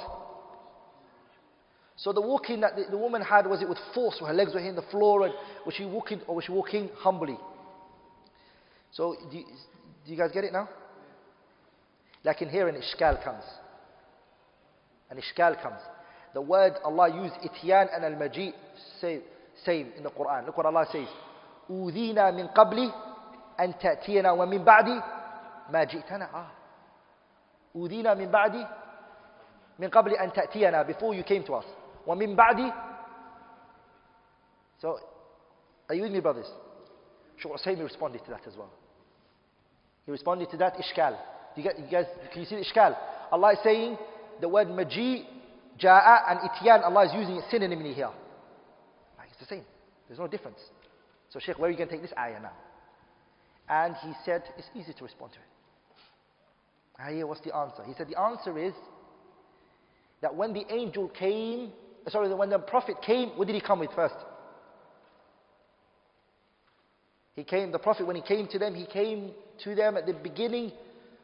so 1.95 2.11
the 2.11 2.21
walking 2.21 2.61
that 2.61 2.75
the, 2.75 2.83
the 2.89 2.97
woman 2.97 3.21
had 3.21 3.45
was 3.45 3.61
it 3.61 3.69
with 3.69 3.77
force 3.93 4.17
her 4.25 4.33
legs 4.33 4.53
were 4.53 4.59
hitting 4.59 4.75
the 4.75 4.87
floor 4.93 5.23
and 5.25 5.33
was 5.65 5.75
she 5.75 5.85
walking 5.85 6.19
or 6.27 6.35
was 6.35 6.45
she 6.45 6.51
walking 6.51 6.89
humbly 7.03 7.37
so 8.91 9.15
do 10.05 10.11
you 10.11 10.17
guys 10.17 10.31
get 10.33 10.43
it 10.43 10.53
now? 10.53 10.67
Like 12.23 12.41
in 12.41 12.49
here 12.49 12.67
an 12.67 12.75
ishkal 12.75 13.23
comes. 13.23 13.43
An 15.09 15.17
ishkal 15.17 15.61
comes. 15.61 15.79
The 16.33 16.41
word 16.41 16.73
Allah 16.83 17.23
used 17.23 17.35
ityan 17.35 17.89
and 17.95 18.05
al-maji 18.05 18.53
same, 18.99 19.21
same 19.65 19.91
in 19.97 20.03
the 20.03 20.09
Quran. 20.09 20.45
Look 20.45 20.57
what 20.57 20.65
Allah 20.65 20.87
says. 20.91 21.07
أُوذِينَا 21.69 22.31
مِن 22.33 22.53
قَبْلِ 22.53 22.93
أَن 23.59 23.79
تَأْتِيَنَا 23.79 24.29
وَمِن 24.31 24.65
بَعْدِ 24.65 25.03
مَا 25.71 25.83
جِئْتَنَا 25.85 26.27
ah. 26.33 26.51
أُوذِينَا 27.75 28.13
مِن 28.17 28.31
بَعْدِ 28.31 28.67
مِن 29.79 29.89
قَبْلِ 29.89 30.17
أَن 30.19 30.33
تَأْتِيَنَا 30.35 30.87
Before 30.87 31.13
you 31.13 31.23
came 31.23 31.43
to 31.45 31.53
us. 31.53 31.65
وَمِن 32.07 32.35
بَعْدِ 32.35 32.73
So, 34.81 34.99
are 35.89 35.95
you 35.95 36.03
with 36.03 36.11
me 36.11 36.19
brothers? 36.19 36.47
Shaykh 37.37 37.51
Usaymi 37.51 37.83
responded 37.83 38.23
to 38.25 38.31
that 38.31 38.41
as 38.47 38.55
well. 38.57 38.71
He 40.11 40.11
responded 40.13 40.49
to 40.51 40.57
that 40.57 40.75
ishkal. 40.75 41.17
You 41.55 41.63
guys, 41.89 42.03
can 42.33 42.41
you 42.41 42.45
see 42.45 42.55
the 42.57 42.65
ishkal? 42.65 42.97
Allah 43.31 43.53
is 43.53 43.59
saying 43.63 43.97
the 44.41 44.49
word 44.49 44.67
maji, 44.67 45.23
ja'a 45.81 46.25
and 46.29 46.39
ityan, 46.49 46.83
Allah 46.83 47.05
is 47.05 47.13
using 47.13 47.35
it 47.37 47.45
synonymly 47.49 47.93
here. 47.93 48.09
It's 49.31 49.39
the 49.39 49.45
same. 49.45 49.63
There's 50.09 50.19
no 50.19 50.27
difference. 50.27 50.57
So 51.29 51.39
Sheikh, 51.39 51.57
where 51.57 51.69
are 51.69 51.71
you 51.71 51.77
going 51.77 51.87
to 51.87 51.95
take 51.95 52.01
this 52.01 52.11
ayah 52.19 52.41
now? 52.41 52.51
And 53.69 53.95
he 54.03 54.11
said, 54.25 54.43
it's 54.57 54.67
easy 54.75 54.91
to 54.93 55.03
respond 55.05 55.31
to 55.31 55.37
it. 55.39 57.01
Ayah, 57.13 57.25
what's 57.25 57.39
the 57.41 57.55
answer? 57.55 57.85
He 57.85 57.93
said, 57.97 58.09
the 58.09 58.19
answer 58.19 58.57
is 58.59 58.73
that 60.21 60.35
when 60.35 60.51
the 60.51 60.65
angel 60.73 61.07
came, 61.07 61.71
sorry, 62.09 62.33
when 62.35 62.49
the 62.49 62.59
prophet 62.59 62.95
came, 63.01 63.29
what 63.37 63.47
did 63.47 63.55
he 63.55 63.61
come 63.61 63.79
with 63.79 63.91
first? 63.95 64.15
He 67.33 67.45
came, 67.45 67.71
the 67.71 67.79
prophet, 67.79 68.05
when 68.05 68.17
he 68.17 68.21
came 68.21 68.45
to 68.49 68.59
them, 68.59 68.75
he 68.75 68.85
came 68.85 69.31
to 69.63 69.75
them 69.75 69.97
at 69.97 70.05
the 70.05 70.13
beginning 70.13 70.71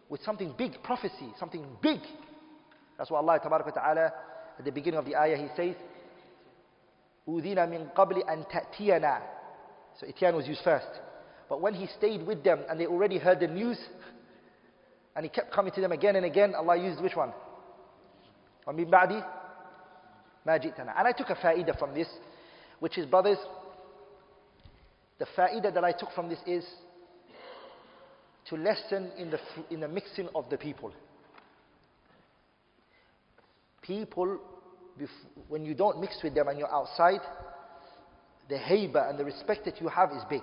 with 0.10 0.22
something 0.24 0.54
big, 0.58 0.82
prophecy, 0.84 1.34
something 1.40 1.66
big. 1.82 2.00
That's 2.98 3.10
why 3.12 3.20
Allah 3.20 3.40
Ta'ala 3.40 4.12
at 4.58 4.66
the 4.66 4.72
beginning 4.72 4.98
of 5.00 5.06
the 5.06 5.16
ayah 5.16 5.38
he 5.38 5.48
says, 5.56 5.76
أُذِينَ 7.28 7.70
min 7.70 7.88
qabli 7.96 8.24
أَن 8.26 9.22
So 10.00 10.08
ityan 10.08 10.34
was 10.34 10.48
used 10.48 10.62
first. 10.64 10.88
But 11.50 11.62
when 11.62 11.74
he 11.74 11.88
stayed 11.98 12.26
with 12.26 12.44
them 12.44 12.60
and 12.70 12.80
they 12.80 12.88
already 12.88 13.18
heard 13.18 13.40
the 13.40 13.48
news, 13.48 13.78
and 15.16 15.26
he 15.26 15.30
kept 15.30 15.52
coming 15.54 15.72
to 15.74 15.82
them 15.82 15.92
again 15.92 16.16
and 16.16 16.26
again, 16.26 16.54
Allah 16.56 16.78
used 16.82 17.02
which 17.02 17.16
one? 17.16 17.34
وَمِن 18.68 18.90
بَعْدِ 18.90 19.26
مَا 20.48 20.60
And 20.90 21.08
I 21.08 21.12
took 21.12 21.30
a 21.30 21.36
fa'idah 21.36 21.78
from 21.80 21.94
this, 21.94 22.08
which 22.80 22.98
is 22.98 23.06
brothers, 23.06 23.38
the 25.20 25.26
fa'idah 25.38 25.74
that 25.74 25.84
I 25.84 25.92
took 25.92 26.12
from 26.16 26.30
this 26.30 26.40
is 26.46 26.64
to 28.50 28.56
lessen 28.58 29.12
in 29.18 29.30
the, 29.30 29.40
in 29.70 29.80
the 29.82 29.88
mixing 29.88 30.30
of 30.34 30.50
the 30.50 30.58
people. 30.58 30.92
People, 33.82 34.40
when 35.48 35.66
you 35.66 35.74
don't 35.74 36.00
mix 36.00 36.18
with 36.24 36.34
them 36.34 36.48
and 36.48 36.58
you're 36.58 36.74
outside, 36.74 37.20
the 38.50 38.56
haiba 38.58 39.10
and 39.10 39.20
the 39.20 39.26
respect 39.26 39.66
that 39.66 39.80
you 39.82 39.88
have 39.88 40.12
is 40.12 40.24
big. 40.30 40.42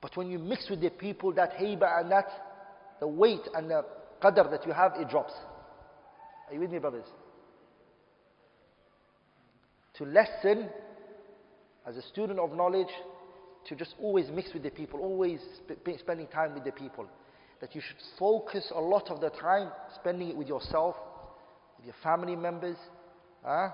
But 0.00 0.16
when 0.16 0.28
you 0.30 0.38
mix 0.38 0.68
with 0.70 0.80
the 0.80 0.90
people, 0.90 1.32
that 1.34 1.52
haiba 1.52 2.00
and 2.00 2.10
that, 2.10 2.26
the 3.00 3.08
weight 3.08 3.40
and 3.54 3.70
the 3.70 3.84
qadr 4.22 4.50
that 4.50 4.66
you 4.66 4.72
have, 4.72 4.92
it 4.96 5.08
drops. 5.10 5.32
Are 6.48 6.54
you 6.54 6.60
with 6.60 6.70
me, 6.70 6.78
brothers? 6.78 7.04
To 9.98 10.04
lessen, 10.04 10.68
as 11.86 11.96
a 11.96 12.02
student 12.02 12.38
of 12.38 12.52
knowledge, 12.54 12.90
to 13.68 13.74
just 13.74 13.94
always 14.00 14.28
mix 14.30 14.52
with 14.54 14.62
the 14.62 14.70
people, 14.70 15.00
always 15.00 15.40
sp 15.66 15.86
spending 15.98 16.26
time 16.28 16.54
with 16.54 16.64
the 16.64 16.72
people. 16.72 17.06
That 17.60 17.74
you 17.74 17.80
should 17.80 17.96
focus 18.18 18.70
a 18.74 18.80
lot 18.80 19.10
of 19.10 19.20
the 19.20 19.30
time 19.30 19.70
spending 19.94 20.28
it 20.28 20.36
with 20.36 20.46
yourself, 20.46 20.94
with 21.78 21.86
your 21.86 21.94
family 22.02 22.36
members. 22.36 22.76
Huh? 23.44 23.70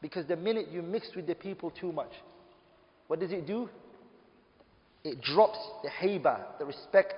Because 0.00 0.26
the 0.26 0.36
minute 0.36 0.68
you 0.70 0.80
mix 0.82 1.08
with 1.14 1.26
the 1.26 1.34
people 1.34 1.70
too 1.70 1.92
much, 1.92 2.10
what 3.06 3.20
does 3.20 3.32
it 3.32 3.46
do? 3.46 3.68
It 5.04 5.20
drops 5.20 5.58
the 5.82 5.90
heba, 5.90 6.58
the 6.58 6.64
respect 6.64 7.14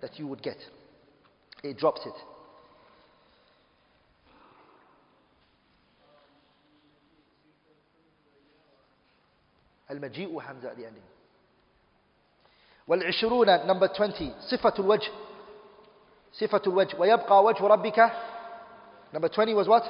that 0.00 0.18
you 0.18 0.26
would 0.26 0.42
get. 0.42 0.56
It 1.64 1.78
drops 1.78 2.00
it. 2.06 2.14
المجيء 9.92 10.34
وحمزة 10.34 10.70
the 10.74 10.86
ending 10.86 11.08
والعشرون 12.88 13.46
نمبر 13.66 13.90
20 13.94 14.34
صفة 14.40 14.74
الوجه 14.78 15.12
صفة 16.32 16.62
الوجه 16.66 16.96
ويبقى 17.00 17.44
وجه 17.44 17.66
ربك 17.66 18.12
نمبر 19.14 19.30
20 19.32 19.56
was 19.56 19.66
what 19.68 19.84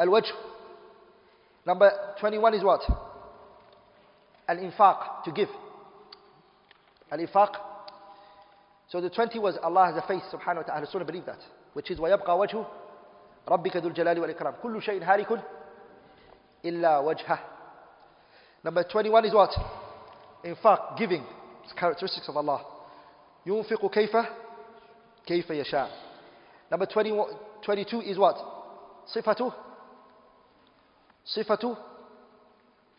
الوجه 0.00 0.34
نمبر 1.66 1.92
21 2.22 2.54
is 2.54 2.62
what 2.64 2.92
الإنفاق 4.50 5.24
to 5.24 5.30
give 5.32 5.48
الإنفاق 7.12 7.56
so 8.92 9.00
the 9.00 9.08
20 9.10 9.38
was 9.42 9.56
Allah 9.62 9.86
has 9.86 9.96
a 9.96 10.02
face 10.06 10.24
سبحانه 10.32 10.58
وتعالى 10.60 10.66
ta'ala 10.66 10.86
Sunnah 10.92 11.04
believe 11.04 11.26
that 11.26 11.40
which 11.74 11.90
is 11.90 11.98
ويبقى 12.00 12.38
وجه 12.38 12.64
ربك 13.48 13.76
ذو 13.76 13.88
الجلال 13.88 14.18
والإكرام 14.20 14.54
كل 14.62 14.82
شيء 14.82 15.02
هالك 15.04 15.42
إلا 16.64 16.98
وجهه 16.98 17.38
Number 18.64 18.84
21 18.84 19.24
is 19.24 19.34
what? 19.34 19.50
In 20.44 20.54
fact, 20.62 20.96
giving. 20.98 21.24
It's 21.64 21.72
characteristics 21.72 22.28
of 22.28 22.36
Allah. 22.36 22.64
Yunfiqu 23.46 23.90
kayfa? 23.92 24.26
Kayfa 25.28 25.56
yasha. 25.56 25.90
Number 26.70 26.86
20, 26.86 27.12
22 27.64 28.00
is 28.02 28.18
what? 28.18 28.36
Sifatu? 29.14 29.52
صفته 31.36 31.76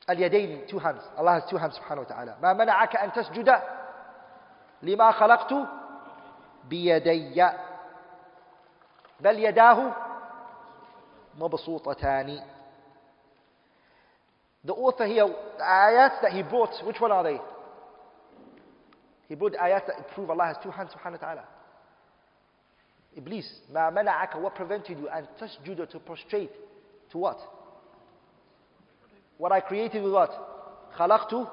اليدين 0.09 0.67
two 0.69 0.79
hands. 0.79 1.01
Allah 1.17 1.31
has 1.41 1.49
two 1.49 1.57
hands 1.57 1.73
subhanahu 1.75 1.81
سبحانه 2.07 2.07
وتعالى. 2.07 2.35
ما 2.41 2.53
منعك 2.53 2.95
أن 2.95 3.11
تسجد 3.11 3.61
لما 4.81 5.11
خلقت 5.11 5.53
بيدي 6.71 7.55
Bal 9.23 9.35
yadahu 9.39 9.91
mabasutatani. 11.37 12.39
The 14.65 14.73
author 14.73 15.07
here, 15.07 15.27
the 15.27 15.63
ayat 15.63 16.21
that 16.21 16.31
he 16.31 16.41
brought, 16.41 16.71
which 16.85 16.99
one 16.99 17.11
are 17.11 17.23
they? 17.23 17.37
He 19.27 19.35
brought 19.35 19.53
ayat 19.53 19.87
that 19.87 20.11
prove 20.13 20.29
Allah 20.29 20.45
has 20.45 20.55
two 20.63 20.71
hands, 20.71 20.91
subhanahu 20.91 21.13
wa 21.19 21.27
ta'ala. 21.27 21.43
Iblis, 23.17 23.45
ma 23.73 23.91
mana'aka, 23.91 24.39
what 24.39 24.55
prevented 24.55 24.97
you? 24.97 25.09
And 25.09 25.27
Judah 25.65 25.85
to 25.87 25.99
prostrate, 25.99 26.51
to 27.11 27.17
what? 27.17 27.37
What 29.37 29.51
I 29.51 29.59
created 29.59 30.01
with 30.01 30.13
what? 30.13 30.31
Khalaqtu 30.97 31.47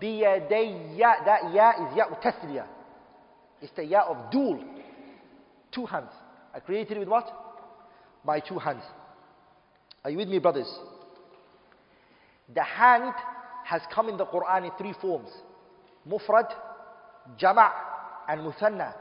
biyadayya, 0.00 1.24
that 1.24 1.52
ya 1.54 1.86
is 1.88 1.96
ya 1.96 2.06
utasliya. 2.08 2.66
It's 3.60 3.72
the 3.76 3.84
ya 3.84 4.02
of 4.08 4.30
dual, 4.32 4.60
two 5.70 5.86
hands. 5.86 6.10
I 6.52 6.58
created 6.58 6.98
with 6.98 7.08
what? 7.08 7.26
My 8.24 8.40
two 8.40 8.58
hands. 8.58 8.82
Are 10.04 10.10
you 10.10 10.16
with 10.16 10.28
me, 10.28 10.40
brothers? 10.40 10.66
The 12.54 12.62
hand 12.62 13.14
has 13.64 13.80
come 13.94 14.08
in 14.08 14.16
the 14.16 14.26
Quran 14.26 14.64
in 14.66 14.72
three 14.76 14.92
forms. 15.00 15.28
Mufrad, 16.08 16.50
Jama' 17.38 17.72
and 18.28 18.40
Muthanna. 18.42 18.94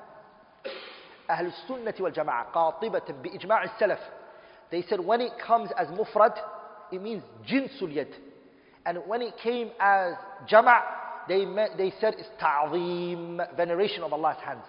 Ahl 1.30 1.52
Sunnah 1.68 1.94
wal 2.00 2.12
Jama'a, 2.12 2.52
qatibatan 2.54 3.22
bi 3.24 3.30
ijma' 3.30 3.68
salaf. 3.80 4.00
They 4.70 4.84
said 4.84 5.00
when 5.00 5.22
it 5.22 5.34
comes 5.46 5.70
as 5.78 5.88
mufrad, 5.90 6.38
it 6.92 7.02
means 7.02 7.24
jinsul 7.48 7.94
yad. 7.94 8.14
And 8.86 9.00
when 9.08 9.22
it 9.22 9.34
came 9.42 9.72
as 9.80 10.14
jama', 10.48 10.82
they, 11.28 11.46
met, 11.46 11.72
they 11.78 11.94
said 12.00 12.16
it's 12.18 12.30
ta'zeem, 12.40 13.42
veneration 13.56 14.04
of 14.04 14.12
Allah's 14.14 14.38
hands. 14.44 14.64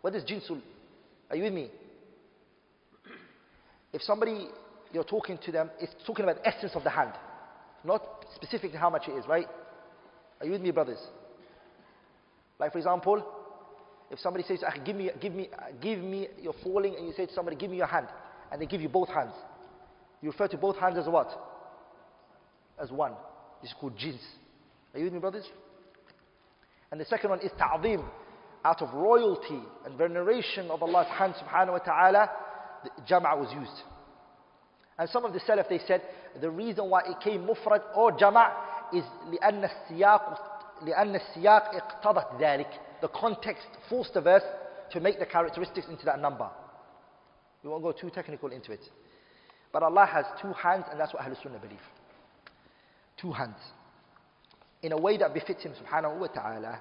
What 0.00 0.14
is 0.14 0.22
jinsul? 0.24 0.60
Are 1.30 1.36
you 1.36 1.44
with 1.44 1.52
me? 1.52 1.70
If 3.92 4.02
somebody, 4.02 4.48
you're 4.92 5.04
talking 5.04 5.38
to 5.44 5.52
them, 5.52 5.70
it's 5.80 5.94
talking 6.06 6.22
about 6.24 6.42
the 6.42 6.46
essence 6.48 6.72
of 6.74 6.84
the 6.84 6.90
hand. 6.90 7.12
Not 7.84 8.26
specifically 8.34 8.78
how 8.78 8.90
much 8.90 9.08
it 9.08 9.12
is, 9.12 9.26
right? 9.26 9.46
Are 10.40 10.46
you 10.46 10.52
with 10.52 10.60
me, 10.60 10.70
brothers? 10.70 10.98
Like, 12.58 12.72
for 12.72 12.78
example, 12.78 13.24
if 14.10 14.18
somebody 14.20 14.44
says, 14.46 14.60
give 14.84 14.96
me, 14.96 15.10
give 15.20 15.32
me, 15.34 15.48
give 15.80 15.98
me, 15.98 16.28
you're 16.40 16.54
falling 16.62 16.94
and 16.96 17.06
you 17.06 17.12
say 17.16 17.26
to 17.26 17.32
somebody, 17.32 17.56
give 17.56 17.70
me 17.70 17.78
your 17.78 17.86
hand. 17.86 18.08
And 18.52 18.60
they 18.60 18.66
give 18.66 18.80
you 18.80 18.88
both 18.88 19.08
hands. 19.08 19.32
You 20.20 20.30
refer 20.30 20.48
to 20.48 20.58
both 20.58 20.76
hands 20.76 20.98
as 20.98 21.06
what? 21.06 21.28
As 22.80 22.90
one. 22.90 23.12
This 23.62 23.70
is 23.70 23.76
called 23.80 23.96
jins. 23.96 24.20
Are 24.92 24.98
you 24.98 25.04
with 25.04 25.14
me, 25.14 25.20
brothers? 25.20 25.44
And 26.90 27.00
the 27.00 27.04
second 27.06 27.30
one 27.30 27.40
is 27.40 27.50
ta'zim. 27.58 28.02
Out 28.62 28.82
of 28.82 28.92
royalty 28.92 29.60
and 29.86 29.96
veneration 29.96 30.70
of 30.70 30.82
Allah's 30.82 31.06
hand 31.06 31.34
subhanahu 31.34 31.72
wa 31.72 31.78
ta'ala, 31.78 32.30
the 32.84 32.90
jam'a 33.08 33.38
was 33.38 33.50
used. 33.58 33.80
And 34.98 35.08
some 35.08 35.24
of 35.24 35.32
the 35.32 35.40
salaf, 35.40 35.68
they 35.70 35.78
said, 35.86 36.02
the 36.40 36.50
reason 36.50 36.88
why 36.88 37.00
it 37.06 37.18
came 37.22 37.46
mufrad 37.46 37.82
or 37.96 38.12
jama' 38.12 38.52
is 38.92 39.04
لأن 39.30 39.62
السياق 39.62 40.56
لأن 40.82 41.14
السياق 41.16 41.74
اقتضت 41.74 42.26
ذلك 42.40 42.70
the 43.00 43.08
context 43.08 43.66
forced 43.88 44.14
the 44.14 44.20
verse 44.20 44.42
to 44.92 45.00
make 45.00 45.18
the 45.18 45.26
characteristics 45.26 45.86
into 45.88 46.04
that 46.04 46.20
number 46.20 46.48
we 47.62 47.70
won't 47.70 47.82
go 47.82 47.92
too 47.92 48.10
technical 48.10 48.48
into 48.50 48.72
it 48.72 48.80
but 49.72 49.82
Allah 49.82 50.06
has 50.06 50.24
two 50.40 50.52
hands 50.52 50.84
and 50.90 50.98
that's 51.00 51.12
what 51.14 51.22
Ahlul 51.22 51.40
Sunnah 51.42 51.58
believe 51.58 51.78
two 53.20 53.32
hands 53.32 53.56
in 54.82 54.92
a 54.92 54.96
way 54.98 55.16
that 55.18 55.32
befits 55.34 55.62
him 55.62 55.72
subhanahu 55.74 56.18
wa 56.18 56.26
ta'ala 56.28 56.80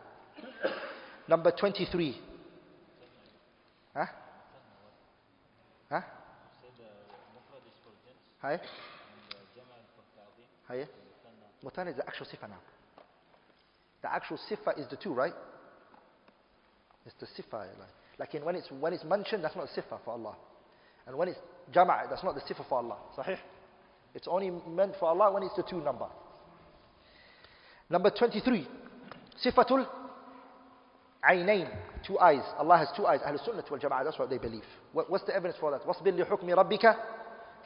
number 1.27 1.51
23 1.51 2.21
huh? 3.95 4.05
Huh? 5.89 5.95
Uh, 5.95 6.01
Hi? 8.41 8.59
Hayya? 10.70 10.88
mutan 11.64 11.88
is 11.88 11.96
the 11.98 12.08
actual 12.08 12.26
sifa 12.26 12.48
now. 12.50 12.60
The 14.02 14.14
actual 14.14 14.38
sifa 14.50 14.80
is 14.80 14.86
the 14.90 14.96
two, 14.96 15.12
right? 15.14 15.34
It's 17.06 17.16
the 17.20 17.26
sifa. 17.41 17.68
Like, 18.18 18.34
like 18.34 18.46
when 18.46 18.56
it's 18.56 18.68
when 18.80 18.94
it's 18.94 19.04
mentioned, 19.04 19.44
that's 19.44 19.56
not 19.56 19.68
the 19.74 19.82
sifa 19.82 20.00
for 20.06 20.12
Allah. 20.12 20.36
And 21.08 21.18
when 21.18 21.30
it's 21.30 21.40
jama', 21.74 22.04
that's 22.10 22.24
not 22.24 22.36
the 22.36 22.41
sifa 22.41 22.66
for 22.70 22.76
Allah. 22.78 22.98
Sahih? 23.18 23.38
It's 24.16 24.28
only 24.28 24.52
meant 24.68 24.94
for 25.00 25.10
Allah 25.10 25.34
when 25.34 25.44
it's 25.44 25.56
the 25.56 25.64
two 25.64 25.82
number. 25.82 26.06
Number 27.90 28.12
23, 28.12 28.68
sifatul 29.46 29.86
aynain, 31.30 31.68
two 32.06 32.18
eyes. 32.20 32.44
Allah 32.58 32.78
has 32.78 32.88
two 32.96 33.06
eyes. 33.06 33.20
Ahlul 33.28 33.44
Sunnah 33.44 33.64
wal 33.70 33.80
Jama'ah, 33.80 34.04
that's 34.06 34.18
what 34.20 34.30
they 34.30 34.38
believe. 34.38 34.64
What, 34.94 35.10
what's 35.10 35.26
the 35.26 35.36
evidence 35.36 35.58
for 35.60 35.72
that? 35.72 35.82
وَاصْبِرْ 35.84 36.14
لِحُكْمِ 36.24 36.48
رَبِّكَ 36.48 36.96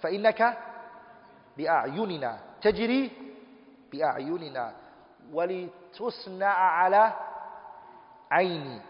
فَإِنَّكَ 0.03 0.57
بأعيننا 1.57 2.39
تجري 2.61 3.11
بأعيننا 3.91 4.75
ولتصنع 5.31 6.53
على 6.55 7.13
عيني 8.31 8.81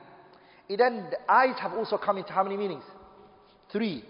Then 0.69 1.07
the 1.11 1.31
eyes 1.31 1.55
have 1.59 1.73
also 1.73 1.97
come 1.99 2.17
into 2.17 2.31
how 2.33 2.41
many 2.41 2.57
meanings? 2.57 2.83
Three. 3.71 4.03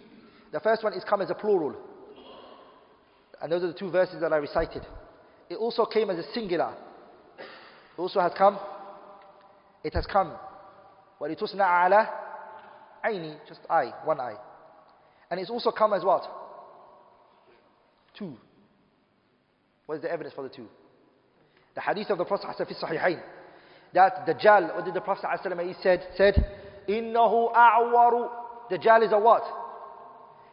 The 0.53 0.61
first 0.61 0.81
one 0.81 0.93
is 0.93 1.03
come 1.03 1.21
as 1.21 1.29
a 1.29 1.33
plural. 1.35 1.75
And 3.41 3.51
those 3.51 3.63
are 3.63 3.67
the 3.67 3.73
two 3.73 3.91
verses 3.91 4.21
that 4.21 4.31
I 4.31 4.37
recited. 4.37 4.81
It 5.49 5.55
also 5.55 5.83
came 5.83 6.09
as 6.09 6.19
a 6.19 6.31
singular. 6.31 6.73
It 7.97 8.01
also 8.01 8.21
has 8.21 8.31
come. 8.37 8.57
It 9.83 9.93
has 9.93 10.05
come. 10.05 10.31
وَلِتُسْنَعَ 11.19 11.65
عَلَى 11.65 12.07
عَيْنِي 13.03 13.35
Just 13.45 13.59
eye, 13.69 13.91
one 14.05 14.21
eye. 14.21 14.37
And 15.31 15.41
it's 15.41 15.49
also 15.49 15.71
come 15.71 15.91
as 15.91 16.05
what? 16.05 16.23
Two. 18.17 18.35
What 19.85 19.95
is 19.95 20.01
the 20.01 20.09
evidence 20.11 20.35
for 20.35 20.43
the 20.43 20.49
two? 20.49 20.65
The 21.75 21.81
hadith 21.81 22.09
of 22.11 22.17
the 22.19 22.25
Prophet 22.25 22.45
في 22.45 22.71
الصحيحين 22.83 23.19
that 23.93 24.27
Dajjal, 24.27 24.75
what 24.75 24.85
did 24.85 24.93
the 24.95 25.01
Prophet 25.01 25.27
he 25.65 25.73
said? 25.83 26.01
Said, 26.17 26.35
إِنَّهُ 26.89 27.53
أَعْوَرُ 27.55 28.29
Dajjal 28.71 29.03
is 29.05 29.11
a 29.11 29.17
what? 29.19 29.43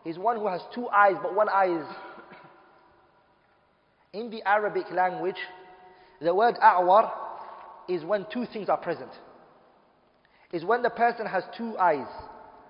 He's 0.04 0.18
one 0.18 0.36
who 0.38 0.46
has 0.46 0.60
two 0.74 0.88
eyes, 0.88 1.16
but 1.22 1.34
one 1.34 1.48
eye 1.50 1.66
is. 1.80 1.86
In 4.20 4.28
the 4.30 4.42
Arabic 4.42 4.90
language, 4.90 5.38
the 6.22 6.34
word 6.34 6.56
a'war 6.56 7.12
is 7.88 8.04
when 8.04 8.26
two 8.32 8.44
things 8.52 8.68
are 8.70 8.76
present. 8.78 9.08
Is 10.52 10.64
when 10.66 10.82
the 10.82 10.90
person 10.90 11.24
has 11.26 11.44
two 11.56 11.78
eyes. 11.78 12.06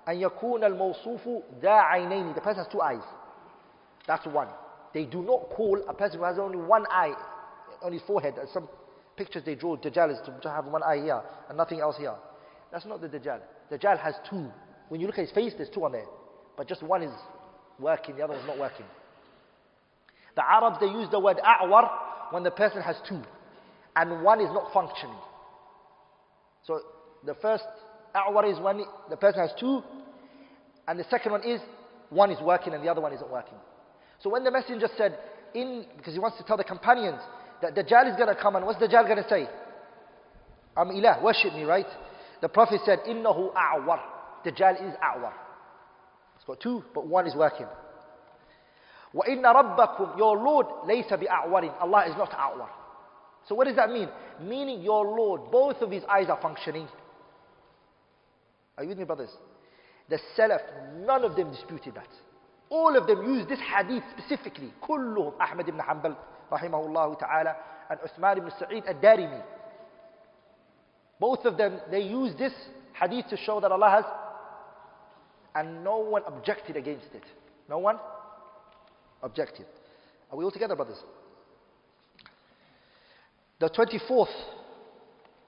And 0.06 0.18
يكون 0.20 0.62
al 0.64 0.96
ذا 1.62 1.80
عينين. 1.90 2.34
The 2.36 2.40
person 2.40 2.62
has 2.64 2.72
two 2.72 2.80
eyes. 2.82 3.02
That's 4.06 4.24
one. 4.26 4.48
They 4.92 5.04
do 5.04 5.22
not 5.22 5.50
call 5.50 5.80
a 5.88 5.94
person 5.94 6.18
who 6.18 6.24
has 6.24 6.38
only 6.38 6.58
one 6.58 6.84
eye 6.90 7.14
on 7.82 7.92
his 7.92 8.02
forehead. 8.02 8.34
Uh, 8.40 8.46
some 8.52 8.68
pictures 9.16 9.42
they 9.46 9.54
draw, 9.54 9.76
Dajjal 9.76 10.10
is 10.12 10.18
to, 10.26 10.34
to 10.42 10.50
have 10.50 10.66
one 10.66 10.82
eye 10.82 10.96
here 11.04 11.20
and 11.48 11.56
nothing 11.56 11.80
else 11.80 11.96
here. 11.96 12.14
That's 12.72 12.86
not 12.86 13.00
the 13.00 13.08
Dajjal. 13.08 13.40
Dajjal 13.72 13.98
has 14.00 14.14
two. 14.28 14.48
When 14.88 15.00
you 15.00 15.06
look 15.06 15.18
at 15.18 15.24
his 15.26 15.30
face, 15.32 15.52
there's 15.56 15.70
two 15.70 15.84
on 15.84 15.92
there. 15.92 16.06
But 16.56 16.68
just 16.68 16.82
one 16.82 17.02
is 17.02 17.12
working, 17.78 18.16
the 18.16 18.24
other 18.24 18.34
is 18.34 18.44
not 18.46 18.58
working. 18.58 18.86
The 20.34 20.44
Arabs, 20.48 20.78
they 20.80 20.86
use 20.86 21.08
the 21.10 21.20
word 21.20 21.38
a'war 21.38 21.88
when 22.30 22.42
the 22.42 22.50
person 22.50 22.82
has 22.82 22.96
two. 23.08 23.22
And 23.96 24.22
one 24.22 24.40
is 24.40 24.48
not 24.52 24.72
functioning. 24.72 25.16
So 26.66 26.80
the 27.24 27.34
first 27.34 27.64
a'war 28.14 28.44
is 28.44 28.58
when 28.60 28.84
the 29.08 29.16
person 29.16 29.40
has 29.40 29.50
two. 29.58 29.82
And 30.88 30.98
the 30.98 31.04
second 31.10 31.32
one 31.32 31.44
is 31.44 31.60
one 32.10 32.30
is 32.32 32.40
working 32.42 32.74
and 32.74 32.84
the 32.84 32.88
other 32.90 33.00
one 33.00 33.12
isn't 33.12 33.30
working. 33.30 33.58
So 34.22 34.28
when 34.30 34.44
the 34.44 34.50
messenger 34.50 34.88
said, 34.96 35.18
in, 35.54 35.84
because 35.96 36.12
he 36.12 36.18
wants 36.20 36.36
to 36.38 36.44
tell 36.44 36.56
the 36.56 36.64
companions 36.64 37.20
that 37.62 37.74
Dajjal 37.74 38.10
is 38.12 38.16
going 38.16 38.28
to 38.34 38.40
come, 38.40 38.56
and 38.56 38.64
what's 38.64 38.78
Dajjal 38.80 39.04
going 39.06 39.22
to 39.22 39.28
say? 39.28 39.48
I'm 40.76 40.88
ilah, 40.90 41.22
worship 41.22 41.52
me, 41.54 41.64
right? 41.64 41.86
The 42.40 42.48
Prophet 42.48 42.80
said, 42.86 43.00
Innahu 43.08 43.52
a'war. 43.52 43.98
Dajjal 44.46 44.88
is 44.88 44.94
a'war. 45.02 45.32
It's 46.36 46.44
got 46.46 46.60
two, 46.60 46.84
but 46.94 47.06
one 47.06 47.26
is 47.26 47.34
working. 47.34 47.66
وَإِنَّ 49.14 49.42
رَبَّكُمْ 49.42 50.16
Your 50.18 50.38
Lord 50.38 50.66
لَيْسَ 50.86 51.10
بِأَعْوَرٍ 51.10 51.80
Allah 51.80 52.04
is 52.08 52.16
not 52.16 52.30
a'war. 52.32 52.68
So 53.48 53.54
what 53.54 53.66
does 53.66 53.76
that 53.76 53.90
mean? 53.90 54.08
Meaning 54.42 54.82
your 54.82 55.04
Lord, 55.04 55.50
both 55.50 55.76
of 55.82 55.90
his 55.90 56.04
eyes 56.08 56.28
are 56.28 56.38
functioning. 56.40 56.86
Are 58.76 58.84
you 58.84 58.90
with 58.90 58.98
me, 58.98 59.04
brothers? 59.04 59.30
The 60.08 60.18
Salaf, 60.38 60.60
none 61.04 61.24
of 61.24 61.34
them 61.36 61.50
disputed 61.50 61.94
that. 61.94 62.08
All 62.70 62.96
of 62.96 63.06
them 63.08 63.22
use 63.24 63.46
this 63.48 63.58
hadith 63.58 64.02
specifically. 64.16 64.72
كلهم 64.80 65.32
أَحْمَدِ 65.40 65.64
بْنِ 65.70 65.80
Hanbal 65.80 66.14
رحمه 66.52 66.86
الله 66.86 67.14
تعالى 67.20 67.56
and 67.90 68.00
Uthman 68.00 68.36
ibn 68.38 68.50
Sa'id 68.58 68.84
al-Darimi. 68.86 69.42
Both 71.18 71.44
of 71.44 71.56
them, 71.58 71.80
they 71.90 72.00
use 72.02 72.32
this 72.38 72.52
hadith 72.98 73.26
to 73.30 73.36
show 73.36 73.58
that 73.60 73.72
Allah 73.72 73.90
has 73.90 74.04
and 75.56 75.82
no 75.82 75.98
one 75.98 76.22
objected 76.26 76.76
against 76.76 77.06
it. 77.12 77.24
No 77.68 77.78
one 77.78 77.98
objected. 79.22 79.66
Are 80.30 80.38
we 80.38 80.44
all 80.44 80.52
together, 80.52 80.76
brothers? 80.76 81.02
The 83.58 83.68
24th 83.68 84.32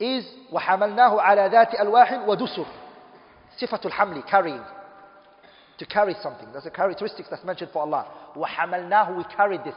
is 0.01 0.25
وَحَمَلْنَاهُ 0.53 1.23
عَلَى 1.23 1.53
ذَاتِ 1.53 1.81
أَلْوَاحٍ 1.81 2.27
وَدُسُرٍ 2.27 2.67
صفة 3.63 3.81
الحمل 3.87 4.25
carrying 4.29 4.65
to 5.83 5.89
carry 5.89 6.15
something. 6.23 6.47
That's 6.55 6.65
a 6.67 6.71
characteristic 6.71 7.27
that's 7.29 7.43
mentioned 7.45 7.71
for 7.73 7.83
Allah. 7.83 8.07
وَحَمَلْنَاهُ 8.37 9.17
We 9.19 9.25
carried 9.37 9.63
this 9.65 9.75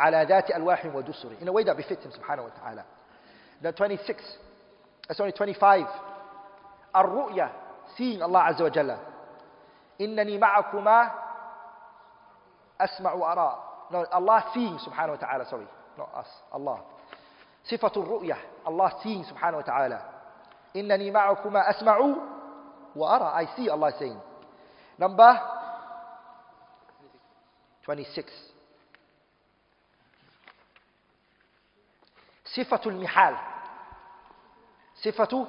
عَلَى 0.00 0.30
ذَاتِ 0.30 0.56
أَلْوَاحٍ 0.56 0.84
وَدُسُرٍ 0.94 1.40
In 1.42 1.48
a 1.48 1.52
way 1.52 1.64
that 1.64 1.76
befits 1.76 2.04
Him 2.04 2.12
subhanahu 2.12 2.44
wa 2.44 2.62
ta'ala. 2.62 2.84
Then 3.60 3.72
26, 3.72 4.22
that's 5.08 5.18
uh, 5.18 5.22
only 5.24 5.32
25. 5.32 5.84
الرؤية 6.94 7.50
Seeing 7.96 8.22
Allah 8.22 8.54
Azza 8.54 8.62
wa 8.62 8.70
Jalla. 8.70 9.00
إِنَّنِي 10.00 10.38
مَعَكُمَا 10.38 11.10
أَسْمَعُ 12.80 13.12
وَأَرَى 13.18 13.54
No, 13.90 14.06
Allah 14.12 14.44
seeing 14.54 14.78
subhanahu 14.86 15.08
wa 15.10 15.16
ta'ala, 15.16 15.44
sorry. 15.50 15.66
Not 15.98 16.08
us, 16.14 16.26
Allah. 16.52 16.82
صفة 17.68 17.96
الرؤية 17.96 18.36
Allah 18.66 18.92
seeing 19.02 19.24
subhanahu 19.24 19.56
wa 19.56 19.62
ta'ala. 19.62 20.02
إِنَّنِي 20.76 21.10
مَعَكُمَا 21.10 21.74
أَسْمَعُ 21.82 22.14
وَأَرَى 22.96 23.34
I 23.34 23.48
see 23.56 23.68
Allah 23.68 23.90
saying. 23.98 24.16
Number 25.00 25.36
26 27.82 28.28
صفة 32.44 32.80
المحال 32.86 33.36
صفة 34.94 35.46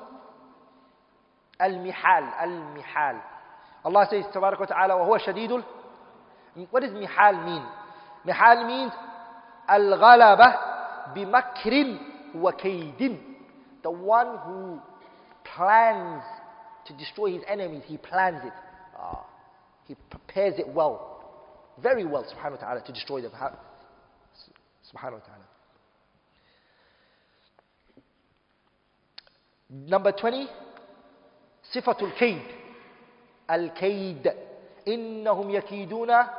المحال 1.61 2.23
المحال 2.23 3.21
Allah 3.85 4.05
says 4.09 4.33
تبارك 4.33 4.59
وتعالى 4.61 4.93
وهو 4.93 5.17
شديد 5.17 5.63
What 6.73 6.81
does 6.81 6.91
mihal 6.91 7.35
mean? 7.45 7.63
Mihal 8.25 8.65
means 8.67 8.91
al-ghalaba 9.69 11.13
bimakrin 11.15 12.33
wa 12.35 12.51
kaydin. 12.51 13.15
The 13.83 13.89
one 13.89 14.27
who 14.43 14.81
plans 15.55 16.23
to 16.85 16.91
destroy 16.97 17.31
his 17.37 17.43
enemies, 17.47 17.83
he 17.85 17.95
plans 17.95 18.43
it. 18.43 18.51
Ah. 18.97 19.23
He 19.89 19.95
prepares 20.11 20.59
it 20.59 20.69
well, 20.69 21.31
very 21.81 22.05
well, 22.05 22.23
subhanahu 22.23 22.51
wa 22.51 22.57
ta'ala, 22.57 22.81
to 22.85 22.91
destroy 22.93 23.21
them. 23.21 23.31
Subhanahu 23.33 25.13
wa 25.13 25.19
ta'ala. 25.19 25.45
Number 29.71 30.11
20, 30.11 30.47
Sifatul 31.75 32.15
Kaid. 32.19 32.43
Al 33.49 33.69
Kaid. 33.71 34.27
Innahum 34.87 35.59
yakiduna 35.59 36.29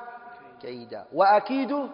kaida. 0.64 1.06
Wa 1.12 1.40
akidu 1.40 1.90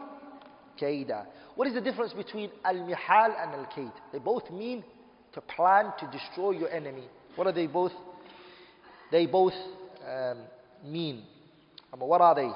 kaida. 0.78 1.24
What 1.54 1.68
is 1.68 1.74
the 1.74 1.80
difference 1.80 2.12
between 2.12 2.50
Al 2.66 2.74
Mihal 2.86 3.32
and 3.32 3.52
Al 3.54 3.66
Kaid? 3.74 3.92
They 4.12 4.18
both 4.18 4.50
mean 4.50 4.84
to 5.32 5.40
plan 5.40 5.94
to 6.00 6.10
destroy 6.12 6.50
your 6.50 6.68
enemy. 6.70 7.04
What 7.34 7.46
are 7.46 7.52
they 7.52 7.66
both? 7.66 7.92
They 9.10 9.24
both 9.24 9.54
um, 10.06 10.42
mean. 10.84 11.22
But 11.90 12.06
what 12.08 12.20
are 12.20 12.34
they? 12.34 12.50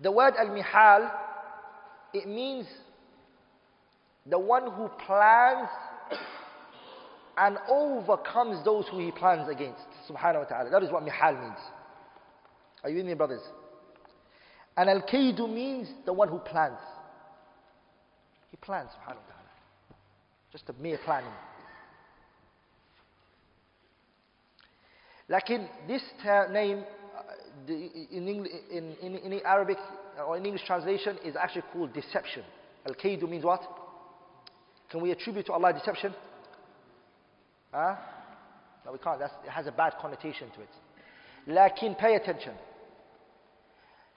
The 0.00 0.10
word 0.12 0.34
al-mihal, 0.38 1.10
it 2.14 2.26
means 2.28 2.66
the 4.26 4.38
one 4.38 4.70
who 4.70 4.88
plans 5.06 5.68
and 7.36 7.58
overcomes 7.68 8.64
those 8.64 8.84
who 8.92 8.98
he 9.00 9.10
plans 9.10 9.48
against. 9.48 9.80
Subhanahu 10.08 10.38
wa 10.40 10.44
ta'ala. 10.44 10.70
That 10.70 10.82
is 10.84 10.90
what 10.92 11.02
mihal 11.02 11.32
means. 11.34 11.58
Are 12.84 12.90
you 12.90 12.96
with 12.98 13.06
me, 13.06 13.14
brothers? 13.14 13.40
And 14.76 14.88
al-kaidu 14.88 15.48
means 15.52 15.88
the 16.04 16.12
one 16.12 16.28
who 16.28 16.38
plans. 16.38 16.78
He 18.52 18.56
plans, 18.56 18.90
subhanahu 18.90 19.16
wa 19.16 19.26
ta'ala. 19.28 19.37
Just 20.52 20.68
a 20.68 20.72
mere 20.80 20.98
planning. 21.04 21.32
Like 25.28 25.50
in 25.50 25.68
this 25.86 26.00
name 26.52 26.84
uh, 27.16 27.72
in, 27.72 28.28
English, 28.28 28.50
in, 28.70 28.94
in, 29.02 29.14
in, 29.16 29.40
Arabic 29.44 29.76
or 30.26 30.38
in 30.38 30.46
English 30.46 30.62
translation 30.66 31.18
is 31.22 31.36
actually 31.36 31.64
called 31.72 31.92
deception. 31.92 32.42
Al-Kaidu 32.86 33.28
means 33.28 33.44
what? 33.44 33.60
Can 34.90 35.02
we 35.02 35.10
attribute 35.10 35.44
to 35.46 35.52
Allah 35.52 35.74
deception? 35.74 36.14
Huh? 37.72 37.96
No, 38.86 38.92
we 38.92 38.98
can't. 38.98 39.18
That's, 39.18 39.34
it 39.44 39.50
has 39.50 39.66
a 39.66 39.72
bad 39.72 39.94
connotation 40.00 40.48
to 40.56 40.62
it. 40.62 40.68
Lakin, 41.46 41.94
pay 41.96 42.14
attention. 42.14 42.54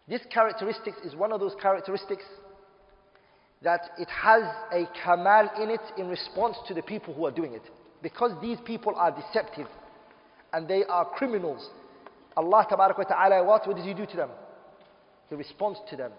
This 0.07 0.21
characteristic 0.33 0.93
is 1.03 1.13
one 1.15 1.33
of 1.33 1.41
those 1.41 1.55
characteristics 1.61 2.23
that 3.61 3.81
it 3.97 4.07
has 4.09 4.41
a 4.73 4.83
kamal 5.03 5.49
in 5.61 5.69
it 5.69 5.81
in 5.97 6.07
response 6.07 6.57
to 6.67 6.73
the 6.73 6.81
people 6.81 7.13
who 7.13 7.25
are 7.25 7.31
doing 7.31 7.53
it. 7.53 7.61
Because 8.01 8.31
these 8.41 8.57
people 8.65 8.93
are 8.95 9.11
deceptive 9.11 9.67
and 10.53 10.67
they 10.67 10.83
are 10.85 11.05
criminals. 11.05 11.69
Allah 12.35 12.65
Ta'ala, 12.67 13.43
what, 13.43 13.67
what 13.67 13.75
does 13.75 13.85
He 13.85 13.93
do 13.93 14.05
to 14.05 14.17
them? 14.17 14.29
He 15.29 15.35
responds 15.35 15.79
to 15.89 15.95
them 15.95 16.11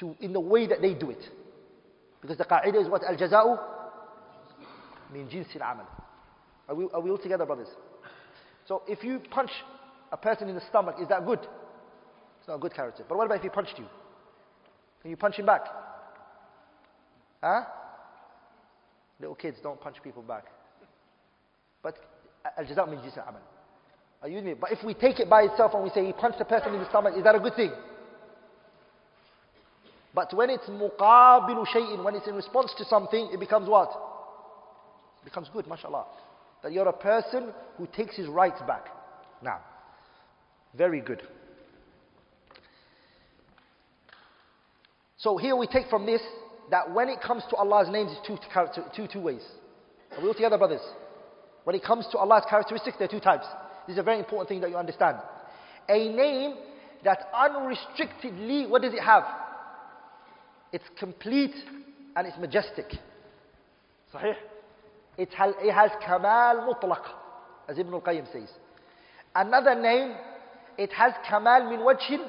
to, 0.00 0.16
in 0.20 0.32
the 0.32 0.40
way 0.40 0.66
that 0.66 0.80
they 0.80 0.94
do 0.94 1.10
it. 1.10 1.22
Because 2.22 2.38
the 2.38 2.44
qa'idah 2.44 2.82
is 2.82 2.88
what? 2.88 3.02
Al 3.04 3.16
jaza'u 3.16 3.58
min 5.12 5.28
jinsil 5.28 5.56
amal. 5.56 5.86
Are 6.68 6.74
we, 6.74 6.88
are 6.92 7.00
we 7.00 7.10
all 7.10 7.18
together, 7.18 7.44
brothers? 7.44 7.68
So 8.66 8.82
if 8.88 9.04
you 9.04 9.20
punch 9.30 9.50
a 10.10 10.16
person 10.16 10.48
in 10.48 10.54
the 10.54 10.62
stomach, 10.68 10.96
is 11.00 11.08
that 11.08 11.24
good? 11.26 11.38
It's 12.40 12.48
not 12.48 12.56
a 12.56 12.58
good 12.58 12.74
character. 12.74 13.04
But 13.08 13.16
what 13.18 13.26
about 13.26 13.36
if 13.36 13.42
he 13.42 13.48
punched 13.50 13.74
you? 13.78 13.86
Can 15.02 15.10
you 15.10 15.16
punch 15.16 15.36
him 15.36 15.46
back? 15.46 15.62
Huh? 17.42 17.62
Little 19.20 19.34
kids, 19.34 19.58
don't 19.62 19.80
punch 19.80 19.96
people 20.02 20.22
back. 20.22 20.44
But 21.82 21.96
al-jaza' 22.56 22.88
means 22.88 23.02
jinsil 23.02 23.28
amal. 23.28 23.40
Are 24.22 24.28
you 24.28 24.36
with 24.36 24.44
me? 24.44 24.54
But 24.54 24.72
if 24.72 24.82
we 24.84 24.94
take 24.94 25.20
it 25.20 25.30
by 25.30 25.42
itself 25.42 25.72
and 25.74 25.84
we 25.84 25.90
say 25.90 26.04
he 26.04 26.12
punched 26.12 26.40
a 26.40 26.44
person 26.44 26.74
in 26.74 26.80
the 26.80 26.88
stomach, 26.88 27.14
is 27.16 27.22
that 27.24 27.34
a 27.36 27.40
good 27.40 27.54
thing? 27.54 27.72
But 30.14 30.34
when 30.34 30.50
it's 30.50 30.64
muqabilu 30.64 31.64
shay'in, 31.68 32.02
when 32.02 32.16
it's 32.16 32.26
in 32.26 32.34
response 32.34 32.72
to 32.78 32.84
something, 32.86 33.30
it 33.32 33.38
becomes 33.38 33.68
what? 33.68 33.90
It 35.22 35.24
becomes 35.24 35.48
good, 35.52 35.66
mashallah. 35.68 36.06
That 36.64 36.72
you're 36.72 36.88
a 36.88 36.92
person 36.92 37.50
who 37.76 37.86
takes 37.86 38.16
his 38.16 38.26
rights 38.28 38.60
back. 38.66 38.86
Now, 39.42 39.60
very 40.76 41.00
good. 41.00 41.22
So 45.18 45.36
here 45.36 45.54
we 45.54 45.68
take 45.68 45.88
from 45.88 46.06
this 46.06 46.22
that 46.70 46.92
when 46.92 47.08
it 47.08 47.20
comes 47.20 47.42
to 47.50 47.56
Allah's 47.56 47.88
names, 47.90 48.10
it's 48.12 48.76
two, 48.96 49.06
two, 49.10 49.20
ways. 49.20 49.42
Are 50.16 50.22
we 50.22 50.28
all 50.28 50.34
together, 50.34 50.58
brothers? 50.58 50.80
When 51.64 51.74
it 51.76 51.82
comes 51.84 52.06
to 52.12 52.18
Allah's 52.18 52.44
characteristics, 52.48 52.96
there 52.98 53.06
are 53.06 53.10
two 53.10 53.20
types. 53.20 53.44
This 53.86 53.94
is 53.94 54.00
a 54.00 54.02
very 54.02 54.18
important 54.18 54.48
thing 54.48 54.60
that 54.60 54.70
you 54.70 54.76
understand. 54.76 55.16
A 55.88 56.08
name 56.12 56.54
that 57.04 57.28
unrestrictedly, 57.34 58.66
what 58.66 58.82
does 58.82 58.92
it 58.92 59.00
have? 59.02 59.22
It's 60.72 60.84
complete 60.98 61.54
and 62.16 62.26
it's 62.26 62.36
majestic. 62.38 62.86
Sahih? 64.14 64.34
It, 65.16 65.30
it 65.30 65.72
has 65.74 65.90
kamal 66.06 66.72
mutlaq, 66.72 67.02
as 67.68 67.78
Ibn 67.78 67.92
al-Qayyim 67.92 68.30
says. 68.32 68.48
Another 69.34 69.74
name, 69.80 70.14
it 70.76 70.90
has 70.92 71.12
kamal 71.28 71.70
min 71.70 71.80
wajhin 71.80 72.26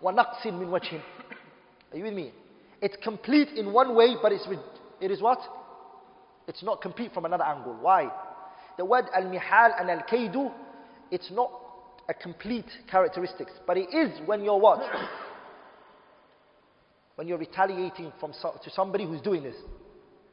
wa 0.00 0.12
naqsin 0.12 0.58
min 0.58 0.68
wajhin. 0.68 1.00
Are 1.92 1.98
you 1.98 2.04
with 2.04 2.14
me? 2.14 2.32
It's 2.84 2.96
complete 3.02 3.48
in 3.56 3.72
one 3.72 3.94
way, 3.96 4.08
but 4.20 4.30
it's, 4.30 4.46
it 5.00 5.10
is 5.10 5.22
what? 5.22 5.38
It's 6.46 6.62
not 6.62 6.82
complete 6.82 7.14
from 7.14 7.24
another 7.24 7.42
angle. 7.42 7.78
Why? 7.80 8.12
The 8.76 8.84
word 8.84 9.06
al-mihal 9.16 9.72
and 9.80 9.88
al-kaidu, 9.90 10.52
it's 11.10 11.30
not 11.32 11.50
a 12.10 12.12
complete 12.12 12.66
characteristics, 12.90 13.52
but 13.66 13.78
it 13.78 13.88
is 13.90 14.10
when 14.28 14.44
you're 14.44 14.58
what? 14.60 14.80
when 17.14 17.26
you're 17.26 17.38
retaliating 17.38 18.12
from 18.20 18.34
so, 18.38 18.52
to 18.62 18.68
somebody 18.70 19.06
who's 19.06 19.22
doing 19.22 19.42
this. 19.42 19.56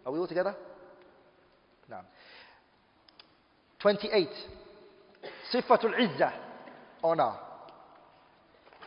Are 0.05 0.11
we 0.11 0.19
all 0.19 0.27
together? 0.27 0.53
No. 1.89 1.99
28. 3.79 4.27
Sifatul 5.53 5.95
Izzah, 5.97 6.33
honor. 7.01 7.33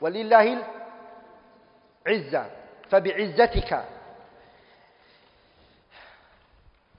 Walillahil 0.03 0.62
Izza. 2.07 2.47
فبعزتك 2.90 3.85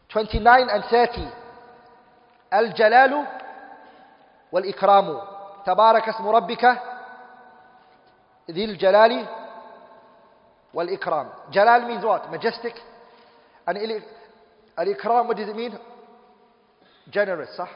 29 0.09 0.69
and 0.69 0.83
30 0.89 1.29
الجلال 2.53 3.25
والإكرام 4.51 5.21
تبارك 5.65 6.09
اسم 6.09 6.27
ربك 6.27 6.81
ذي 8.51 8.65
الجلال 8.65 9.25
والإكرام 10.73 11.29
جلال 11.51 11.81
means 11.87 12.03
what? 12.03 12.31
majestic 12.33 12.75
and 13.67 13.77
الإكرام 14.79 15.27
what 15.27 15.37
does 15.37 15.49
it 15.49 15.53
mean? 15.55 15.77
generous 17.11 17.57
صح? 17.57 17.69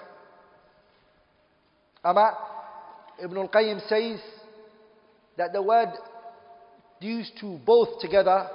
أما 2.05 2.37
ابن 3.19 3.37
القيم 3.41 3.79
says 3.79 4.19
that 5.37 5.51
the 5.53 5.61
word 5.61 5.89
These 7.01 7.31
two 7.39 7.59
both 7.65 7.99
together, 8.01 8.47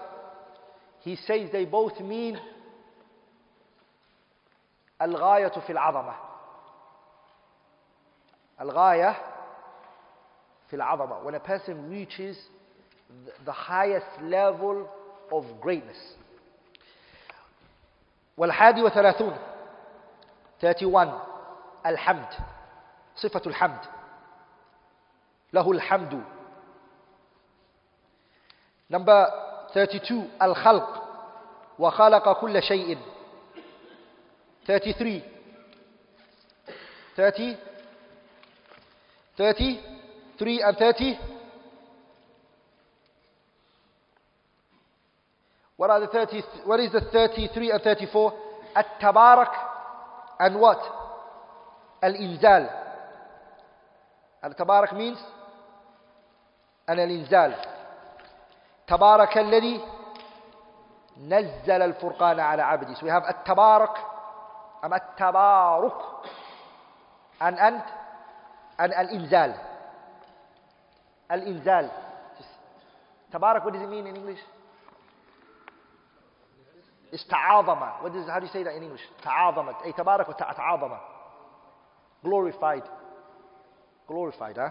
he 1.01 1.17
says 1.17 1.51
they 1.53 1.65
both 1.65 1.99
mean 2.01 2.39
الغاية 5.01 5.53
في 5.67 5.71
العظمة 5.73 6.15
الغاية 8.61 9.15
في 10.71 10.77
العظمة 10.77 11.25
when 11.25 11.35
a 11.35 11.41
person 11.41 11.91
reaches 11.91 12.37
the 13.45 13.53
highest 13.53 14.07
level 14.23 14.87
of 15.33 15.45
greatness 15.61 16.17
والحادي 18.37 18.83
وثلاثون 18.83 19.39
31 20.63 21.19
الحمد 21.87 22.29
صفة 23.17 23.43
الحمد 23.47 23.81
له 25.53 25.73
الحمد 25.73 26.23
Number 28.91 29.29
32, 29.73 30.31
Al-Khalq. 30.41 30.87
wa 31.79 31.91
khalaqa 31.91 32.35
kulla 32.41 32.61
shay'in. 32.61 32.99
33. 34.67 35.23
30. 37.17 37.57
30. 39.37 39.81
3 40.39 40.61
and 40.63 40.77
30. 40.77 41.19
What 45.77 45.91
are 45.91 46.01
the 46.01 46.07
30? 46.07 46.43
What 46.65 46.79
is 46.81 46.93
the 46.93 47.01
33 47.01 47.73
and 47.73 47.83
34? 47.83 48.35
At-tabarak 48.77 49.53
and 50.39 50.61
what? 50.61 50.79
Al-inzal. 52.03 52.71
Al-tabarak 54.45 54.97
means 54.97 55.19
and 56.87 57.01
al-inzal. 57.01 57.55
تبارك 58.87 59.39
الذي 59.39 59.85
نزل 61.21 61.83
الفرقان 61.83 62.41
على 62.41 62.63
عبده 62.63 62.95
so 62.95 62.99
we 62.99 63.09
have 63.11 63.29
التبارك 63.29 64.07
أم 64.85 64.95
التبارك 64.95 65.99
and 67.41 67.61
أنت 67.61 67.85
أن 68.81 68.85
الإنزال 69.01 69.55
الإنزال 71.33 71.91
تبارك 73.33 73.63
what 73.65 73.71
does 73.73 73.81
it 73.81 73.89
mean 73.89 74.07
in 74.07 74.17
English 74.19 74.41
استعاظم 77.15 77.81
what 77.81 78.13
does 78.13 78.29
how 78.31 78.39
do 78.39 78.45
you 78.47 78.53
say 78.53 78.63
that 78.65 78.77
in 78.81 78.83
English 78.83 79.23
تعاظمت 79.25 79.83
أي 79.85 79.93
تبارك 79.93 80.29
وتعاظم 80.29 80.97
glorified 82.27 82.85
glorified 84.11 84.57
huh 84.57 84.71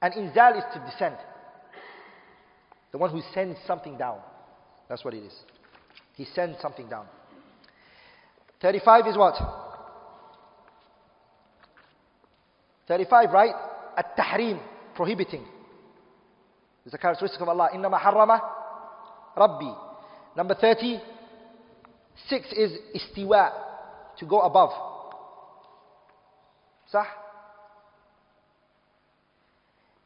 And 0.00 0.14
inzal 0.14 0.56
is 0.58 0.64
to 0.74 0.80
descend. 0.90 1.16
The 2.92 2.98
one 2.98 3.10
who 3.10 3.20
sends 3.34 3.58
something 3.66 3.98
down. 3.98 4.18
That's 4.88 5.04
what 5.04 5.14
it 5.14 5.22
is. 5.24 5.32
He 6.14 6.24
sends 6.34 6.58
something 6.60 6.88
down. 6.88 7.06
35 8.62 9.06
is 9.08 9.16
what? 9.16 9.34
35, 12.86 13.30
right? 13.30 13.54
At-tahrim, 13.96 14.60
prohibiting. 14.94 15.44
It's 16.84 16.94
a 16.94 16.98
characteristic 16.98 17.40
of 17.40 17.48
Allah. 17.48 17.68
Inna 17.74 17.90
harrama 17.90 18.40
rabbi. 19.36 19.70
Number 20.36 20.54
thirty-six 20.54 22.46
is 22.56 22.72
istiwa, 22.96 23.50
to 24.18 24.24
go 24.24 24.40
above. 24.40 24.70
Sah? 26.90 27.04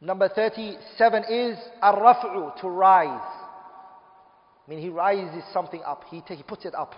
Number 0.03 0.29
37 0.29 1.25
is 1.31 1.57
ar-raf'u, 1.81 2.53
to 2.61 2.69
rise. 2.69 3.09
I 3.09 4.69
mean, 4.71 4.81
he 4.81 4.89
rises 4.89 5.45
something 5.53 5.81
up. 5.87 6.03
He, 6.11 6.21
he 6.29 6.43
puts 6.43 6.65
it 6.65 6.75
up. 6.75 6.93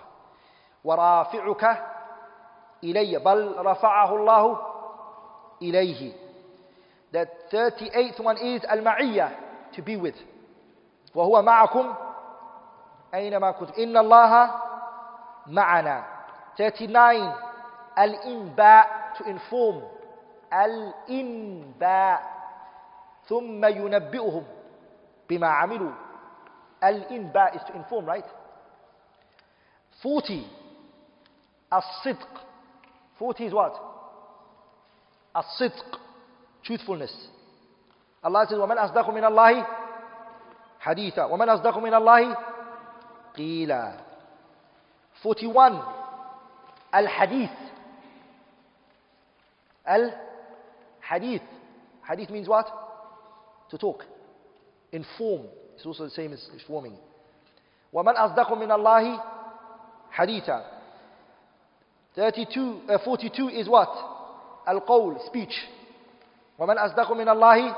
وَرَافِعُكَ 0.83 1.61
إِلَيَّ 2.83 3.13
بَلْ 3.23 3.57
رَفَعَهُ 3.57 4.09
اللَّهُ 4.11 4.59
إِلَيْهِ 5.61 6.13
The 7.11 7.27
38th 7.53 8.23
one 8.23 8.37
is 8.37 8.63
al-ma'iyya, 8.67 9.35
to 9.75 9.83
be 9.83 9.97
with. 9.97 10.15
وَهُوَ 11.13 11.43
مَعَكُمْ 11.45 11.95
أَيْنَمَا 13.13 13.51
كُنْتُمْ 13.59 13.73
إِنَّ 13.77 13.95
اللَّهَ 13.97 14.51
مَعَنَا 15.49 16.05
39 16.57 17.33
al-inba, 17.97 18.83
to 19.19 19.29
inform. 19.29 19.83
Al-inba, 20.51 22.19
ثم 23.29 23.65
ينبئهم 23.65 24.45
بما 25.29 25.47
عملوا 25.47 25.91
الإنباء 26.83 27.55
is 27.57 27.61
to 27.63 27.71
inform 27.73 28.05
right 28.09 28.27
فوتي 30.03 30.47
الصدق 31.73 32.27
فوتي 33.19 33.49
is 33.49 33.53
what 33.53 33.79
الصدق 35.37 35.99
truthfulness 36.67 37.13
الله 38.25 38.45
says 38.45 38.53
ومن 38.53 38.77
أصدق 38.77 39.09
من 39.09 39.25
الله 39.25 39.67
حديثا 40.79 41.23
ومن 41.23 41.49
أصدق 41.49 41.77
من 41.77 41.93
الله 41.93 42.37
قيلا 43.37 43.93
41 45.25 45.83
الحديث 46.95 47.49
الحديث 49.87 51.41
حديث 52.03 52.29
means 52.29 52.47
what 52.47 52.84
to 53.69 53.77
talk. 53.77 54.03
In 54.91 55.05
form, 55.17 55.45
it's 55.75 55.85
also 55.85 56.05
the 56.05 56.09
same 56.11 56.31
as 56.33 56.39
forming. 56.67 56.93
وَمَنْ 57.93 58.15
أَصْدَقُ 58.15 58.51
مِنَ 58.53 58.71
اللَّهِ 58.71 59.23
حَدِيثًا 60.15 60.61
32, 62.15 62.81
uh, 62.89 62.97
42 63.03 63.49
is 63.49 63.67
what? 63.69 63.89
القول, 64.67 65.19
speech. 65.27 65.67
ومن 66.59 66.77
أصدق 66.77 67.11
من 67.11 67.29
الله 67.29 67.75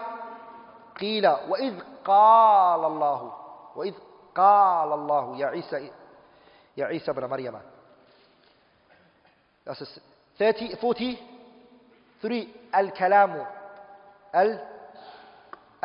قيل 1.00 1.28
وإذ 1.28 1.80
قال 2.06 2.86
الله 2.86 3.34
وإذ 3.76 3.94
قال 4.36 4.92
الله 4.94 5.38
يا 5.38 5.48
عيسى 5.48 5.92
يا 6.78 6.86
عيسى 6.86 7.12
ابن 7.12 7.26
مريم 7.30 7.60
That's 9.66 10.00
30, 10.40 10.76
43 10.76 12.48
الكلام 12.76 13.46
الكلام 14.36 14.68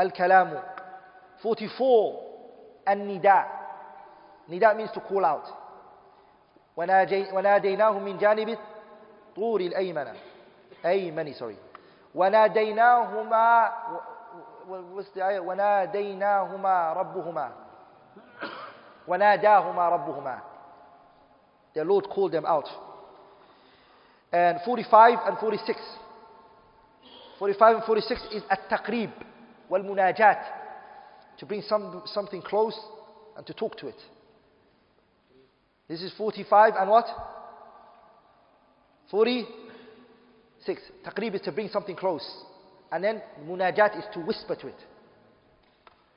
الكلام 0.03 0.63
44 1.41 2.17
النداء 2.89 3.49
نداء 4.49 4.75
means 4.87 4.91
to 4.91 5.01
call 5.01 5.25
out 5.25 5.49
وناديناه 7.33 7.91
من 7.99 8.19
جانب 8.19 8.59
طور 9.37 9.61
الأيمن 9.61 10.15
أيمن 10.87 11.35
sorry 11.35 11.57
وناديناهما 12.15 13.71
وناديناهما 15.25 16.93
ربهما 16.93 17.53
وناداهما 19.09 19.89
ربهما 19.89 20.39
the 21.79 21.85
Lord 21.85 22.05
called 22.15 22.33
them 22.33 22.47
out 22.47 22.69
and 24.33 24.61
45 24.61 25.19
and 25.27 25.39
46 25.39 25.77
45 27.39 27.77
and 27.77 27.85
46 27.85 28.21
is 28.33 28.43
التقريب 28.53 29.11
والمناجات 29.73 30.45
to 31.41 31.47
bring 31.47 31.63
some, 31.63 32.03
something 32.05 32.43
close 32.43 32.79
and 33.37 33.47
to 33.47 33.55
talk 33.55 33.75
to 33.79 33.89
it. 33.89 33.97
This 35.89 36.03
is 36.03 36.13
45 36.19 36.75
and 36.79 36.91
what? 36.91 37.07
46. 39.11 40.81
Takrib 41.05 41.35
is 41.35 41.41
to 41.41 41.53
bring 41.53 41.69
something 41.71 41.97
close. 41.97 42.23
And 42.93 43.03
then 43.03 43.23
munajat 43.49 43.97
is 43.99 44.05
to 44.13 44.21
whisper 44.21 44.55
to 44.57 44.67
it. 44.69 44.77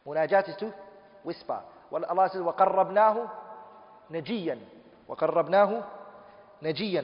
Munajat 0.05 0.49
is 0.49 0.55
to 0.59 0.73
whisper. 1.23 1.61
Well, 1.89 2.03
Allah 2.03 2.27
says, 2.33 2.41
وَقَرَّبْنَاهُ 2.41 3.17
نَجِيًّا 4.11 4.57
وَقَرَّبْنَاهُ 5.09 5.71
نَجِيًّا 6.61 7.03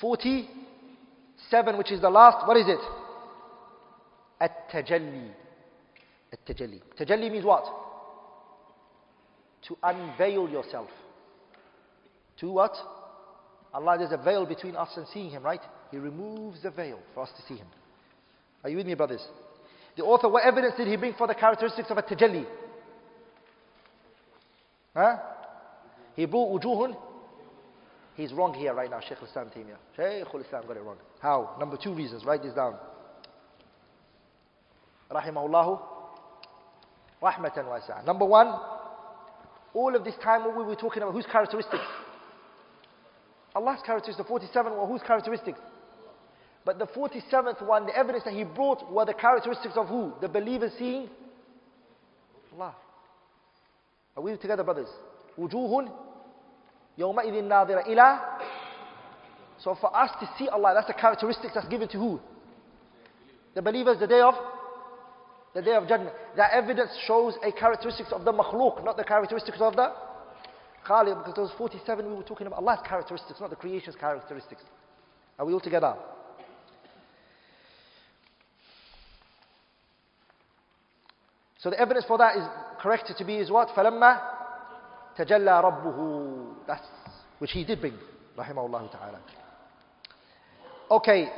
47, 0.00 1.76
which 1.78 1.92
is 1.92 2.00
the 2.00 2.08
last, 2.10 2.46
what 2.48 2.56
is 2.56 2.66
it? 2.66 2.78
At-tajalli. 4.40 5.30
At-tajalli. 6.32 6.80
Tajalli 6.98 7.30
means 7.30 7.44
what? 7.44 7.64
To 9.62 9.76
unveil 9.82 10.48
yourself. 10.48 10.88
To 12.40 12.50
what? 12.52 12.74
Allah, 13.74 13.96
there's 13.98 14.12
a 14.12 14.16
veil 14.22 14.46
between 14.46 14.76
us 14.76 14.88
and 14.96 15.06
seeing 15.08 15.30
Him, 15.30 15.42
right? 15.42 15.60
He 15.90 15.98
removes 15.98 16.62
the 16.62 16.70
veil 16.70 16.98
for 17.14 17.22
us 17.24 17.30
to 17.36 17.42
see 17.46 17.56
Him. 17.58 17.66
Are 18.64 18.70
you 18.70 18.76
with 18.78 18.86
me, 18.86 18.94
brothers? 18.94 19.26
The 19.96 20.04
author, 20.04 20.28
what 20.28 20.44
evidence 20.44 20.74
did 20.76 20.86
he 20.86 20.96
bring 20.96 21.14
for 21.14 21.26
the 21.26 21.34
characteristics 21.34 21.90
of 21.90 21.98
a 21.98 22.02
tajalli? 22.02 22.46
Huh? 24.94 25.16
He 26.14 26.26
brought 26.26 26.62
ujūhun. 26.62 26.96
He's 28.14 28.32
wrong 28.32 28.54
here 28.54 28.72
right 28.74 28.88
now, 28.90 29.00
Shaykh 29.00 29.18
islam 29.22 29.50
Taymiyyah. 29.50 29.76
Shaykh 29.96 30.26
islam 30.44 30.64
got 30.68 30.76
it 30.76 30.82
wrong. 30.82 30.96
How? 31.20 31.56
Number 31.58 31.76
two 31.76 31.92
reasons, 31.92 32.24
write 32.24 32.42
this 32.42 32.52
down. 32.54 32.76
Rahimahullahu 35.10 35.80
Rahmatan 37.22 37.66
wasi'ah. 37.66 38.04
Number 38.06 38.24
one, 38.24 38.54
all 39.74 39.94
of 39.94 40.04
this 40.04 40.14
time 40.22 40.44
what 40.44 40.56
we 40.56 40.64
were 40.64 40.74
talking 40.76 41.02
about, 41.02 41.14
whose 41.14 41.26
characteristics? 41.30 41.84
Allah's 43.54 43.80
characteristics, 43.84 44.16
the 44.22 44.28
47 44.28 44.72
Well, 44.76 44.86
whose 44.86 45.02
characteristics? 45.06 45.58
But 46.64 46.78
the 46.78 46.86
47th 46.86 47.62
one, 47.64 47.86
the 47.86 47.96
evidence 47.96 48.24
that 48.24 48.34
he 48.34 48.44
brought 48.44 48.90
were 48.92 49.04
the 49.04 49.14
characteristics 49.14 49.74
of 49.76 49.88
who? 49.88 50.12
The 50.20 50.28
believers 50.28 50.72
seeing 50.78 51.08
Allah. 52.56 52.74
Are 54.16 54.22
we 54.22 54.36
together, 54.36 54.62
brothers? 54.64 54.88
وجوه 55.38 55.88
يومئذ 56.98 57.42
ناظرة 57.44 57.88
ila. 57.88 58.38
So 59.58 59.74
for 59.80 59.94
us 59.94 60.10
to 60.20 60.28
see 60.38 60.48
Allah, 60.48 60.72
that's 60.74 60.86
the 60.86 60.92
characteristics 60.94 61.52
that's 61.54 61.68
given 61.68 61.88
to 61.88 61.96
who? 61.98 62.20
The 63.54 63.62
believers 63.62 63.98
the 64.00 64.06
day 64.06 64.20
of 64.20 64.34
the 65.54 65.62
day 65.62 65.74
of 65.74 65.88
judgment. 65.88 66.14
That 66.36 66.52
evidence 66.52 66.90
shows 67.06 67.34
a 67.44 67.50
characteristics 67.52 68.12
of 68.12 68.24
the 68.24 68.32
makhluk, 68.32 68.84
not 68.84 68.96
the 68.96 69.02
characteristics 69.04 69.58
of 69.60 69.74
the 69.74 69.90
khaliq. 70.86 71.24
Because 71.24 71.34
those 71.34 71.50
47 71.58 72.08
we 72.08 72.14
were 72.16 72.22
talking 72.22 72.46
about 72.46 72.60
Allah's 72.64 72.78
characteristics, 72.86 73.40
not 73.40 73.50
the 73.50 73.56
creation's 73.56 73.96
characteristics. 73.96 74.62
Are 75.38 75.46
we 75.46 75.52
all 75.52 75.60
together? 75.60 75.96
So 81.58 81.68
the 81.70 81.78
evidence 81.80 82.06
for 82.06 82.16
that 82.18 82.36
is 82.36 82.44
correct 82.80 83.10
to 83.16 83.24
be 83.24 83.36
is 83.36 83.50
what? 83.50 83.68
فَلَمَّا 83.76 84.20
تَجَلَّى 85.18 85.64
رَبُّهُ 85.64 86.54
That's 86.66 86.84
which 87.38 87.50
he 87.52 87.64
did 87.64 87.80
bring, 87.82 87.94
rahimahullah 88.38 88.90
ta'ala. 88.92 89.18
Okay, 90.90 91.30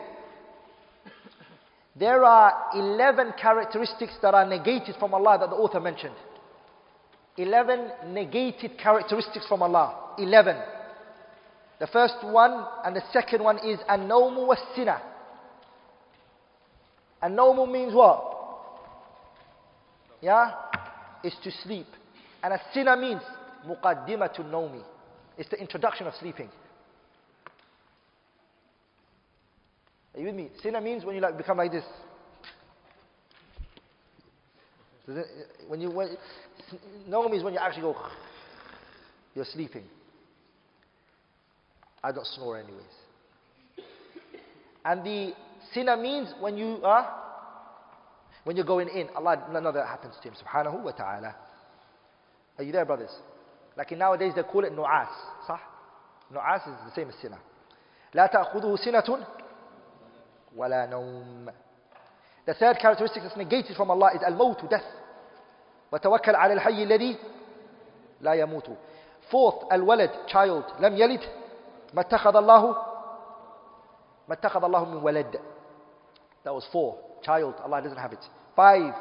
there 1.96 2.24
are 2.24 2.54
11 2.74 3.34
characteristics 3.40 4.12
that 4.22 4.34
are 4.34 4.46
negated 4.46 4.96
from 4.98 5.12
Allah 5.14 5.38
that 5.40 5.50
the 5.50 5.56
author 5.56 5.80
mentioned. 5.80 6.14
11 7.36 8.14
negated 8.14 8.78
characteristics 8.78 9.46
from 9.46 9.62
Allah. 9.62 10.14
11. 10.18 10.56
The 11.80 11.86
first 11.88 12.14
one 12.22 12.64
and 12.84 12.96
the 12.96 13.02
second 13.12 13.42
one 13.42 13.58
is 13.58 13.78
an-nawmu 13.88 14.46
was-sina. 14.46 15.02
An-nawmu 17.20 17.70
means 17.70 17.92
what? 17.94 18.38
Yeah? 20.22 20.52
Is 21.22 21.34
to 21.44 21.50
sleep. 21.62 21.86
And 22.42 22.54
as-sina 22.54 22.96
means 22.96 23.20
muqaddimatun 23.66 24.50
nawmi. 24.50 24.82
It's 25.36 25.50
the 25.50 25.60
introduction 25.60 26.06
of 26.06 26.14
sleeping. 26.20 26.48
Are 30.14 30.20
you 30.20 30.26
with 30.26 30.34
me? 30.34 30.50
Sina 30.62 30.80
means 30.80 31.04
when 31.04 31.14
you 31.14 31.20
like 31.20 31.36
become 31.36 31.56
like 31.56 31.72
this. 31.72 31.84
When 35.68 35.80
you 35.80 35.90
when, 35.90 36.16
no 37.08 37.28
means 37.28 37.42
when 37.42 37.54
you 37.54 37.58
actually 37.58 37.82
go. 37.82 37.96
You're 39.34 39.46
sleeping. 39.46 39.84
I 42.04 42.12
don't 42.12 42.26
snore 42.26 42.58
anyways. 42.60 42.84
And 44.84 45.04
the 45.04 45.32
sina 45.72 45.96
means 45.96 46.28
when 46.40 46.56
you 46.58 46.78
are, 46.84 46.98
uh, 47.04 47.10
when 48.44 48.56
you're 48.56 48.66
going 48.66 48.88
in. 48.88 49.08
Allah, 49.16 49.48
none 49.50 49.64
of 49.66 49.74
that 49.74 49.86
happens 49.86 50.14
to 50.22 50.28
him. 50.28 50.34
Subhanahu 50.44 50.82
wa 50.82 50.90
ta'ala. 50.92 51.34
Are 52.58 52.64
you 52.64 52.72
there, 52.72 52.84
brothers? 52.84 53.10
Like 53.78 53.90
nowadays 53.92 54.32
they 54.36 54.42
call 54.42 54.64
it 54.64 54.72
nu'as. 54.76 55.08
صح? 55.48 55.58
Nu'as 56.34 56.60
is 56.68 56.74
the 56.86 56.92
same 56.94 57.08
as 57.08 57.14
sina. 57.22 57.38
لا 58.14 58.26
تأخذه 58.26 58.76
سنة 58.84 59.08
ولا 60.56 60.86
نوم 60.86 61.50
The 62.46 62.54
third 62.54 62.78
characteristic 62.80 63.22
that's 63.22 63.36
negated 63.36 63.76
from 63.76 63.88
Allah 63.90 64.10
is 64.14 64.22
al 64.22 64.54
death. 64.70 64.84
وتوكل 65.92 66.34
على 66.36 66.52
الحي 66.54 66.82
الذي 66.82 67.16
لا 68.20 68.32
يموت. 68.34 68.68
Fourth, 69.30 69.72
الولد 69.72 70.10
child. 70.26 70.80
لم 70.80 70.96
يلد 70.96 71.20
ما 71.94 72.00
اتخذ 72.00 72.36
الله 72.36 72.66
ما 74.28 74.34
اتخذ 74.34 74.64
الله 74.64 74.84
من 74.84 74.96
ولد. 75.02 75.40
That 76.44 76.52
was 76.54 76.64
four. 76.72 76.96
Child, 77.22 77.54
Allah 77.64 77.82
doesn't 77.82 77.98
have 77.98 78.12
it. 78.12 78.24
Five, 78.56 78.92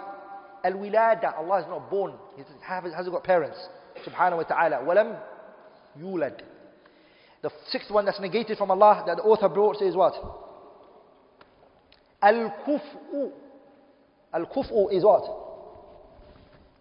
al-wilada, 0.64 1.36
Allah 1.40 1.58
is 1.62 1.68
not 1.68 1.90
born. 1.90 2.14
He 2.36 2.44
hasn't 2.64 3.12
got 3.12 3.24
parents. 3.24 3.58
Subhanahu 4.06 4.38
wa 4.38 4.44
ta'ala. 4.44 4.84
ولم 4.86 5.20
يولد. 5.98 6.38
The 7.42 7.50
sixth 7.72 7.90
one 7.90 8.06
that's 8.06 8.20
negated 8.20 8.60
from 8.60 8.70
Allah 8.70 9.04
that 9.08 9.18
the 9.18 9.24
author 9.24 9.50
brought 9.50 9.82
is 9.82 9.96
what? 9.96 10.14
Al-Kuf'u. 12.22 13.32
Al-Kuf'u 14.34 14.90
is 14.92 15.04
what? 15.04 15.24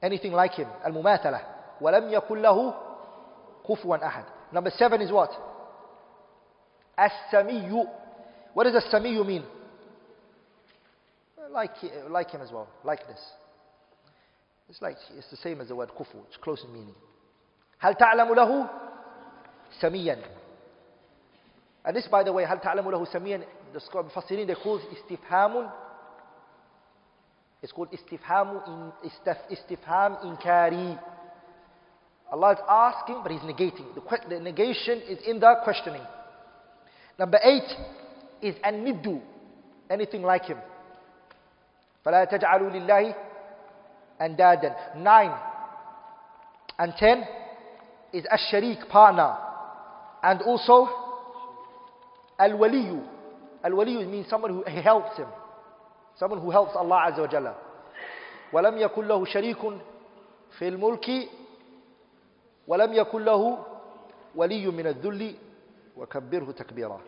Anything 0.02 0.32
like 0.32 0.52
him. 0.54 0.68
Al-Mumathala. 0.84 1.42
وَلَمْ 1.80 2.12
يَكُلْ 2.12 2.30
لَهُ 2.42 2.74
كُفْوًا 3.66 3.96
أَحَدٍ 4.02 4.24
Number 4.52 4.70
seven 4.76 5.00
is 5.00 5.10
what? 5.10 5.30
as 6.98 7.10
What 8.52 8.64
does 8.64 8.74
As-Samiyu 8.74 9.26
mean? 9.26 9.42
Like, 11.50 11.70
like 12.10 12.30
him 12.30 12.42
as 12.42 12.50
well. 12.52 12.68
Like 12.84 13.06
this. 13.06 13.18
It's 14.68 14.80
like, 14.82 14.96
it's 15.16 15.28
the 15.30 15.36
same 15.38 15.60
as 15.62 15.68
the 15.68 15.74
word 15.74 15.88
kufu. 15.98 16.16
It's 16.28 16.36
close 16.42 16.62
in 16.66 16.72
meaning. 16.72 16.94
هل 17.82 17.94
تعلم 17.94 18.28
له 18.36 18.66
سميا 19.82 20.18
and 21.82 21.96
this 21.96 22.06
by 22.10 22.22
the 22.22 22.30
way 22.32 22.44
هل 22.44 22.60
تعلم 22.60 22.86
له 22.90 23.04
سميا 23.12 23.42
the 23.72 23.80
scholar 23.80 24.04
Mufassirin, 24.08 24.46
they 24.46 24.54
call 24.54 24.78
istifhamun. 24.80 25.70
It's 27.62 27.72
called 27.72 27.88
istifhamu 27.92 28.66
in, 28.66 29.10
istif, 29.10 29.36
istifham 29.50 30.18
inkari. 30.24 30.98
Allah 32.32 32.52
is 32.52 32.58
asking, 32.68 33.20
but 33.22 33.32
He's 33.32 33.42
negating. 33.42 33.94
The, 33.94 34.02
the 34.28 34.40
negation 34.40 34.98
is 35.08 35.18
in 35.26 35.40
the 35.40 35.54
questioning. 35.64 36.02
Number 37.18 37.38
eight 37.42 37.74
is 38.40 38.54
an 38.64 38.86
anything 39.90 40.22
like 40.22 40.44
him. 40.44 40.56
فَلَا 42.06 42.26
تَجْعَلُوا 42.32 42.70
لِلَّهِ 42.72 43.14
أَنْدَادًا 44.20 44.96
Nine 44.98 45.36
and 46.78 46.94
ten 46.98 47.24
is 48.12 48.24
ash 48.30 48.40
shariq 48.52 48.88
partner. 48.88 49.36
And 50.22 50.40
also 50.42 50.88
al-waliyu, 52.38 53.02
الولي 53.64 54.06
means 54.24 54.28
someone 54.30 54.50
who 54.52 54.64
helps 54.64 55.16
him. 55.16 55.26
Someone 56.16 56.40
who 56.40 56.50
helps 56.50 56.74
Allah 56.76 57.02
Azza 57.08 57.20
wa 57.20 57.26
Jalla. 57.28 57.54
ولم 58.52 58.78
يكن 58.78 59.08
له 59.08 59.24
شريك 59.24 59.58
في 60.58 60.68
الملك 60.68 61.28
ولم 62.68 62.92
يكن 62.92 63.24
له 63.24 63.66
ولي 64.34 64.66
من 64.66 64.86
الذل 64.86 65.34
وكبره 65.96 66.50
تكبيرا. 66.52 67.00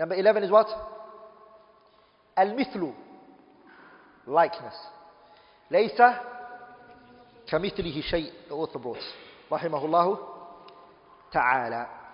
Number 0.00 0.12
11 0.14 0.42
is 0.42 0.50
what? 0.50 0.66
المثل 2.38 2.92
likeness. 4.28 4.76
ليس 5.70 6.02
كمثله 7.48 8.00
شيء 8.00 8.32
the 8.50 8.54
author 8.54 8.78
brought. 8.78 9.02
رحمه 9.52 9.84
الله 9.84 10.18
تعالى. 11.32 12.05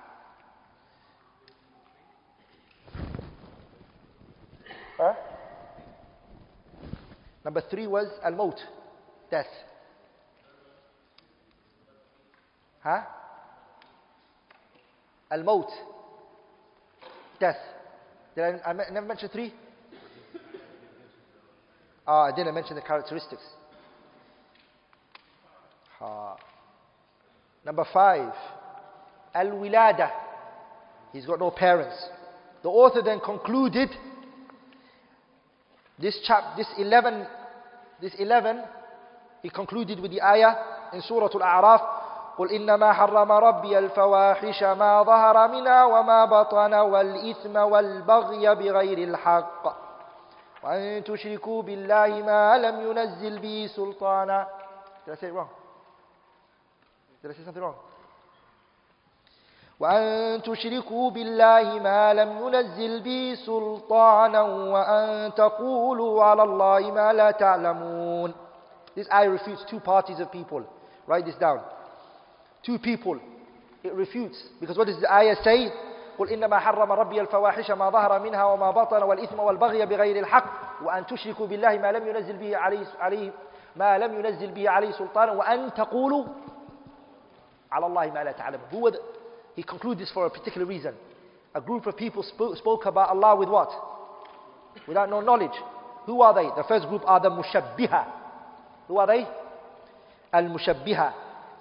Number 7.44 7.62
three 7.70 7.86
was 7.86 8.06
al 8.24 8.32
maut, 8.32 8.56
death. 9.31 9.47
Huh? 12.82 13.02
Al 15.31 15.43
maut, 15.43 15.69
death. 17.40 17.56
Did 18.36 18.44
I, 18.44 18.60
I 18.70 18.90
never 18.93 19.06
mention 19.06 19.28
three? 19.28 19.52
Oh, 22.06 22.28
I 22.32 22.35
didn't 22.35 22.55
mention 22.55 22.74
the 22.74 22.82
characteristics. 22.82 23.43
Uh, 26.01 26.35
number 27.64 27.86
five, 27.93 28.32
Al 29.35 29.51
Wilada. 29.51 30.10
He's 31.12 31.27
got 31.27 31.39
no 31.39 31.51
parents. 31.52 31.94
The 32.64 32.69
author 32.69 33.02
then 33.05 33.20
concluded 33.24 33.89
This 36.03 36.19
chapter, 36.27 36.57
this 36.59 36.66
11, 36.79 37.24
this 38.01 38.12
11, 38.19 38.61
he 39.41 39.51
concluded 39.51 40.01
with 40.01 40.11
the 40.11 40.20
ayah 40.20 40.57
in 40.93 41.01
Surah 41.01 41.31
Al-A'raf, 41.33 41.83
قل 42.39 42.51
إنما 42.53 42.93
حرم 42.93 43.33
ربي 43.33 43.79
الفواحش 43.79 44.62
ما 44.62 45.03
ظهر 45.03 45.49
مِنَا 45.49 45.85
وما 45.85 46.24
بطن 46.24 46.74
والإثم 46.74 47.57
والبغي 47.57 48.55
بغير 48.55 48.99
الحق 48.99 49.77
وأن 50.65 51.05
تشركوا 51.05 51.62
بالله 51.62 52.07
ما 52.27 52.59
لم 52.59 52.81
ينزل 52.91 53.39
به 53.39 53.70
سلطانا 53.77 54.47
Did 55.07 55.12
I 55.12 55.16
say 55.20 55.27
it 55.29 55.33
wrong? 55.35 55.49
Did 57.23 57.31
I 57.31 57.35
say 57.35 57.45
something 57.45 57.62
wrong? 57.62 57.74
وأن 59.83 60.43
تشركوا 60.43 61.11
بالله 61.11 61.79
ما 61.79 62.15
لم 62.15 62.39
ينزل 62.47 63.01
به 63.01 63.37
سلطانا 63.47 64.41
وأن 64.43 65.35
تقولوا 65.35 66.25
على 66.25 66.43
الله 66.43 66.91
ما 66.91 67.13
لا 67.13 67.31
تعلمون 67.31 68.33
This 68.95 69.09
ayah 69.11 69.31
refutes 69.33 69.65
two 69.71 69.81
parties 69.81 70.19
of 70.21 70.31
people. 70.31 70.61
Write 71.09 71.25
this 71.25 71.35
down. 71.37 71.61
Two 72.67 72.79
people. 72.79 73.17
It 73.83 73.93
refutes. 73.95 74.37
Because 74.61 74.77
what 74.79 74.87
does 74.87 75.01
the 75.01 75.11
ayah 75.13 75.35
say? 75.43 75.73
قل 76.19 76.29
إنما 76.29 76.59
حرم 76.59 76.93
ربي 76.93 77.21
الفواحش 77.21 77.71
ما 77.71 77.91
ظهر 77.91 78.19
منها 78.21 78.45
وما 78.45 78.71
بطن 78.71 79.03
والإثم 79.03 79.41
والبغي 79.41 79.87
بغير 79.87 80.19
الحق 80.19 80.45
وأن 80.85 81.07
تشركوا 81.07 81.47
بالله 81.47 81.79
ما 81.79 81.93
لم 81.93 82.09
ينزل 82.09 82.37
به 82.37 82.57
عليه, 82.57 82.87
عليه 83.01 83.31
ما 83.77 83.99
لم 83.99 84.15
ينزل 84.21 84.51
به 84.51 84.71
عليه 84.71 84.91
سلطانا 84.93 85.33
وأن 85.33 85.75
تقولوا 85.75 86.25
على 87.73 87.87
الله 87.87 88.11
ما 88.11 88.25
لا 88.25 88.33
تعلمون. 88.33 88.63
Who 88.71 88.79
were 88.79 88.91
the, 88.91 89.01
He 89.55 89.62
concluded 89.62 90.01
this 90.01 90.11
for 90.12 90.27
a 90.27 90.31
particular 90.31 90.66
reason. 90.66 90.95
A 91.55 91.61
group 91.61 91.87
of 91.87 91.97
people 91.97 92.23
spoke, 92.23 92.57
spoke 92.57 92.87
about 92.87 93.11
Allah 93.11 93.37
with 93.37 93.49
what? 93.49 93.70
Without 94.89 95.11
no 95.11 95.20
knowledge. 95.20 95.53
Who 96.07 96.20
are 96.23 96.35
they? 96.35 96.47
The 96.57 96.65
first 96.66 96.89
group 96.89 97.03
are 97.05 97.20
the 97.20 97.29
mushabbiha. 97.31 98.07
Who 98.89 98.97
are 98.99 99.07
they? 99.07 99.24
Al-mushabbiha. 100.33 101.12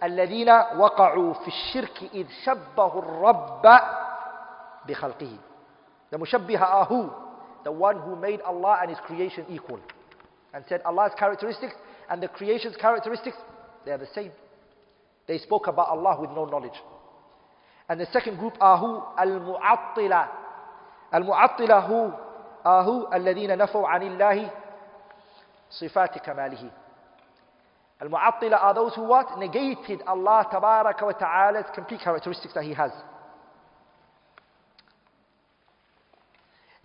الذين 0.01 0.49
وقعوا 0.79 1.33
في 1.33 1.47
الشرك 1.47 2.09
إذ 2.13 2.27
شبَّه 2.45 2.99
الرب 2.99 3.61
بخلقه. 4.87 5.37
The 6.11 6.17
mushabbiha 6.17 6.61
are 6.61 6.85
who? 6.85 7.11
The 7.63 7.71
one 7.71 7.99
who 7.99 8.15
made 8.15 8.41
Allah 8.41 8.79
and 8.81 8.89
His 8.89 8.97
creation 9.05 9.45
equal. 9.49 9.79
And 10.55 10.63
said 10.69 10.81
Allah's 10.85 11.11
characteristics 11.19 11.73
and 12.09 12.23
the 12.23 12.27
creation's 12.29 12.75
characteristics, 12.77 13.35
they 13.85 13.91
are 13.91 13.99
the 13.99 14.07
same. 14.15 14.31
They 15.27 15.37
spoke 15.37 15.67
about 15.67 15.89
Allah 15.89 16.19
with 16.19 16.31
no 16.31 16.45
knowledge. 16.45 16.73
And 17.91 17.99
the 17.99 18.07
second 18.13 18.37
group 18.37 18.55
are 18.61 18.77
who? 18.77 19.03
Al-Mu'attila. 19.17 20.29
Al-Mu'attila 21.11 21.87
who? 21.87 22.13
Are 22.63 22.83
who? 22.85 23.05
الذين 23.07 23.57
نفوا 23.57 23.87
عن 23.87 24.03
الله 24.03 24.49
صفات 25.71 26.17
كماله. 26.19 26.71
Al-Mu'attila 28.01 28.63
are 28.63 28.73
those 28.75 28.95
who 28.95 29.03
what? 29.03 29.37
Negated 29.37 30.03
Allah 30.07 30.47
Tabaraka 30.49 31.01
wa 31.03 31.11
Ta'ala's 31.11 31.65
complete 31.75 31.99
characteristics 31.99 32.53
that 32.53 32.63
He 32.63 32.71
has. 32.73 32.91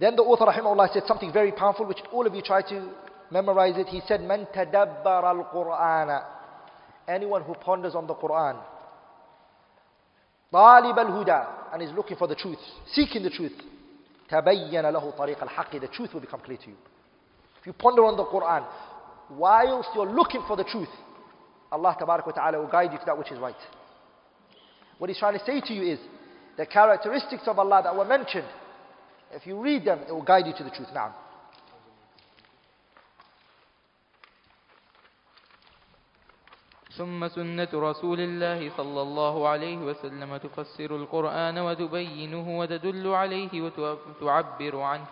Then 0.01 0.17
the 0.17 0.23
author 0.23 0.47
rahimahullah 0.47 0.93
said 0.93 1.05
something 1.07 1.33
very 1.33 1.53
powerful 1.53 1.87
which 1.87 2.01
all 2.13 2.27
of 2.27 2.35
you 2.35 2.43
try 2.43 2.63
to 2.63 2.89
memorize 3.31 3.75
it. 3.77 3.87
He 3.87 4.01
said, 4.09 4.23
"Man 4.23 4.49
tadabbar 4.53 5.23
al-Qur'ana." 5.23 6.25
Anyone 7.07 7.43
who 7.43 7.55
ponders 7.55 7.95
on 7.95 8.09
the 8.09 8.15
Qur'an. 8.15 8.57
طالب 10.53 10.99
الهدى 10.99 11.41
and 11.73 11.83
is 11.83 11.91
looking 11.93 12.17
for 12.17 12.29
the 12.29 12.35
truth, 12.35 12.61
seeking 12.93 13.23
the 13.23 13.31
truth. 13.31 13.55
تبين 14.31 14.85
له 14.91 15.11
طريق 15.19 15.43
الحق. 15.43 15.77
The 15.81 15.89
truth 15.89 16.15
will 16.15 16.21
become 16.21 16.41
clear 16.41 16.57
to 16.59 16.71
you. 16.71 16.77
If 17.61 17.67
you 17.67 17.73
ponder 17.73 18.05
on 18.05 18.17
the 18.17 18.25
Quran, 18.25 18.65
whilst 19.31 19.89
you're 19.95 20.07
looking 20.07 20.43
for 20.47 20.57
the 20.57 20.65
truth, 20.65 20.89
Allah 21.73 21.97
Ta'ala 21.99 22.59
will 22.61 22.69
guide 22.69 22.93
you 22.93 22.99
to 22.99 23.05
that 23.07 23.19
which 23.19 23.33
is 23.33 23.39
right. 23.39 23.55
What 24.99 25.11
he's 25.11 25.19
trying 25.19 25.39
to 25.39 25.45
say 25.45 25.61
to 25.61 25.73
you 25.73 25.93
is 25.93 25.99
the 26.57 26.65
characteristics 26.67 27.43
of 27.47 27.59
Allah 27.59 27.83
that 27.85 27.95
were 27.97 28.05
mentioned, 28.05 28.47
if 29.33 29.47
you 29.47 29.61
read 29.61 29.85
them, 29.85 30.01
it 30.09 30.13
will 30.13 30.23
guide 30.23 30.47
you 30.47 30.55
to 30.57 30.65
the 30.65 30.71
truth. 30.71 30.89
Now. 30.95 31.13
ثم 36.99 37.29
سنة 37.29 37.69
رسول 37.75 38.21
الله 38.21 38.71
صلى 38.77 39.03
الله 39.03 39.49
عليه 39.49 39.77
وسلم 39.77 40.37
تفسر 40.37 40.97
القرآن 40.97 41.59
وتبينه 41.59 42.59
وتدل 42.59 43.07
عليه 43.09 43.63
وتعبر 44.17 44.81
عنه 44.81 45.05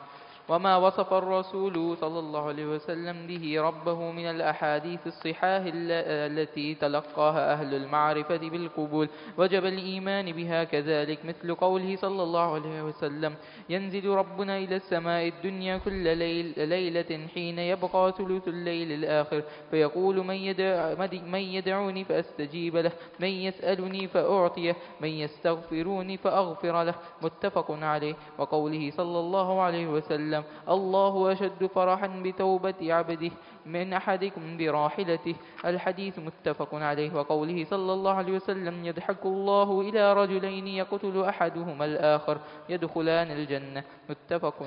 وما 0.48 0.76
وصف 0.76 1.14
الرسول 1.14 1.96
صلى 1.96 2.18
الله 2.18 2.48
عليه 2.48 2.66
وسلم 2.66 3.26
به 3.26 3.60
ربه 3.62 4.10
من 4.10 4.26
الأحاديث 4.30 5.00
الصحاح 5.06 5.62
التي 5.74 6.74
تلقاها 6.74 7.52
أهل 7.52 7.74
المعرفة 7.74 8.36
بالقبول 8.36 9.08
وجب 9.38 9.64
الإيمان 9.64 10.32
بها 10.32 10.64
كذلك 10.64 11.18
مثل 11.24 11.54
قوله 11.54 11.96
صلى 11.96 12.22
الله 12.22 12.54
عليه 12.54 12.82
وسلم 12.82 13.34
ينزل 13.68 14.08
ربنا 14.08 14.58
إلى 14.58 14.76
السماء 14.76 15.28
الدنيا 15.28 15.76
كل 15.78 16.16
ليل 16.18 16.54
ليلة 16.68 17.26
حين 17.34 17.58
يبقى 17.58 18.12
ثلث 18.18 18.48
الليل 18.48 18.92
الآخر 18.92 19.42
فيقول 19.70 20.24
من, 20.26 20.34
يدع 20.36 20.94
من 21.26 21.40
يدعوني 21.40 22.04
فأستجيب 22.04 22.76
له 22.76 22.92
من 23.20 23.28
يسألني 23.28 24.08
فأعطيه 24.08 24.76
من 25.00 25.08
يستغفروني 25.08 26.16
فأغفر 26.16 26.82
له 26.82 26.94
متفق 27.22 27.70
عليه 27.70 28.14
وقوله 28.38 28.90
صلى 28.90 29.18
الله 29.18 29.60
عليه 29.60 29.86
وسلم 29.86 30.33
وسلم 30.38 30.68
الله 30.68 31.32
أشد 31.32 31.66
فرحا 31.66 32.08
بتوبة 32.24 32.78
عبده 32.82 33.30
من 33.66 33.92
أحدكم 33.92 34.56
براحلته 34.58 35.34
الحديث 35.64 36.18
متفق 36.18 36.74
عليه 36.74 37.14
وقوله 37.14 37.64
صلى 37.64 37.92
الله 37.92 38.12
عليه 38.14 38.32
وسلم 38.36 38.86
يضحك 38.86 39.22
الله 39.24 39.80
إلى 39.80 40.12
رجلين 40.12 40.66
يقتل 40.68 41.22
أحدهما 41.24 41.84
الآخر 41.84 42.38
يدخلان 42.68 43.30
الجنة 43.30 43.84
متفق 44.10 44.58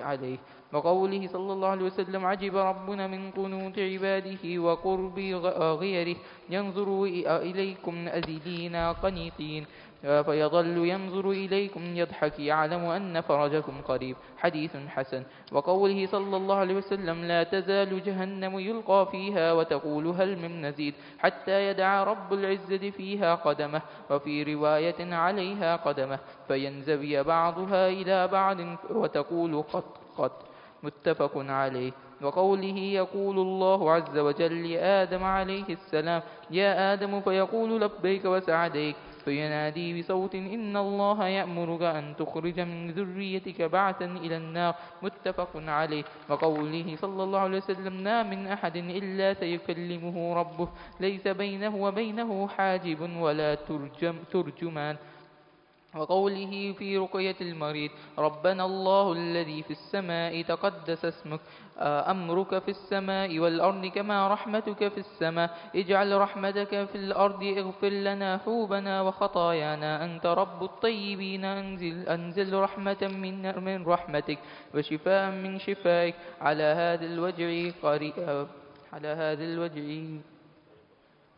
عليه 0.00 0.38
وقوله 0.72 1.26
صلى 1.26 1.52
الله 1.52 1.68
عليه 1.68 1.84
وسلم 1.86 2.24
عجب 2.26 2.56
ربنا 2.56 3.06
من 3.06 3.30
قنوت 3.30 3.78
عباده 3.78 4.44
وقرب 4.58 5.18
غيره 5.82 6.16
ينظر 6.50 6.88
إليكم 7.44 8.08
أذلين 8.08 8.76
قنيطين 8.76 9.66
فيظل 10.22 10.78
ينظر 10.86 11.30
إليكم 11.30 11.96
يضحك 11.96 12.38
يعلم 12.38 12.80
أن 12.84 13.20
فرجكم 13.20 13.80
قريب 13.80 14.16
حديث 14.38 14.76
حسن 14.88 15.22
وقوله 15.52 16.06
صلى 16.06 16.36
الله 16.36 16.56
عليه 16.56 16.74
وسلم 16.74 17.24
لا 17.24 17.42
تزال 17.42 18.04
جهنم 18.04 18.58
يلقى 18.58 19.06
فيها 19.10 19.52
وتقول 19.52 20.06
هل 20.06 20.36
من 20.38 20.68
مزيد 20.68 20.94
حتى 21.18 21.66
يدعى 21.68 22.04
رب 22.04 22.32
العزة 22.32 22.90
فيها 22.90 23.34
قدمه 23.34 23.82
وفي 24.10 24.54
رواية 24.54 25.14
عليها 25.14 25.76
قدمه 25.76 26.18
فينزوي 26.48 27.22
بعضها 27.22 27.88
إلى 27.88 28.28
بعض 28.28 28.56
وتقول 28.90 29.62
قط 29.72 29.96
قط 30.18 30.42
متفق 30.82 31.30
عليه 31.36 31.92
وقوله 32.22 32.78
يقول 32.78 33.38
الله 33.38 33.92
عز 33.92 34.18
وجل 34.18 34.72
لآدم 34.72 35.24
عليه 35.24 35.64
السلام 35.68 36.22
يا 36.50 36.92
آدم 36.92 37.20
فيقول 37.20 37.80
لبيك 37.80 38.24
وسعديك 38.24 38.96
فينادي 39.24 40.00
بصوت 40.02 40.34
إن 40.34 40.76
الله 40.76 41.26
يأمرك 41.28 41.82
أن 41.82 42.14
تخرج 42.18 42.60
من 42.60 42.90
ذريتك 42.90 43.62
بعثا 43.62 44.04
إلى 44.04 44.36
النار 44.36 44.74
متفق 45.02 45.48
عليه 45.56 46.04
وقوله 46.28 46.96
صلى 47.00 47.22
الله 47.22 47.38
عليه 47.38 47.56
وسلم 47.58 48.04
لا 48.04 48.22
من 48.22 48.46
أحد 48.46 48.76
إلا 48.76 49.34
سيكلمه 49.34 50.34
ربه 50.34 50.68
ليس 51.00 51.28
بينه 51.28 51.76
وبينه 51.76 52.48
حاجب 52.48 53.10
ولا 53.20 53.54
ترجم 53.54 54.14
ترجمان 54.32 54.96
وقوله 55.94 56.72
في 56.78 56.98
رقية 56.98 57.36
المريض 57.40 57.90
ربنا 58.18 58.64
الله 58.64 59.12
الذي 59.12 59.62
في 59.62 59.70
السماء 59.70 60.42
تقدس 60.42 61.04
اسمك 61.04 61.40
أمرك 61.82 62.58
في 62.58 62.68
السماء 62.70 63.38
والأرض 63.38 63.86
كما 63.86 64.28
رحمتك 64.28 64.88
في 64.88 64.98
السماء 64.98 65.58
اجعل 65.76 66.16
رحمتك 66.20 66.84
في 66.84 66.94
الأرض 66.94 67.44
اغفر 67.44 67.88
لنا 67.88 68.38
حوبنا 68.38 69.00
وخطايانا 69.02 70.04
أنت 70.04 70.26
رب 70.26 70.62
الطيبين 70.64 71.44
أنزل, 71.44 72.08
أنزل 72.08 72.54
رحمة 72.54 72.96
من, 73.02 73.64
من 73.64 73.84
رحمتك 73.86 74.38
وشفاء 74.74 75.30
من 75.30 75.58
شفائك 75.58 76.14
على 76.40 76.62
هذا 76.62 77.04
الوجع 77.06 77.46
على 78.92 79.08
هذا 79.08 79.44
الوجع 79.44 80.16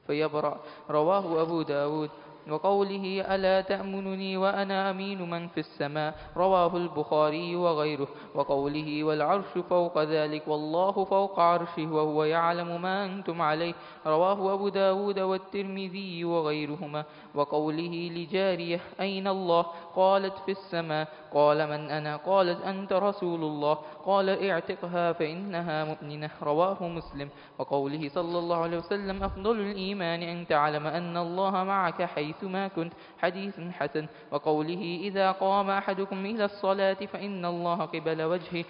فيبرأ 0.07 0.61
رواه 0.91 1.43
أبو 1.43 1.63
داود 1.63 2.11
وقوله 2.51 3.35
ألا 3.35 3.61
تأمنني 3.61 4.37
وأنا 4.37 4.91
أمين 4.91 5.31
من 5.31 5.49
في 5.49 5.61
السماء 5.61 6.15
رواه 6.37 6.77
البخاري 6.77 7.57
وغيره 7.57 8.09
وقوله 8.35 9.05
والعرش 9.05 9.53
فوق 9.71 10.03
ذلك 10.03 10.43
والله 10.49 11.05
فوق 11.05 11.41
عرشه 11.41 11.93
وهو 11.93 12.25
يعلم 12.25 12.83
ما 12.83 13.05
أنتم 13.05 13.43
عليه 13.43 13.75
رواه 14.07 14.55
أبو 14.55 14.69
داود 14.69 15.19
والترمذي 15.21 16.25
وغيرهما 16.25 17.05
وقوله 17.35 18.11
لجارية 18.17 18.81
أين 19.01 19.29
الله 19.29 19.67
قالت 19.97 20.39
في 20.39 20.51
السماء 20.51 21.09
قال 21.35 21.67
من 21.67 21.91
أنا 21.91 22.17
قالت 22.17 22.65
أنت 22.65 22.93
رسول 22.93 23.41
الله 23.45 23.75
قال 24.07 24.49
اعتقها 24.51 25.13
فإنها 25.13 25.85
مؤمنة 25.85 26.31
رواه 26.43 26.89
مسلم 26.89 27.29
وقوله 27.59 28.09
صلى 28.09 28.39
الله 28.39 28.57
عليه 28.57 28.79
وسلم 28.79 29.23
أفضل 29.25 29.61
الإيمان 29.61 30.23
أن 30.23 30.47
تعلم 30.47 30.87
أن 30.87 31.17
الله 31.17 31.51
معك 31.65 32.03
حيثما 32.03 32.69
كنت 32.69 32.93
حديث 33.19 33.61
حسن 33.61 34.07
وقوله 34.31 35.01
إذا 35.03 35.31
قام 35.33 35.71
أحدكم 35.71 36.27
إلى 36.27 36.45
الصلاة 36.45 36.95
فإن 36.95 37.45
الله 37.45 37.79
قبل 37.85 38.23
وجهه 38.23 38.65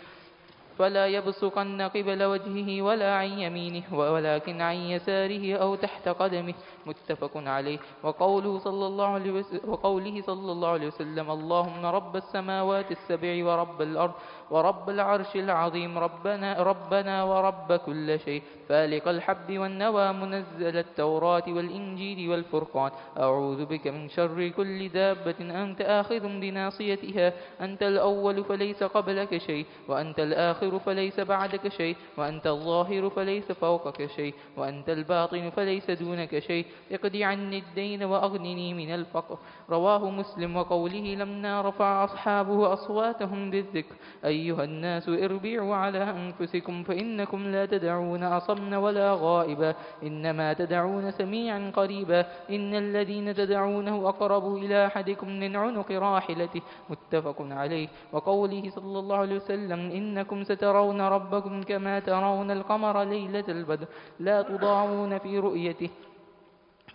فلا 0.78 1.06
يبصقن 1.06 1.82
قبل 1.82 2.22
وجهه 2.24 2.82
ولا 2.82 3.14
عن 3.14 3.28
يمينه 3.38 3.84
ولكن 3.98 4.60
عن 4.60 4.76
يساره 4.76 5.54
أو 5.56 5.74
تحت 5.74 6.08
قدمه 6.08 6.54
متفق 6.86 7.30
عليه 7.36 7.78
وقوله 8.02 8.58
صلى 8.58 8.86
الله 8.86 9.06
عليه 9.06 9.30
وسلم, 9.32 9.60
وقوله 9.70 10.22
صلى 10.26 10.52
الله 10.52 10.68
عليه 10.68 10.86
وسلم 10.86 11.30
اللهم 11.30 11.86
رب 11.86 12.16
السماوات 12.16 12.90
السبع 12.92 13.44
ورب 13.44 13.82
الأرض 13.82 14.12
ورب 14.50 14.88
العرش 14.90 15.36
العظيم 15.36 15.98
ربنا, 15.98 16.62
ربنا 16.62 17.22
ورب 17.22 17.72
كل 17.72 18.20
شيء 18.20 18.42
فالق 18.68 19.08
الحب 19.08 19.58
والنوى 19.58 20.12
منزل 20.12 20.76
التوراة 20.76 21.42
والإنجيل 21.48 22.30
والفرقان 22.30 22.90
أعوذ 23.18 23.64
بك 23.64 23.86
من 23.86 24.08
شر 24.08 24.48
كل 24.48 24.88
دابة 24.88 25.40
أنت 25.62 25.80
آخذ 25.80 26.20
بناصيتها 26.40 27.32
أنت 27.60 27.82
الأول 27.82 28.44
فليس 28.44 28.82
قبلك 28.82 29.38
شيء 29.38 29.66
وأنت 29.88 30.18
الآخر 30.20 30.78
فليس 30.78 31.20
بعدك 31.20 31.68
شيء 31.68 31.96
وأنت 32.18 32.46
الظاهر 32.46 33.10
فليس 33.10 33.52
فوقك 33.52 34.06
شيء 34.16 34.34
وأنت 34.56 34.88
الباطن 34.88 35.50
فليس 35.50 35.90
دونك 35.90 36.38
شيء 36.38 36.66
اقضي 36.92 37.24
عني 37.24 37.58
الدين 37.58 38.02
وأغنني 38.02 38.74
من 38.74 38.94
الفقر 38.94 39.38
رواه 39.70 40.10
مسلم 40.10 40.56
وقوله 40.56 41.06
لما 41.14 41.62
رفع 41.62 42.04
أصحابه 42.04 42.72
أصواتهم 42.72 43.50
بالذكر 43.50 43.94
أي 44.24 44.37
أيها 44.38 44.64
الناس 44.64 45.08
اربعوا 45.08 45.74
على 45.74 46.02
أنفسكم 46.18 46.82
فإنكم 46.82 47.40
لا 47.48 47.66
تدعون 47.66 48.22
أصم 48.22 48.72
ولا 48.74 49.08
غائبا 49.20 49.74
إنما 50.02 50.52
تدعون 50.52 51.10
سميعا 51.10 51.70
قريبا 51.76 52.20
إن 52.50 52.74
الذين 52.74 53.34
تدعونه 53.34 54.08
أقرب 54.08 54.44
إلى 54.56 54.86
أحدكم 54.86 55.28
من 55.40 55.56
عنق 55.56 55.90
راحلته 55.92 56.62
متفق 56.90 57.38
عليه 57.50 57.88
وقوله 58.12 58.62
صلى 58.70 58.98
الله 58.98 59.16
عليه 59.16 59.36
وسلم 59.36 59.80
إنكم 59.98 60.38
سترون 60.44 61.00
ربكم 61.00 61.62
كما 61.62 61.98
ترون 62.00 62.50
القمر 62.50 63.02
ليلة 63.04 63.48
البدر 63.48 63.86
لا 64.20 64.42
تضاعون 64.42 65.18
في 65.18 65.38
رؤيته 65.38 65.90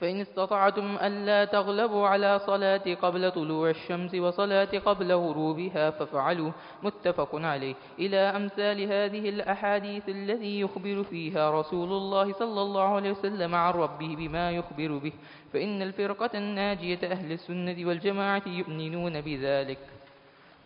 فإن 0.02 0.22
استطعتم 0.22 0.98
ألا 1.02 1.46
تغلبوا 1.46 2.08
على 2.08 2.40
صلاة 2.40 2.84
قبل 3.02 3.32
طلوع 3.32 3.70
الشمس 3.70 4.16
وصلاة 4.16 4.80
قبل 4.86 5.14
غروبها 5.14 5.90
ففعلوا 5.90 6.52
متفق 6.84 7.36
عليه 7.36 7.76
إلى 8.00 8.18
أمثال 8.18 8.82
هذه 8.82 9.30
الأحاديث 9.30 10.10
الذي 10.10 10.60
يخبر 10.60 11.04
فيها 11.04 11.52
رسول 11.60 11.90
الله 11.92 12.34
صلى 12.34 12.62
الله 12.62 12.84
عليه 12.96 13.12
وسلم 13.12 13.56
عن 13.56 13.74
ربه 13.74 14.16
بما 14.18 14.52
يخبر 14.52 14.98
به 14.98 15.14
فإن 15.54 15.82
الفرقة 15.82 16.30
الناجية 16.34 17.00
أهل 17.04 17.32
السنة 17.32 17.76
والجماعة 17.86 18.42
يؤمنون 18.48 19.22
بذلك 19.22 19.78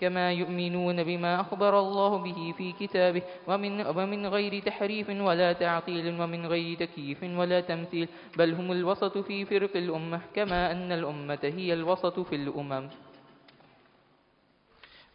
كما 0.02 0.32
يؤمنون 0.32 1.03
بما 1.03 1.41
أخبر 1.41 1.80
الله 1.80 2.18
به 2.18 2.53
في 2.57 2.72
كتابه 2.72 3.22
ومن, 3.48 3.88
ومن 3.88 4.26
غير 4.28 4.60
تحريف 4.64 5.10
ولا 5.10 5.53
تعطيل 5.53 6.22
ومن 6.22 6.45
غير 6.45 6.78
تكييف 6.80 7.24
ولا 7.24 7.61
تمثيل 7.61 8.10
بل 8.38 8.53
هم 8.53 8.72
الوسط 8.72 9.18
في 9.18 9.45
فرق 9.45 9.76
الأمة 9.76 10.22
كما 10.36 10.72
أن 10.72 10.91
الأمة 10.91 11.40
هي 11.44 11.74
الوسط 11.74 12.19
في 12.19 12.36
الأمم 12.36 12.90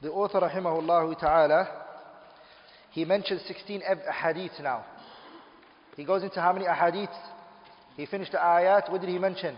The 0.03 0.09
author 0.11 0.37
رحمه 0.37 0.79
الله 0.79 1.15
تعالى 1.15 1.67
he 2.97 3.05
mentioned 3.05 3.41
16 3.47 3.83
hadith 4.23 4.61
now 4.61 4.83
he 5.97 6.05
goes 6.05 6.25
into 6.25 6.41
how 6.41 6.53
many 6.53 6.67
hadith 6.67 7.11
he 7.97 8.05
finished 8.07 8.33
the 8.33 8.39
ayat 8.39 8.91
what 8.91 9.01
did 9.01 9.09
he 9.09 9.19
mention 9.19 9.55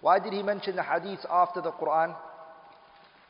why 0.00 0.18
did 0.20 0.32
he 0.32 0.42
mention 0.42 0.76
the 0.76 0.82
hadith 0.82 1.26
after 1.28 1.60
the 1.60 1.72
Quran 1.72 2.14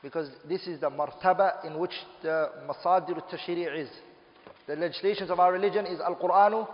Because 0.03 0.29
this 0.49 0.67
is 0.67 0.81
the 0.81 0.91
martaba 0.91 1.65
in 1.65 1.79
which 1.79 1.93
the 2.23 2.51
masadir 2.67 3.23
tashri' 3.33 3.75
is. 3.83 3.89
The 4.67 4.75
legislations 4.75 5.31
of 5.31 5.39
our 5.39 5.53
religion 5.53 5.87
is 5.87 6.01
Al-Quranu 6.01 6.67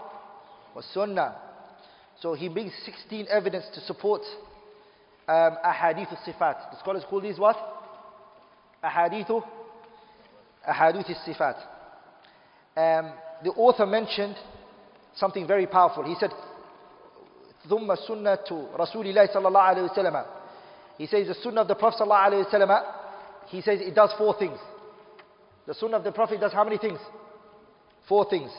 wa 0.75 0.83
Sunnah. 0.95 1.37
So 2.21 2.33
he 2.33 2.49
brings 2.49 2.73
16 2.87 3.27
evidence 3.31 3.65
to 3.75 3.81
support 3.83 4.23
um, 5.29 5.59
ahadith 5.65 6.09
sifat. 6.27 6.71
The 6.73 6.79
scholars 6.81 7.05
call 7.09 7.21
these 7.21 7.39
what? 7.39 7.57
Ahadithu, 8.83 9.43
al 10.67 10.93
sifat. 10.95 11.57
Um, 12.77 13.13
the 13.45 13.51
author 13.51 13.85
mentioned 13.85 14.37
something 15.17 15.47
very 15.47 15.67
powerful. 15.67 16.03
He 16.05 16.15
said, 16.19 16.31
ثم 17.69 17.95
سنة 18.09 18.49
رسول 18.77 19.07
الله 19.07 19.35
صلى 19.35 19.47
الله 19.49 19.61
عليه 19.77 19.91
وسلم. 19.91 20.25
He 20.97 21.07
says 21.07 21.29
the 21.29 21.35
sunnah 21.43 21.61
of 21.63 21.69
the 21.69 21.75
Prophet 21.75 22.01
صلى 22.01 22.09
الله 22.09 22.25
عليه 22.27 22.49
وسلم 22.51 22.85
he 23.51 23.61
says 23.63 23.81
it 23.81 23.95
does 23.95 24.11
four 24.19 24.37
things. 24.39 24.59
The 25.67 25.75
sunnah 25.75 25.99
of 25.99 26.05
the 26.05 26.13
Prophet 26.13 26.41
does 26.41 26.53
how 26.53 26.65
many 26.65 26.79
things? 26.79 26.99
Four 28.09 28.29
things. 28.29 28.51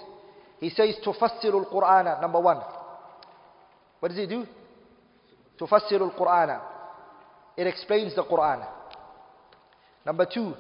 He 0.60 0.70
says 0.70 0.96
to 1.04 1.12
تفسر 1.12 1.72
Quran. 1.72 2.22
number 2.22 2.40
one. 2.40 2.62
What 4.00 4.10
does 4.10 4.18
he 4.18 4.28
do? 4.28 4.46
تفسر 5.60 6.16
Quran. 6.20 6.62
It 7.58 7.68
explains 7.68 8.16
the 8.16 8.24
Quran. 8.24 8.68
Number 10.06 10.28
two, 10.32 10.54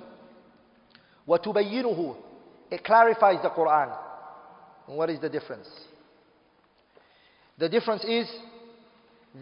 وتبينه. 1.28 2.16
It 2.72 2.84
clarifies 2.84 3.42
the 3.42 3.50
Quran. 3.50 3.98
And 4.88 4.98
what 4.98 5.10
is 5.10 5.20
the 5.20 5.30
difference? 5.30 5.68
The 7.58 7.68
difference 7.70 8.04
is 8.04 8.28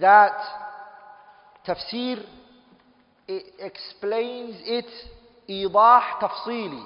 that 0.01 0.31
tafsir 1.67 2.23
it 3.27 3.45
explains 3.59 4.55
it 4.63 4.85
إيضاح 5.49 6.21
تفصيلي 6.21 6.83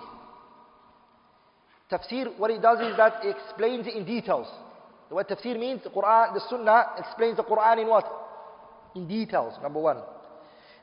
Tafsir, 1.91 2.37
what 2.39 2.49
it 2.51 2.61
does 2.61 2.79
is 2.79 2.95
that 2.95 3.15
it 3.23 3.35
explains 3.45 3.85
it 3.85 3.93
in 3.95 4.05
details. 4.05 4.47
What 5.09 5.27
tafsir 5.27 5.59
means, 5.59 5.83
the 5.83 5.89
Quran, 5.89 6.33
the 6.33 6.39
Sunnah 6.49 6.85
explains 6.97 7.35
the 7.35 7.43
Quran 7.43 7.81
in 7.81 7.87
what? 7.89 8.05
In 8.95 9.05
details, 9.09 9.55
number 9.61 9.81
one. 9.81 9.97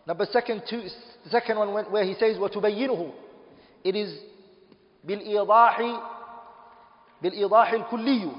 Number 0.07 0.27
second, 0.31 0.65
two, 0.69 0.83
second 1.31 1.59
one 1.59 1.69
where 1.91 2.05
he 2.05 2.13
says, 2.13 2.37
وَتُبَيِّنُهُ 2.37 3.11
It 3.85 3.97
is 3.97 4.19
بِالْإِضَاحِ 5.07 6.03
بِالْإِضَاحِ 7.25 7.89
الْكُلِّيُّ 7.91 8.35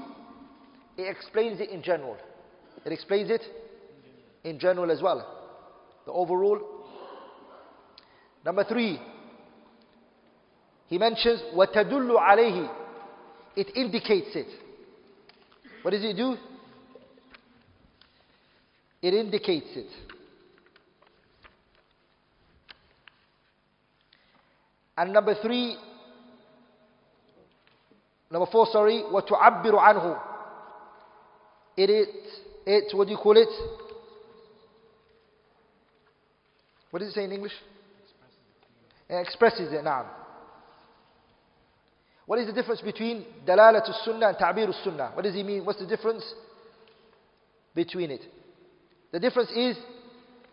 It 0.96 1.16
explains 1.16 1.58
it 1.60 1.70
in 1.70 1.82
general. 1.82 2.16
It 2.86 2.92
explains 2.92 3.30
it 3.30 3.42
in 4.44 4.60
general 4.60 4.92
as 4.92 5.02
well. 5.02 5.26
The 6.06 6.12
overall 6.12 6.60
Number 8.44 8.64
three, 8.64 8.98
he 10.86 10.98
mentions 10.98 11.40
وَتَدُلُّ 11.54 12.16
عَلَيْهِ 12.18 12.68
It 13.56 13.76
indicates 13.76 14.34
it. 14.34 14.46
What 15.82 15.92
does 15.92 16.02
it 16.04 16.14
do? 16.16 16.36
It 19.02 19.14
indicates 19.14 19.66
it. 19.74 19.88
And 24.96 25.12
number 25.12 25.34
three, 25.42 25.76
number 28.30 28.46
four, 28.50 28.66
sorry, 28.72 29.02
وَتُعَبِّرُ 29.12 29.72
عَنْهُ 29.74 30.18
It, 31.76 31.90
it, 31.90 32.08
it, 32.66 32.96
what 32.96 33.04
do 33.06 33.12
you 33.12 33.18
call 33.18 33.36
it? 33.36 33.48
What 36.90 37.00
does 37.00 37.10
it 37.10 37.14
say 37.14 37.24
in 37.24 37.32
English? 37.32 37.52
expresses 39.18 39.72
it 39.72 39.82
now. 39.82 40.06
What 42.26 42.38
is 42.38 42.46
the 42.46 42.52
difference 42.52 42.80
between 42.80 43.24
dalalat 43.46 43.86
sunnah 44.04 44.28
and 44.28 44.38
ta'bir 44.38 44.72
sunnah? 44.84 45.10
What 45.14 45.22
does 45.22 45.34
he 45.34 45.42
mean? 45.42 45.64
What's 45.64 45.80
the 45.80 45.86
difference 45.86 46.22
between 47.74 48.12
it? 48.12 48.20
The 49.10 49.18
difference 49.18 49.50
is 49.50 49.76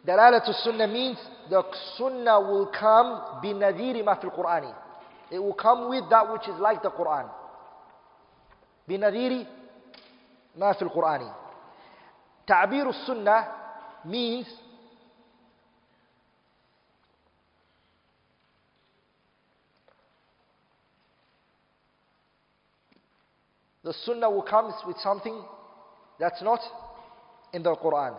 dalalat 0.07 0.45
sunnah 0.63 0.87
means 0.87 1.17
the 1.49 1.61
sunnah 1.97 2.41
will 2.41 2.71
come 2.77 3.41
bi 3.43 3.49
nadhiri 3.49 4.03
ma 4.03 4.19
fil 4.19 4.31
Qur'ani. 4.31 4.73
It 5.31 5.37
will 5.39 5.53
come 5.53 5.89
with 5.89 6.03
that 6.09 6.31
which 6.31 6.47
is 6.49 6.55
like 6.59 6.81
the 6.81 6.89
Qur'an. 6.89 7.27
Bi 8.87 8.95
nadhiri 8.95 9.45
ma 10.57 10.73
fil 10.73 10.89
Qur'ani. 10.89 11.29
Ta'bir 12.47 12.91
sunnah 13.05 13.53
means 14.05 14.47
the 23.87 23.93
sunnah 24.05 24.29
will 24.29 24.41
come 24.41 24.69
with 24.85 24.97
something 25.01 25.41
that's 26.19 26.41
not 26.41 26.59
in 27.53 27.63
the 27.63 27.73
Quran. 27.73 28.17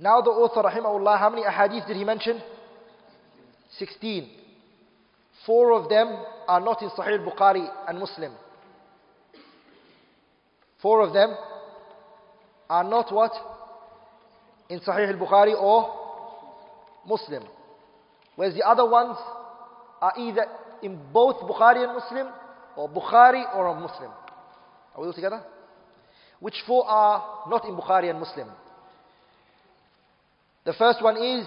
Now 0.00 0.22
the 0.22 0.30
author, 0.30 0.62
rahimahullah, 0.66 1.18
how 1.18 1.28
many 1.28 1.42
ahadith 1.42 1.86
did 1.86 1.96
he 1.98 2.04
mention? 2.04 2.40
16. 3.78 4.30
Four 5.44 5.74
of 5.74 5.90
them 5.90 6.24
are 6.46 6.60
not 6.62 6.80
in 6.80 6.88
Sahih 6.90 7.18
Bukhari 7.22 7.68
and 7.86 7.98
Muslim. 7.98 8.32
Four 10.80 11.02
of 11.06 11.12
them 11.12 11.36
are 12.70 12.84
not 12.84 13.12
what? 13.12 13.32
in 14.68 14.80
Sahih 14.80 15.08
al-Bukhari 15.08 15.54
or 15.58 15.94
Muslim. 17.06 17.42
Whereas 18.36 18.54
the 18.54 18.62
other 18.66 18.88
ones 18.88 19.16
are 20.00 20.12
either 20.18 20.44
in 20.82 20.98
both 21.12 21.36
Bukhari 21.40 21.84
and 21.84 21.94
Muslim 21.94 22.28
or 22.76 22.88
Bukhari 22.88 23.44
or 23.56 23.68
a 23.68 23.74
Muslim. 23.80 24.10
Are 24.94 25.00
we 25.00 25.06
all 25.06 25.12
together? 25.12 25.42
Which 26.40 26.54
four 26.66 26.86
are 26.86 27.44
not 27.48 27.64
in 27.64 27.74
Bukhari 27.74 28.10
and 28.10 28.20
Muslim? 28.20 28.48
The 30.64 30.74
first 30.74 31.02
one 31.02 31.16
is, 31.16 31.46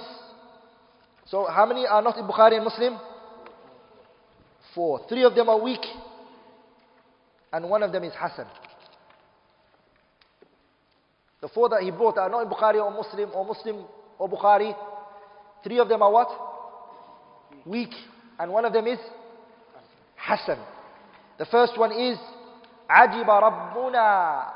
so 1.27 1.45
how 1.45 1.65
many 1.65 1.85
are 1.85 2.01
not 2.01 2.17
in 2.17 2.25
Bukhari 2.25 2.55
and 2.55 2.65
Muslim? 2.65 2.99
Four. 4.73 5.01
Three 5.07 5.23
of 5.23 5.35
them 5.35 5.47
are 5.47 5.61
weak 5.61 5.81
and 7.53 7.69
one 7.69 7.83
of 7.83 7.91
them 7.91 8.03
is 8.03 8.13
Hassan. 8.17 8.47
The 11.41 11.47
four 11.49 11.69
that 11.69 11.81
he 11.81 11.89
brought 11.89 12.17
are 12.19 12.29
not 12.29 12.43
in 12.43 12.49
Bukhari 12.49 12.75
or 12.83 12.91
Muslim 12.91 13.31
or 13.33 13.43
Muslim 13.43 13.83
or 14.19 14.29
Bukhari. 14.29 14.75
Three 15.63 15.79
of 15.79 15.89
them 15.89 16.01
are 16.03 16.11
what? 16.11 16.29
Weak. 17.65 17.89
And 18.39 18.51
one 18.51 18.63
of 18.63 18.71
them 18.73 18.85
is 18.87 18.99
Hassan. 20.15 20.59
The 21.39 21.45
first 21.45 21.77
one 21.77 21.91
is 21.91 22.17
عجب 22.89 23.29
ربنا 23.29 24.47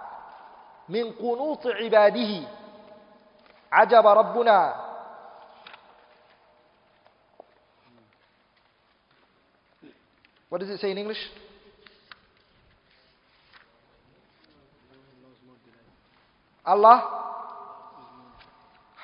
من 0.90 1.12
قنوط 1.14 1.68
عباده 1.68 2.48
عجب 3.72 4.08
ربنا 4.08 4.76
What 10.50 10.60
does 10.62 10.70
it 10.70 10.78
say 10.80 10.92
in 10.92 10.98
English? 10.98 11.18
Allah? 16.66 17.02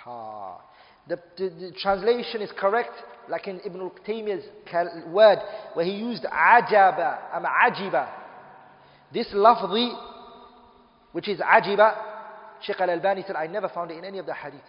Ha. 0.03 0.57
The, 1.07 1.19
the, 1.37 1.49
the 1.49 1.71
translation 1.81 2.41
is 2.41 2.49
correct, 2.57 2.91
like 3.29 3.47
in 3.47 3.59
Ibn 3.65 3.79
al-Taymiyyah's 3.81 5.05
word, 5.13 5.39
where 5.73 5.85
he 5.85 5.91
used 5.93 6.23
ajaba, 6.23 7.33
am 7.33 7.45
um, 7.45 7.51
ajiba. 7.69 8.07
This 9.13 9.27
lafzi, 9.33 9.91
which 11.11 11.27
is 11.27 11.39
ajiba, 11.39 11.95
Shaykh 12.65 12.79
al-Albani 12.79 13.23
said, 13.25 13.35
I 13.35 13.47
never 13.47 13.69
found 13.69 13.91
it 13.91 13.97
in 13.97 14.05
any 14.05 14.19
of 14.19 14.25
the 14.25 14.31
hadiths. 14.33 14.59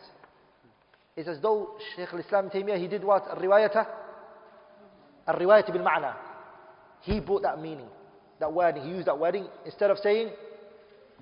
It's 1.16 1.28
as 1.28 1.40
though 1.40 1.77
Shaykh 1.97 2.09
al-Islam 2.12 2.51
Taymiyyah, 2.51 2.78
he 2.78 2.89
did 2.89 3.05
what? 3.05 3.24
Al-riwayata? 3.28 3.86
Al-riwayata 5.28 5.73
bil-ma'na. 5.73 6.14
He 7.02 7.20
brought 7.20 7.43
that 7.43 7.60
meaning, 7.60 7.89
that 8.40 8.52
wording. 8.52 8.82
He 8.85 8.90
used 8.90 9.06
that 9.06 9.19
wording 9.19 9.47
instead 9.66 9.90
of 9.90 9.98
saying, 9.98 10.31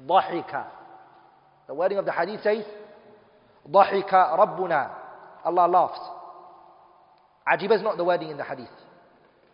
ضحكَ 0.07 0.65
the 1.71 1.75
wording 1.75 1.99
of 1.99 2.05
the 2.05 2.11
hadith 2.11 2.43
says, 2.43 2.65
ضحك 3.71 4.11
ربنا. 4.15 4.91
Allah 5.45 5.67
laughs. 5.69 6.01
Ajib 7.47 7.71
is 7.71 7.81
not 7.81 7.97
the 7.97 8.03
wording 8.03 8.29
in 8.29 8.37
the 8.37 8.43
hadith. 8.43 8.67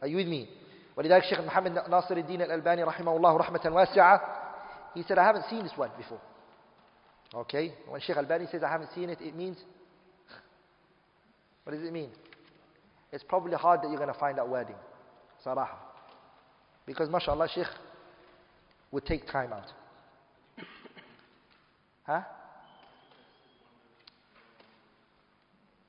Are 0.00 0.08
you 0.08 0.16
with 0.16 0.26
me? 0.26 0.48
ولذلك 0.96 1.24
Sheikh 1.28 1.44
Muhammad 1.44 1.74
Nasir 1.90 2.16
al-Din 2.16 2.40
al 2.40 2.62
رحمه 2.62 2.98
الله 3.18 3.36
رحمة 3.42 3.64
واسعة 3.66 4.20
he 4.94 5.02
said 5.02 5.18
I 5.18 5.24
haven't 5.24 5.44
seen 5.50 5.62
this 5.62 5.76
word 5.76 5.90
before. 5.98 6.18
Okay, 7.34 7.74
when 7.86 8.00
Sheikh 8.00 8.16
Albani 8.16 8.46
says 8.50 8.62
I 8.62 8.68
haven't 8.70 8.88
seen 8.94 9.10
it, 9.10 9.18
it 9.20 9.36
means 9.36 9.58
what 11.64 11.74
does 11.74 11.82
it 11.86 11.92
mean? 11.92 12.08
It's 13.12 13.24
probably 13.28 13.56
hard 13.56 13.82
that 13.82 13.88
you're 13.90 13.98
going 14.00 14.08
to 14.14 14.18
find 14.18 14.38
that 14.38 14.48
wording. 14.48 14.76
Sarah. 15.44 15.68
Because 16.86 17.10
mashallah 17.10 17.46
Sheikh 17.54 17.66
would 18.90 19.04
take 19.04 19.30
time 19.30 19.52
out. 19.52 19.66
Huh? 22.06 22.20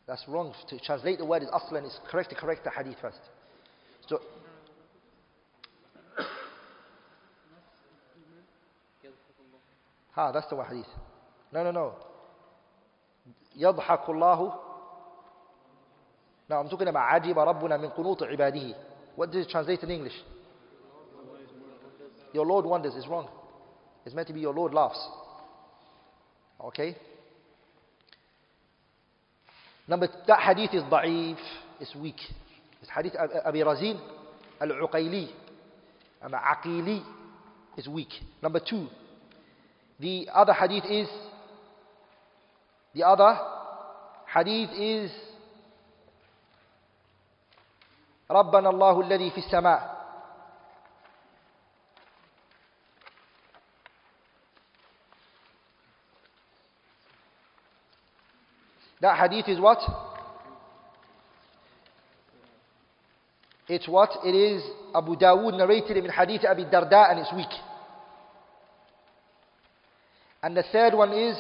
That's 0.07 0.23
wrong. 0.27 0.53
To 0.69 0.80
translate 0.80 1.19
the 1.19 1.26
word 1.26 1.44
is 1.44 1.49
aslan 1.53 1.85
is 1.85 1.98
correct, 2.10 2.35
correct 2.35 2.64
the 2.64 2.72
hadith 2.72 2.98
first. 2.99 3.19
So, 4.10 4.19
ha, 10.15 10.31
that's 10.31 10.48
the 10.48 10.56
one 10.56 10.65
hadith. 10.68 10.88
No, 11.53 11.64
no, 11.64 11.72
no. 11.72 11.94
يضحك 13.60 14.06
الله 14.10 14.60
Now 16.49 16.60
I'm 16.61 16.69
talking 16.69 16.88
about 16.88 17.10
عجب 17.22 17.35
ربنا 17.38 17.77
من 17.77 17.89
قنوط 17.95 18.23
عباده. 18.23 18.73
What 19.15 19.31
does 19.31 19.45
it 19.45 19.49
translate 19.52 19.81
in 19.84 19.91
English? 19.91 20.14
Your 22.34 22.45
Lord 22.45 22.65
wonders 22.65 22.95
is 22.95 23.07
wrong. 23.07 23.27
It's 24.06 24.15
meant 24.15 24.27
to 24.30 24.34
be 24.34 24.39
your 24.39 24.53
Lord 24.53 24.73
laughs. 24.73 24.99
Okay? 26.65 26.95
Number, 29.88 30.07
that 30.27 30.39
hadith 30.39 30.73
is 30.73 30.84
da'if, 30.84 31.38
it's 31.79 31.95
weak. 31.95 32.17
It's 32.81 32.89
hadith 32.89 33.13
Abi 33.45 33.63
Razin 33.63 33.97
al-Uqayli 34.59 35.29
al-Aqili 36.23 37.01
is 37.77 37.88
weak. 37.88 38.09
Number 38.41 38.59
two, 38.59 38.88
the 39.99 40.27
other 40.34 40.53
hadith 40.53 40.84
is, 40.89 41.07
the 42.93 43.03
other 43.03 43.38
hadith 44.34 44.69
is 44.77 45.11
ربنا 48.31 48.69
الله 48.75 49.01
الذي 49.01 49.29
في 49.31 49.38
السماء 49.47 49.96
That 59.01 59.17
hadith 59.19 59.47
is 59.47 59.59
what? 59.59 59.77
It's 63.67 63.87
what? 63.87 64.09
It 64.23 64.31
is 64.33 64.63
Abu 64.95 65.15
Dawood 65.17 65.57
narrated 65.57 65.97
in 65.97 66.09
hadith 66.09 66.41
Abi 66.47 66.63
Darda 66.65 67.11
and 67.11 67.19
it's 67.19 67.31
weak. 67.33 67.47
And 70.41 70.55
the 70.55 70.63
third 70.71 70.93
one 70.93 71.11
is 71.13 71.37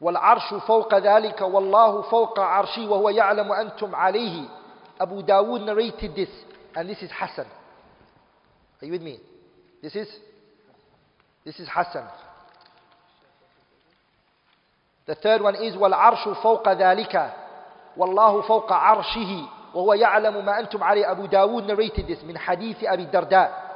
والعرش 0.00 0.54
فوق 0.54 0.94
ذلك 0.94 1.40
والله 1.42 2.02
فوق 2.02 2.38
عرشي 2.40 2.86
وهو 2.86 3.08
يعلم 3.10 3.52
أنتم 3.52 3.94
عليه 3.94 4.48
Abu 5.00 5.22
Dawood 5.22 5.64
narrated 5.66 6.14
this 6.14 6.28
and 6.76 6.88
this 6.88 6.98
is 7.02 7.10
Hassan. 7.10 7.46
Are 8.82 8.86
you 8.86 8.92
with 8.92 9.02
me? 9.02 9.18
This 9.82 9.96
is 9.96 10.08
this 11.44 11.58
is 11.58 11.66
Hassan. 11.72 12.06
The 15.08 15.14
third 15.14 15.40
one 15.42 15.54
is 15.56 15.74
والعرش 15.76 16.28
فوق 16.28 16.68
ذلك 16.72 17.32
والله 17.96 18.40
فوق 18.40 18.72
عرشه 18.72 19.42
وهو 19.74 19.94
يعلم 19.94 20.44
ما 20.46 20.58
أنتم 20.60 20.82
عليه 20.84 21.06
Abu 21.06 21.26
Dawood 21.28 21.66
narrated 21.66 22.06
this 22.06 22.24
من 22.24 22.38
حديث 22.38 22.84
أبي 22.84 23.02
الدرداء 23.02 23.68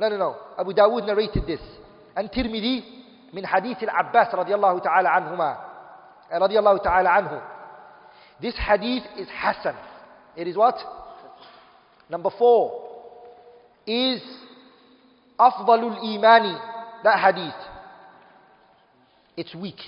No, 0.00 0.08
no, 0.08 0.16
no. 0.16 0.36
Abu 0.56 0.70
Dawood 0.74 1.04
narrated 1.06 1.46
this. 1.46 1.60
And 2.16 2.30
Tirmidhi 2.32 2.82
من 3.34 3.46
حديث 3.46 3.82
العباس 3.82 4.34
رضي 4.34 4.54
الله 4.54 4.78
تعالى 4.78 5.08
عنهما 5.08 5.58
رضي 6.32 6.58
الله 6.58 6.76
تعالى 6.76 7.08
عنه. 7.10 7.40
This 8.40 8.54
hadith 8.56 9.02
is 9.18 9.28
Hassan. 9.28 9.74
It 10.36 10.46
is 10.48 10.56
what? 10.56 10.76
Number 12.08 12.30
four 12.30 12.88
is 13.86 14.20
أفضل 15.40 15.88
الإيمان. 15.88 16.58
That 17.04 17.18
hadith. 17.18 17.67
It's 19.38 19.54
weak. 19.54 19.80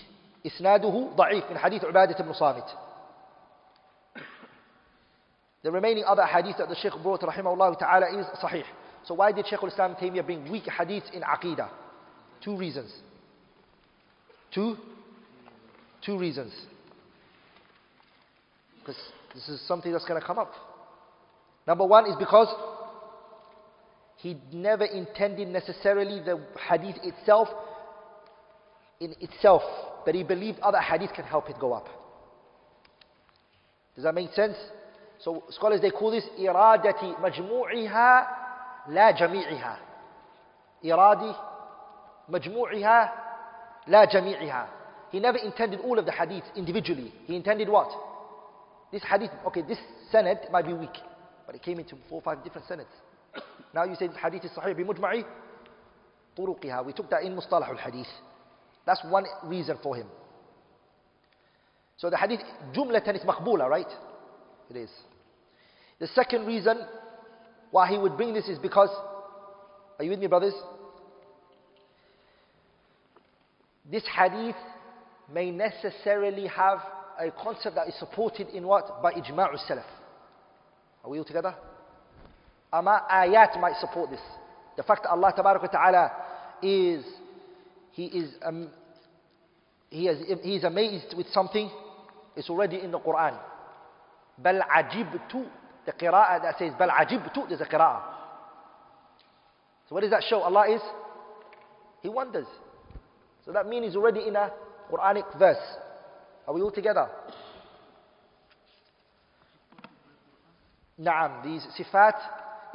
إسناده 0.46 1.08
ضعيف 1.16 1.50
من 1.50 1.58
حديث 1.58 1.84
عبادة 1.84 2.24
بن 2.24 2.32
صامت. 2.32 2.76
The 5.62 5.70
remaining 5.70 6.04
other 6.04 6.24
hadith 6.24 6.56
that 6.56 6.68
the 6.68 6.76
Shaykh 6.76 6.94
brought, 7.02 7.20
rahimahullah 7.20 7.78
ta'ala, 7.78 8.18
is 8.18 8.24
sahih. 8.40 8.64
So 9.06 9.12
why 9.14 9.32
did 9.32 9.46
Shaykh 9.46 9.62
al-Islam 9.62 9.94
Taymiyyah 9.96 10.24
bring 10.24 10.50
weak 10.50 10.64
Hadith 10.64 11.02
in 11.12 11.20
aqidah? 11.22 11.68
Two 12.42 12.56
reasons. 12.56 12.90
Two, 14.54 14.76
two 16.06 16.16
reasons. 16.18 16.52
Because 18.78 18.96
this 19.34 19.48
is 19.48 19.60
something 19.68 19.92
that's 19.92 20.06
going 20.06 20.18
to 20.18 20.26
come 20.26 20.38
up. 20.38 20.52
Number 21.66 21.84
one 21.86 22.06
is 22.06 22.14
because 22.18 22.48
he 24.16 24.38
never 24.52 24.84
intended 24.84 25.48
necessarily 25.48 26.20
the 26.20 26.40
hadith 26.70 26.96
itself 27.02 27.48
in 29.00 29.14
itself 29.20 29.62
that 30.06 30.14
he 30.14 30.22
believed 30.22 30.60
other 30.60 30.80
hadith 30.80 31.12
can 31.14 31.24
help 31.24 31.48
it 31.50 31.56
go 31.58 31.72
up. 31.72 31.88
Does 33.94 34.04
that 34.04 34.14
make 34.14 34.32
sense? 34.32 34.56
So 35.18 35.44
scholars 35.50 35.80
they 35.80 35.90
call 35.90 36.10
this 36.10 36.24
iradati 36.38 37.18
majmu'iha 37.20 38.26
la 38.90 39.12
jami'iha. 39.12 39.76
Iradi 40.84 41.34
majmu'iha 42.30 43.10
la 43.88 44.06
jami'iha. 44.06 44.66
He 45.10 45.18
never 45.20 45.38
intended 45.38 45.80
all 45.80 45.98
of 45.98 46.06
the 46.06 46.12
hadiths 46.12 46.54
individually. 46.54 47.12
He 47.24 47.34
intended 47.34 47.68
what? 47.68 47.90
This 48.92 49.02
hadith, 49.02 49.30
okay, 49.46 49.62
this 49.62 49.78
sanad 50.12 50.50
might 50.50 50.66
be 50.66 50.72
weak, 50.74 50.94
but 51.46 51.54
it 51.54 51.62
came 51.62 51.78
into 51.78 51.96
four 52.08 52.20
or 52.20 52.22
five 52.22 52.44
different 52.44 52.66
sanads. 52.66 53.40
Now 53.74 53.84
you 53.84 53.96
say 53.96 54.08
this 54.08 54.16
hadith 54.18 54.44
is 54.44 54.50
sahih 54.52 54.76
bi 54.76 54.82
mujma'i 54.84 55.24
turuqiha. 56.38 56.84
We 56.84 56.92
took 56.92 57.08
that 57.10 57.22
in 57.22 57.34
mustalah 57.34 57.68
al-hadith. 57.68 58.06
That's 58.86 59.00
one 59.08 59.26
reason 59.44 59.78
for 59.82 59.96
him. 59.96 60.06
So 61.98 62.08
the 62.10 62.16
hadith 62.16 62.40
jumlatan 62.74 63.16
is 63.16 63.22
maqbula, 63.22 63.68
right? 63.68 63.86
It 64.70 64.76
is. 64.76 64.90
The 65.98 66.06
second 66.08 66.46
reason 66.46 66.78
why 67.70 67.88
he 67.88 67.98
would 67.98 68.16
bring 68.16 68.32
this 68.32 68.48
is 68.48 68.58
because, 68.58 68.88
are 69.98 70.04
you 70.04 70.10
with 70.10 70.20
me, 70.20 70.26
brothers? 70.26 70.54
This 73.90 74.02
hadith 74.06 74.56
may 75.32 75.50
necessarily 75.50 76.46
have 76.46 76.78
a 77.20 77.30
concept 77.30 77.74
that 77.74 77.86
is 77.88 77.94
supported 77.98 78.48
in 78.48 78.66
what? 78.66 79.02
By 79.02 79.12
ijma'u 79.12 79.56
salaf. 79.68 79.84
Are 81.04 81.10
we 81.10 81.18
all 81.18 81.24
together? 81.24 81.54
Ama 82.72 83.02
ayat 83.10 83.60
might 83.60 83.74
support 83.80 84.10
this. 84.10 84.20
The 84.76 84.82
fact 84.84 85.02
that 85.02 85.10
Allah 85.10 85.32
ta'ala 85.70 86.10
is 86.62 87.04
he 87.92 88.06
is, 88.06 88.30
um, 88.42 88.68
he, 89.90 90.06
has, 90.06 90.18
he 90.42 90.56
is 90.56 90.64
amazed 90.64 91.14
with 91.16 91.26
something, 91.32 91.70
it's 92.36 92.48
already 92.50 92.80
in 92.80 92.90
the 92.92 92.98
Quran. 92.98 93.38
بَلْ 94.42 94.62
tu 95.30 95.44
The 95.86 95.92
qira'ah 95.92 96.42
that 96.42 96.58
says 96.58 96.72
بَلْ 96.74 97.34
tu 97.34 97.44
there's 97.48 97.60
a 97.60 97.64
qira'ah. 97.64 98.00
So 99.88 99.94
what 99.94 100.02
does 100.02 100.10
that 100.10 100.22
show? 100.28 100.38
Allah 100.40 100.72
is, 100.72 100.80
He 102.02 102.08
wonders. 102.08 102.46
So 103.44 103.52
that 103.52 103.66
means 103.66 103.86
He's 103.86 103.96
already 103.96 104.20
in 104.26 104.36
a 104.36 104.50
Quranic 104.90 105.38
verse. 105.38 105.58
Are 106.46 106.54
we 106.54 106.62
all 106.62 106.70
together? 106.70 107.08
Naam, 111.00 111.42
these 111.42 111.66
sifat 111.78 112.12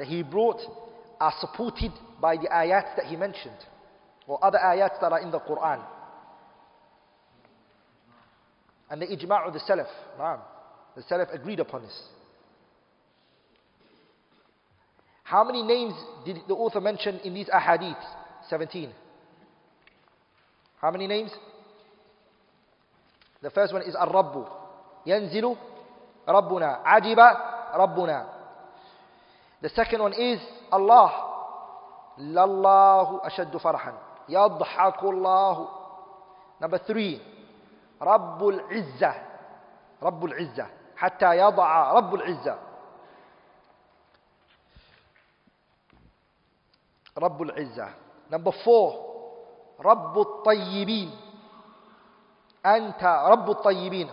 that 0.00 0.08
he 0.08 0.22
brought 0.24 0.58
are 1.20 1.32
supported 1.40 1.92
by 2.20 2.36
the 2.36 2.48
ayat 2.52 2.96
that 2.96 3.06
he 3.06 3.14
mentioned 3.16 3.54
or 4.26 4.38
other 4.44 4.58
ayats 4.58 5.00
that 5.00 5.12
are 5.12 5.20
in 5.20 5.30
the 5.30 5.40
Quran. 5.40 5.80
And 8.90 9.02
the 9.02 9.06
ijma' 9.06 9.46
of 9.46 9.52
the 9.54 9.60
Salaf, 9.60 9.88
the 10.96 11.02
Salaf 11.02 11.32
agreed 11.34 11.60
upon 11.60 11.82
this. 11.82 12.02
How 15.24 15.42
many 15.44 15.62
names 15.62 15.92
did 16.24 16.36
the 16.46 16.54
author 16.54 16.80
mention 16.80 17.18
in 17.24 17.34
these 17.34 17.48
ahadith? 17.48 18.00
17. 18.48 18.90
How 20.80 20.90
many 20.92 21.08
names? 21.08 21.32
The 23.42 23.50
first 23.50 23.72
one 23.72 23.82
is 23.82 23.96
Ar-Rabbu. 23.96 24.48
Yanzilu 25.04 25.56
Rabbuna. 26.28 26.84
Ajiba 26.84 27.74
Rabbuna. 27.74 28.26
The 29.62 29.68
second 29.70 30.00
one 30.00 30.12
is 30.12 30.38
Allah. 30.70 31.34
Lallahu 32.20 33.24
ashaddu 33.28 33.60
farhan. 33.60 33.96
يضحك 34.28 35.02
الله 35.04 35.56
number 36.62 36.76
3 36.76 37.20
رب 38.02 38.48
العزة 38.48 39.14
رب 40.02 40.24
العزة 40.24 40.66
حتى 40.96 41.38
يضع 41.38 41.92
رب 41.92 42.14
العزة 42.14 42.58
رب 47.18 47.42
العزة 47.42 47.88
number 48.30 48.52
4 48.68 49.06
رب 49.80 50.18
الطيبين 50.18 51.20
أنت 52.66 53.04
رب 53.04 53.50
الطيبين 53.50 54.10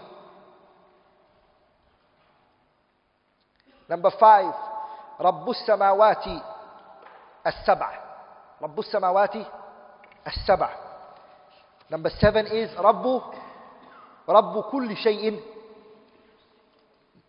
number 3.90 4.10
5 4.10 4.54
رب 5.20 5.50
السماوات 5.50 6.24
السبع 7.48 8.00
رب 8.62 8.80
السماوات 8.80 9.36
As-Sabah. 10.26 10.72
Number 11.90 12.10
seven 12.20 12.48
is 12.48 12.70
Rabbu, 12.78 13.34
Rabbu 14.28 14.70
kulli 14.72 14.96
shay'in. 14.96 15.40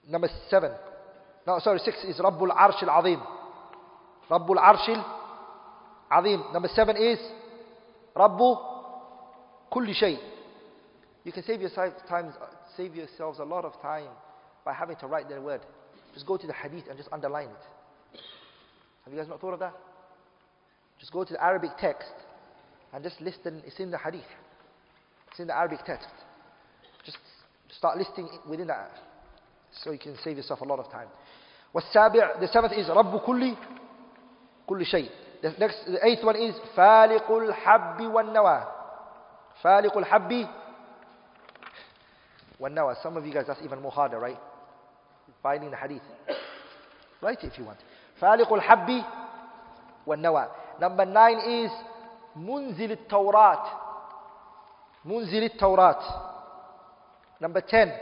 Number 0.09 0.29
seven. 0.49 0.73
No, 1.47 1.59
sorry, 1.59 1.79
six 1.85 1.97
is 2.05 2.19
Rabbul 2.19 2.51
Arsh 2.51 2.83
al-Azim. 2.83 3.21
Rabbul 4.31 4.57
Arsh 4.59 4.89
al-Azim. 6.11 6.45
Number 6.53 6.69
seven 6.69 6.97
is 6.97 7.19
Rabbu 8.15 8.61
kulli 9.73 9.95
shay. 9.95 10.19
You 11.25 11.33
can 11.33 11.43
save 11.45 11.61
yourself 11.61 11.95
times, 12.09 12.35
save 12.77 12.95
yourselves 12.95 13.39
a 13.41 13.45
lot 13.45 13.65
of 13.65 13.81
time 13.83 14.09
by 14.65 14.73
having 14.73 14.97
to 14.99 15.07
write 15.07 15.29
that 15.31 15.43
word. 15.43 15.61
Just 16.15 16.27
go 16.27 16.37
to 16.37 16.47
the 16.47 16.53
hadith 16.53 16.85
and 16.89 16.97
just 16.97 17.09
underline 17.13 17.49
it. 17.49 18.21
Have 19.05 19.13
you 19.13 19.19
guys 19.19 19.29
not 19.29 19.41
thought 19.41 19.55
of 19.55 19.61
that? 19.61 19.75
Just 21.01 21.13
go 21.13 21.25
to 21.25 21.33
the 21.33 21.43
Arabic 21.43 21.71
text 21.79 22.11
and 22.95 23.03
just 23.03 23.21
listen. 23.21 23.63
It's 23.67 23.79
in 23.81 23.91
the 23.91 23.99
hadith. 23.99 24.25
It's 25.31 25.41
in 25.41 25.49
the 25.49 25.57
Arabic 25.57 25.81
text. 25.85 26.07
Just 27.05 27.19
start 27.77 27.99
listing 27.99 28.29
within 28.49 28.69
that. 28.69 28.91
So 29.83 29.91
you 29.91 29.99
can 29.99 30.17
save 30.23 30.37
yourself 30.37 30.61
a 30.61 30.65
lot 30.65 30.79
of 30.79 30.91
time. 30.93 31.09
the 31.75 32.49
seventh 32.53 32.73
is 32.75 32.87
رب 32.89 33.21
كل 33.27 33.57
كل 34.67 34.85
شيء. 34.87 35.11
The 35.43 35.51
next, 35.59 35.85
the 35.87 36.05
eighth 36.07 36.25
one 36.25 36.37
is 36.37 36.55
فالق 36.77 37.31
الحب 37.31 38.01
والنوى. 38.01 38.73
فالق 39.63 39.97
الحب 39.99 40.49
والنوى. 42.61 42.95
Some 43.03 43.17
of 43.17 43.27
you 43.27 43.33
guys, 43.35 43.45
that's 43.49 43.61
even 43.65 43.83
more 43.83 43.91
harder, 43.91 44.21
right? 44.21 44.39
Finding 45.43 45.73
the 45.73 45.77
hadith. 45.77 46.01
Write 47.21 47.43
it 47.43 47.53
if 47.53 47.59
you 47.59 47.65
want. 47.65 47.79
فالق 48.21 48.53
الحب 48.53 49.05
والنوى. 50.07 50.47
Number 50.81 51.05
nine 51.05 51.41
is 51.65 51.71
منزل 52.37 52.93
التوراة 52.93 53.65
منزل 55.05 55.43
التوراة 55.45 55.99
نمبر 57.41 57.63
10 57.69 57.97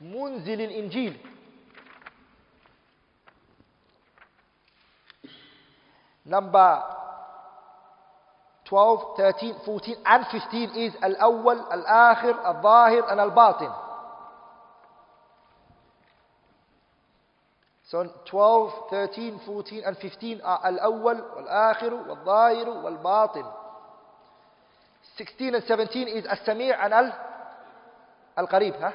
منزل 0.00 0.60
الإنجيل 0.60 1.20
نمبر 6.26 6.82
12 8.66 9.14
13 9.16 9.64
14 9.66 9.96
and 10.06 10.24
15 10.24 10.74
is 10.74 11.04
الأول 11.04 11.58
الآخر 11.60 12.50
الظاهر 12.50 13.02
and 13.08 13.18
الباطن 13.18 13.72
So 17.90 18.04
12, 18.30 18.84
13, 18.88 19.40
14 19.44 19.82
and 19.84 19.96
15 19.96 20.40
are 20.42 20.60
al-awwal, 20.64 21.20
wal 21.34 21.74
akhiru 21.74 21.96
wal-zahir, 22.06 22.66
wal-batin. 22.84 23.42
16 25.18 25.54
and 25.56 25.64
17 25.64 26.06
is 26.08 26.24
al 26.24 26.38
sami 26.46 26.70
and 26.70 26.92
al-qarib. 26.94 28.74
Huh? 28.78 28.92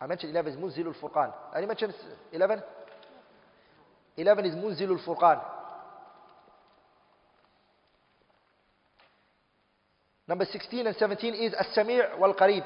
I 0.00 0.06
mentioned 0.06 0.30
11 0.30 0.52
is 0.52 0.58
munzilu 0.60 0.94
al-furqan. 0.94 1.32
I 1.56 1.66
mention 1.66 1.92
11? 2.32 2.62
11 4.18 4.44
is 4.44 4.54
munzilu 4.54 4.96
al-furqan. 4.96 5.42
Number 10.28 10.44
16 10.52 10.86
and 10.86 10.94
17 10.96 11.34
is 11.34 11.52
al 11.52 11.66
sami 11.74 11.98
wal-qarib. 12.20 12.64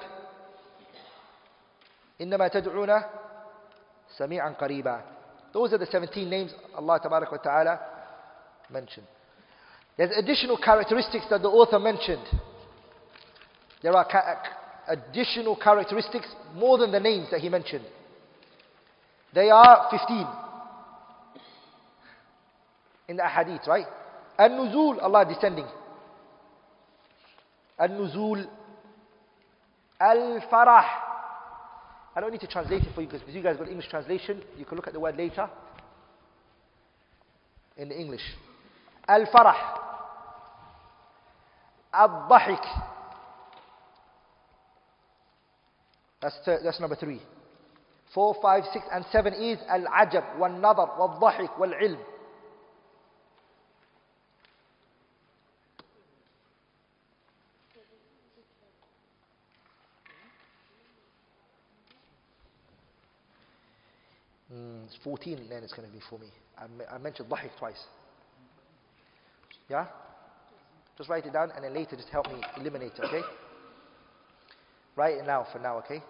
إنما 2.20 2.48
تدعون 2.48 2.90
Sami'an 4.20 4.54
Qariba. 4.58 5.00
Those 5.52 5.72
are 5.72 5.78
the 5.78 5.86
17 5.86 6.28
names 6.28 6.52
Allah 6.76 7.00
wa 7.08 7.36
Ta'ala 7.38 7.80
mentioned. 8.70 9.06
There's 9.96 10.12
additional 10.16 10.58
characteristics 10.58 11.24
that 11.30 11.40
the 11.42 11.48
author 11.48 11.78
mentioned. 11.78 12.24
There 13.82 13.92
are 13.96 14.06
additional 14.88 15.56
characteristics 15.56 16.26
more 16.54 16.76
than 16.78 16.92
the 16.92 17.00
names 17.00 17.28
that 17.30 17.40
he 17.40 17.48
mentioned. 17.48 17.84
They 19.34 19.48
are 19.50 19.88
15 19.90 20.26
in 23.08 23.16
the 23.16 23.26
hadith, 23.26 23.62
right? 23.66 23.86
An 24.38 24.52
Nuzul, 24.52 25.02
Allah 25.02 25.24
descending. 25.28 25.64
An 27.78 27.90
Nuzul. 27.92 28.46
Al 30.00 30.40
Farah. 30.52 30.84
I 32.20 32.24
don't 32.24 32.32
need 32.32 32.40
to 32.42 32.46
translate 32.48 32.82
it 32.82 32.94
for 32.94 33.00
you 33.00 33.06
because 33.08 33.22
you 33.34 33.40
guys 33.42 33.56
got 33.56 33.66
English 33.66 33.88
translation. 33.88 34.42
You 34.58 34.66
can 34.66 34.76
look 34.76 34.86
at 34.86 34.92
the 34.92 35.00
word 35.00 35.16
later 35.16 35.48
in 37.78 37.88
the 37.88 37.98
English. 37.98 38.20
Al-farah. 39.08 39.54
al 41.94 42.28
That's, 46.20 46.36
that's 46.62 46.78
number 46.78 46.96
three. 46.96 47.22
Four, 48.12 48.36
five, 48.42 48.64
six, 48.70 48.84
and 48.92 49.02
seven 49.10 49.32
is 49.32 49.56
al-ajab, 49.66 50.36
wal-nadar, 50.38 50.98
wal 50.98 51.18
wal-ilm. 51.18 51.96
14 65.04 65.38
then 65.48 65.62
it's 65.62 65.72
going 65.72 65.86
to 65.88 65.92
be 65.94 66.00
for 66.08 66.18
me. 66.18 66.26
I, 66.58 66.94
I 66.96 66.98
mentioned 66.98 67.28
Dhahik 67.28 67.50
twice. 67.58 67.80
Yeah? 69.68 69.86
Just 70.98 71.08
write 71.08 71.26
it 71.26 71.32
down 71.32 71.50
and 71.54 71.64
then 71.64 71.72
later 71.74 71.96
just 71.96 72.08
help 72.08 72.26
me 72.26 72.40
eliminate 72.58 72.92
it, 72.98 73.04
okay? 73.04 73.20
write 74.96 75.14
it 75.14 75.26
now 75.26 75.46
for 75.52 75.58
now, 75.60 75.78
okay? 75.78 76.02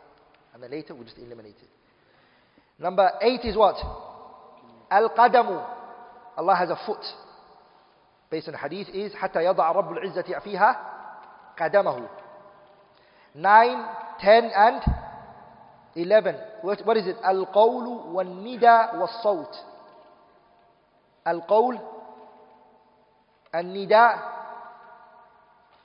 And 0.55 0.63
then 0.63 0.71
later 0.71 0.95
we'll 0.95 1.05
just 1.05 1.19
eliminate 1.19 1.55
it. 1.63 2.83
Number 2.83 3.09
8 3.23 3.41
is 3.45 3.57
what? 3.57 3.77
Al-Qadamu. 4.91 5.65
Allah 6.37 6.55
has 6.57 6.71
a 6.71 6.79
foot. 6.87 7.03
Based 8.31 8.49
on 8.49 8.55
hadith 8.55 8.89
is 8.93 9.13
Hatta 9.13 9.39
يَضَعَ 9.39 9.59
Rabbul 9.59 9.99
الْعِزَّةِ 10.03 10.43
فِيهَا 10.43 10.77
Qadamahu. 11.59 12.09
9, 13.37 13.85
10 14.21 14.51
and 14.57 14.83
11. 15.97 16.35
What, 16.63 16.81
what 16.87 16.97
is 16.97 17.07
it? 17.07 17.17
Al-qawlu 17.23 18.13
wal-nida 18.13 18.99
wal-sawt. 18.99 19.53
Al-qawl, 21.27 21.79
nida 23.55 24.21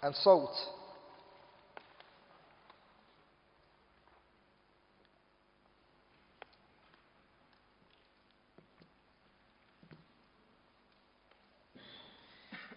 and 0.02 0.16
sawt. 0.16 0.50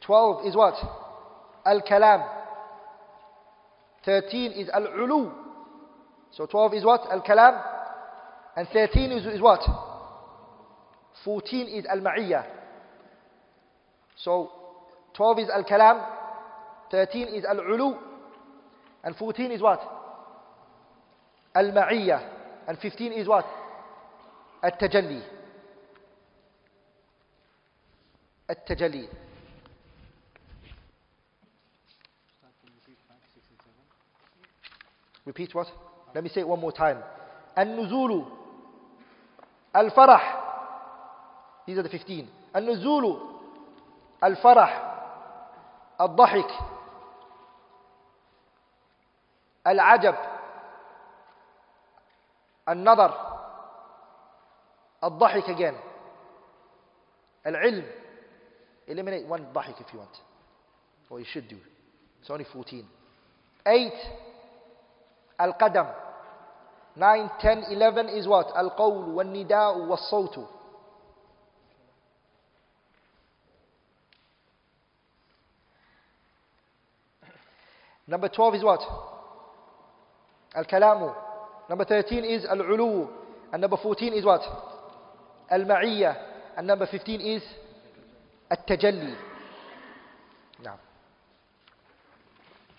Twelve 0.05 0.47
is 0.47 0.57
what? 0.57 0.75
Al-kalam. 1.67 2.27
Thirteen 4.05 4.53
is 4.53 4.69
al-ulu. 4.71 5.31
So 6.33 6.47
12 6.47 6.75
is 6.75 6.85
what? 6.85 7.03
Al-Kalam. 7.11 7.63
And 8.57 8.69
13 8.69 9.11
is, 9.13 9.27
is 9.27 9.41
what? 9.41 9.61
14 11.25 11.67
is 11.69 11.87
Al-Ma'iyya. 11.87 12.45
So 14.17 14.51
12 15.17 15.39
is 15.41 15.49
Al-Kalam. 15.53 16.05
13 16.91 17.29
is 17.29 17.45
Al-Ulu. 17.45 17.95
And 19.05 19.17
14 19.17 19.51
is 19.53 19.63
what? 19.63 19.81
Al-Ma'iyya. 21.55 22.31
And 22.69 22.79
15 22.79 23.13
is 23.13 23.29
what? 23.29 23.47
Al-Tajalli. 24.63 25.23
Al-Tajalli. 28.49 29.09
Repeat 35.27 35.55
what? 35.55 35.67
Let 36.15 36.25
me 36.25 36.31
say 36.31 36.41
it 36.41 36.49
one 36.49 36.61
more 36.61 36.73
time. 36.73 37.03
النزول 37.59 38.27
الفرح 39.77 40.45
These 41.67 41.79
are 41.79 41.83
the 41.83 41.89
15. 41.89 42.27
النزول 42.57 43.39
الفرح 44.25 44.85
الضحك 46.01 46.51
العجب 49.67 50.15
النظر 52.69 53.39
الضحك 55.05 55.45
again 55.57 55.75
العلم 57.47 57.87
eliminate 58.89 59.27
one 59.29 59.41
ضحك 59.53 59.77
if 59.81 59.93
you 59.93 59.99
want 59.99 60.17
or 61.11 61.19
you 61.21 61.27
should 61.33 61.49
do 61.49 61.59
it's 62.21 62.31
only 62.31 62.45
14 62.45 62.85
8 63.67 63.93
Al-Qadam. 65.39 65.87
9, 66.97 67.31
10, 67.41 67.65
11 67.71 68.09
is 68.09 68.27
what? 68.27 68.49
Al-Qawl, 68.57 69.13
wal-Nida'u, 69.15 69.87
wal-Sawtu. 69.87 70.47
Number 78.09 78.29
12 78.29 78.55
is 78.57 78.65
what? 78.65 78.81
Al-Kalamu. 80.57 81.15
Number 81.69 81.85
13 81.85 82.25
is 82.25 82.45
Al-Ulu. 82.47 83.07
And 83.53 83.61
number 83.63 83.77
14 83.77 84.15
is 84.15 84.25
what? 84.25 84.41
Al-Ma'iyya. 85.51 86.17
And 86.57 86.67
number 86.67 86.87
15 86.91 87.21
is 87.21 87.43
At-Tajalli. 88.51 89.15
Now. 90.65 90.79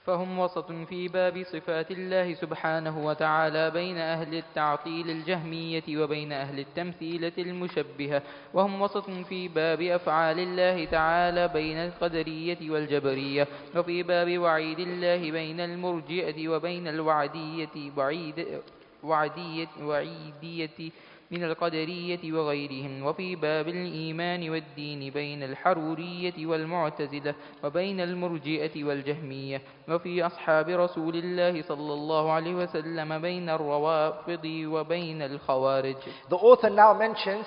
فهم 0.06 0.40
وسط 0.40 0.72
في 0.72 1.08
باب 1.08 1.44
صفات 1.44 1.92
الله 1.92 2.34
سبحانه 2.34 3.06
وتعالى 3.06 3.72
بين 3.72 3.98
أهل 3.98 4.36
التعطيل 4.38 5.10
الجهمية 5.10 5.84
وبين 5.90 6.32
أهل 6.32 6.60
التمثيلة 6.60 7.32
المشبهة 7.38 8.22
وهم 8.54 8.82
وسط 8.82 9.10
في 9.10 9.48
باب 9.48 9.82
أفعال 9.82 10.40
الله 10.40 10.86
تعالى 10.86 11.48
بين 11.48 11.78
القدرية 11.78 12.58
والجبرية 12.72 13.48
وفي 13.76 14.04
باب 14.04 14.38
وعيد 14.38 14.80
الله 14.80 15.32
بين 15.32 15.60
المرجئة 15.60 16.48
وبين 16.48 16.88
الوعدية 16.88 17.70
وعيد 17.98 18.60
وعدية 19.04 19.68
وعيدية 19.82 20.92
من 21.32 21.44
القدرية 21.44 22.34
وغيرهم 22.34 23.06
وفي 23.06 23.36
باب 23.36 23.68
الإيمان 23.68 24.50
والدين 24.50 25.10
بين 25.14 25.44
الحرورية 25.44 26.46
والمعتزلة 26.46 27.36
وبين 27.64 28.02
المرجئة 28.02 28.84
والجهمية 28.84 29.62
وفي 29.90 30.26
أصحاب 30.26 30.70
رسول 30.70 31.16
الله 31.16 31.62
صلى 31.62 31.94
الله 31.94 32.32
عليه 32.32 32.56
وسلم 32.56 33.22
بين 33.22 33.50
الروافض 33.50 34.46
وبين 34.46 35.22
الخوارج 35.22 35.98
The 36.30 36.36
author 36.36 36.70
now 36.70 36.94
mentions 37.00 37.46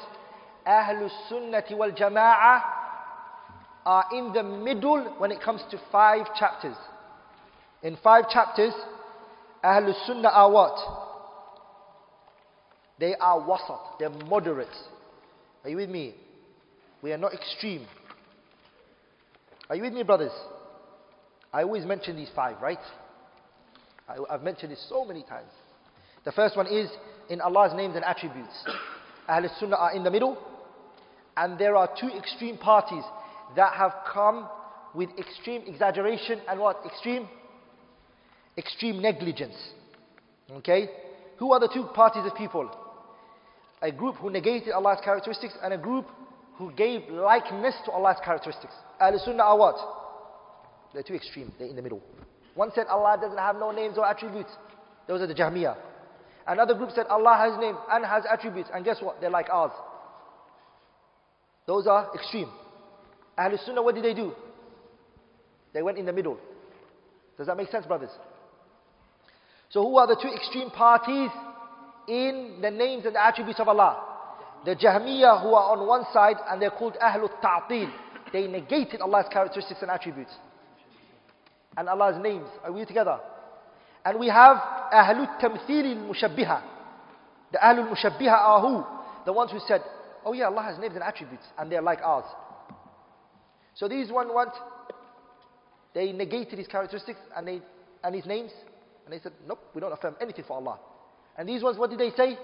أهل 0.66 1.02
السنة 1.04 1.78
والجماعة 1.78 2.62
are 3.86 4.04
in 4.12 4.32
the 4.32 4.42
middle 4.42 5.02
when 5.18 5.32
it 5.32 5.40
comes 5.44 5.60
to 5.72 5.76
five 5.90 6.26
chapters. 6.38 6.76
In 7.82 7.96
five 8.04 8.28
chapters, 8.30 8.74
أهل 9.64 9.88
السنة 9.88 10.28
are 10.28 10.50
what? 10.52 11.02
They 12.98 13.14
are 13.16 13.38
wasat, 13.40 13.98
they're 13.98 14.10
moderate. 14.10 14.68
Are 15.64 15.70
you 15.70 15.76
with 15.76 15.90
me? 15.90 16.14
We 17.02 17.12
are 17.12 17.18
not 17.18 17.32
extreme. 17.34 17.86
Are 19.68 19.76
you 19.76 19.82
with 19.82 19.92
me, 19.92 20.02
brothers? 20.02 20.32
I 21.52 21.62
always 21.62 21.84
mention 21.84 22.16
these 22.16 22.30
five, 22.34 22.60
right? 22.60 22.78
I, 24.08 24.16
have 24.32 24.42
mentioned 24.42 24.72
this 24.72 24.84
so 24.88 25.04
many 25.04 25.22
times. 25.22 25.48
The 26.24 26.32
first 26.32 26.56
one 26.56 26.66
is 26.66 26.88
in 27.30 27.40
Allah's 27.40 27.72
names 27.74 27.96
and 27.96 28.04
attributes. 28.04 28.52
Ahl 29.28 29.42
Sunnah 29.58 29.76
are 29.76 29.94
in 29.94 30.04
the 30.04 30.10
middle, 30.10 30.36
and 31.36 31.58
there 31.58 31.76
are 31.76 31.88
two 31.98 32.08
extreme 32.08 32.58
parties 32.58 33.04
that 33.56 33.72
have 33.74 33.92
come 34.12 34.48
with 34.94 35.08
extreme 35.18 35.62
exaggeration 35.66 36.40
and 36.48 36.60
what? 36.60 36.80
Extreme? 36.84 37.28
Extreme 38.58 39.00
negligence. 39.00 39.54
Okay? 40.50 40.88
Who 41.38 41.52
are 41.52 41.60
the 41.60 41.70
two 41.72 41.84
parties 41.94 42.24
of 42.30 42.36
people? 42.36 42.70
a 43.82 43.90
group 43.90 44.14
who 44.16 44.30
negated 44.30 44.72
Allah's 44.72 44.98
characteristics 45.04 45.52
and 45.62 45.74
a 45.74 45.78
group 45.78 46.06
who 46.56 46.70
gave 46.72 47.08
likeness 47.10 47.74
to 47.84 47.90
Allah's 47.90 48.16
characteristics. 48.24 48.72
Ahl 49.00 49.20
Sunnah 49.24 49.42
are 49.42 49.58
what? 49.58 49.76
They're 50.94 51.02
too 51.02 51.14
extreme, 51.14 51.52
they're 51.58 51.68
in 51.68 51.76
the 51.76 51.82
middle. 51.82 52.00
One 52.54 52.70
said 52.74 52.86
Allah 52.86 53.18
doesn't 53.20 53.38
have 53.38 53.56
no 53.56 53.72
names 53.72 53.98
or 53.98 54.06
attributes. 54.06 54.50
Those 55.08 55.20
are 55.20 55.26
the 55.26 55.34
Jahmiya. 55.34 55.76
Another 56.46 56.74
group 56.74 56.90
said 56.94 57.06
Allah 57.08 57.36
has 57.50 57.58
names 57.60 57.76
and 57.90 58.04
has 58.04 58.22
attributes, 58.30 58.68
and 58.72 58.84
guess 58.84 58.98
what? 59.00 59.20
They're 59.20 59.30
like 59.30 59.48
ours. 59.50 59.72
Those 61.66 61.86
are 61.88 62.10
extreme. 62.14 62.48
Ahl 63.36 63.50
Sunnah, 63.66 63.82
what 63.82 63.94
did 63.96 64.04
they 64.04 64.14
do? 64.14 64.32
They 65.74 65.82
went 65.82 65.98
in 65.98 66.06
the 66.06 66.12
middle. 66.12 66.38
Does 67.38 67.46
that 67.48 67.56
make 67.56 67.70
sense, 67.70 67.86
brothers? 67.86 68.10
So, 69.70 69.82
who 69.82 69.96
are 69.96 70.06
the 70.06 70.16
two 70.20 70.28
extreme 70.28 70.68
parties 70.70 71.30
in 72.08 72.58
the 72.60 72.70
names 72.70 73.04
and 73.04 73.14
the 73.14 73.24
attributes 73.24 73.60
of 73.60 73.68
Allah. 73.68 73.96
The 74.64 74.74
Jahmiyyah 74.76 75.42
who 75.42 75.54
are 75.54 75.76
on 75.76 75.86
one 75.86 76.04
side 76.12 76.36
and 76.50 76.60
they're 76.62 76.70
called 76.70 76.94
Ahlul 77.00 77.30
Ta'til. 77.40 77.90
They 78.32 78.46
negated 78.46 79.00
Allah's 79.00 79.26
characteristics 79.30 79.80
and 79.82 79.90
attributes. 79.90 80.32
And 81.76 81.88
Allah's 81.88 82.22
names. 82.22 82.48
Are 82.64 82.72
we 82.72 82.84
together? 82.84 83.18
And 84.04 84.18
we 84.18 84.28
have 84.28 84.56
Ahlul 84.92 85.40
Tamthil 85.40 85.96
Mushabbiha. 86.10 86.62
The 87.52 87.58
Ahlul 87.58 87.92
Mushabbiha 87.94 88.28
are 88.32 88.60
who? 88.60 88.84
The 89.26 89.32
ones 89.32 89.50
who 89.52 89.58
said, 89.66 89.82
oh 90.24 90.32
yeah, 90.32 90.46
Allah 90.46 90.62
has 90.62 90.78
names 90.78 90.94
and 90.94 91.02
attributes 91.04 91.44
and 91.58 91.70
they're 91.70 91.82
like 91.82 92.00
ours. 92.00 92.24
So 93.74 93.88
these 93.88 94.10
one 94.10 94.28
want, 94.28 94.50
they 95.94 96.12
negated 96.12 96.58
his 96.58 96.66
characteristics 96.68 97.18
and, 97.36 97.48
they, 97.48 97.62
and 98.04 98.14
his 98.14 98.26
names 98.26 98.50
and 99.04 99.12
they 99.12 99.18
said, 99.20 99.32
nope, 99.46 99.58
we 99.74 99.80
don't 99.80 99.92
affirm 99.92 100.14
anything 100.20 100.44
for 100.46 100.54
Allah. 100.56 100.78
And 101.38 101.48
these 101.48 101.62
ones, 101.62 101.78
what 101.78 101.90
did 101.90 101.98
they 101.98 102.10
say? 102.10 102.38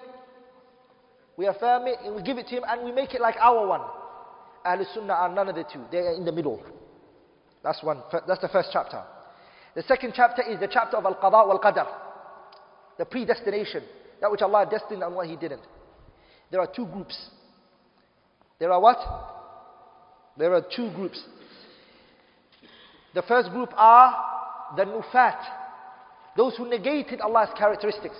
We 1.36 1.46
affirm 1.46 1.86
it 1.86 1.98
and 2.04 2.14
we 2.16 2.22
give 2.22 2.38
it 2.38 2.46
to 2.48 2.56
him 2.56 2.62
and 2.66 2.84
we 2.84 2.92
make 2.92 3.14
it 3.14 3.20
like 3.20 3.36
our 3.40 3.66
one. 3.66 3.80
Ahl 4.64 4.84
Sunnah 4.94 5.12
are 5.14 5.28
none 5.34 5.48
of 5.48 5.54
the 5.54 5.64
two. 5.64 5.80
They 5.92 5.98
are 5.98 6.14
in 6.14 6.24
the 6.24 6.32
middle. 6.32 6.60
That's 7.62 7.82
one. 7.82 8.02
That's 8.26 8.40
the 8.40 8.48
first 8.48 8.70
chapter. 8.72 9.02
The 9.74 9.82
second 9.82 10.14
chapter 10.16 10.42
is 10.42 10.58
the 10.58 10.68
chapter 10.70 10.96
of 10.96 11.04
Al 11.04 11.14
Qada 11.14 11.46
wal 11.46 11.60
Qadar, 11.60 11.86
the 12.98 13.04
predestination, 13.04 13.84
that 14.20 14.30
which 14.30 14.40
Allah 14.40 14.66
destined 14.68 15.02
and 15.02 15.14
what 15.14 15.28
He 15.28 15.36
didn't. 15.36 15.60
There 16.50 16.60
are 16.60 16.66
two 16.74 16.86
groups. 16.86 17.16
There 18.58 18.72
are 18.72 18.80
what? 18.80 18.98
There 20.36 20.52
are 20.54 20.62
two 20.74 20.90
groups. 20.94 21.22
The 23.14 23.22
first 23.22 23.50
group 23.50 23.70
are 23.74 24.14
the 24.76 24.84
nufat, 24.84 25.38
those 26.36 26.56
who 26.56 26.68
negated 26.68 27.20
Allah's 27.20 27.50
characteristics. 27.56 28.16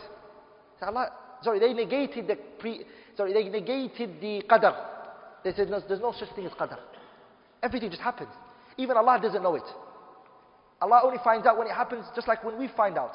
Allah, 0.87 1.11
sorry, 1.43 1.59
they 1.59 1.73
negated 1.73 2.27
the 2.29 2.37
pre, 2.59 2.83
sorry, 3.17 3.33
they 3.33 3.45
negated 3.49 4.21
the 4.21 4.43
qadr. 4.49 4.75
They 5.45 5.53
said, 5.55 5.71
no, 5.71 5.81
there's 5.87 6.01
no 6.01 6.13
such 6.19 6.33
thing 6.35 6.47
as 6.47 6.53
qadr. 6.53 6.79
Everything 7.63 7.91
just 7.91 8.03
happens. 8.03 8.31
Even 8.77 8.97
Allah 8.97 9.19
doesn't 9.21 9.43
know 9.43 9.55
it. 9.57 9.65
Allah 10.81 11.01
only 11.05 11.19
finds 11.25 11.47
out 11.47 11.59
when 11.59 11.67
it 11.67 11.75
happens, 11.75 12.05
just 12.15 12.29
like 12.29 12.45
when 12.45 12.59
we 12.59 12.69
find 12.77 12.97
out. 12.97 13.13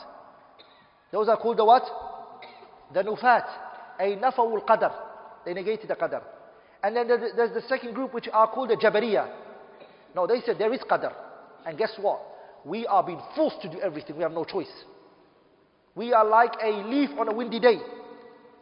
Those 1.12 1.30
are 1.30 1.38
called 1.38 1.58
the 1.58 1.66
what? 1.66 1.84
The 2.94 3.04
nufat. 3.04 3.46
A 4.00 4.16
nafawul 4.18 4.66
qadr. 4.66 4.92
They 5.46 5.54
negated 5.54 5.90
the 5.90 5.96
qadr. 5.96 6.22
And 6.84 6.96
then 6.96 7.08
there's 7.08 7.54
the 7.54 7.62
second 7.70 7.94
group 7.94 8.14
which 8.14 8.28
are 8.34 8.48
called 8.50 8.70
the 8.70 8.76
Jabariya. 8.76 9.30
No, 10.16 10.28
they 10.28 10.42
said 10.46 10.58
there 10.60 10.74
is 10.74 10.82
qadr. 10.82 11.14
And 11.66 11.78
guess 11.78 11.92
what? 12.02 12.20
We 12.66 12.86
are 12.88 13.04
being 13.04 13.22
forced 13.36 13.62
to 13.62 13.70
do 13.72 13.80
everything. 13.80 14.18
We 14.18 14.24
have 14.24 14.32
no 14.34 14.44
choice. 14.44 14.68
We 15.96 16.14
are 16.14 16.26
like 16.26 16.54
a 16.62 16.82
leaf 16.88 17.12
on 17.20 17.28
a 17.30 17.34
windy 17.34 17.60
day. 17.60 17.78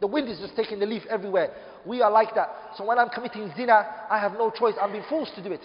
The 0.00 0.06
wind 0.06 0.28
is 0.28 0.38
just 0.40 0.56
taking 0.56 0.78
the 0.78 0.86
leaf 0.86 1.02
everywhere. 1.08 1.52
We 1.86 2.02
are 2.02 2.10
like 2.10 2.34
that. 2.34 2.48
So 2.76 2.84
when 2.84 2.98
I'm 2.98 3.08
committing 3.08 3.50
zina, 3.56 3.84
I 4.10 4.18
have 4.18 4.32
no 4.32 4.50
choice. 4.50 4.74
I'm 4.80 4.92
being 4.92 5.04
forced 5.08 5.34
to 5.36 5.42
do 5.42 5.52
it. 5.52 5.60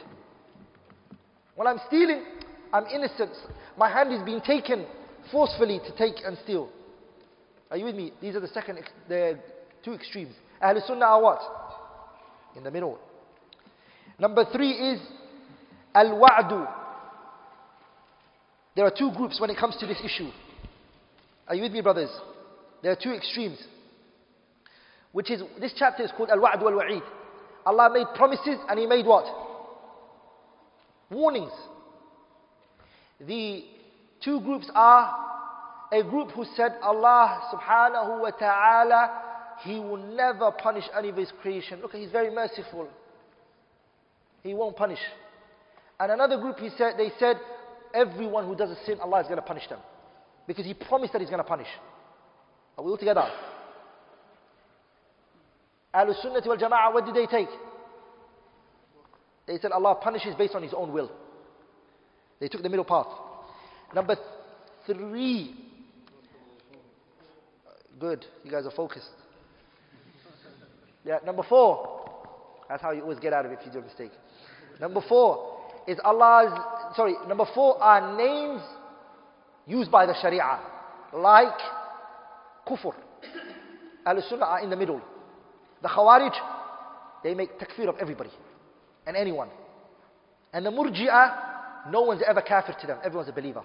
When 1.55 1.67
I'm 1.67 1.79
stealing, 1.87 2.23
I'm 2.71 2.85
innocent. 2.85 3.31
My 3.77 3.89
hand 3.89 4.13
is 4.13 4.21
being 4.23 4.41
taken 4.41 4.85
forcefully 5.31 5.79
to 5.85 5.95
take 5.97 6.23
and 6.25 6.37
steal. 6.43 6.69
Are 7.69 7.77
you 7.77 7.85
with 7.85 7.95
me? 7.95 8.13
These 8.21 8.35
are 8.35 8.39
the 8.39 8.47
second, 8.47 8.79
the 9.09 9.37
two 9.83 9.93
extremes. 9.93 10.33
Ahl 10.61 10.81
Sunnah 10.87 11.05
are 11.05 11.21
what? 11.21 11.39
In 12.55 12.63
the 12.63 12.71
middle. 12.71 12.97
Number 14.19 14.45
three 14.53 14.71
is 14.71 15.01
al 15.93 16.17
wadu. 16.19 16.65
There 18.75 18.85
are 18.85 18.93
two 18.97 19.11
groups 19.17 19.41
when 19.41 19.49
it 19.49 19.57
comes 19.57 19.75
to 19.77 19.87
this 19.87 19.99
issue. 20.03 20.29
Are 21.47 21.55
you 21.55 21.63
with 21.63 21.71
me, 21.71 21.81
brothers? 21.81 22.09
There 22.83 22.91
are 22.91 22.95
two 23.01 23.11
extremes. 23.13 23.57
Which 25.13 25.31
is, 25.31 25.41
this 25.59 25.73
chapter 25.77 26.03
is 26.03 26.11
called 26.15 26.29
Al-Wa'd 26.29 26.61
wal-Wa'id. 26.61 27.01
Allah 27.65 27.89
made 27.91 28.05
promises 28.15 28.59
and 28.69 28.79
He 28.79 28.85
made 28.85 29.05
what? 29.05 29.25
Warnings. 31.09 31.51
The 33.25 33.63
two 34.23 34.41
groups 34.41 34.69
are 34.75 35.13
a 35.91 36.03
group 36.03 36.31
who 36.31 36.43
said 36.55 36.73
Allah 36.83 37.39
subhanahu 37.53 38.19
wa 38.21 38.29
ta'ala, 38.31 39.21
He 39.63 39.75
will 39.79 39.97
never 39.97 40.51
punish 40.51 40.83
any 40.97 41.09
of 41.09 41.15
His 41.15 41.31
creation. 41.41 41.79
Look, 41.81 41.93
He's 41.93 42.11
very 42.11 42.29
merciful. 42.33 42.89
He 44.43 44.53
won't 44.53 44.75
punish. 44.75 44.99
And 45.99 46.11
another 46.11 46.39
group, 46.39 46.59
he 46.59 46.69
said, 46.77 46.93
they 46.97 47.09
said, 47.19 47.37
everyone 47.93 48.45
who 48.45 48.55
does 48.55 48.69
a 48.69 48.77
sin, 48.85 48.99
Allah 49.01 49.21
is 49.21 49.27
going 49.27 49.37
to 49.37 49.41
punish 49.41 49.67
them. 49.67 49.79
Because 50.47 50.65
he 50.65 50.73
promised 50.73 51.11
that 51.11 51.21
he's 51.21 51.29
going 51.29 51.43
to 51.43 51.47
punish. 51.47 51.67
Are 52.77 52.83
we 52.83 52.89
all 52.91 52.97
together? 52.97 53.25
Ahlul 55.93 56.19
Sunnah 56.21 56.41
wal 56.45 56.57
Jama'ah, 56.57 56.93
what 56.93 57.05
did 57.05 57.13
they 57.15 57.25
take? 57.25 57.49
They 59.45 59.57
said 59.59 59.71
Allah 59.71 59.95
punishes 60.01 60.35
based 60.35 60.55
on 60.55 60.63
His 60.63 60.73
own 60.73 60.93
will. 60.93 61.11
They 62.39 62.47
took 62.47 62.61
the 62.63 62.69
middle 62.69 62.85
path. 62.85 63.07
Number 63.93 64.15
three. 64.85 65.53
Good, 67.99 68.25
you 68.43 68.51
guys 68.51 68.65
are 68.65 68.71
focused. 68.71 69.09
Yeah, 71.03 71.17
number 71.25 71.43
four. 71.47 72.05
That's 72.69 72.81
how 72.81 72.91
you 72.91 73.01
always 73.01 73.19
get 73.19 73.33
out 73.33 73.45
of 73.45 73.51
it 73.51 73.59
if 73.59 73.65
you 73.65 73.71
do 73.71 73.79
a 73.79 73.81
mistake. 73.81 74.11
Number 74.79 75.01
four 75.09 75.61
is 75.87 75.97
Allah's, 76.03 76.95
sorry, 76.95 77.15
number 77.27 77.45
four 77.55 77.81
are 77.81 78.15
names 78.17 78.61
used 79.67 79.91
by 79.91 80.05
the 80.05 80.15
Sharia, 80.19 80.59
like 81.13 81.55
kufr. 82.67 82.93
Al 84.05 84.21
Sunnah 84.29 84.45
are 84.45 84.59
in 84.61 84.69
the 84.69 84.75
middle. 84.75 85.01
The 85.81 85.89
Khawarij, 85.89 86.33
they 87.23 87.35
make 87.35 87.59
takfir 87.59 87.87
of 87.89 87.97
everybody 87.99 88.29
and 89.05 89.15
anyone. 89.15 89.49
And 90.53 90.65
the 90.65 90.71
Murji'ah, 90.71 91.91
no 91.91 92.03
one's 92.03 92.21
ever 92.25 92.41
kafir 92.41 92.75
to 92.81 92.87
them, 92.87 92.97
everyone's 93.03 93.29
a 93.29 93.33
believer. 93.33 93.63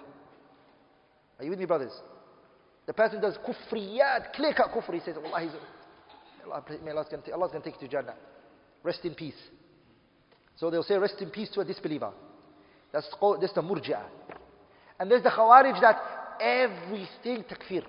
Are 1.39 1.43
you 1.43 1.49
with 1.49 1.59
me, 1.59 1.65
brothers? 1.65 1.93
The 2.85 2.93
person 2.93 3.21
does 3.21 3.37
kufriyat, 3.37 4.33
clear 4.33 4.53
cut 4.53 4.67
kufr, 4.75 4.93
he 4.93 4.99
says, 4.99 5.15
Allah, 5.17 5.41
he's, 5.41 5.51
Allah 6.45 6.63
Allah's 6.91 7.07
going 7.51 7.63
to 7.63 7.69
take 7.71 7.81
you 7.81 7.87
to 7.87 7.91
Jannah. 7.91 8.15
Rest 8.83 8.99
in 9.05 9.15
peace. 9.15 9.33
So 10.57 10.69
they'll 10.69 10.83
say, 10.83 10.97
rest 10.97 11.15
in 11.21 11.29
peace 11.31 11.49
to 11.53 11.61
a 11.61 11.65
disbeliever. 11.65 12.11
That's, 12.91 13.07
that's 13.41 13.53
the 13.53 13.61
Murji'ah. 13.61 14.03
And 15.03 15.11
there's 15.11 15.21
the 15.23 15.29
Khawarij 15.31 15.81
that 15.81 16.01
everything 16.39 17.43
takfir. 17.43 17.83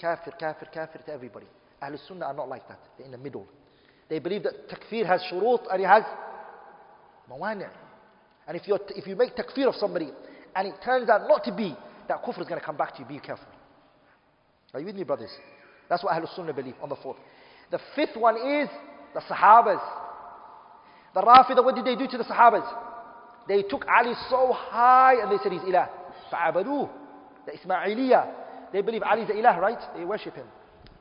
Kafir, 0.00 0.32
kafir, 0.34 0.68
kafir 0.74 0.98
to 1.06 1.12
everybody. 1.12 1.46
Ahlul 1.80 2.00
Sunnah 2.08 2.26
are 2.26 2.34
not 2.34 2.48
like 2.48 2.66
that. 2.66 2.80
They're 2.98 3.06
in 3.06 3.12
the 3.12 3.18
middle. 3.18 3.46
They 4.08 4.18
believe 4.18 4.42
that 4.42 4.68
takfir 4.68 5.06
has 5.06 5.20
shurut 5.30 5.72
and 5.72 5.80
it 5.80 5.86
has 5.86 6.02
mawani'. 7.30 7.68
And 8.48 8.56
if, 8.56 8.66
you 8.66 8.76
if 8.96 9.06
you 9.06 9.14
make 9.14 9.36
takfir 9.36 9.68
of 9.68 9.76
somebody 9.76 10.10
and 10.56 10.66
it 10.66 10.74
turns 10.84 11.08
out 11.08 11.28
not 11.28 11.44
to 11.44 11.54
be, 11.54 11.72
that 12.08 12.24
kufr 12.24 12.40
is 12.40 12.48
going 12.48 12.58
to 12.58 12.66
come 12.66 12.76
back 12.76 12.96
to 12.96 13.02
you. 13.02 13.06
Be 13.06 13.20
careful. 13.20 13.46
Are 14.74 14.80
you 14.80 14.86
with 14.86 14.96
me, 14.96 15.04
brothers? 15.04 15.30
That's 15.88 16.02
what 16.02 16.16
Ahlul 16.20 16.34
Sunnah 16.34 16.52
believe 16.52 16.74
on 16.82 16.88
the 16.88 16.96
fourth. 16.96 17.16
The 17.70 17.78
fifth 17.94 18.16
one 18.16 18.34
is 18.38 18.68
the 19.14 19.20
Sahabas. 19.20 19.82
The 21.14 21.20
Rafida, 21.22 21.64
what 21.64 21.76
did 21.76 21.84
they 21.84 21.94
do 21.94 22.08
to 22.10 22.18
the 22.18 22.24
Sahabas? 22.24 22.68
They 23.46 23.62
took 23.62 23.86
Ali 23.86 24.14
so 24.28 24.52
high 24.52 25.22
and 25.22 25.30
they 25.30 25.40
said 25.44 25.52
he's 25.52 25.60
ilah. 25.62 25.90
فعبدوه 26.32 26.88
the 27.46 27.52
Ismailiyah 27.52 28.26
they 28.72 28.82
believe 28.82 29.02
Ali 29.02 29.22
is 29.22 29.28
the 29.28 29.34
ilah 29.34 29.60
right 29.60 29.78
they 29.96 30.04
worship 30.04 30.34
him 30.36 30.46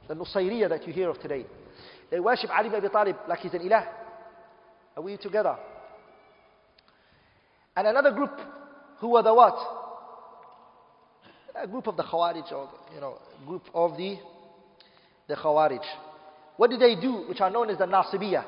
the 0.08 0.14
Nusayriyah 0.14 0.70
that 0.70 0.86
you 0.88 0.94
hear 0.94 1.10
of 1.10 1.20
today 1.20 1.46
they 2.12 2.20
worship 2.20 2.50
Ali 2.52 2.68
ibn 2.68 2.78
Abi 2.84 2.90
Talib 2.90 3.16
like 3.28 3.40
he's 3.40 3.54
an 3.54 3.62
ilah 3.68 3.86
are 4.96 5.04
we 5.04 5.18
together 5.18 5.56
and 7.76 7.88
another 7.88 8.12
group 8.12 8.32
who 9.00 9.10
were 9.10 9.24
the 9.24 9.34
what 9.34 9.56
a 11.56 11.68
group 11.68 11.88
of 11.88 11.98
the 11.98 12.04
Khawarij 12.04 12.52
or 12.52 12.70
you 12.94 13.02
know 13.02 13.18
group 13.48 13.64
of 13.74 13.98
the 13.98 14.18
the 15.28 15.36
Khawarij 15.36 15.84
what 16.58 16.70
do 16.70 16.78
they 16.78 16.96
do 16.96 17.26
which 17.28 17.42
are 17.42 17.50
known 17.50 17.70
as 17.70 17.78
the 17.80 17.86
Nasibiyah 17.86 18.46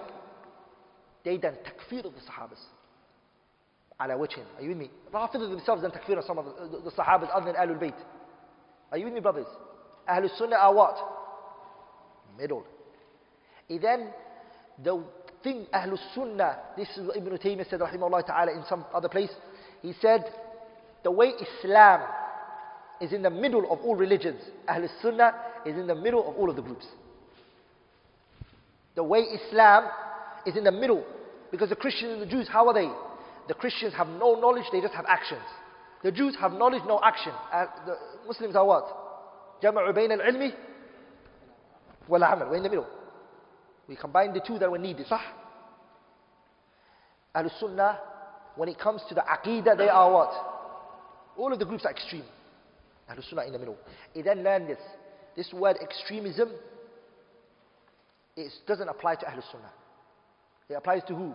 they 1.26 1.38
done 1.38 1.56
takfir 1.64 2.06
of 2.06 2.14
the 2.14 2.22
Sahabas 2.22 2.60
على 4.00 4.14
وجههم. 4.19 4.45
are 4.58 4.61
you 4.61 4.69
with 4.69 4.77
me 4.77 4.88
رافض 5.14 5.40
themselves 5.50 5.84
and 5.84 5.93
takfir 5.93 6.24
some 6.26 6.38
of 6.38 6.45
the, 6.72 6.80
the 6.84 6.92
Sahabas 6.92 7.30
other 7.34 7.48
than 7.51 7.56
Ahlul 7.56 7.80
Bayt 7.80 7.95
are 8.92 8.98
you 8.98 9.06
with 9.06 9.14
me 9.14 9.19
brothers 9.19 9.48
Ahlul 10.09 10.35
Sunnah 10.38 10.56
are 10.58 10.74
what 10.74 10.95
middle 12.38 12.64
then 13.69 14.11
the 14.84 15.03
thing 15.43 15.66
Ahlul 15.74 15.98
Sunnah 16.14 16.59
this 16.77 16.88
is 16.95 17.08
what 17.08 17.17
Ibn 17.17 17.38
Taymiyyah 17.40 17.69
said 17.69 17.80
rahimahullah 17.80 18.26
ta'ala 18.27 18.51
in 18.51 18.64
some 18.69 18.85
other 18.93 19.09
place 19.09 19.32
he 19.82 19.93
said 20.01 20.24
the 21.03 21.11
way 21.11 21.32
Islam 21.61 22.01
is 23.01 23.14
in 23.14 23.24
the 23.24 23.30
middle 23.32 23.72
of 23.72 23.80
all 23.80 23.95
religions 23.95 24.42
Ahlul 24.69 24.90
Sunnah 25.01 25.34
is 25.66 25.76
in 25.76 25.88
the 25.88 25.95
middle 25.95 26.30
of 26.30 26.35
all 26.35 26.50
of 26.51 26.56
the 26.56 26.61
groups 26.61 26.85
the 28.93 29.03
way 29.03 29.19
Islam 29.22 29.88
is 30.45 30.56
in 30.56 30.64
the 30.64 30.72
middle 30.72 31.03
because 31.50 31.69
the 31.69 31.76
Christians 31.76 32.14
and 32.14 32.22
the 32.22 32.26
Jews 32.27 32.48
how 32.48 32.67
are 32.67 32.74
they 32.76 32.92
the 33.48 33.53
Christians 33.53 33.93
have 33.93 34.08
no 34.08 34.35
knowledge, 34.35 34.66
they 34.72 34.82
just 34.82 34.93
have 34.93 35.06
actions. 35.08 35.42
The 36.03 36.11
Jews 36.11 36.35
have 36.40 36.51
knowledge, 36.53 36.82
no 36.88 37.00
action. 37.03 37.32
Uh, 37.51 37.66
the 37.85 37.98
Muslims 38.27 38.56
are 38.56 38.66
what? 38.66 38.85
جَمَعُ 39.64 39.93
بَيْنَ 39.95 40.11
الْعِلْمِ 40.17 40.51
وَالْعَمَلِ 42.09 42.50
We're 42.50 42.56
in 42.58 42.64
the 42.64 42.69
middle. 42.69 42.85
We 43.88 43.95
combine 43.95 44.34
the 44.34 44.42
two 44.42 44.59
that 44.59 44.69
were 44.69 44.77
needed. 44.77 45.08
صح? 45.08 45.19
Al-Sunnah, 47.34 48.00
when 48.56 48.69
it 48.69 48.77
comes 48.80 49.01
to 49.09 49.16
the 49.16 49.22
Aqidah, 49.22 49.77
they 49.77 49.90
are 49.90 50.11
what? 50.11 50.34
All 51.38 51.53
of 51.53 51.59
the 51.59 51.66
groups 51.66 51.85
are 51.85 51.92
extreme. 51.92 52.24
Al-Sunnah 53.09 53.43
in 53.45 53.53
the 53.53 53.59
middle. 53.59 53.77
It 54.14 54.24
then 54.26 54.43
learned 54.43 54.67
this. 54.69 54.80
This 55.35 55.51
word 55.53 55.77
extremism, 55.82 56.50
it 58.35 58.51
doesn't 58.67 58.90
apply 58.90 59.16
to 59.16 59.26
Ahlul 59.27 59.43
Sunnah. 59.51 59.72
It 60.67 60.74
applies 60.74 61.03
to 61.08 61.16
who? 61.16 61.34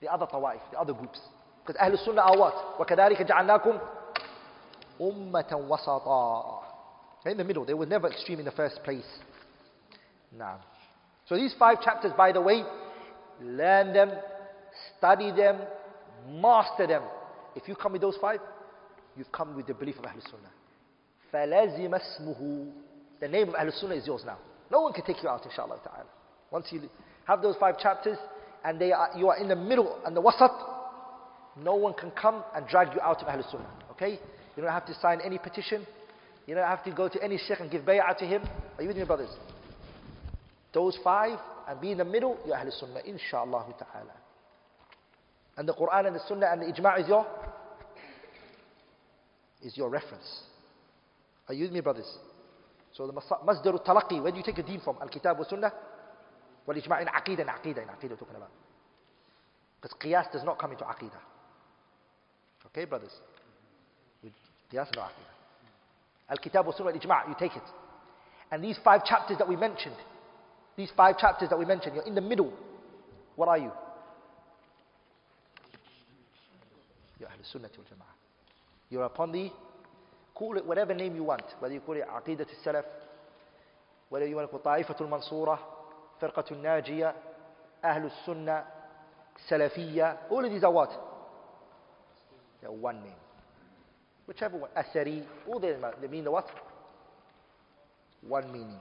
the 0.00 0.12
other 0.12 0.26
tawaif, 0.26 0.60
the 0.72 0.78
other 0.80 0.92
groups. 0.94 1.20
Because 1.64 1.80
Ahlul 1.80 2.04
Sunnah 2.04 2.22
are 2.22 2.38
what? 2.38 2.54
وَكَذَلِكَ 2.80 3.28
جَعَلْنَاكُمْ 3.30 3.80
أُمَّةً 5.00 5.50
وَسَطًا 5.52 6.60
in 7.26 7.36
the 7.36 7.44
middle. 7.44 7.66
They 7.66 7.74
were 7.74 7.84
never 7.84 8.08
extreme 8.10 8.38
in 8.38 8.46
the 8.46 8.50
first 8.50 8.82
place. 8.82 9.04
Nah. 10.34 10.54
So 11.28 11.36
these 11.36 11.54
five 11.58 11.82
chapters, 11.82 12.12
by 12.16 12.32
the 12.32 12.40
way, 12.40 12.62
learn 13.42 13.92
them, 13.92 14.10
study 14.96 15.30
them, 15.30 15.58
master 16.30 16.86
them. 16.86 17.02
If 17.54 17.68
you 17.68 17.76
come 17.76 17.92
with 17.92 18.00
those 18.00 18.16
five, 18.22 18.40
you've 19.18 19.30
come 19.32 19.54
with 19.54 19.66
the 19.66 19.74
belief 19.74 19.96
of 19.98 20.04
Ahlul 20.04 20.22
Sunnah. 20.22 21.34
فَلَزِمَ 21.34 21.90
اسْمُهُ 22.00 22.68
The 23.20 23.28
name 23.28 23.50
of 23.50 23.54
Ahlul 23.54 23.78
Sunnah 23.78 23.96
is 23.96 24.06
yours 24.06 24.22
now. 24.24 24.38
No 24.70 24.80
one 24.80 24.94
can 24.94 25.04
take 25.04 25.22
you 25.22 25.28
out, 25.28 25.44
inshallah 25.44 25.78
ta'ala. 25.84 26.06
Once 26.50 26.68
you 26.70 26.80
have 27.26 27.42
those 27.42 27.56
five 27.60 27.78
chapters, 27.78 28.16
and 28.64 28.78
they 28.80 28.92
are, 28.92 29.10
you 29.16 29.28
are 29.28 29.36
in 29.36 29.48
the 29.48 29.56
middle 29.56 29.98
and 30.04 30.16
the 30.16 30.22
wasat, 30.22 30.52
no 31.62 31.74
one 31.74 31.94
can 31.94 32.10
come 32.12 32.44
and 32.54 32.66
drag 32.66 32.92
you 32.94 33.00
out 33.00 33.20
of 33.22 33.26
Ahlul 33.28 33.50
Sunnah. 33.50 33.66
Okay? 33.92 34.18
You 34.56 34.62
don't 34.62 34.72
have 34.72 34.86
to 34.86 34.94
sign 35.00 35.20
any 35.24 35.38
petition. 35.38 35.86
You 36.46 36.54
don't 36.54 36.64
have 36.66 36.84
to 36.84 36.92
go 36.92 37.08
to 37.08 37.22
any 37.22 37.38
sheikh 37.48 37.60
and 37.60 37.70
give 37.70 37.82
bay'ah 37.82 38.16
to 38.18 38.24
him. 38.24 38.42
Are 38.76 38.82
you 38.82 38.88
with 38.88 38.96
me, 38.96 39.04
brothers? 39.04 39.30
Those 40.72 40.98
five, 41.02 41.38
and 41.68 41.80
be 41.80 41.92
in 41.92 41.98
the 41.98 42.04
middle, 42.04 42.38
you're 42.46 42.56
Ahlul 42.56 42.78
Sunnah, 42.78 43.00
inshaAllah 43.06 43.78
ta'ala. 43.78 44.12
And 45.56 45.68
the 45.68 45.74
Quran 45.74 46.06
and 46.06 46.16
the 46.16 46.20
Sunnah 46.28 46.46
and 46.52 46.62
the 46.62 46.66
Ijma' 46.66 47.00
is 47.00 47.08
your, 47.08 47.26
is 49.62 49.76
your 49.76 49.90
reference. 49.90 50.26
Are 51.48 51.54
you 51.54 51.64
with 51.64 51.72
me, 51.72 51.80
brothers? 51.80 52.08
So 52.96 53.06
the 53.06 53.12
masdar 53.12 53.66
al-talaqi, 53.66 54.22
where 54.22 54.30
do 54.32 54.38
you 54.38 54.44
take 54.44 54.58
a 54.58 54.62
deen 54.62 54.80
from? 54.80 54.96
Al-Kitab 55.02 55.38
wa 55.38 55.44
Sunnah? 55.48 55.72
والإجماع 56.66 57.04
in 57.04 57.08
عقيدة 57.08 57.44
in 57.44 57.48
عقيدة 57.48 57.82
in 57.82 58.16
talking 58.16 58.36
about. 58.36 58.50
Because 59.80 59.96
qiyas 60.00 60.30
does 60.32 60.44
not 60.44 60.58
come 60.58 60.72
into 60.72 60.84
عقيدة. 60.84 61.20
Okay, 62.66 62.84
brothers? 62.84 63.12
Qiyas 64.70 64.94
no 64.96 65.04
Al-Kitab 66.28 66.66
wa 66.66 66.72
Sunnah 66.72 66.90
al-Ijma' 66.90 67.28
you 67.28 67.34
take 67.38 67.56
it. 67.56 67.62
And 68.52 68.62
these 68.62 68.78
five 68.84 69.04
chapters 69.04 69.38
that 69.38 69.48
we 69.48 69.56
mentioned, 69.56 69.96
these 70.76 70.90
five 70.96 71.18
chapters 71.18 71.48
that 71.50 71.58
we 71.58 71.64
mentioned, 71.64 71.94
you're 71.96 72.06
in 72.06 72.14
the 72.14 72.20
middle. 72.20 72.52
What 73.36 73.48
are 73.48 73.58
you? 73.58 73.72
You're 77.18 77.28
Ahl 77.28 77.34
Sunnah 77.52 77.68
wal 77.76 77.84
Jama'ah. 77.86 78.18
You're 78.90 79.04
upon 79.04 79.32
the, 79.32 79.50
call 80.34 80.56
it 80.56 80.64
whatever 80.64 80.94
name 80.94 81.16
you 81.16 81.24
want, 81.24 81.42
whether 81.58 81.74
you 81.74 81.80
call 81.80 81.96
it 81.96 82.04
Aqidat 82.08 82.46
al-Salaf, 82.66 82.84
whether 84.08 84.26
you 84.26 84.36
want 84.36 84.50
to 84.50 84.56
call 84.56 84.74
it 84.74 84.84
Ta'ifatul 84.86 85.08
Mansurah, 85.08 85.58
فرقة 86.20 86.44
الناجية 86.50 87.14
أهل 87.84 88.04
السنة 88.06 88.64
سلفية 89.48 90.18
all 90.30 90.44
of 90.44 90.50
these 90.50 90.64
are 90.64 90.70
what? 90.78 90.90
They're 92.62 92.72
one 92.84 93.00
name. 93.02 93.20
Whichever 94.26 94.56
one, 94.58 94.70
أثري 94.76 95.24
all 95.48 95.58
they, 95.60 95.72
they 96.00 96.08
mean 96.08 96.30
what? 96.30 96.46
One 98.28 98.52
meaning. 98.52 98.80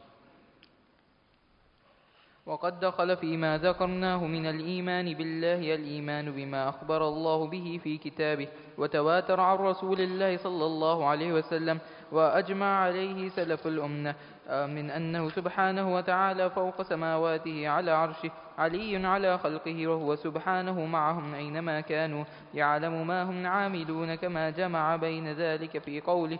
وقد 2.46 2.80
دخل 2.80 3.18
فيما 3.18 3.58
ذكرناه 3.58 4.28
من 4.28 4.46
الإيمان 4.46 5.14
بالله 5.14 5.76
الإيمان 5.76 6.32
بما 6.32 6.70
أخبر 6.70 7.08
الله 7.08 7.48
به 7.48 7.80
في 7.84 7.98
كتابه 7.98 8.48
وتواتر 8.78 9.40
عن 9.40 9.58
رسول 9.58 10.02
الله 10.02 10.38
صلى 10.38 10.66
الله 10.66 11.06
عليه 11.08 11.34
وسلم 11.34 11.80
وأجمع 12.12 12.80
عليه 12.80 13.30
سلف 13.30 13.68
الأمة 13.68 14.16
آه، 14.48 14.66
من 14.66 14.90
أنه 14.92 15.30
سبحانه 15.30 15.96
وتعالى 15.96 16.50
فوق 16.50 16.82
سماواته 16.82 17.68
على 17.70 17.92
عرشه 17.92 18.32
علي 18.58 19.08
على 19.08 19.38
خلقه 19.38 19.88
وهو 19.88 20.16
سبحانه 20.16 20.86
معهم 20.86 21.34
أينما 21.36 21.82
كانوا 21.82 22.24
يعلم 22.54 23.08
ما 23.08 23.24
هم 23.24 23.48
عاملون 23.48 24.16
كما 24.16 24.50
جمع 24.50 24.96
بين 24.96 25.32
ذلك 25.34 25.78
في 25.78 26.02
قوله 26.02 26.40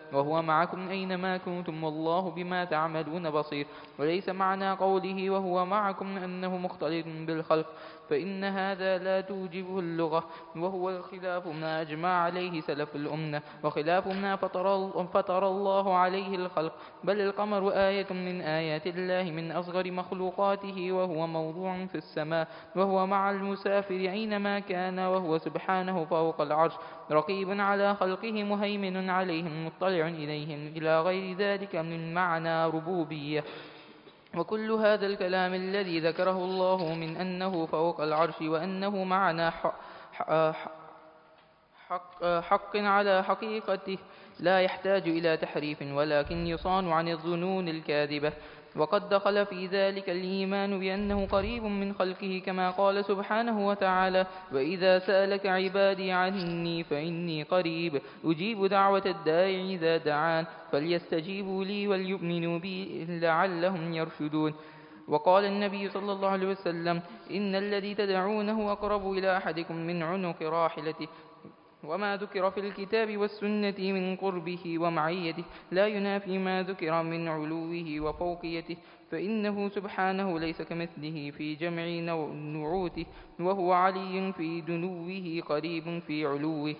وهو 0.13 0.41
معكم 0.41 0.89
أينما 0.89 1.37
كنتم 1.37 1.83
والله 1.83 2.29
بما 2.31 2.65
تعملون 2.65 3.29
بصير 3.29 3.67
وليس 3.99 4.29
معنى 4.29 4.71
قوله 4.71 5.29
وهو 5.29 5.65
معكم 5.65 6.17
أنه 6.17 6.57
مختلط 6.57 7.05
بالخلق 7.07 7.65
فإن 8.09 8.43
هذا 8.43 8.97
لا 8.97 9.21
توجبه 9.21 9.79
اللغة 9.79 10.23
وهو 10.55 10.89
الخلاف 10.89 11.47
ما 11.47 11.81
أجمع 11.81 12.23
عليه 12.23 12.61
سلف 12.61 12.95
الأمة 12.95 13.41
وخلاف 13.63 14.07
ما 14.07 14.35
فطر 15.13 15.47
الله 15.47 15.95
عليه 15.95 16.35
الخلق 16.35 16.73
بل 17.03 17.21
القمر 17.21 17.71
آية 17.71 18.07
من 18.13 18.41
آيات 18.41 18.87
الله 18.87 19.23
من 19.31 19.51
أصغر 19.51 19.91
مخلوقاته 19.91 20.91
وهو 20.91 21.27
موضوع 21.27 21.85
في 21.85 21.95
السماء 21.95 22.47
وهو 22.75 23.07
مع 23.07 23.31
المسافر 23.31 23.95
أينما 23.95 24.59
كان 24.59 24.99
وهو 24.99 25.37
سبحانه 25.37 26.05
فوق 26.05 26.41
العرش 26.41 26.73
رقيب 27.11 27.61
على 27.61 27.95
خلقه 27.95 28.43
مهيمن 28.43 29.09
عليهم 29.09 29.65
مطلع 29.65 30.07
إليهم 30.07 30.67
إلى 30.75 31.01
غير 31.01 31.35
ذلك 31.37 31.75
من 31.75 32.13
معنى 32.13 32.65
ربوبية 32.65 33.43
وكل 34.37 34.71
هذا 34.71 35.05
الكلام 35.05 35.53
الذي 35.53 35.99
ذكره 35.99 36.37
الله 36.45 36.93
من 36.93 37.17
أنه 37.17 37.65
فوق 37.65 38.01
العرش 38.01 38.41
وأنه 38.41 39.03
معنى 39.03 39.51
حق, 39.51 40.55
حق 42.23 42.77
على 42.77 43.23
حقيقته 43.23 43.97
لا 44.39 44.61
يحتاج 44.61 45.03
إلى 45.07 45.37
تحريف 45.37 45.81
ولكن 45.93 46.47
يصان 46.47 46.91
عن 46.91 47.07
الظنون 47.07 47.67
الكاذبة 47.67 48.33
وقد 48.75 49.09
دخل 49.09 49.45
في 49.45 49.67
ذلك 49.67 50.09
الإيمان 50.09 50.79
بأنه 50.79 51.25
قريب 51.25 51.63
من 51.63 51.93
خلقه 51.93 52.41
كما 52.45 52.69
قال 52.69 53.05
سبحانه 53.05 53.67
وتعالى 53.67 54.25
وإذا 54.51 54.99
سألك 54.99 55.45
عبادي 55.45 56.11
عني 56.11 56.83
فإني 56.83 57.43
قريب 57.43 58.01
أجيب 58.25 58.65
دعوة 58.65 59.03
الداعي 59.05 59.73
إذا 59.75 59.97
دعان 59.97 60.45
فليستجيبوا 60.71 61.63
لي 61.63 61.87
وليؤمنوا 61.87 62.59
بي 62.59 63.05
لعلهم 63.21 63.93
يرشدون 63.93 64.53
وقال 65.07 65.45
النبي 65.45 65.89
صلى 65.89 66.11
الله 66.11 66.29
عليه 66.29 66.47
وسلم 66.47 67.01
إن 67.31 67.55
الذي 67.55 67.95
تدعونه 67.95 68.71
أقرب 68.71 69.11
إلى 69.11 69.37
أحدكم 69.37 69.75
من 69.75 70.03
عنق 70.03 70.41
راحلته 70.41 71.07
وما 71.83 72.15
ذكر 72.17 72.51
في 72.51 72.59
الكتاب 72.59 73.17
والسنة 73.17 73.73
من 73.79 74.15
قربه 74.15 74.75
ومعيته 74.79 75.43
لا 75.71 75.87
ينافي 75.87 76.37
ما 76.37 76.63
ذكر 76.63 77.03
من 77.03 77.27
علوه 77.27 77.97
وفوقيته 77.99 78.77
فإنه 79.11 79.69
سبحانه 79.69 80.39
ليس 80.39 80.61
كمثله 80.61 81.31
في 81.37 81.55
جمع 81.55 81.85
نعوته 82.33 83.05
وهو 83.39 83.73
علي 83.73 84.33
في 84.37 84.61
دنوه 84.61 85.41
قريب 85.45 85.99
في 86.07 86.25
علوه 86.27 86.75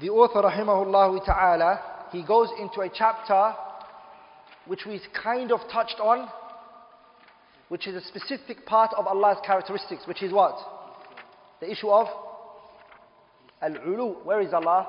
The 0.00 0.10
author 0.10 0.36
رحمه 0.36 0.82
الله 0.82 1.18
تعالى 1.18 1.78
he 2.12 2.22
goes 2.22 2.50
into 2.62 2.80
a 2.80 2.88
chapter 2.98 3.54
which 4.68 4.86
we 4.86 5.00
kind 5.24 5.50
of 5.50 5.60
touched 5.72 6.00
on 6.00 6.28
which 7.70 7.88
is 7.88 7.94
a 7.96 8.02
specific 8.06 8.64
part 8.66 8.90
of 8.96 9.06
Allah's 9.08 9.38
characteristics 9.44 10.06
which 10.06 10.22
is 10.22 10.32
what? 10.32 10.54
The 11.60 11.68
issue 11.70 11.90
of 11.90 12.06
Al-Ulu, 13.60 14.24
where 14.24 14.40
is 14.40 14.52
Allah? 14.52 14.86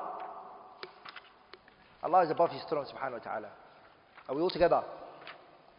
Allah 2.02 2.24
is 2.24 2.30
above 2.30 2.50
His 2.50 2.62
throne, 2.68 2.84
subhanahu 2.86 3.12
wa 3.12 3.18
ta'ala. 3.18 3.48
Are 4.28 4.34
we 4.34 4.40
all 4.42 4.50
together? 4.50 4.82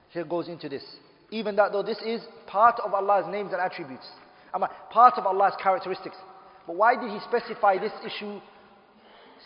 Here 0.10 0.26
goes 0.26 0.50
into 0.50 0.68
this. 0.68 0.84
Even 1.32 1.56
that 1.56 1.72
though 1.72 1.84
this 1.84 1.98
is 2.06 2.22
part 2.48 2.80
of 2.86 2.94
Allah's 2.94 3.26
names 3.30 3.54
and 3.54 3.62
attributes, 3.62 4.06
part 4.92 5.14
of 5.18 5.26
Allah's 5.26 5.54
characteristics. 5.62 6.18
But 6.68 6.76
why 6.76 6.96
did 7.02 7.10
He 7.12 7.20
specify 7.22 7.78
this 7.78 7.94
issue 8.06 8.40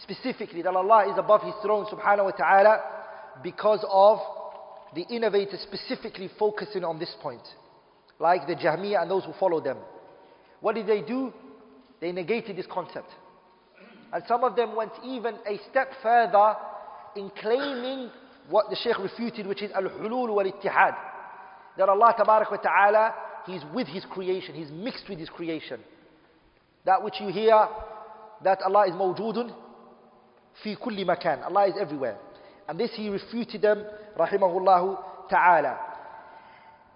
specifically 0.01 0.64
that 0.64 0.75
Allah 0.75 1.11
is 1.11 1.17
above 1.19 1.41
His 1.43 1.53
throne, 1.61 1.85
subhanahu 1.85 2.25
wa 2.25 2.32
ta'ala? 2.32 2.82
Because 3.43 3.85
of 3.90 4.17
the 4.95 5.03
innovators 5.15 5.59
specifically 5.72 6.32
focusing 6.40 6.83
on 6.83 6.98
this 6.98 7.14
point, 7.22 7.41
like 8.17 8.48
the 8.48 8.56
Jahmiyyah 8.56 9.03
and 9.03 9.11
those 9.11 9.24
who 9.24 9.33
follow 9.40 9.61
them. 9.61 9.77
What 10.61 10.74
did 10.75 10.88
they 10.88 11.01
do? 11.01 11.32
They 12.01 12.11
negated 12.11 12.56
this 12.57 12.65
concept. 12.72 13.07
And 14.14 14.24
some 14.27 14.43
of 14.43 14.56
them 14.56 14.75
went 14.75 14.92
even 15.03 15.35
a 15.48 15.59
step 15.69 15.92
further 16.01 16.56
in 17.16 17.30
claiming 17.42 18.09
what 18.50 18.69
the 18.69 18.75
Shaykh 18.82 19.00
refuted, 19.00 19.48
which 19.48 19.61
is 19.61 19.72
al-hulul 19.74 20.30
wal-ittihad. 20.35 20.95
That 21.77 21.90
Allah 21.90 22.14
wa 22.17 22.42
ta'ala, 22.58 23.14
He's 23.45 23.61
with 23.74 23.88
His 23.88 24.06
creation, 24.06 24.56
He's 24.56 24.72
mixed 24.72 25.09
with 25.09 25.19
His 25.19 25.30
creation. 25.30 25.80
That 26.85 27.01
which 27.03 27.16
you 27.19 27.27
hear, 27.27 27.67
that 28.43 28.61
Allah 28.61 28.88
is 28.88 28.93
mawjoodun 28.93 29.53
fi 30.64 30.75
kulli 30.75 31.06
makan. 31.06 31.43
Allah 31.43 31.67
is 31.67 31.74
everywhere. 31.80 32.17
And 32.67 32.80
this 32.80 32.92
He 32.95 33.09
refuted 33.09 33.61
them, 33.61 33.84
rahimahullahu 34.17 35.30
ta'ala. 35.30 35.77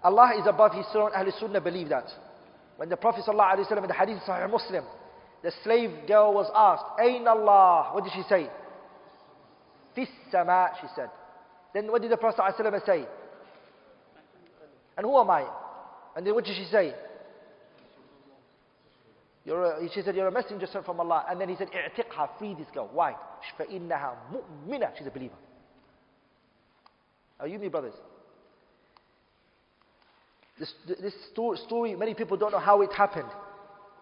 Allah 0.02 0.32
is 0.40 0.46
above 0.46 0.72
His 0.72 0.86
throne, 0.92 1.10
Ahlul 1.12 1.38
Sunnah 1.38 1.60
believe 1.60 1.88
that. 1.90 2.04
When 2.76 2.88
the 2.88 2.96
Prophet 2.96 3.22
ﷺ 3.26 3.70
in 3.76 3.86
the 3.88 3.92
hadith 3.92 4.22
Sahih 4.26 4.50
Muslim, 4.50 4.84
the 5.42 5.52
slave 5.64 5.90
girl 6.06 6.32
was 6.34 6.50
asked, 6.54 6.84
Ain 7.00 7.26
Allah. 7.26 7.90
What 7.92 8.04
did 8.04 8.12
she 8.14 8.22
say? 8.28 8.48
Fis 9.94 10.08
she 10.26 10.86
said. 10.94 11.10
Then 11.74 11.90
what 11.90 12.02
did 12.02 12.10
the 12.10 12.16
Prophet 12.16 12.40
ﷺ 12.58 12.84
say? 12.86 13.06
And 14.96 15.06
who 15.06 15.18
am 15.18 15.30
I? 15.30 15.46
And 16.16 16.26
then 16.26 16.34
what 16.34 16.44
did 16.44 16.56
she 16.56 16.64
say? 16.70 16.94
A, 19.46 19.88
she 19.92 20.02
said, 20.02 20.14
You're 20.14 20.28
a 20.28 20.32
messenger 20.32 20.66
sent 20.70 20.84
from 20.84 21.00
Allah. 21.00 21.24
And 21.28 21.40
then 21.40 21.48
he 21.48 21.56
said, 21.56 21.68
I'tiqha, 21.72 22.38
free 22.38 22.54
this 22.54 22.66
girl. 22.74 22.90
Why? 22.92 23.14
She's 23.56 23.66
a 25.06 25.10
believer. 25.10 25.34
Are 27.40 27.48
you 27.48 27.58
me, 27.58 27.68
brothers? 27.68 27.94
This, 30.58 30.72
this 31.00 31.14
story, 31.64 31.96
many 31.96 32.12
people 32.12 32.36
don't 32.36 32.52
know 32.52 32.58
how 32.58 32.82
it 32.82 32.92
happened. 32.92 33.28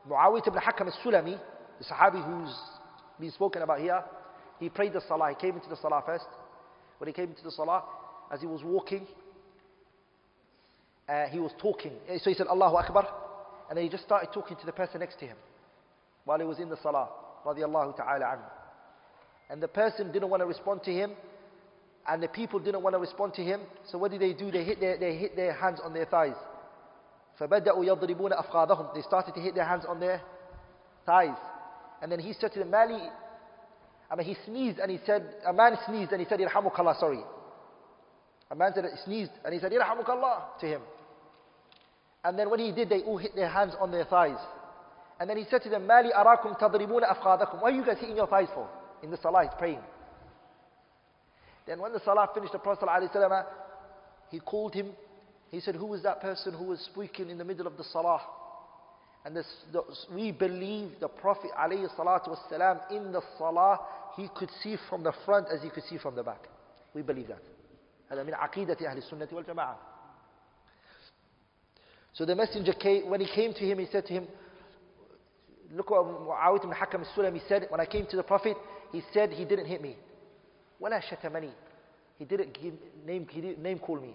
Muawiyah 0.09 0.47
ibn 0.49 0.59
Hakam 0.61 0.87
al-Sulami, 0.93 1.39
the 1.79 1.85
Sahabi 1.85 2.25
who's 2.25 2.55
been 3.21 3.31
spoken 3.31 3.63
about 3.63 3.79
here, 3.81 4.03
he 4.59 4.69
prayed 4.69 4.93
the 4.93 5.01
Salah. 5.07 5.29
He 5.31 5.35
came 5.35 5.57
into 5.57 5.69
the 5.69 5.77
Salah 5.77 6.03
first. 6.05 6.25
When 6.99 7.07
he 7.09 7.13
came 7.13 7.29
into 7.31 7.43
the 7.45 7.51
Salah, 7.51 7.83
as 8.33 8.41
he 8.41 8.47
was 8.47 8.63
walking, 8.65 9.07
uh, 11.09 11.27
he 11.27 11.39
was 11.39 11.53
talking. 11.61 11.93
Uh, 12.09 12.19
so 12.23 12.31
he 12.31 12.35
said, 12.35 12.47
Allahu 12.47 12.77
Akbar. 12.77 13.07
And 13.69 13.77
then 13.77 13.85
he 13.85 13.91
just 13.91 14.05
started 14.05 14.31
talking 14.33 14.57
to 14.57 14.67
the 14.67 14.73
person 14.73 15.01
next 15.01 15.19
to 15.21 15.27
him 15.27 15.37
while 16.25 16.39
he 16.39 16.45
was 16.45 16.59
in 16.59 16.69
the 16.71 16.77
Salah. 16.83 17.09
Radiallahu 17.47 17.97
ta'ala 17.97 18.25
anhu. 18.25 18.45
And 19.51 19.63
the 19.63 19.69
person 19.69 20.11
didn't 20.11 20.29
want 20.31 20.43
to 20.43 20.47
respond 20.47 20.83
to 20.85 20.93
him. 20.93 21.13
And 22.09 22.23
the 22.23 22.29
people 22.29 22.59
didn't 22.59 22.83
want 22.83 22.95
to 22.95 22.99
respond 22.99 23.35
to 23.35 23.43
him. 23.43 23.61
So 23.91 23.99
what 23.99 24.11
did 24.11 24.21
they 24.21 24.33
do? 24.33 24.51
They 24.51 24.65
hit 24.65 24.81
their, 24.81 24.97
they 24.99 25.17
hit 25.17 25.37
their 25.37 25.53
hands 25.53 25.81
on 25.85 25.95
their 25.95 26.07
thighs. 26.07 26.35
فَبَدَأُوا 27.39 27.85
يَضْرِبُونَ 27.85 28.33
They 28.95 29.03
started 29.03 29.35
to 29.35 29.41
hit 29.41 29.55
their 29.55 29.65
hands 29.65 29.85
on 29.89 30.01
their 30.01 30.21
thighs. 31.07 31.37
And 32.03 32.11
then 32.11 32.19
he 32.19 32.33
said 32.33 32.53
to 32.53 32.59
them, 32.59 32.71
Mali, 32.71 33.01
I 34.11 34.17
mean, 34.17 34.27
he 34.27 34.37
sneezed 34.47 34.79
and 34.81 34.91
he 34.91 34.99
said, 35.07 35.35
a 35.47 35.53
man 35.53 35.79
sneezed 35.87 36.11
and 36.13 36.21
he 36.21 36.27
said, 36.27 36.41
Irhamukallah, 36.41 36.99
sorry. 36.99 37.21
A 38.51 38.57
man 38.57 38.73
said, 38.75 38.85
sneezed 39.05 39.31
and 39.45 39.55
he 39.55 39.61
said, 39.61 39.71
Irhamukallah 39.73 40.59
to 40.61 40.67
him. 40.67 40.81
And 42.25 42.39
then 42.39 42.51
when 42.51 42.61
he 42.61 42.73
did, 42.73 42.89
they 42.89 43.01
all 43.03 43.19
hit 43.19 43.35
their 43.37 43.49
hands 43.49 43.75
on 43.81 43.93
their 43.93 44.05
thighs. 44.05 44.39
And 45.21 45.29
then 45.29 45.37
he 45.37 45.45
said 45.51 45.63
to 45.65 45.69
them, 45.69 45.87
Mali 45.87 46.11
arakum 46.17 46.59
tadribuna 46.59 47.17
afqadakum. 47.17 47.55
Why 47.63 47.71
are 47.71 47.73
you 47.73 47.85
guys 47.85 47.99
hitting 48.01 48.17
your 48.17 48.27
thighs 48.27 48.49
for? 48.55 48.69
In 49.03 49.11
the 49.11 49.19
salah, 49.23 49.43
he's 49.45 49.53
praying. 49.59 49.81
Then 51.67 51.81
when 51.81 51.93
the 51.93 52.01
salah 52.05 52.29
finished, 52.35 52.53
the 52.53 52.59
Prophet 52.59 52.87
ﷺ, 52.89 53.45
he 54.31 54.41
called 54.41 54.75
him 54.75 54.93
he 55.51 55.61
said, 55.61 55.75
Who 55.77 55.87
was 55.87 56.03
that 56.03 56.21
person 56.21 56.53
who 56.53 56.65
was 56.65 56.79
speaking 56.93 57.31
in 57.31 57.39
the 57.39 57.45
middle 57.45 57.67
of 57.67 57.77
the 57.77 57.85
salah? 57.85 58.21
And 59.25 59.35
this, 59.37 59.47
we 60.15 60.31
believe 60.33 61.01
the 61.01 61.09
Prophet 61.09 61.51
والسلام, 61.59 62.91
in 62.93 63.13
the 63.13 63.21
salah, 63.39 63.81
he 64.17 64.29
could 64.37 64.51
see 64.63 64.77
from 64.89 65.03
the 65.03 65.13
front 65.25 65.47
as 65.53 65.63
he 65.63 65.71
could 65.71 65.85
see 65.85 65.99
from 65.99 66.15
the 66.15 66.23
back. 66.23 66.47
We 66.95 67.03
believe 67.03 67.29
that. 67.29 67.41
So 72.15 72.25
the 72.25 72.35
messenger 72.35 72.73
came, 72.73 73.11
when 73.11 73.21
he 73.21 73.27
came 73.35 73.53
to 73.53 73.61
him, 73.61 73.79
he 73.79 73.87
said 73.91 74.07
to 74.07 74.13
him, 74.13 74.27
look 75.75 75.91
what 75.91 76.05
Muawiyah 76.07 76.57
ibn 76.57 76.71
Hakam 76.71 77.05
al-Sulam, 77.07 77.35
he 77.35 77.43
said, 77.47 77.67
when 77.69 77.81
I 77.81 77.85
came 77.87 78.07
to 78.11 78.17
the 78.17 78.23
Prophet, 78.23 78.57
he 78.93 79.03
said 79.13 79.31
he 79.31 79.45
didn't 79.45 79.67
hit 79.67 79.83
me. 79.83 79.97
وَلَا 80.83 81.01
شَتَمَنِي 81.03 81.51
He 82.19 82.25
didn't 82.25 82.59
give, 82.61 82.75
name, 83.07 83.27
he 83.31 83.41
didn't 83.43 83.63
name 83.63 83.79
call 83.79 84.01
me. 84.01 84.15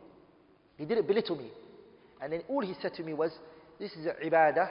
He 0.78 0.86
didn't 0.86 1.08
belittle 1.08 1.36
me. 1.36 1.50
And 2.22 2.32
then 2.34 2.42
all 2.48 2.62
he 2.62 2.74
said 2.82 2.94
to 2.96 3.04
me 3.04 3.14
was, 3.14 3.32
this 3.80 3.92
is 3.94 4.06
a 4.06 4.14
ibadah, 4.24 4.70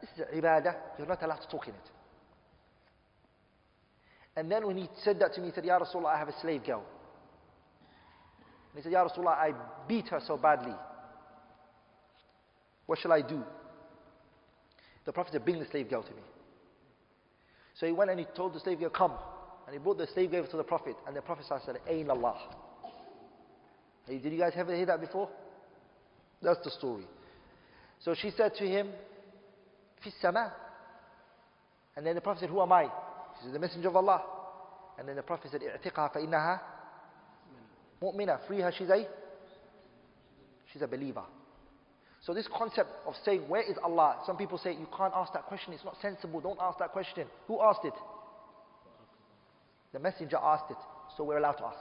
this 0.00 0.10
is 0.16 0.20
a 0.32 0.36
ibadah, 0.36 0.74
you're 0.98 1.06
not 1.06 1.22
allowed 1.22 1.40
to 1.40 1.48
talk 1.48 1.68
in 1.68 1.74
it. 1.74 1.80
And 4.36 4.50
then 4.50 4.66
when 4.66 4.76
he 4.76 4.88
said 5.02 5.18
that 5.20 5.34
to 5.34 5.40
me, 5.40 5.48
he 5.48 5.52
said, 5.52 5.64
Ya 5.64 5.78
Rasulullah, 5.78 6.14
I 6.14 6.18
have 6.18 6.28
a 6.28 6.40
slave 6.40 6.64
girl. 6.64 6.84
And 8.72 8.76
he 8.76 8.82
said, 8.82 8.92
Ya 8.92 9.06
Rasulullah, 9.06 9.36
I 9.38 9.52
beat 9.88 10.08
her 10.08 10.20
so 10.26 10.36
badly. 10.36 10.74
What 12.86 12.98
shall 13.00 13.12
I 13.12 13.22
do? 13.22 13.42
The 15.04 15.12
Prophet 15.12 15.32
said, 15.32 15.44
Bring 15.44 15.58
the 15.58 15.66
slave 15.66 15.90
girl 15.90 16.02
to 16.02 16.10
me. 16.14 16.22
So 17.74 17.86
he 17.86 17.92
went 17.92 18.10
and 18.10 18.18
he 18.20 18.26
told 18.36 18.54
the 18.54 18.60
slave 18.60 18.78
girl, 18.78 18.90
Come. 18.90 19.12
And 19.66 19.74
he 19.74 19.78
brought 19.78 19.98
the 19.98 20.06
slave 20.14 20.30
girl 20.30 20.46
to 20.46 20.56
the 20.56 20.62
Prophet. 20.64 20.94
And 21.06 21.16
the 21.16 21.22
Prophet 21.22 21.44
said, 21.48 21.76
Ain 21.88 22.08
Allah. 22.08 22.36
Hey, 24.08 24.18
did 24.18 24.32
you 24.32 24.38
guys 24.38 24.52
ever 24.56 24.74
hear 24.74 24.86
that 24.86 25.00
before? 25.00 25.28
That's 26.40 26.60
the 26.64 26.70
story. 26.70 27.02
So 28.00 28.14
she 28.20 28.30
said 28.36 28.54
to 28.56 28.64
him, 28.66 28.88
Fisama. 30.04 30.52
And 31.96 32.06
then 32.06 32.14
the 32.14 32.20
Prophet 32.20 32.40
said, 32.40 32.50
Who 32.50 32.62
am 32.62 32.72
I? 32.72 32.84
She 32.84 33.44
said, 33.46 33.52
The 33.54 33.58
Messenger 33.58 33.88
of 33.88 33.96
Allah. 33.96 34.22
And 34.98 35.08
then 35.08 35.16
the 35.16 35.22
Prophet 35.22 35.50
said, 35.52 35.60
I'tiqaha 35.60 36.14
fa'innaha 36.16 36.60
mu'mina. 38.02 38.38
Free 38.46 38.60
her, 38.60 38.72
she's 38.76 38.88
a, 38.88 39.06
she's 40.72 40.82
a 40.82 40.88
believer. 40.88 41.24
So 42.24 42.32
this 42.34 42.48
concept 42.56 42.90
of 43.06 43.14
saying, 43.24 43.42
where 43.48 43.62
is 43.62 43.76
Allah? 43.84 44.20
Some 44.26 44.36
people 44.36 44.58
say, 44.58 44.72
you 44.72 44.88
can't 44.96 45.12
ask 45.14 45.32
that 45.34 45.44
question. 45.46 45.72
It's 45.72 45.84
not 45.84 45.94
sensible. 46.02 46.40
Don't 46.40 46.58
ask 46.60 46.76
that 46.80 46.90
question. 46.90 47.28
Who 47.46 47.60
asked 47.62 47.84
it? 47.84 47.92
The 49.92 50.00
messenger 50.00 50.36
asked 50.36 50.68
it. 50.70 50.76
So 51.16 51.22
we're 51.22 51.36
allowed 51.38 51.52
to 51.52 51.66
ask. 51.66 51.78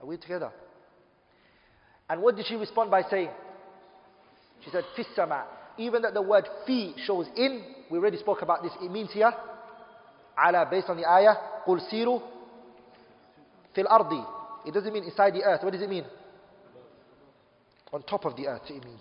Are 0.00 0.06
we 0.06 0.16
together? 0.16 0.50
And 2.08 2.22
what 2.22 2.36
did 2.36 2.46
she 2.46 2.54
respond 2.56 2.90
by 2.90 3.02
saying? 3.10 3.28
She 4.64 4.70
said, 4.70 4.84
Fisama. 4.96 5.42
Even 5.76 6.02
that 6.02 6.14
the 6.14 6.22
word 6.22 6.44
fi 6.66 6.92
shows 7.06 7.26
in, 7.36 7.62
we 7.90 7.98
already 7.98 8.16
spoke 8.16 8.42
about 8.42 8.62
this, 8.64 8.72
it 8.82 8.90
means 8.90 9.12
here, 9.12 9.32
ala, 10.44 10.66
based 10.68 10.88
on 10.88 10.96
the 10.96 11.08
ayah, 11.08 11.34
qul 11.64 11.78
siru 11.92 12.20
fil 13.74 13.86
ardi. 13.86 14.20
It 14.66 14.74
doesn't 14.74 14.92
mean 14.92 15.04
inside 15.04 15.34
the 15.34 15.44
earth. 15.44 15.62
What 15.62 15.72
does 15.72 15.82
it 15.82 15.88
mean? 15.88 16.04
On 17.92 18.02
top 18.02 18.24
of 18.24 18.34
the 18.34 18.48
earth, 18.48 18.62
it 18.68 18.84
means. 18.84 19.00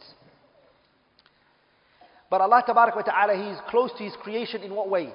But 2.29 2.41
Allah 2.41 2.61
wa 2.67 3.01
ta'ala, 3.01 3.33
He 3.41 3.49
is 3.49 3.59
close 3.69 3.91
to 3.97 4.03
His 4.03 4.13
creation 4.21 4.61
in 4.61 4.75
what 4.75 4.87
way? 4.87 5.11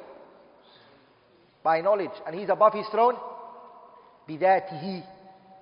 By 1.62 1.80
knowledge. 1.80 2.10
And 2.26 2.38
He's 2.40 2.48
above 2.48 2.72
His 2.74 2.86
throne? 2.90 3.14
Bidatihi. 4.28 5.04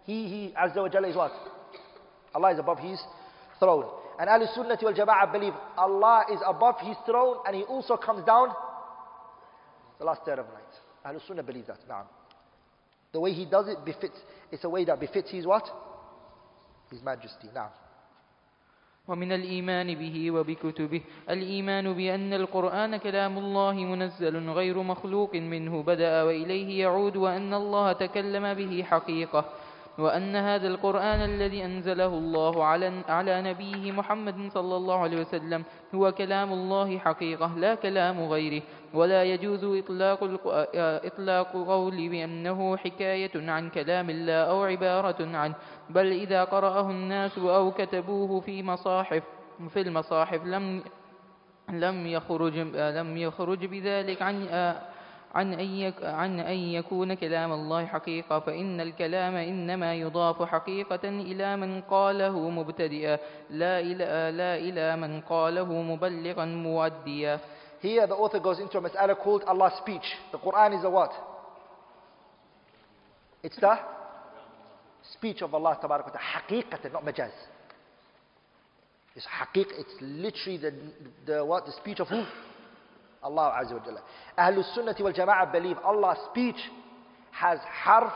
He, 0.07 0.29
He, 0.29 0.55
Azza 0.59 0.77
wa 0.77 0.89
Jalla 0.89 1.11
is 1.11 1.17
what? 1.17 1.33
Allah 2.35 2.53
is 2.53 2.59
above 2.59 2.79
his 2.79 2.99
throne. 3.59 3.87
And 4.19 4.29
Ahlul 4.29 4.55
Sunnah 4.55 4.79
wal 4.83 4.93
Jama'ah 4.95 5.33
believe 5.33 5.55
Allah 5.77 6.25
is 6.33 6.41
above 6.47 6.77
his 6.81 6.97
throne 7.07 7.39
and 7.47 7.57
he 7.57 7.63
also 7.65 7.97
comes 7.97 8.25
down 8.25 8.49
the 9.99 10.05
last 10.05 10.21
third 10.25 10.39
of 10.39 10.47
night. 10.47 10.71
Ahlul 11.07 11.27
Sunnah 11.27 11.43
believe 11.43 11.67
that. 11.67 11.81
Na'am. 11.89 12.05
The 13.13 13.21
way 13.21 13.33
he 13.33 13.47
does 13.47 13.67
it 13.69 13.85
befits, 13.85 14.17
it's 14.53 14.65
a 14.65 14.69
way 14.69 14.85
that 14.85 15.01
befits 15.01 15.31
his 15.31 15.47
what? 15.47 15.65
His 16.91 17.03
majesty. 17.03 17.49
Na'am. 17.57 17.71
ومن 19.09 19.33
الإيمان 19.33 19.95
به 19.95 20.31
وبكتبه 20.31 21.03
الإيمان 21.31 21.93
بأن 21.95 22.33
القرآن 22.35 22.97
كلام 22.97 23.39
الله 23.39 23.73
منزل 23.73 24.51
غير 24.51 24.83
مخلوق 24.83 25.35
منه 25.35 25.83
بدأ 25.83 26.23
وإليه 26.23 26.83
يعود 26.83 27.17
وأن 27.17 27.55
الله 27.55 27.93
تكلم 27.93 28.55
به 28.55 28.83
حقيقة 28.83 29.45
وأن 29.99 30.37
هذا 30.37 30.69
القرآن 30.69 31.23
الذي 31.23 31.65
أنزله 31.65 32.07
الله 32.07 32.65
على, 32.65 32.93
على 33.09 33.43
نبيه 33.43 33.93
محمد 33.93 34.51
صلى 34.55 34.77
الله 34.77 34.99
عليه 34.99 35.21
وسلم 35.21 35.65
هو 35.95 36.13
كلام 36.13 36.53
الله 36.53 36.99
حقيقة 36.99 37.53
لا 37.59 37.75
كلام 37.75 38.21
غيره 38.25 38.63
ولا 38.95 39.25
يجوز 39.25 39.65
إطلاق, 39.65 40.25
آه، 40.77 41.01
إطلاق 41.07 41.53
قول 41.53 42.09
بأنه 42.09 42.77
حكاية 42.77 43.51
عن 43.51 43.71
كلام 43.71 44.11
الله 44.11 44.33
أو 44.35 44.63
عبارة 44.65 45.37
عنه 45.37 45.55
بل 45.91 46.07
إذا 46.13 46.45
قرأه 46.45 46.91
الناس 46.91 47.39
أو 47.39 47.71
كتبوه 47.71 48.41
في 48.41 48.63
مصاحف 48.63 49.23
في 49.69 49.81
المصاحف 49.81 50.45
لم 50.45 50.83
لم 51.69 52.07
يخرج 52.07 52.59
لم 52.77 53.17
يخرج 53.17 53.65
بذلك 53.67 54.23
عن 54.23 54.47
آه، 54.51 54.77
عن 55.35 55.53
أن, 55.61 55.93
عن 56.03 56.41
أن 56.41 56.57
يكون 56.57 57.15
كلام 57.15 57.53
الله 57.53 57.87
حقيقة 57.87 58.41
فإن 58.41 58.81
الكلام 58.81 59.35
إنما 59.37 59.95
يضاف 59.95 60.43
حقيقة 60.43 61.09
إلى 61.09 61.57
من 61.57 61.83
قاله 61.83 62.49
مبتدئا 62.51 63.19
لا 63.51 63.81
إلى, 63.81 64.37
لا 64.39 64.55
إلى 64.57 64.97
من 64.97 65.21
قاله 65.21 65.73
مبلغا 65.83 66.45
مؤديا 66.45 67.41
Here 67.83 68.07
the 68.07 68.15
author 68.15 68.41
goes 68.41 68.59
into 68.61 68.77
a 68.77 68.83
mas'ala 68.83 69.17
called 69.17 69.43
Allah's 69.45 69.73
speech. 69.79 70.05
The 70.33 70.39
Quran 70.39 70.77
is 70.79 70.85
a 70.85 70.91
what? 70.91 71.13
It's 73.43 73.57
the 73.57 73.75
speech 75.15 75.41
of 75.41 75.55
Allah 75.55 75.79
Ta'ala. 75.81 76.03
Haqiqatan, 76.05 76.93
not 76.93 77.07
majaz. 77.07 77.31
It's 79.17 79.25
haqiq, 79.25 79.69
it's 79.79 79.95
literally 80.03 80.59
the, 80.59 80.75
the, 81.39 81.43
what? 81.43 81.65
the 81.65 81.73
speech 81.73 82.01
of 82.01 82.09
who? 82.09 82.23
Allah 83.23 83.53
Azza 83.61 83.73
wa 83.73 83.85
Jalla. 83.85 84.01
Ahlul 84.39 84.65
Sunnah 84.75 84.95
wal 85.01 85.13
Jama'ah 85.13 85.53
believe 85.53 85.77
Allah's 85.85 86.19
speech 86.31 86.57
has 87.31 87.59
harf 87.69 88.13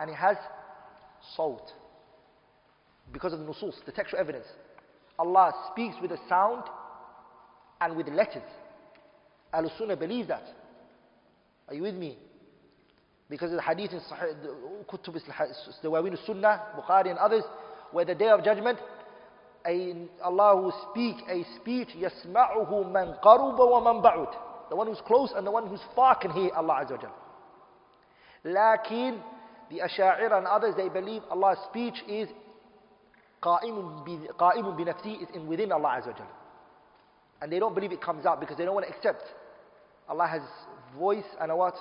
and 0.00 0.10
it 0.10 0.14
has 0.16 0.36
sawt. 1.36 1.70
Because 3.12 3.32
of 3.32 3.40
the 3.40 3.44
nusus, 3.44 3.74
the 3.84 3.92
textual 3.92 4.20
evidence. 4.20 4.46
Allah 5.18 5.52
speaks 5.72 5.94
with 6.02 6.10
a 6.10 6.18
sound 6.28 6.64
and 7.80 7.96
with 7.96 8.08
letters. 8.08 8.42
Ahlul 9.54 9.76
Sunnah 9.78 9.96
believe 9.96 10.28
that. 10.28 10.44
Are 11.68 11.74
you 11.74 11.82
with 11.82 11.94
me? 11.94 12.16
Because 13.28 13.50
of 13.50 13.56
the 13.56 13.62
hadith 13.62 13.90
in 13.92 14.00
Kutub 14.88 15.14
al 15.40 16.16
Sunnah, 16.26 16.62
Bukhari 16.78 17.10
and 17.10 17.18
others, 17.18 17.42
where 17.90 18.04
the 18.04 18.14
day 18.14 18.28
of 18.30 18.44
judgment, 18.44 18.78
Allah 20.24 20.54
will 20.56 20.72
speak 20.90 21.16
a 21.28 21.44
speech, 21.60 21.88
يَسْمَعُهُ 21.98 22.70
مَنْ 22.72 23.20
قَرُبَ 23.20 23.58
وَمَنْ 23.58 24.02
بَعُدَ 24.04 24.32
the 24.68 24.76
one 24.76 24.86
who's 24.88 25.00
close 25.06 25.32
and 25.36 25.46
the 25.46 25.50
one 25.50 25.66
who's 25.68 25.80
far 25.94 26.14
can 26.16 26.30
hear 26.32 26.50
Allah 26.54 26.84
Azza 26.84 26.92
wa 26.92 26.96
Jal. 26.98 27.14
Lakin, 28.44 29.20
the 29.70 29.78
ash'air 29.80 30.32
and 30.36 30.46
others, 30.46 30.74
they 30.76 30.88
believe 30.88 31.22
Allah's 31.30 31.58
speech 31.70 31.94
is 32.08 32.28
bi-nafsi, 33.42 35.22
is 35.22 35.28
in 35.34 35.46
within 35.46 35.72
Allah 35.72 36.00
Azza 36.00 36.06
wa 36.08 36.12
Jal. 36.18 36.26
And 37.40 37.52
they 37.52 37.58
don't 37.58 37.74
believe 37.74 37.92
it 37.92 38.00
comes 38.02 38.26
out 38.26 38.40
because 38.40 38.56
they 38.56 38.64
don't 38.64 38.74
want 38.74 38.86
to 38.88 38.94
accept. 38.94 39.22
Allah 40.08 40.26
has 40.26 40.42
voice 40.98 41.24
and 41.40 41.50
a 41.50 41.56
what? 41.56 41.74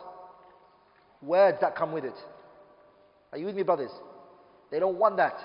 Words 1.22 1.58
that 1.62 1.76
come 1.76 1.92
with 1.92 2.06
it. 2.06 2.16
Are 3.32 3.38
you 3.38 3.48
with 3.48 3.56
me, 3.56 3.64
brothers? 3.64 3.92
They 4.70 4.80
don't 4.80 4.98
want 4.98 5.18
that. 5.18 5.36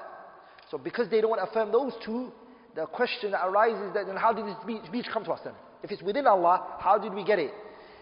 So 0.71 0.79
because 0.79 1.09
they 1.11 1.21
don't 1.21 1.31
want 1.31 1.43
to 1.43 1.49
affirm 1.51 1.73
those 1.73 1.93
two, 2.05 2.33
the 2.75 2.87
question 2.87 3.31
that 3.33 3.45
arises 3.47 3.95
that 3.95 4.07
then 4.07 4.17
how 4.17 4.33
did 4.33 4.45
this 4.47 4.57
speech 4.87 5.07
come 5.13 5.25
to 5.25 5.33
us 5.33 5.41
then? 5.45 5.55
If 5.83 5.91
it's 5.91 6.03
within 6.03 6.27
Allah, 6.27 6.75
how 6.79 6.99
did 6.99 7.15
we 7.15 7.25
get 7.25 7.39
it? 7.39 7.53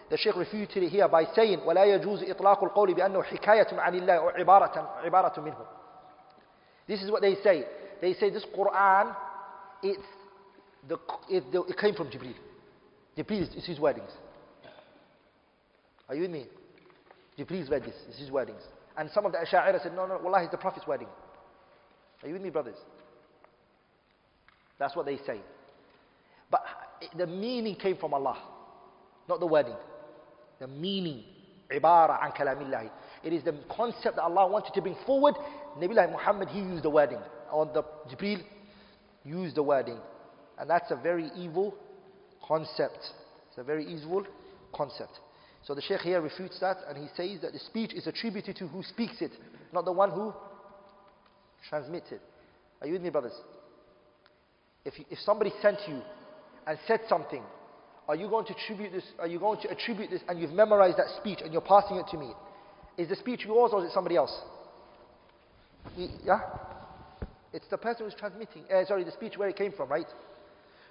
The 0.09 0.17
Shaykh 0.17 0.35
refuted 0.35 0.83
it 0.83 0.89
here 0.89 1.07
by 1.07 1.25
saying, 1.35 1.59
وَلَا 1.59 1.85
يَجُوزُ 1.97 2.27
إِطْلَاقُ 2.35 2.73
الْقَوْلِ 2.73 2.97
بِأَنَّهُ 2.97 3.23
حِكَايَةٌ 3.25 3.73
عَنِ 3.73 3.93
اللَّهِ 3.93 4.15
أو 4.15 4.29
عِبَارَةٌ, 4.43 5.05
عبارة 5.05 5.37
مِنْهُ 5.41 5.57
This 6.87 7.01
is 7.03 7.11
what 7.11 7.21
they 7.21 7.35
say. 7.43 7.65
They 8.01 8.13
say 8.15 8.29
this 8.29 8.43
Quran, 8.57 9.15
it's 9.83 10.01
the, 10.87 10.97
it, 11.29 11.51
the, 11.51 11.63
it 11.63 11.77
came 11.77 11.93
from 11.93 12.09
Jibril. 12.09 12.33
Jibril 13.17 13.57
is 13.57 13.65
his 13.65 13.77
wordings. 13.77 14.09
Are 16.07 16.15
you 16.15 16.21
with 16.23 16.31
me? 16.31 16.47
Jibril's 17.37 17.69
wordings, 17.69 17.93
it's 18.09 18.17
his 18.19 18.29
wordings. 18.29 18.61
And 18.97 19.09
some 19.11 19.25
of 19.25 19.31
the 19.31 19.37
Asha'ira 19.37 19.81
said, 19.83 19.93
no, 19.93 20.07
no, 20.07 20.17
Wallah, 20.23 20.43
is 20.43 20.49
the 20.49 20.57
Prophet's 20.57 20.87
wording. 20.87 21.07
Are 22.23 22.27
you 22.27 22.33
with 22.33 22.41
me, 22.41 22.49
brothers? 22.49 22.75
That's 24.79 24.95
what 24.95 25.05
they 25.05 25.17
say. 25.27 25.39
But 26.49 26.63
the 27.17 27.27
meaning 27.27 27.75
came 27.75 27.97
from 27.97 28.13
Allah, 28.13 28.37
not 29.27 29.39
the 29.39 29.45
wording. 29.47 29.75
The 30.59 30.67
meaning, 30.67 31.23
ibara 31.71 32.23
an 32.23 32.31
kalamillahi. 32.31 32.89
It 33.23 33.33
is 33.33 33.43
the 33.43 33.57
concept 33.75 34.15
that 34.17 34.23
Allah 34.23 34.47
wanted 34.47 34.73
to 34.73 34.81
bring 34.81 34.95
forward. 35.05 35.35
Nabi 35.77 36.11
Muhammad, 36.11 36.49
he 36.49 36.59
used 36.59 36.83
the 36.83 36.89
wording. 36.89 37.19
On 37.51 37.69
the 37.73 37.83
jibril, 38.13 38.41
used 39.25 39.55
the 39.55 39.63
wording. 39.63 39.97
And 40.57 40.69
that's 40.69 40.91
a 40.91 40.95
very 40.95 41.31
evil 41.37 41.73
concept. 42.45 42.99
It's 43.49 43.57
a 43.57 43.63
very 43.63 43.85
evil 43.85 44.25
concept. 44.73 45.11
So 45.63 45.73
the 45.73 45.81
Shaykh 45.81 46.01
here 46.01 46.21
refutes 46.21 46.59
that 46.61 46.77
and 46.87 46.97
he 46.97 47.07
says 47.15 47.41
that 47.41 47.53
the 47.53 47.59
speech 47.59 47.93
is 47.93 48.07
attributed 48.07 48.55
to 48.57 48.67
who 48.67 48.81
speaks 48.83 49.21
it, 49.21 49.31
not 49.73 49.85
the 49.85 49.91
one 49.91 50.09
who 50.11 50.33
transmits 51.69 52.07
it. 52.11 52.21
Are 52.81 52.87
you 52.87 52.93
with 52.93 53.01
me, 53.01 53.09
brothers? 53.09 53.33
If, 54.85 54.93
if 55.09 55.19
somebody 55.19 55.51
sent 55.61 55.77
you 55.87 56.01
and 56.67 56.77
said 56.87 57.01
something, 57.07 57.43
are 58.07 58.15
you 58.15 58.29
going 58.29 58.45
to 58.45 58.53
attribute 58.55 58.91
this? 58.91 59.03
Are 59.19 59.27
you 59.27 59.39
going 59.39 59.61
to 59.61 59.69
attribute 59.69 60.09
this? 60.09 60.21
And 60.27 60.39
you've 60.39 60.51
memorized 60.51 60.97
that 60.97 61.07
speech 61.17 61.39
and 61.43 61.53
you're 61.53 61.61
passing 61.61 61.97
it 61.97 62.05
to 62.11 62.17
me. 62.17 62.31
Is 62.97 63.09
the 63.09 63.15
speech 63.15 63.43
yours 63.45 63.71
or 63.73 63.81
is 63.83 63.91
it 63.91 63.93
somebody 63.93 64.15
else? 64.15 64.35
Yeah, 66.25 66.39
it's 67.53 67.67
the 67.69 67.77
person 67.77 68.05
who's 68.05 68.13
transmitting. 68.13 68.63
Uh, 68.71 68.83
sorry, 68.85 69.03
the 69.03 69.11
speech 69.11 69.37
where 69.37 69.47
it 69.49 69.55
came 69.55 69.71
from, 69.71 69.89
right? 69.89 70.05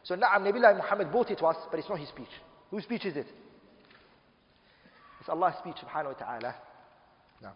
So 0.03 0.15
Naam 0.17 0.41
Nabiullah 0.41 0.77
Muhammad 0.77 1.11
brought 1.13 1.31
it 1.31 1.39
to 1.39 1.47
us, 1.47 1.57
but 1.71 1.79
it's 1.79 1.89
not 1.89 1.99
his 1.99 2.09
speech. 2.09 2.29
Whose 2.71 2.83
speech 2.85 3.05
is 3.05 3.17
it? 3.17 3.27
It's 5.21 5.29
Allah's 5.29 5.55
speech, 5.61 5.77
Subhanahu 5.87 6.19
wa 6.21 6.27
Taala. 6.41 6.55
No. 7.43 7.51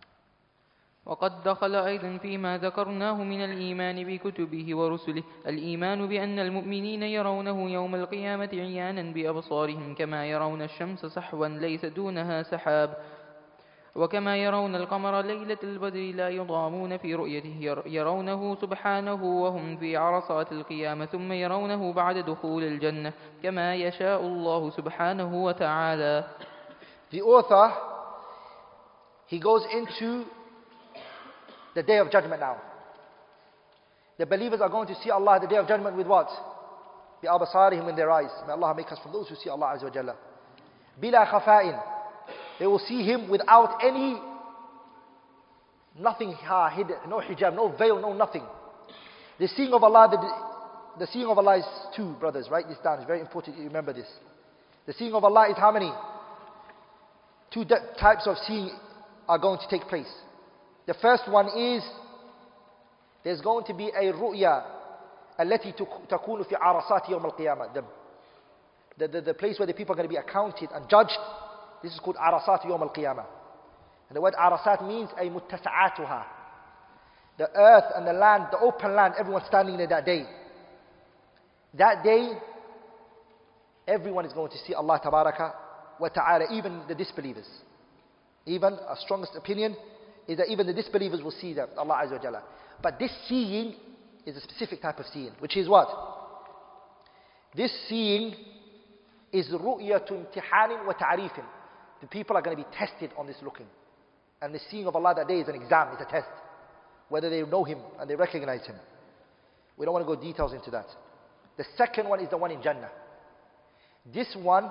وقد 1.06 1.42
دخل 1.48 1.74
أيضا 1.74 2.16
فيما 2.16 2.58
ذكرناه 2.58 3.22
من 3.24 3.44
الإيمان 3.44 4.04
بكتبه 4.04 4.76
ورسله 4.76 5.22
الإيمان 5.46 6.06
بأن 6.08 6.38
المؤمنين 6.38 7.02
يرونه 7.02 7.70
يوم 7.70 7.94
القيامة 7.94 8.48
عيانا 8.52 9.12
بأبصارهم 9.12 9.94
كما 9.94 10.26
يرون 10.26 10.62
الشمس 10.62 11.06
صحوا 11.06 11.48
ليس 11.48 11.84
دونها 11.84 12.42
سحاب 12.42 12.96
وكما 13.94 14.36
يرون 14.36 14.74
القمر 14.74 15.20
ليلة 15.22 15.58
البدر 15.62 16.00
لا 16.14 16.28
يضامون 16.28 16.96
في 16.96 17.14
رؤيته 17.14 17.82
يرونه 17.86 18.54
سبحانه 18.60 19.24
وهم 19.42 19.76
في 19.76 19.96
عرصات 19.96 20.52
القيامة 20.52 21.04
ثم 21.06 21.32
يرونه 21.32 21.92
بعد 21.92 22.18
دخول 22.18 22.62
الجنة 22.64 23.12
كما 23.42 23.74
يشاء 23.74 24.20
الله 24.20 24.70
سبحانه 24.70 25.44
وتعالى 25.44 26.24
The 27.14 27.20
author, 27.20 27.68
he 29.26 29.38
goes 29.38 29.66
into 29.76 30.24
The 31.74 31.82
day 31.82 31.98
of 31.98 32.10
judgment 32.10 32.40
now. 32.40 32.60
The 34.18 34.26
believers 34.26 34.60
are 34.60 34.68
going 34.68 34.88
to 34.88 34.94
see 35.02 35.10
Allah 35.10 35.38
the 35.40 35.46
day 35.46 35.56
of 35.56 35.66
judgment 35.66 35.96
with 35.96 36.06
what? 36.06 36.28
بِأَبَصَارِهِمْ 37.24 37.88
in 37.88 37.96
their 37.96 38.10
eyes. 38.10 38.30
May 38.46 38.52
Allah 38.52 38.74
make 38.76 38.90
us 38.92 38.98
from 39.02 39.12
those 39.12 39.28
who 39.28 39.36
see 39.36 39.48
Allah 39.48 39.76
Azza 39.76 39.84
wa 39.84 39.90
Jalla. 39.90 41.82
They 42.60 42.66
will 42.66 42.78
see 42.80 43.04
Him 43.06 43.28
without 43.30 43.78
any, 43.82 44.20
nothing 45.98 46.32
hidden, 46.76 46.96
no 47.08 47.20
hijab, 47.20 47.54
no 47.54 47.68
veil, 47.74 47.98
no 48.00 48.12
nothing. 48.12 48.44
The 49.38 49.48
seeing 49.48 49.72
of 49.72 49.82
Allah, 49.82 50.08
the, 50.10 51.02
the 51.06 51.10
seeing 51.10 51.26
of 51.26 51.38
Allah 51.38 51.58
is 51.58 51.64
two, 51.96 52.12
brothers, 52.20 52.48
right? 52.50 52.66
This 52.68 52.76
down 52.84 52.98
It's 52.98 53.06
very 53.06 53.20
important, 53.20 53.56
you 53.56 53.64
remember 53.64 53.92
this. 53.94 54.06
The 54.86 54.92
seeing 54.92 55.14
of 55.14 55.24
Allah 55.24 55.48
is 55.50 55.56
how 55.56 55.72
many? 55.72 55.90
Two 57.54 57.64
types 57.64 58.26
of 58.26 58.36
seeing 58.46 58.70
are 59.28 59.38
going 59.38 59.58
to 59.58 59.66
take 59.70 59.88
place. 59.88 60.06
The 60.86 60.94
first 60.94 61.28
one 61.30 61.46
is 61.56 61.82
there's 63.24 63.40
going 63.40 63.64
to 63.66 63.74
be 63.74 63.88
a 63.88 64.12
ru'ya 64.12 64.62
التي 65.40 65.72
تكون 66.08 66.42
في 66.42 66.56
عرصات 66.56 67.08
يوم 67.08 67.26
القيامة 67.26 67.70
the, 67.72 67.82
the, 68.98 69.08
the, 69.08 69.20
the 69.20 69.34
place 69.34 69.58
where 69.58 69.66
the 69.66 69.72
people 69.72 69.92
are 69.94 69.96
going 69.96 70.08
to 70.08 70.12
be 70.12 70.16
accounted 70.16 70.68
and 70.74 70.88
judged 70.88 71.16
this 71.82 71.92
is 71.94 72.00
called 72.00 72.16
عرصات 72.16 72.64
يوم 72.64 72.82
القيامة 72.82 73.24
and 74.08 74.16
the 74.16 74.20
word 74.20 74.34
عرصات 74.34 74.82
means 74.86 75.08
أي 75.18 75.30
متسعاتها 75.30 76.26
the 77.38 77.48
earth 77.54 77.92
and 77.96 78.06
the 78.06 78.12
land 78.12 78.46
the 78.50 78.58
open 78.58 78.94
land 78.94 79.14
everyone 79.18 79.42
standing 79.46 79.76
there 79.78 79.86
that 79.86 80.04
day 80.04 80.26
that 81.74 82.04
day 82.04 82.32
everyone 83.88 84.26
is 84.26 84.32
going 84.32 84.50
to 84.50 84.58
see 84.66 84.74
Allah 84.74 85.00
tabaraka 85.02 85.54
wa 85.98 86.08
ta'ala 86.08 86.52
even 86.52 86.82
the 86.88 86.94
disbelievers 86.94 87.48
even 88.44 88.74
our 88.74 88.96
strongest 89.00 89.32
opinion 89.36 89.74
is 90.26 90.38
that 90.38 90.48
even 90.50 90.66
the 90.66 90.72
disbelievers 90.72 91.22
will 91.22 91.32
see 91.32 91.52
them, 91.52 91.68
Allah 91.76 92.02
Azza 92.04 92.12
wa 92.12 92.18
Jalla. 92.30 92.42
But 92.82 92.98
this 92.98 93.10
seeing 93.28 93.74
is 94.24 94.36
a 94.36 94.40
specific 94.40 94.80
type 94.80 94.98
of 94.98 95.06
seeing, 95.12 95.32
which 95.40 95.56
is 95.56 95.68
what? 95.68 95.88
This 97.54 97.72
seeing 97.88 98.34
is 99.32 99.46
ru'yatu 99.48 100.12
imtihanin 100.12 100.86
wa 100.86 100.92
ta'arifin. 100.92 101.44
The 102.00 102.06
people 102.06 102.36
are 102.36 102.42
going 102.42 102.56
to 102.56 102.62
be 102.62 102.68
tested 102.76 103.10
on 103.16 103.26
this 103.26 103.36
looking. 103.42 103.66
And 104.40 104.54
the 104.54 104.60
seeing 104.70 104.86
of 104.86 104.96
Allah 104.96 105.14
that 105.16 105.28
day 105.28 105.40
is 105.40 105.48
an 105.48 105.54
exam, 105.54 105.88
it's 105.92 106.02
a 106.02 106.10
test. 106.10 106.28
Whether 107.08 107.30
they 107.30 107.42
know 107.42 107.64
Him 107.64 107.78
and 108.00 108.08
they 108.08 108.14
recognize 108.16 108.66
Him. 108.66 108.76
We 109.76 109.84
don't 109.84 109.94
want 109.94 110.06
to 110.06 110.14
go 110.16 110.20
details 110.20 110.52
into 110.52 110.70
that. 110.70 110.86
The 111.56 111.64
second 111.76 112.08
one 112.08 112.20
is 112.20 112.28
the 112.30 112.36
one 112.36 112.50
in 112.50 112.62
Jannah. 112.62 112.90
This 114.12 114.28
one 114.40 114.70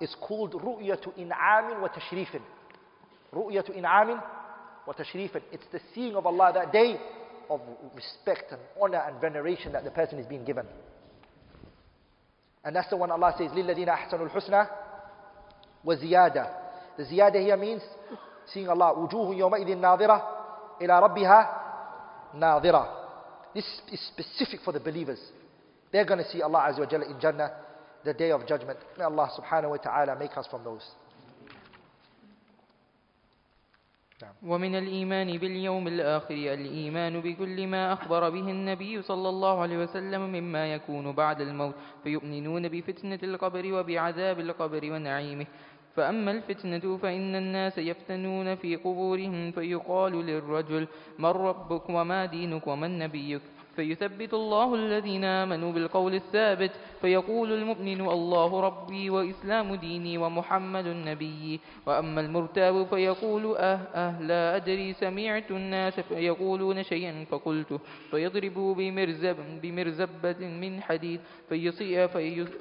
is 0.00 0.14
called 0.20 0.52
ru'yatu 0.54 1.16
in'amin 1.18 1.80
wa 1.80 1.88
tashrifin. 1.88 2.42
Ru'yatu 3.34 3.70
in'amin 3.76 4.18
wa 4.88 4.94
tashrifan. 4.94 5.42
It's 5.52 5.66
the 5.70 5.80
seeing 5.94 6.16
of 6.16 6.26
Allah 6.26 6.50
that 6.54 6.72
day 6.72 6.98
of 7.50 7.60
respect 7.94 8.52
and 8.52 8.60
honor 8.80 9.02
and 9.06 9.20
veneration 9.20 9.72
that 9.72 9.84
the 9.84 9.90
person 9.90 10.18
is 10.18 10.26
being 10.26 10.44
given. 10.44 10.66
And 12.64 12.74
that's 12.74 12.88
the 12.90 12.96
one 12.96 13.10
Allah 13.10 13.34
says, 13.36 13.50
لِلَّذِينَ 13.50 13.86
أَحْسَنُوا 13.88 14.30
الْحُسْنَى 14.30 14.68
وَزِيَادَةً 15.84 16.50
The 16.96 17.04
ziyada 17.04 17.40
here 17.40 17.56
means 17.56 17.82
seeing 18.52 18.68
Allah. 18.68 18.94
وُجُوهٌ 18.94 19.36
يَوْمَئِذٍ 19.36 19.76
نَاظِرَةً 19.76 20.22
إِلَى 20.80 21.02
رَبِّهَا 21.02 22.34
نَاظِرَةً 22.34 22.88
This 23.54 23.64
is 23.92 24.00
specific 24.08 24.60
for 24.64 24.72
the 24.72 24.80
believers. 24.80 25.18
They're 25.92 26.04
going 26.06 26.22
to 26.24 26.30
see 26.30 26.40
Allah 26.42 26.66
Azza 26.72 26.80
wa 26.80 26.86
Jalla 26.86 27.14
in 27.14 27.20
Jannah, 27.20 27.50
the 28.04 28.12
day 28.14 28.30
of 28.30 28.46
judgment. 28.46 28.78
May 28.98 29.04
Allah 29.04 29.28
subhanahu 29.38 29.70
wa 29.70 29.76
ta'ala 29.78 30.18
make 30.18 30.36
us 30.36 30.46
from 30.50 30.64
those. 30.64 30.82
نعم. 34.22 34.34
ومن 34.52 34.74
الإيمان 34.74 35.36
باليوم 35.38 35.86
الآخر 35.88 36.34
الإيمان 36.34 37.20
بكل 37.20 37.66
ما 37.66 37.92
أخبر 37.92 38.30
به 38.30 38.50
النبي 38.50 39.02
صلى 39.02 39.28
الله 39.28 39.60
عليه 39.60 39.78
وسلم 39.78 40.20
مما 40.20 40.72
يكون 40.74 41.12
بعد 41.12 41.40
الموت 41.40 41.74
فيؤمنون 42.04 42.68
بفتنة 42.68 43.18
القبر 43.22 43.72
وبعذاب 43.80 44.40
القبر 44.40 44.92
ونعيمه 44.92 45.46
فأما 45.96 46.30
الفتنة 46.30 46.96
فإن 46.96 47.36
الناس 47.36 47.78
يفتنون 47.78 48.54
في 48.56 48.76
قبورهم 48.76 49.52
فيقال 49.52 50.12
للرجل 50.26 50.86
من 51.18 51.26
ربك 51.26 51.90
وما 51.90 52.24
دينك 52.26 52.66
ومن 52.66 52.98
نبيك 52.98 53.42
فيثبت 53.78 54.34
الله 54.34 54.74
الذين 54.74 55.24
آمنوا 55.24 55.72
بالقول 55.72 56.14
الثابت 56.14 56.70
فيقول 57.00 57.52
المؤمن 57.52 58.00
الله 58.00 58.60
ربي 58.60 59.10
وإسلام 59.10 59.74
ديني 59.74 60.18
ومحمد 60.18 60.86
النبي 60.86 61.60
وأما 61.86 62.20
المرتاب 62.20 62.86
فيقول 62.86 63.56
أه 63.56 63.78
أه 63.94 64.22
لا 64.22 64.56
أدري 64.56 64.92
سمعت 64.92 65.50
الناس 65.50 66.00
فيقولون 66.00 66.82
شيئا 66.82 67.24
فقلته 67.24 67.78
فيضرب 68.10 68.54
بمرزب 68.78 69.36
بمرزبة 69.62 70.38
من 70.40 70.80
حديد 70.82 71.20
فيصيح, 71.48 72.06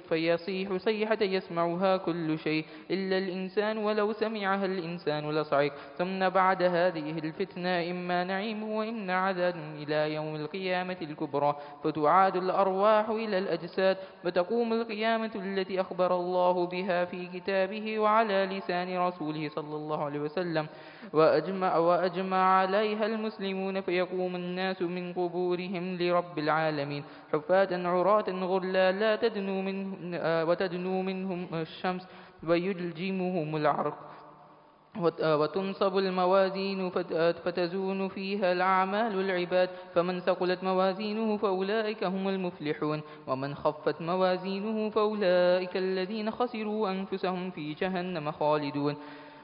فيصيح 0.10 0.74
صيحة 0.78 1.20
يسمعها 1.22 1.98
كل 1.98 2.40
شيء 2.40 2.66
إلا 2.92 3.18
الإنسان 3.18 3.78
ولو 3.78 4.14
سمعها 4.14 4.66
الإنسان 4.66 5.32
لصعق 5.32 5.72
ثم 5.98 6.30
بعد 6.30 6.64
هذه 6.64 7.10
الفتنة 7.20 7.92
إما 7.92 8.24
نعيم 8.24 8.64
وإما 8.64 9.14
عذاب 9.14 9.56
إلى 9.82 10.14
يوم 10.14 10.36
القيامة 10.36 11.07
الكبرى 11.12 11.56
فتعاد 11.84 12.36
الأرواح 12.36 13.10
إلى 13.10 13.38
الأجساد 13.38 13.98
فتقوم 14.24 14.74
القيامة 14.74 15.32
التي 15.36 15.82
أخبر 15.82 16.16
الله 16.16 16.66
بها 16.68 17.06
في 17.06 17.28
كتابه 17.28 18.00
وعلى 18.00 18.46
لسان 18.46 18.98
رسوله 18.98 19.50
صلى 19.50 19.76
الله 19.76 20.04
عليه 20.04 20.20
وسلم 20.20 20.68
وأجمع, 21.14 21.78
وأجمع 21.78 22.56
عليها 22.58 23.06
المسلمون 23.06 23.82
فيقوم 23.82 24.36
الناس 24.36 24.82
من 24.82 25.14
قبورهم 25.14 25.98
لرب 25.98 26.40
العالمين 26.40 27.04
حفاة 27.34 27.88
عراة 27.88 28.26
غرلا 28.30 28.92
لا 28.92 29.16
تدنو 29.16 29.62
منهم 29.62 30.12
آه، 30.14 30.46
وتدنو 30.46 31.02
منهم 31.02 31.48
الشمس 31.54 32.08
ويلجمهم 32.48 33.56
العرق 33.56 33.98
آه، 35.22 35.38
وتنصب 35.38 35.98
الموازين 35.98 36.92
آه، 37.16 37.32
فتزون 37.32 38.08
فيها 38.08 38.52
الأعمال 38.52 39.20
العباد 39.20 39.70
فمن 39.96 40.20
ثقلت 40.20 40.64
موازينه 40.64 41.38
فأولئك 41.38 42.04
هم 42.04 42.28
المفلحون 42.30 43.02
ومن 43.28 43.56
خفت 43.56 44.02
موازينه 44.02 44.90
فأولئك 44.90 45.78
الذين 45.78 46.32
خسروا 46.32 46.90
أنفسهم 46.90 47.52
في 47.52 47.74
جهنم 47.74 48.32
خالدون 48.32 48.96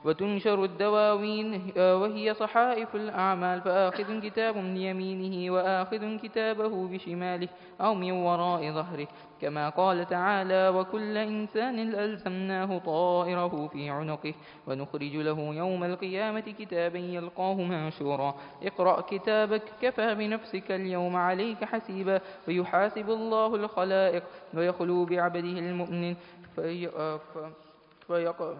وتنشر 0.06 0.64
الدواوين 0.64 1.72
وهي 1.77 2.33
صحائف 2.33 2.95
الأعمال 2.95 3.61
فآخذ 3.61 4.19
كتاب 4.22 4.57
من 4.57 4.77
يمينه 4.77 5.53
وآخذ 5.53 6.17
كتابه 6.17 6.88
بشماله 6.88 7.48
أو 7.82 7.95
من 7.95 8.11
وراء 8.11 8.72
ظهره 8.72 9.07
كما 9.41 9.69
قال 9.69 10.06
تعالى 10.06 10.69
وكل 10.69 11.17
إنسان 11.17 11.80
ألزمناه 11.95 12.77
طائره 12.77 13.67
في 13.73 13.90
عنقه 13.90 14.33
ونخرج 14.67 15.15
له 15.15 15.40
يوم 15.40 15.83
القيامة 15.83 16.40
كتابا 16.59 16.99
يلقاه 16.99 17.53
منشورا 17.53 18.35
اقرأ 18.64 19.01
كتابك 19.01 19.61
كفى 19.82 20.15
بنفسك 20.15 20.72
اليوم 20.72 21.15
عليك 21.15 21.64
حسيبا 21.64 22.22
ويحاسب 22.48 23.09
الله 23.09 23.56
الخلائق 23.56 24.23
ويخلو 24.53 25.06
بعبده 25.06 25.40
المؤمن 25.59 26.15
فيقف 28.07 28.57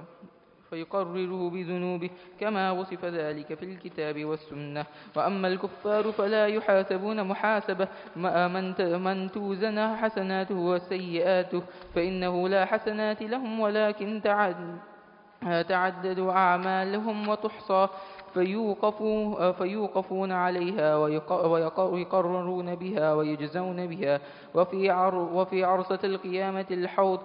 فيقرره 0.74 1.50
بذنوبه 1.50 2.10
كما 2.40 2.72
وصف 2.72 3.06
ذلك 3.06 3.54
في 3.54 3.64
الكتاب 3.66 4.26
والسنة 4.26 4.86
وأما 5.16 5.48
الكفار 5.48 6.12
فلا 6.12 6.48
يحاسبون 6.48 7.24
محاسبة 7.24 7.88
من 8.82 9.32
توزن 9.32 9.96
حسناته 9.96 10.56
وسيئاته 10.56 11.64
فإنه 11.96 12.50
لا 12.50 12.66
حسنات 12.66 13.22
لهم 13.22 13.60
ولكن 13.60 14.22
تعد 14.24 14.78
تعدد 15.68 16.20
أعمالهم 16.20 17.28
وتحصى 17.28 17.88
فيوقفوا 18.34 19.52
فيوقفون 19.52 20.32
عليها 20.32 20.98
ويقررون 21.86 22.76
بها 22.76 23.14
ويجزون 23.14 23.88
بها 23.88 24.20
وفي 24.56 24.90
عر 24.90 25.16
وفي 25.16 25.64
عرصة 25.64 26.00
القيامة 26.04 26.66
الحوض 26.72 27.20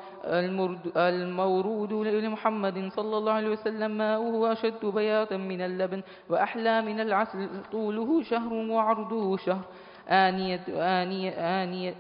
المورود 0.97 1.93
لمحمد 1.93 2.91
صلى 2.97 3.19
الله 3.19 3.33
عليه 3.33 3.49
وسلم 3.49 3.99
ماؤه 3.99 4.53
أشد 4.53 4.87
بياتا 4.87 5.37
من 5.37 5.61
اللبن 5.61 6.03
وأحلى 6.31 6.83
من 6.83 7.01
العسل 7.01 7.49
طوله 7.73 8.23
شهر 8.23 8.53
وعرضه 8.53 9.37
شهر 9.37 9.63
آنية 10.09 10.61
آنية 10.77 11.31
آنية 11.63 11.95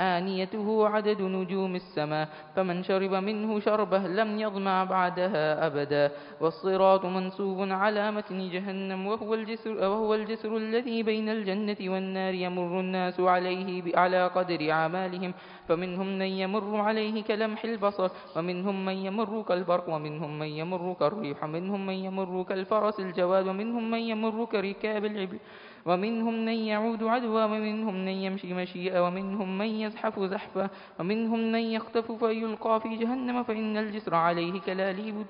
آنيته 0.00 0.88
عدد 0.88 1.22
نجوم 1.22 1.74
السماء 1.76 2.28
فمن 2.56 2.82
شرب 2.82 3.14
منه 3.14 3.60
شربه 3.60 3.98
لم 3.98 4.40
يظمع 4.40 4.84
بعدها 4.84 5.66
أبدا 5.66 6.10
والصراط 6.40 7.04
منسوب 7.04 7.68
على 7.72 8.10
متن 8.10 8.50
جهنم 8.50 9.06
وهو 9.06 9.34
الجسر, 9.34 9.70
وهو 9.72 10.14
الجسر 10.14 10.56
الذي 10.56 11.02
بين 11.02 11.28
الجنة 11.28 11.76
والنار 11.80 12.34
يمر 12.34 12.80
الناس 12.80 13.20
عليه 13.20 13.96
على 13.98 14.26
قدر 14.26 14.70
أعمالهم 14.70 15.34
فمنهم 15.68 16.18
من 16.18 16.26
يمر 16.26 16.76
عليه 16.76 17.22
كلمح 17.22 17.64
البصر 17.64 18.08
ومنهم 18.36 18.84
من 18.84 18.94
يمر 18.96 19.42
كالبرق 19.48 19.88
ومنهم 19.88 20.38
من 20.38 20.46
يمر 20.48 20.96
كالريح 21.00 21.44
ومنهم 21.44 21.86
من 21.86 21.94
يمر 21.94 22.42
كالفرس 22.48 23.00
الجواد 23.00 23.48
ومنهم 23.48 23.90
من 23.90 23.98
يمر 23.98 24.44
كركاب 24.44 25.04
العبل 25.04 25.38
ومنهم 25.86 26.44
من 26.44 26.56
يعود 26.72 27.02
عدوى 27.04 27.44
ومنهم 27.44 27.94
من 27.94 28.08
يمشي 28.08 28.54
مشيئا 28.54 29.00
ومنهم 29.00 29.58
من 29.58 29.66
يزحف 29.66 30.20
زحفا 30.20 30.68
ومنهم 31.00 31.52
من 31.52 31.60
يختف 31.62 32.12
فيلقى 32.12 32.80
في 32.80 32.96
جهنم 32.96 33.42
فإن 33.42 33.76
الجسر 33.76 34.14
عليه 34.14 34.60
كلاليب 34.60 35.26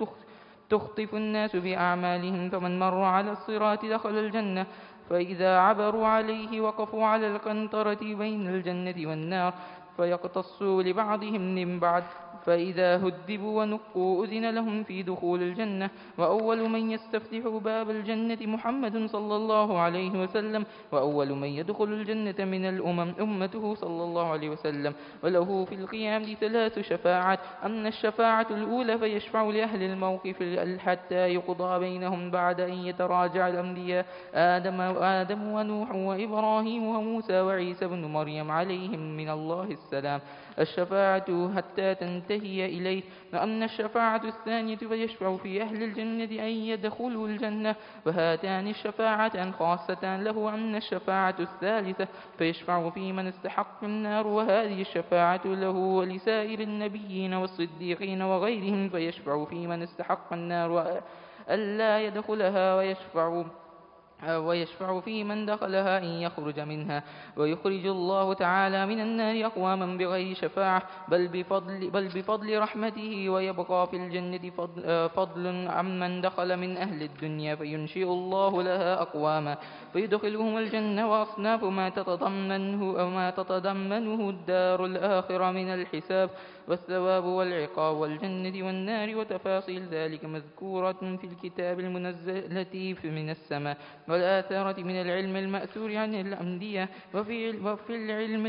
تخطف 0.70 1.14
الناس 1.14 1.56
بأعمالهم 1.56 2.50
فمن 2.50 2.78
مر 2.78 3.02
على 3.02 3.30
الصراط 3.32 3.84
دخل 3.84 4.18
الجنة 4.18 4.66
فإذا 5.10 5.58
عبروا 5.58 6.06
عليه 6.06 6.60
وقفوا 6.60 7.04
على 7.04 7.26
القنطرة 7.26 8.00
بين 8.02 8.48
الجنة 8.48 9.08
والنار 9.10 9.52
فيقتصوا 9.96 10.82
لبعضهم 10.82 11.54
من 11.54 11.78
بعد 11.78 12.04
فإذا 12.46 12.96
هذبوا 12.96 13.62
ونقوا 13.62 14.24
أذن 14.24 14.50
لهم 14.50 14.82
في 14.84 15.02
دخول 15.02 15.42
الجنة 15.42 15.90
وأول 16.18 16.68
من 16.70 16.90
يستفتح 16.90 17.48
باب 17.64 17.90
الجنة 17.90 18.38
محمد 18.42 19.06
صلى 19.06 19.36
الله 19.36 19.78
عليه 19.78 20.22
وسلم 20.22 20.66
وأول 20.92 21.32
من 21.32 21.48
يدخل 21.48 21.84
الجنة 21.98 22.44
من 22.44 22.64
الأمم 22.68 23.14
أمته 23.20 23.74
صلى 23.74 24.02
الله 24.02 24.26
عليه 24.30 24.50
وسلم 24.50 24.94
وله 25.22 25.64
في 25.64 25.74
القيام 25.74 26.22
ثلاث 26.40 26.78
شفاعات 26.78 27.38
أما 27.64 27.88
الشفاعة 27.88 28.46
الأولى 28.50 28.98
فيشفع 28.98 29.42
لأهل 29.42 29.82
الموقف 29.82 30.36
حتى 30.78 31.34
يقضى 31.34 31.78
بينهم 31.78 32.30
بعد 32.30 32.60
أن 32.60 32.72
يتراجع 32.72 33.48
الأنبياء 33.48 34.06
آدم, 34.34 34.80
وآدم 34.80 35.42
ونوح 35.52 35.94
وإبراهيم 35.94 36.82
وموسى 36.86 37.40
وعيسى 37.40 37.86
بن 37.86 38.04
مريم 38.04 38.50
عليهم 38.50 39.16
من 39.16 39.28
الله 39.30 39.64
السلام 39.70 40.20
الشفاعة 40.58 41.54
حتى 41.56 41.94
تنتهي 41.94 42.66
إليه 42.66 43.02
وأما 43.34 43.64
الشفاعة 43.64 44.20
الثانية 44.24 44.76
فيشفع 44.76 45.36
في 45.36 45.62
أهل 45.62 45.82
الجنة 45.82 46.24
أن 46.24 46.48
يدخلوا 46.50 47.28
الجنة 47.28 47.74
وهاتان 48.06 48.68
الشفاعتان 48.68 49.52
خاصتان 49.52 50.24
له 50.24 50.54
أما 50.54 50.78
الشفاعة 50.78 51.34
الثالثة 51.40 52.08
فيشفع 52.38 52.90
في 52.90 53.12
من 53.12 53.26
استحق 53.26 53.84
النار 53.84 54.26
وهذه 54.26 54.80
الشفاعة 54.80 55.40
له 55.46 55.70
ولسائر 55.70 56.60
النبيين 56.60 57.34
والصديقين 57.34 58.22
وغيرهم 58.22 58.88
فيشفع 58.88 59.44
في 59.44 59.66
من 59.66 59.82
استحق 59.82 60.32
النار 60.32 61.00
ألا 61.50 62.00
يدخلها 62.06 62.74
ويشفع 62.76 63.44
ويشفع 64.24 65.00
في 65.00 65.24
من 65.24 65.46
دخلها 65.46 65.98
إن 65.98 66.04
يخرج 66.04 66.60
منها 66.60 67.02
ويخرج 67.36 67.86
الله 67.86 68.32
تعالى 68.34 68.86
من 68.86 69.00
النار 69.00 69.46
أقواما 69.46 69.96
بغير 69.96 70.34
شفاعة 70.34 70.82
بل 71.08 71.28
بفضل, 71.28 71.90
بل 71.90 72.06
بفضل 72.08 72.58
رحمته 72.60 73.28
ويبقى 73.28 73.86
في 73.86 73.96
الجنة 73.96 74.50
فضل, 74.56 75.10
فضل 75.14 75.68
عمن 75.68 76.20
دخل 76.20 76.56
من 76.56 76.76
أهل 76.76 77.02
الدنيا 77.02 77.54
فينشئ 77.54 78.04
الله 78.08 78.62
لها 78.62 79.02
أقواما 79.02 79.58
فيدخلهم 79.92 80.58
الجنة 80.58 81.10
وأصناف 81.12 81.64
ما 81.64 81.88
تتضمنه, 81.88 82.84
ما 83.08 83.30
تتضمنه 83.30 84.30
الدار 84.30 84.84
الآخرة 84.84 85.50
من 85.50 85.68
الحساب 85.74 86.30
والثواب 86.68 87.24
والعقاب 87.24 87.96
والجنة 87.96 88.66
والنار 88.66 89.16
وتفاصيل 89.16 89.88
ذلك 89.88 90.24
مذكورة 90.24 90.92
في 90.92 91.24
الكتاب 91.24 91.80
المنزلة 91.80 92.94
من 93.04 93.30
السماء 93.30 93.76
والآثارة 94.08 94.80
من 94.80 95.00
العلم 95.00 95.36
المأثور 95.36 95.96
عن 95.96 96.14
الأمدية 96.14 96.88
وفي, 97.14 97.48
وفي 97.50 97.96
العلم 97.96 98.46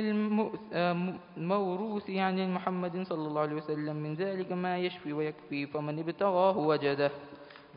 الموروث 1.38 2.10
آه، 2.10 2.22
عن 2.22 2.54
محمد 2.54 3.04
صلى 3.08 3.28
الله 3.28 3.42
عليه 3.42 3.56
وسلم 3.56 3.96
من 3.96 4.14
ذلك 4.14 4.52
ما 4.52 4.78
يشفي 4.78 5.14
ويكفي 5.14 5.68
فمن 5.68 6.00
ابتغاه 6.00 6.58
وجده 6.58 7.12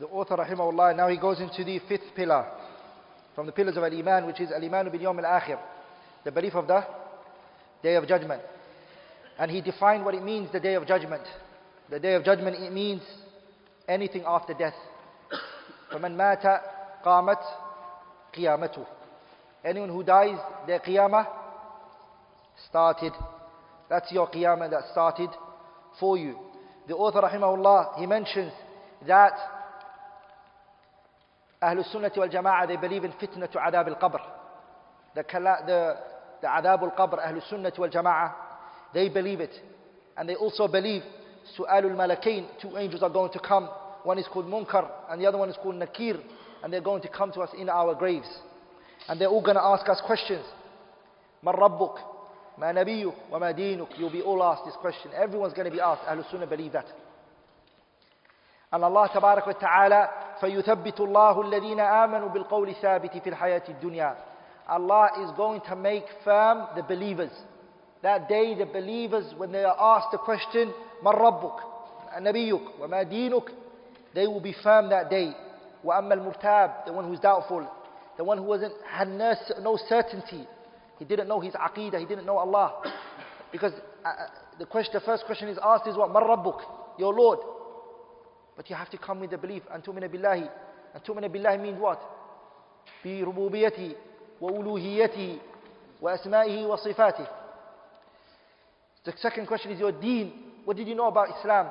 The 0.01 0.07
author 0.09 0.33
rahimahullah 0.37 0.95
now 0.97 1.05
he 1.13 1.17
goes 1.17 1.37
into 1.39 1.61
the 1.63 1.77
fifth 1.87 2.15
pillar 2.15 2.41
from 3.35 3.45
the 3.45 3.51
pillars 3.51 3.77
of 3.77 3.83
al-iman 3.83 4.25
which 4.25 4.39
is 4.41 4.49
al-iman 4.51 4.89
bil 4.89 4.99
yawm 5.05 5.21
al-akhir 5.23 5.59
the 6.25 6.31
belief 6.33 6.55
of 6.57 6.65
the 6.65 6.81
day 7.85 7.93
of 7.97 8.07
judgment 8.09 8.41
And 9.39 9.49
he 9.49 9.61
defined 9.61 10.05
what 10.05 10.13
it 10.13 10.23
means 10.23 10.51
the 10.51 10.59
day 10.59 10.75
of 10.75 10.85
judgment. 10.85 11.23
The 11.89 11.99
day 11.99 12.13
of 12.15 12.23
judgment, 12.23 12.57
it 12.61 12.71
means 12.71 13.01
anything 13.87 14.23
after 14.25 14.53
death. 14.53 14.75
فَمَنْ 15.91 16.11
مَاتَ 16.15 16.59
قَامَتْ 17.05 17.43
قِيَامَتُهُ 18.33 18.85
Anyone 19.63 19.89
who 19.89 20.03
dies, 20.03 20.37
their 20.65 20.79
qiyamah 20.79 21.27
started. 22.69 23.11
That's 23.89 24.11
your 24.11 24.27
qiyamah 24.29 24.69
that 24.71 24.83
started 24.91 25.29
for 25.99 26.17
you. 26.17 26.37
The 26.87 26.95
author, 26.95 27.21
rahimahullah, 27.21 27.99
he 27.99 28.05
mentions 28.07 28.51
that 29.05 29.33
Ahlul 31.61 31.85
Sunnah 31.91 32.09
wal 32.15 32.27
Jama'ah, 32.29 32.67
they 32.67 32.77
believe 32.77 33.03
in 33.03 33.11
fitna 33.13 33.47
adhab 33.47 33.87
al-qabr. 33.87 34.19
The, 35.13 35.23
the, 35.23 35.97
the 36.41 36.47
adhab 36.47 36.81
al-qabr, 36.81 37.19
Ahlul 37.19 37.47
Sunnah 37.49 37.71
wal 37.77 37.89
Jama'ah, 37.89 38.33
they 38.93 39.09
believe 39.09 39.39
it. 39.39 39.51
And 40.17 40.27
they 40.27 40.35
also 40.35 40.67
believe 40.67 41.01
Su'alul 41.57 41.95
Malakain, 41.95 42.45
two 42.61 42.77
angels 42.77 43.01
are 43.03 43.09
going 43.09 43.31
to 43.31 43.39
come. 43.39 43.65
One 44.03 44.17
is 44.17 44.25
called 44.31 44.45
Munkar 44.47 44.89
and 45.09 45.21
the 45.21 45.25
other 45.25 45.37
one 45.37 45.49
is 45.49 45.55
called 45.61 45.75
Nakir. 45.75 46.15
And 46.63 46.71
they're 46.71 46.81
going 46.81 47.01
to 47.01 47.07
come 47.07 47.31
to 47.33 47.41
us 47.41 47.49
in 47.57 47.69
our 47.69 47.95
graves. 47.95 48.27
And 49.07 49.19
they're 49.19 49.29
all 49.29 49.41
going 49.41 49.55
to 49.55 49.63
ask 49.63 49.87
us 49.89 49.99
questions. 50.05 50.43
Man 51.43 51.55
Rabbuk? 51.55 51.95
Ma 52.59 52.67
Nabiyuk? 52.67 53.29
Wa 53.31 53.39
Ma 53.39 53.47
Dinuk? 53.47 53.87
You'll 53.97 54.11
be 54.11 54.21
all 54.21 54.43
asked 54.43 54.65
this 54.65 54.75
question. 54.79 55.09
Everyone's 55.15 55.53
going 55.53 55.65
to 55.65 55.71
be 55.71 55.79
asked. 55.81 56.03
Ahlul 56.03 56.29
Sunnah 56.31 56.47
believe 56.47 56.73
that. 56.73 56.85
أن 58.73 58.83
الله 58.83 59.07
تبارك 59.07 59.47
وتعالى 59.47 60.09
فيثبت 60.41 60.99
الله 60.99 61.41
الذين 61.41 61.79
آمنوا 61.79 62.29
بالقول 62.29 62.69
الثابت 62.69 63.17
في 63.17 63.29
الحياة 63.29 63.61
الدنيا 63.69 64.15
Allah 64.69 65.09
is 65.25 65.31
going 65.35 65.59
to 65.67 65.75
make 65.75 66.05
firm 66.23 66.67
the 66.77 66.83
believers 66.83 67.31
that 68.01 68.27
day 68.29 68.55
the 68.55 68.65
believers, 68.65 69.25
when 69.37 69.51
they 69.51 69.63
are 69.63 69.75
asked 69.79 70.11
the 70.11 70.17
question, 70.17 70.73
مَنْ 71.03 71.13
رَبُّكَ 71.15 71.59
نَبِيُّكَ 72.17 72.79
وَمَا 72.79 73.03
دِينُكَ 73.05 73.47
They 74.15 74.25
will 74.27 74.39
be 74.39 74.53
firm 74.63 74.89
that 74.89 75.09
day. 75.09 75.31
وَأَمَّا 75.85 76.13
الْمُرْتَابِ 76.13 76.85
The 76.87 76.93
one 76.93 77.05
who's 77.07 77.19
doubtful. 77.19 77.67
The 78.17 78.23
one 78.23 78.37
who 78.37 78.43
wasn't, 78.43 78.73
had 78.87 79.07
no 79.07 79.77
certainty. 79.87 80.45
He 80.99 81.05
didn't 81.05 81.27
know 81.27 81.39
his 81.39 81.53
aqidah. 81.53 81.99
He 81.99 82.05
didn't 82.05 82.25
know 82.25 82.37
Allah. 82.37 82.81
Because 83.51 83.73
uh, 83.73 84.07
uh, 84.07 84.11
the, 84.59 84.65
question, 84.65 84.91
the 84.95 84.99
first 85.01 85.25
question 85.25 85.47
is 85.47 85.57
asked 85.63 85.87
is 85.87 85.95
what? 85.95 86.09
مَنْ 86.09 86.23
رَبُّكَ 86.23 86.61
Your 86.97 87.13
Lord. 87.13 87.39
But 88.57 88.69
you 88.69 88.75
have 88.75 88.89
to 88.91 88.97
come 88.97 89.19
with 89.19 89.29
the 89.29 89.37
belief. 89.37 89.61
أَنْ 89.73 89.85
تُؤْمِنَ 89.85 90.09
بِاللَّهِ 90.11 90.49
أَنْ 90.97 91.03
تُؤْمِنَ 91.07 91.29
بِاللَّهِ 91.31 91.61
means 91.61 91.79
what? 91.79 91.99
بربوبيته 93.05 93.95
وألوهيته 94.41 95.37
وأسمائه 96.01 96.65
وصفاته 96.65 97.27
the 99.05 99.13
second 99.21 99.47
question 99.47 99.71
is 99.71 99.79
your 99.79 99.91
deen. 99.91 100.31
What 100.65 100.77
did 100.77 100.87
you 100.87 100.95
know 100.95 101.07
about 101.07 101.39
Islam? 101.39 101.67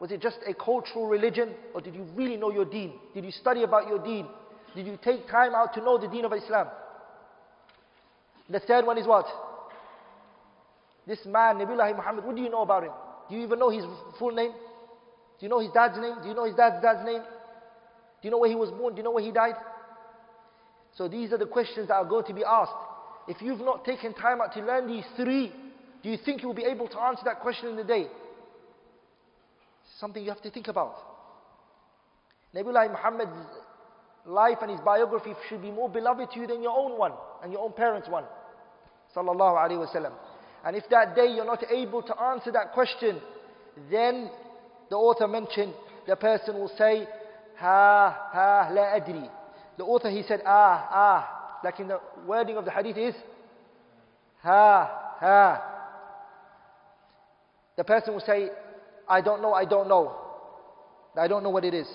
Was 0.00 0.10
it 0.10 0.20
just 0.20 0.38
a 0.46 0.54
cultural 0.54 1.06
religion 1.06 1.50
or 1.74 1.80
did 1.80 1.94
you 1.94 2.02
really 2.16 2.36
know 2.36 2.50
your 2.50 2.64
deen? 2.64 2.94
Did 3.14 3.24
you 3.24 3.30
study 3.30 3.62
about 3.62 3.88
your 3.88 3.98
deen? 4.04 4.26
Did 4.74 4.86
you 4.86 4.98
take 5.02 5.28
time 5.28 5.54
out 5.54 5.74
to 5.74 5.80
know 5.80 5.98
the 5.98 6.08
deen 6.08 6.24
of 6.24 6.32
Islam? 6.32 6.66
The 8.50 8.58
third 8.58 8.84
one 8.84 8.98
is 8.98 9.06
what? 9.06 9.26
This 11.06 11.20
man, 11.26 11.56
Nabiullah 11.58 11.94
Muhammad, 11.96 12.24
what 12.24 12.34
do 12.34 12.42
you 12.42 12.50
know 12.50 12.62
about 12.62 12.82
him? 12.84 12.90
Do 13.28 13.36
you 13.36 13.42
even 13.44 13.58
know 13.60 13.70
his 13.70 13.84
full 14.18 14.32
name? 14.32 14.50
Do 14.50 15.46
you 15.46 15.48
know 15.48 15.60
his 15.60 15.70
dad's 15.72 15.96
name? 15.98 16.16
Do 16.22 16.28
you 16.28 16.34
know 16.34 16.44
his 16.44 16.54
dad's 16.56 16.82
dad's 16.82 17.04
name? 17.06 17.20
Do 17.22 18.28
you 18.28 18.30
know 18.30 18.38
where 18.38 18.48
he 18.50 18.56
was 18.56 18.70
born? 18.70 18.94
Do 18.94 18.98
you 18.98 19.04
know 19.04 19.12
where 19.12 19.22
he 19.24 19.30
died? 19.30 19.54
So 20.96 21.06
these 21.08 21.32
are 21.32 21.38
the 21.38 21.46
questions 21.46 21.88
that 21.88 21.94
are 21.94 22.04
going 22.04 22.24
to 22.26 22.32
be 22.34 22.44
asked. 22.44 22.72
If 23.28 23.40
you've 23.40 23.60
not 23.60 23.84
taken 23.84 24.12
time 24.14 24.40
out 24.40 24.52
to 24.54 24.60
learn 24.64 24.88
these 24.88 25.04
three, 25.16 25.52
do 26.02 26.08
you 26.10 26.16
think 26.24 26.42
you'll 26.42 26.54
be 26.54 26.64
able 26.64 26.88
to 26.88 26.98
answer 26.98 27.22
that 27.24 27.40
question 27.40 27.68
in 27.68 27.78
a 27.78 27.84
day? 27.84 28.06
Something 30.00 30.24
you 30.24 30.30
have 30.30 30.42
to 30.42 30.50
think 30.50 30.66
about. 30.66 30.96
Nabiullah 32.54 32.90
Muhammad's 32.90 33.30
life 34.26 34.58
and 34.62 34.72
his 34.72 34.80
biography 34.80 35.32
should 35.48 35.62
be 35.62 35.70
more 35.70 35.88
beloved 35.88 36.30
to 36.32 36.40
you 36.40 36.46
than 36.46 36.62
your 36.62 36.76
own 36.76 36.98
one 36.98 37.12
and 37.42 37.52
your 37.52 37.62
own 37.62 37.72
parents' 37.72 38.08
one. 38.08 38.24
Sallallahu 39.16 39.56
Alaihi 39.56 39.88
Wasallam. 39.94 40.12
And 40.64 40.76
if 40.76 40.84
that 40.90 41.14
day 41.14 41.28
you're 41.34 41.46
not 41.46 41.62
able 41.70 42.02
to 42.02 42.20
answer 42.20 42.50
that 42.52 42.72
question, 42.72 43.20
then 43.90 44.30
the 44.90 44.96
author 44.96 45.28
mentioned 45.28 45.72
the 46.06 46.16
person 46.16 46.54
will 46.58 46.70
say, 46.76 47.06
Ha, 47.58 48.28
ha, 48.32 48.68
la 48.72 48.82
adri. 48.98 49.28
The 49.78 49.84
author 49.84 50.10
he 50.10 50.22
said, 50.26 50.40
Ah, 50.46 50.88
ah. 50.90 51.38
Like 51.64 51.78
in 51.78 51.88
the 51.88 52.00
wording 52.26 52.56
of 52.56 52.64
the 52.64 52.72
hadith 52.72 52.96
is, 52.98 53.14
Ha, 54.42 55.16
ha. 55.20 55.71
The 57.76 57.84
person 57.84 58.12
will 58.14 58.20
say, 58.20 58.50
I 59.08 59.20
don't 59.20 59.40
know, 59.42 59.54
I 59.54 59.64
don't 59.64 59.88
know. 59.88 60.14
I 61.18 61.28
don't 61.28 61.42
know 61.42 61.50
what 61.50 61.64
it 61.64 61.74
is. 61.74 61.86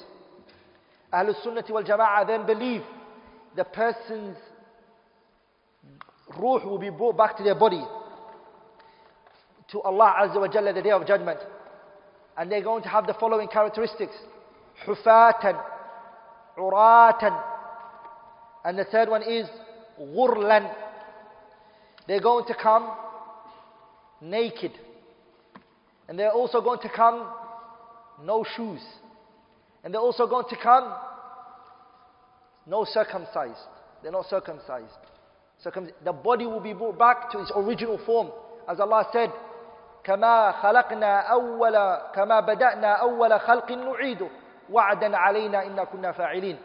Ahlul 1.14 1.36
Sunnati 1.46 1.72
wal 1.72 1.84
Jama'ah 1.84 2.26
then 2.28 2.46
believe 2.46 2.82
the 3.56 3.64
person's 3.64 4.38
ruh 6.38 6.66
will 6.66 6.78
be 6.80 6.90
brought 6.90 7.18
back 7.18 7.38
to 7.38 7.44
their 7.44 7.56
body 7.56 7.84
to 9.72 9.82
Allah 9.82 10.16
Azza 10.22 10.40
wa 10.40 10.48
Jalla 10.48 10.74
the 10.74 10.82
day 10.82 10.92
of 10.92 11.06
judgment. 11.08 11.40
And 12.38 12.52
they're 12.52 12.64
going 12.64 12.84
to 12.84 12.90
have 12.90 13.08
the 13.08 13.16
following 13.20 13.48
characteristics. 13.48 14.14
Hufatan, 14.86 15.60
uratan. 16.58 17.42
And 18.64 18.78
the 18.78 18.86
third 18.86 19.10
one 19.10 19.24
is 19.24 19.48
ghurlan. 20.00 20.72
They're 22.08 22.22
going 22.22 22.46
to 22.46 22.54
come 22.56 22.96
naked. 24.22 24.72
And 26.08 26.18
they're 26.18 26.32
also 26.32 26.61
going 26.61 26.80
to 26.80 26.90
come, 26.94 27.27
no 28.24 28.45
shoes. 28.56 28.80
And 29.84 29.94
they're 29.94 30.02
also 30.02 30.27
going 30.27 30.45
to 30.50 30.58
come, 30.61 30.94
no 32.66 32.86
circumcised. 32.90 33.58
They're 34.02 34.11
not 34.11 34.26
circumcised. 34.30 34.86
the 36.03 36.11
body 36.14 36.45
will 36.45 36.60
be 36.60 36.74
brought 36.74 36.98
back 36.98 37.32
to 37.34 37.40
its 37.42 37.52
original 37.56 38.00
form. 38.06 38.30
As 38.69 38.80
Allah 38.80 39.06
said, 39.11 39.32
كما 40.06 40.53
خلقنا 40.61 41.30
أول 41.32 42.14
كما 42.16 42.40
بدأنا 42.40 42.95
أول 43.02 43.40
خلق 43.40 43.72
نعيده 43.72 44.27
وعدا 44.72 45.18
علينا 45.18 45.66
إنا 45.68 45.84
كنا 45.84 46.11
فاعلين 46.11 46.58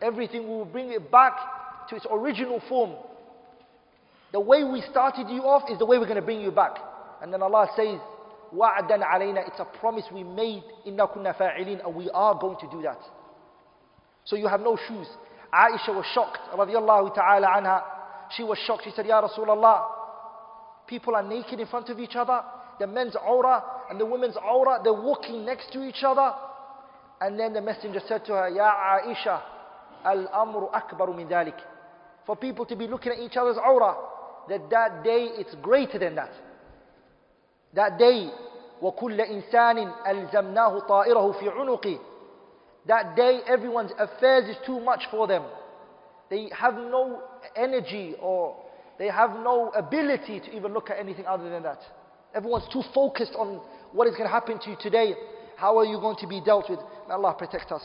Everything 0.00 0.48
will 0.48 0.64
bring 0.64 0.90
it 0.90 1.08
back 1.12 1.88
to 1.88 1.94
its 1.96 2.06
original 2.10 2.60
form. 2.68 2.90
The 4.32 4.40
way 4.40 4.64
we 4.64 4.82
started 4.90 5.28
you 5.28 5.42
off 5.42 5.70
is 5.70 5.78
the 5.78 5.86
way 5.86 5.98
we're 5.98 6.06
going 6.10 6.16
to 6.16 6.22
bring 6.22 6.40
you 6.40 6.50
back. 6.50 6.76
And 7.22 7.32
then 7.32 7.40
Allah 7.42 7.68
says, 7.76 8.00
وَعْدًا 8.56 9.02
عَلَيْنَا 9.04 9.44
It's 9.48 9.60
a 9.60 9.64
promise 9.64 10.04
we 10.12 10.22
made. 10.24 10.62
Inna 10.84 11.06
kunna 11.08 11.34
fa'ilin, 11.36 11.84
And 11.84 11.94
we 11.94 12.10
are 12.10 12.34
going 12.38 12.56
to 12.58 12.68
do 12.70 12.82
that. 12.82 13.00
So 14.24 14.36
you 14.36 14.46
have 14.48 14.60
no 14.60 14.76
shoes. 14.88 15.06
Aisha 15.52 15.88
was 15.94 16.04
shocked, 16.14 16.38
radiallahu 16.54 17.14
ta'ala 17.14 17.46
anha. 17.48 17.82
She 18.36 18.42
was 18.42 18.58
shocked. 18.66 18.84
She 18.84 18.90
said, 18.90 19.06
Ya 19.06 19.20
Rasulullah, 19.26 19.84
people 20.86 21.14
are 21.14 21.22
naked 21.22 21.60
in 21.60 21.66
front 21.66 21.88
of 21.90 21.98
each 21.98 22.14
other. 22.16 22.42
The 22.78 22.86
men's 22.86 23.16
aura 23.16 23.62
and 23.90 24.00
the 24.00 24.06
women's 24.06 24.36
aura, 24.36 24.80
they're 24.82 24.92
walking 24.94 25.44
next 25.44 25.72
to 25.74 25.82
each 25.86 26.02
other. 26.06 26.32
And 27.20 27.38
then 27.38 27.52
the 27.52 27.60
messenger 27.60 28.00
said 28.06 28.24
to 28.26 28.32
her, 28.32 28.48
Ya 28.48 28.70
Aisha, 28.72 29.42
al-amru 30.04 30.68
akbar 30.70 31.12
min 31.12 31.28
dhalik. 31.28 31.58
For 32.26 32.36
people 32.36 32.64
to 32.66 32.76
be 32.76 32.86
looking 32.86 33.12
at 33.12 33.18
each 33.18 33.36
other's 33.36 33.58
aura, 33.58 33.96
that 34.48 34.70
that 34.70 35.04
day 35.04 35.28
it's 35.36 35.54
greater 35.56 35.98
than 35.98 36.14
that. 36.14 36.32
That 37.74 37.98
day, 37.98 38.30
وَكُلَّ 38.82 39.20
إِنسَانٍ 39.20 39.90
أَلْزَمْنَاهُ 40.06 40.78
طَائِرَهُ 40.86 41.32
فِي 41.32 41.48
عُنُقِهِ 41.48 41.98
That 42.86 43.16
day, 43.16 43.40
everyone's 43.46 43.92
affairs 43.98 44.48
is 44.48 44.56
too 44.66 44.80
much 44.80 45.04
for 45.10 45.26
them. 45.26 45.44
They 46.28 46.50
have 46.54 46.74
no 46.74 47.20
energy 47.56 48.14
or 48.20 48.56
they 48.98 49.08
have 49.08 49.30
no 49.38 49.70
ability 49.74 50.40
to 50.40 50.56
even 50.56 50.72
look 50.74 50.90
at 50.90 50.98
anything 50.98 51.26
other 51.26 51.48
than 51.48 51.62
that. 51.62 51.80
Everyone's 52.34 52.68
too 52.72 52.82
focused 52.94 53.32
on 53.36 53.60
what 53.92 54.06
is 54.06 54.14
going 54.14 54.24
to 54.24 54.30
happen 54.32 54.58
to 54.60 54.70
you 54.70 54.76
today. 54.80 55.14
How 55.56 55.78
are 55.78 55.84
you 55.84 55.98
going 55.98 56.16
to 56.16 56.26
be 56.26 56.40
dealt 56.40 56.68
with? 56.68 56.78
May 57.08 57.14
Allah 57.14 57.34
protect 57.38 57.72
us. 57.72 57.82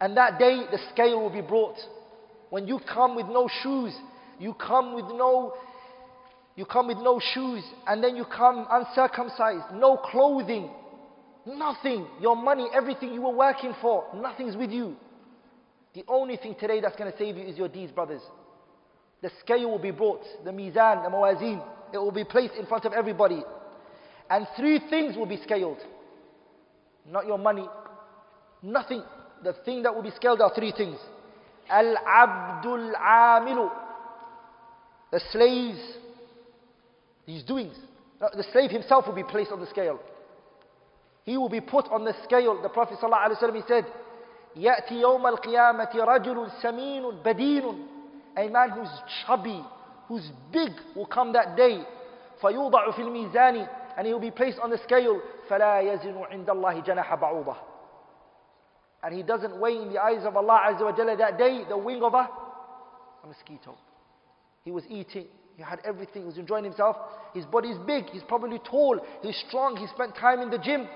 And 0.00 0.16
that 0.16 0.38
day, 0.38 0.64
the 0.70 0.78
scale 0.92 1.20
will 1.20 1.30
be 1.30 1.40
brought. 1.42 1.76
When 2.50 2.66
you 2.66 2.80
come 2.92 3.16
with 3.16 3.26
no 3.26 3.48
shoes, 3.62 3.92
you 4.38 4.54
come 4.54 4.94
with 4.94 5.04
no 5.14 5.54
you 6.56 6.64
come 6.66 6.88
with 6.88 6.98
no 6.98 7.20
shoes 7.32 7.62
and 7.86 8.02
then 8.02 8.16
you 8.16 8.24
come 8.24 8.66
uncircumcised, 8.70 9.66
no 9.74 9.96
clothing, 9.96 10.70
nothing. 11.46 12.06
Your 12.20 12.36
money, 12.36 12.66
everything 12.74 13.12
you 13.12 13.22
were 13.22 13.34
working 13.34 13.74
for, 13.80 14.04
nothing's 14.14 14.56
with 14.56 14.70
you. 14.70 14.96
The 15.94 16.04
only 16.08 16.36
thing 16.36 16.56
today 16.58 16.80
that's 16.80 16.96
going 16.96 17.10
to 17.10 17.18
save 17.18 17.36
you 17.36 17.44
is 17.46 17.56
your 17.56 17.68
deeds, 17.68 17.92
brothers. 17.92 18.22
The 19.22 19.30
scale 19.40 19.70
will 19.70 19.78
be 19.78 19.90
brought, 19.90 20.22
the 20.44 20.50
mizan, 20.52 21.02
the 21.04 21.10
mawazin. 21.10 21.62
It 21.92 21.98
will 21.98 22.12
be 22.12 22.24
placed 22.24 22.54
in 22.54 22.66
front 22.66 22.84
of 22.84 22.92
everybody. 22.92 23.40
And 24.28 24.46
three 24.58 24.80
things 24.90 25.16
will 25.16 25.26
be 25.26 25.38
scaled. 25.42 25.78
Not 27.10 27.26
your 27.26 27.38
money, 27.38 27.66
nothing. 28.62 29.02
The 29.42 29.54
thing 29.64 29.82
that 29.82 29.94
will 29.94 30.02
be 30.02 30.12
scaled 30.14 30.40
are 30.40 30.52
three 30.54 30.72
things. 30.76 30.98
Al 31.68 31.96
Abdul 31.96 32.92
Amilu. 33.00 33.70
The 35.10 35.20
slaves 35.32 35.78
his 37.30 37.42
doings. 37.44 37.74
Uh, 38.20 38.28
the 38.36 38.44
slave 38.52 38.70
himself 38.70 39.06
will 39.06 39.14
be 39.14 39.22
placed 39.24 39.50
on 39.50 39.60
the 39.60 39.66
scale. 39.66 40.00
He 41.24 41.36
will 41.36 41.48
be 41.48 41.60
put 41.60 41.86
on 41.86 42.04
the 42.04 42.14
scale. 42.24 42.60
The 42.62 42.68
Prophet 42.68 42.98
ﷺ 43.00 43.54
he 43.54 43.62
said, 43.68 43.86
"Yet 44.54 44.86
يوم 44.90 45.24
القيامة 45.26 45.94
رجل 45.94 46.50
سمين 46.62 47.22
بدين 47.22 47.86
A 48.36 48.48
man 48.48 48.70
who's 48.70 48.88
chubby, 49.26 49.64
who's 50.08 50.28
big 50.52 50.70
will 50.96 51.06
come 51.06 51.32
that 51.32 51.56
day. 51.56 51.84
فيوضع 52.42 52.94
في 52.96 53.02
الميزان 53.02 53.68
And 53.96 54.06
he 54.06 54.12
will 54.12 54.20
be 54.20 54.30
placed 54.30 54.58
on 54.60 54.70
the 54.70 54.78
scale. 54.78 55.20
فلا 55.48 55.80
يزن 55.82 56.18
عند 56.30 56.48
الله 56.48 57.16
بعوضة 57.18 57.56
And 59.02 59.14
he 59.14 59.22
doesn't 59.22 59.58
weigh 59.58 59.76
in 59.76 59.88
the 59.92 60.02
eyes 60.02 60.24
of 60.24 60.36
Allah 60.36 60.60
Azza 60.68 60.82
wa 60.84 60.92
Jalla 60.92 61.16
that 61.18 61.38
day 61.38 61.64
the 61.68 61.78
wing 61.78 62.02
of 62.02 62.12
a, 62.12 62.28
a 63.24 63.26
mosquito. 63.26 63.76
He 64.64 64.70
was 64.70 64.84
eating 64.90 65.26
he 65.60 65.64
had 65.68 65.78
everything. 65.84 66.22
He 66.22 66.26
was 66.26 66.38
enjoying 66.38 66.64
himself. 66.64 66.96
His 67.34 67.44
body 67.44 67.68
is 67.68 67.76
big. 67.86 68.06
He's 68.08 68.22
probably 68.22 68.58
tall. 68.60 68.98
He's 69.20 69.36
strong. 69.46 69.76
He 69.76 69.86
spent 69.88 70.16
time 70.16 70.40
in 70.40 70.48
the 70.48 70.56
gym. 70.56 70.88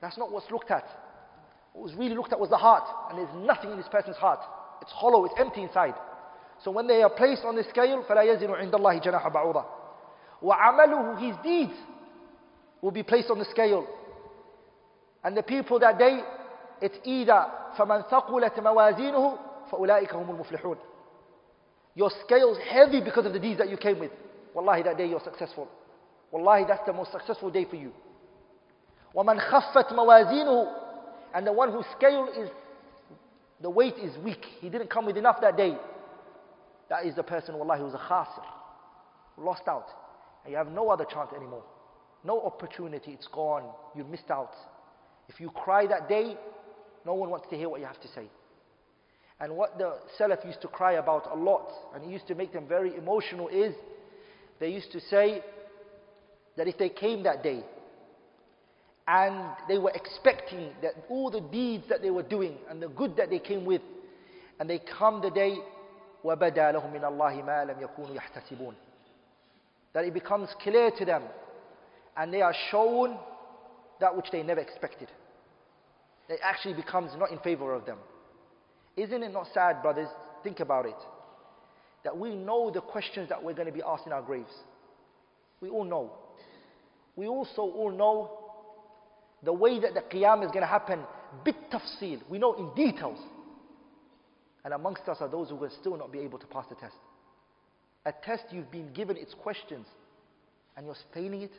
That's 0.00 0.18
not 0.18 0.32
what's 0.32 0.50
looked 0.50 0.72
at. 0.72 0.82
What 1.72 1.84
was 1.84 1.94
really 1.94 2.16
looked 2.16 2.32
at 2.32 2.40
was 2.40 2.50
the 2.50 2.56
heart. 2.56 2.82
And 3.08 3.18
there's 3.18 3.32
nothing 3.46 3.70
in 3.70 3.76
this 3.76 3.86
person's 3.88 4.16
heart. 4.16 4.40
It's 4.82 4.90
hollow. 4.90 5.24
It's 5.24 5.34
empty 5.38 5.62
inside. 5.62 5.94
So 6.64 6.72
when 6.72 6.88
they 6.88 7.00
are 7.04 7.10
placed 7.10 7.44
on 7.44 7.54
the 7.54 7.62
scale, 7.70 8.02
فَلَا 8.10 8.24
يَزِنُ 8.24 8.48
عِنْدَ 8.50 8.72
اللَّهِ 8.72 9.02
جَنَاحَ 9.06 9.32
بَعُوضَةً 9.32 9.64
وَعَمَلُهُ 10.42 11.20
His 11.28 11.36
deeds 11.44 11.78
will 12.82 12.90
be 12.90 13.04
placed 13.04 13.30
on 13.30 13.38
the 13.38 13.44
scale. 13.44 13.86
And 15.22 15.36
the 15.36 15.44
people 15.44 15.78
that 15.78 15.96
day, 15.96 16.18
it's 16.82 16.98
either 17.04 17.46
فَمَنْ 17.78 18.08
ثَقُلَتْ 18.10 18.58
مَوَازِينُهُ 18.58 19.38
فَأُولَٰئِكَ 19.70 20.12
هُمُ 20.12 20.26
الْمُفْلِحُونَ 20.28 20.76
your 21.94 22.10
scale's 22.24 22.58
heavy 22.70 23.00
because 23.00 23.26
of 23.26 23.32
the 23.32 23.38
deeds 23.40 23.58
that 23.58 23.68
you 23.68 23.76
came 23.76 23.98
with. 23.98 24.10
Wallahi, 24.54 24.82
that 24.84 24.96
day 24.98 25.06
you're 25.08 25.20
successful. 25.24 25.68
Wallahi, 26.30 26.64
that's 26.68 26.84
the 26.86 26.92
most 26.92 27.12
successful 27.12 27.50
day 27.50 27.64
for 27.68 27.76
you. 27.76 27.92
وَمَنْ 29.14 29.40
خَفَّتْ 29.50 29.88
مَوَازِينُهُ 29.92 30.72
And 31.34 31.46
the 31.46 31.52
one 31.52 31.72
whose 31.72 31.84
scale 31.96 32.28
is, 32.36 32.48
the 33.60 33.70
weight 33.70 33.96
is 33.98 34.16
weak. 34.18 34.44
He 34.60 34.70
didn't 34.70 34.88
come 34.88 35.06
with 35.06 35.16
enough 35.16 35.36
that 35.40 35.56
day. 35.56 35.76
That 36.88 37.04
is 37.06 37.14
the 37.16 37.22
person, 37.24 37.56
wallahi, 37.56 37.80
who's 37.80 37.94
a 37.94 37.98
khasir. 37.98 38.42
Lost 39.38 39.62
out. 39.68 39.86
And 40.44 40.52
you 40.52 40.58
have 40.58 40.70
no 40.70 40.88
other 40.90 41.04
chance 41.04 41.30
anymore. 41.36 41.64
No 42.24 42.40
opportunity. 42.42 43.12
It's 43.12 43.28
gone. 43.32 43.64
You 43.96 44.04
missed 44.04 44.30
out. 44.30 44.52
If 45.28 45.40
you 45.40 45.50
cry 45.50 45.86
that 45.88 46.08
day, 46.08 46.36
no 47.04 47.14
one 47.14 47.30
wants 47.30 47.46
to 47.50 47.56
hear 47.56 47.68
what 47.68 47.80
you 47.80 47.86
have 47.86 48.00
to 48.00 48.08
say. 48.08 48.28
And 49.40 49.56
what 49.56 49.78
the 49.78 49.94
Salaf 50.20 50.44
used 50.46 50.60
to 50.60 50.68
cry 50.68 50.92
about 50.92 51.28
a 51.32 51.34
lot, 51.34 51.68
and 51.94 52.04
it 52.04 52.10
used 52.10 52.28
to 52.28 52.34
make 52.34 52.52
them 52.52 52.66
very 52.68 52.94
emotional, 52.94 53.48
is 53.48 53.74
they 54.60 54.68
used 54.68 54.92
to 54.92 55.00
say 55.00 55.42
that 56.58 56.68
if 56.68 56.76
they 56.76 56.90
came 56.90 57.22
that 57.22 57.42
day 57.42 57.64
and 59.08 59.56
they 59.66 59.78
were 59.78 59.92
expecting 59.94 60.72
that 60.82 60.92
all 61.08 61.30
the 61.30 61.40
deeds 61.40 61.84
that 61.88 62.02
they 62.02 62.10
were 62.10 62.22
doing 62.22 62.58
and 62.68 62.82
the 62.82 62.88
good 62.88 63.16
that 63.16 63.30
they 63.30 63.38
came 63.38 63.64
with, 63.64 63.80
and 64.58 64.68
they 64.68 64.78
come 64.98 65.22
the 65.22 65.30
day, 65.30 65.56
That 66.26 66.92
it 70.04 70.12
becomes 70.14 70.48
clear 70.62 70.90
to 70.98 71.04
them, 71.06 71.22
and 72.14 72.34
they 72.34 72.42
are 72.42 72.54
shown 72.70 73.18
that 74.00 74.14
which 74.14 74.26
they 74.30 74.42
never 74.42 74.60
expected. 74.60 75.08
It 76.28 76.40
actually 76.42 76.74
becomes 76.74 77.16
not 77.16 77.30
in 77.30 77.38
favor 77.38 77.72
of 77.72 77.86
them. 77.86 77.96
Isn't 78.96 79.22
it 79.22 79.30
not 79.32 79.46
sad, 79.52 79.82
brothers? 79.82 80.08
Think 80.42 80.60
about 80.60 80.86
it. 80.86 80.96
That 82.04 82.16
we 82.16 82.34
know 82.34 82.70
the 82.70 82.80
questions 82.80 83.28
that 83.28 83.42
we're 83.42 83.54
going 83.54 83.66
to 83.66 83.72
be 83.72 83.82
asked 83.86 84.06
in 84.06 84.12
our 84.12 84.22
graves. 84.22 84.52
We 85.60 85.68
all 85.68 85.84
know. 85.84 86.12
We 87.16 87.26
also 87.26 87.62
all 87.62 87.90
know 87.90 88.38
the 89.42 89.52
way 89.52 89.78
that 89.80 89.94
the 89.94 90.00
Qiyam 90.00 90.42
is 90.44 90.48
going 90.50 90.62
to 90.62 90.66
happen, 90.66 91.00
bit 91.44 91.56
tafsil, 91.72 92.20
We 92.28 92.38
know 92.38 92.54
in 92.54 92.74
details. 92.74 93.18
And 94.64 94.74
amongst 94.74 95.02
us 95.08 95.18
are 95.20 95.28
those 95.28 95.48
who 95.50 95.56
will 95.56 95.70
still 95.80 95.96
not 95.96 96.12
be 96.12 96.18
able 96.20 96.38
to 96.38 96.46
pass 96.46 96.66
the 96.68 96.74
test. 96.74 96.94
A 98.06 98.12
test 98.12 98.44
you've 98.50 98.70
been 98.70 98.92
given 98.92 99.16
its 99.16 99.34
questions 99.34 99.86
and 100.76 100.86
you're 100.86 100.96
failing 101.14 101.42
it. 101.42 101.52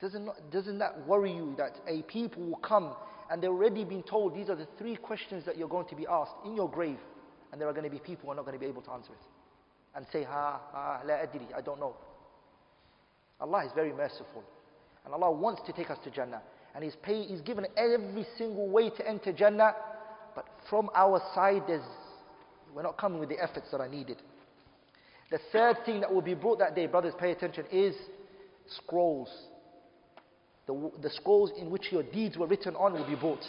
Doesn't, 0.00 0.28
doesn't 0.50 0.78
that 0.78 1.06
worry 1.06 1.32
you 1.34 1.54
that 1.58 1.72
a 1.88 2.02
people 2.02 2.44
will 2.44 2.56
come 2.58 2.92
and 3.30 3.42
they've 3.42 3.50
already 3.50 3.84
been 3.84 4.02
told 4.02 4.34
these 4.34 4.48
are 4.48 4.54
the 4.54 4.68
three 4.78 4.96
questions 4.96 5.44
that 5.46 5.56
you're 5.56 5.68
going 5.68 5.86
to 5.88 5.94
be 5.96 6.06
asked 6.08 6.34
in 6.44 6.54
your 6.54 6.70
grave, 6.70 6.98
and 7.52 7.60
there 7.60 7.68
are 7.68 7.72
going 7.72 7.84
to 7.84 7.90
be 7.90 7.98
people 7.98 8.26
who 8.26 8.32
are 8.32 8.34
not 8.34 8.44
going 8.44 8.54
to 8.58 8.60
be 8.60 8.66
able 8.66 8.82
to 8.82 8.90
answer 8.92 9.12
it 9.12 9.26
and 9.94 10.06
say, 10.12 10.24
Ha, 10.24 10.60
ha, 10.72 11.00
la 11.06 11.14
adri, 11.14 11.46
I 11.56 11.60
don't 11.60 11.80
know. 11.80 11.96
Allah 13.40 13.64
is 13.66 13.72
very 13.74 13.92
merciful, 13.92 14.44
and 15.04 15.12
Allah 15.14 15.30
wants 15.32 15.62
to 15.66 15.72
take 15.72 15.90
us 15.90 15.98
to 16.04 16.10
Jannah, 16.10 16.42
and 16.74 16.84
He's, 16.84 16.96
pay, 17.02 17.22
he's 17.22 17.40
given 17.40 17.66
every 17.76 18.26
single 18.38 18.68
way 18.68 18.90
to 18.90 19.08
enter 19.08 19.32
Jannah, 19.32 19.72
but 20.34 20.46
from 20.68 20.90
our 20.94 21.20
side, 21.34 21.62
there's, 21.66 21.82
we're 22.74 22.82
not 22.82 22.98
coming 22.98 23.18
with 23.18 23.28
the 23.30 23.42
efforts 23.42 23.68
that 23.72 23.80
are 23.80 23.88
needed. 23.88 24.18
The 25.30 25.38
third 25.50 25.76
thing 25.84 26.00
that 26.00 26.12
will 26.12 26.22
be 26.22 26.34
brought 26.34 26.58
that 26.60 26.74
day, 26.76 26.86
brothers, 26.86 27.14
pay 27.18 27.32
attention, 27.32 27.64
is 27.72 27.94
scrolls 28.68 29.28
the, 30.66 30.90
the 31.00 31.10
scrolls 31.10 31.52
in 31.58 31.70
which 31.70 31.86
your 31.90 32.02
deeds 32.02 32.36
were 32.36 32.46
written 32.46 32.74
on 32.76 32.92
will 32.92 33.06
be 33.06 33.14
brought. 33.14 33.44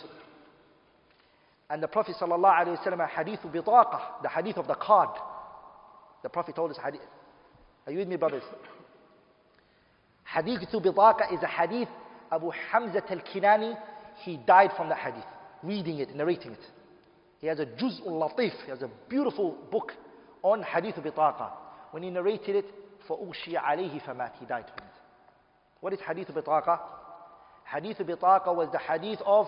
And 1.69 1.83
the 1.83 1.87
Prophet 1.87 2.15
sallallahu 2.21 2.63
alaihi 2.67 2.83
wasallam 2.85 3.07
hadith 3.09 3.39
bitaqah, 3.41 4.21
the 4.23 4.29
hadith 4.29 4.57
of 4.57 4.67
the 4.67 4.75
card. 4.75 5.09
The 6.23 6.29
Prophet 6.29 6.55
told 6.55 6.71
us 6.71 6.77
hadith. 6.83 7.01
Are 7.85 7.91
you 7.91 7.99
with 7.99 8.07
me, 8.07 8.15
brothers? 8.15 8.43
Hadith 10.25 10.61
bitaqah 10.71 11.33
is 11.35 11.41
a 11.41 11.47
hadith 11.47 11.89
Abu 12.31 12.51
Hamza 12.71 13.01
al-Kinani. 13.09 13.73
He 14.23 14.37
died 14.37 14.71
from 14.77 14.89
the 14.89 14.95
hadith, 14.95 15.23
reading 15.63 15.99
it, 15.99 16.15
narrating 16.15 16.51
it. 16.51 16.59
He 17.39 17.47
has 17.47 17.59
a 17.59 17.65
juz'ul 17.65 18.07
latif. 18.07 18.51
He 18.63 18.69
has 18.69 18.81
a 18.81 18.89
beautiful 19.09 19.57
book 19.71 19.91
on 20.43 20.61
hadith 20.63 20.95
bitaqah. 20.95 21.49
When 21.91 22.03
he 22.03 22.09
narrated 22.11 22.55
it, 22.57 22.65
فَأُغْشِيَ 23.09 23.55
عَلَيْهِ 23.57 24.01
famat, 24.05 24.33
He 24.39 24.45
died 24.45 24.65
from 24.75 24.85
it. 24.87 24.93
What 25.81 25.91
is 25.93 25.99
hadith 26.07 26.29
bitaqah? 26.29 26.79
Hadith 27.73 27.99
of 27.99 28.07
Bitaqa 28.07 28.55
was 28.55 28.69
the 28.71 28.77
hadith 28.79 29.19
of 29.25 29.47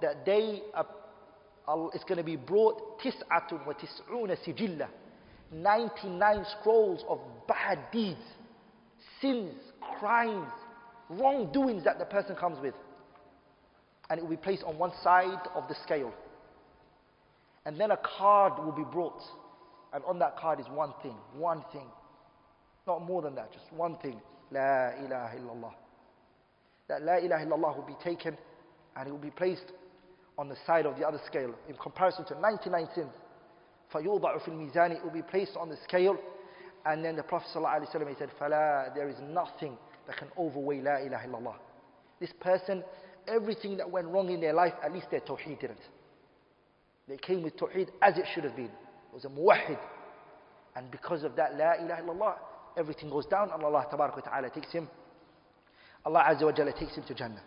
that 0.00 0.24
day 0.24 0.62
uh, 0.74 0.84
it's 1.92 2.04
going 2.04 2.16
to 2.16 2.24
be 2.24 2.36
brought 2.36 2.80
tis'atun 3.04 3.66
wa 3.66 3.74
tis'una 3.74 4.36
sijilla 4.46 4.88
99 5.52 6.46
scrolls 6.60 7.02
of 7.08 7.20
bad 7.46 7.78
deeds, 7.92 8.20
sins, 9.20 9.52
crimes, 9.98 10.48
wrongdoings 11.10 11.84
that 11.84 11.98
the 11.98 12.04
person 12.04 12.36
comes 12.36 12.58
with. 12.60 12.74
And 14.10 14.18
it 14.18 14.22
will 14.22 14.30
be 14.30 14.36
placed 14.36 14.62
on 14.64 14.76
one 14.78 14.92
side 15.02 15.40
of 15.54 15.66
the 15.68 15.74
scale. 15.86 16.12
And 17.64 17.80
then 17.80 17.92
a 17.92 17.98
card 18.18 18.58
will 18.62 18.72
be 18.72 18.84
brought. 18.92 19.22
And 19.94 20.04
on 20.04 20.18
that 20.18 20.36
card 20.36 20.60
is 20.60 20.66
one 20.68 20.92
thing, 21.02 21.14
one 21.34 21.64
thing. 21.72 21.86
Not 22.86 23.02
more 23.06 23.22
than 23.22 23.34
that, 23.36 23.50
just 23.50 23.72
one 23.72 23.96
thing. 23.98 24.20
La 24.50 24.90
ilaha 25.00 25.32
illallah 25.38 25.72
that 26.88 27.02
La 27.02 27.16
ilaha 27.18 27.44
illallah 27.44 27.76
will 27.76 27.84
be 27.86 27.96
taken 28.02 28.36
and 28.96 29.08
it 29.08 29.10
will 29.12 29.18
be 29.18 29.30
placed 29.30 29.72
on 30.36 30.48
the 30.48 30.56
side 30.66 30.86
of 30.86 30.96
the 30.98 31.06
other 31.06 31.20
scale 31.26 31.54
in 31.68 31.74
comparison 31.76 32.24
to 32.26 32.40
99 32.40 32.88
sins. 32.94 33.10
فَيُوضَعُ 33.94 34.40
فِي 34.48 34.48
الْمِيزَانِ 34.48 34.90
It 34.96 35.02
will 35.04 35.10
be 35.12 35.22
placed 35.22 35.52
on 35.56 35.68
the 35.68 35.76
scale 35.84 36.16
and 36.86 37.04
then 37.04 37.16
the 37.16 37.22
Prophet 37.22 37.48
ﷺ 37.54 38.08
he 38.08 38.14
said, 38.18 38.30
فَلَا 38.40 38.94
There 38.94 39.08
is 39.08 39.16
nothing 39.22 39.76
that 40.06 40.16
can 40.16 40.28
overweigh 40.38 40.80
La 40.80 40.96
ilaha 40.96 41.26
illallah. 41.28 41.54
This 42.20 42.30
person, 42.40 42.82
everything 43.26 43.76
that 43.76 43.88
went 43.90 44.08
wrong 44.08 44.30
in 44.30 44.40
their 44.40 44.52
life, 44.54 44.72
at 44.84 44.92
least 44.92 45.06
their 45.10 45.20
tawheed 45.20 45.60
didn't. 45.60 45.78
They 47.08 47.16
came 47.18 47.42
with 47.42 47.56
tawheed 47.56 47.88
as 48.02 48.16
it 48.18 48.24
should 48.34 48.44
have 48.44 48.56
been. 48.56 48.66
It 48.66 49.14
was 49.14 49.24
a 49.24 49.28
muwahid. 49.28 49.78
And 50.76 50.90
because 50.90 51.24
of 51.24 51.36
that, 51.36 51.56
La 51.56 51.74
ilaha 51.82 52.02
illallah, 52.02 52.34
everything 52.76 53.10
goes 53.10 53.26
down 53.26 53.50
and 53.50 53.62
Allah 53.62 53.84
ta'ala 53.90 54.50
takes 54.50 54.72
him 54.72 54.88
Allah 56.08 56.24
Azza 56.26 56.44
wa 56.46 56.52
Jalla 56.52 56.72
takes 56.76 56.94
him 56.94 57.04
to 57.06 57.14
Jannah. 57.14 57.40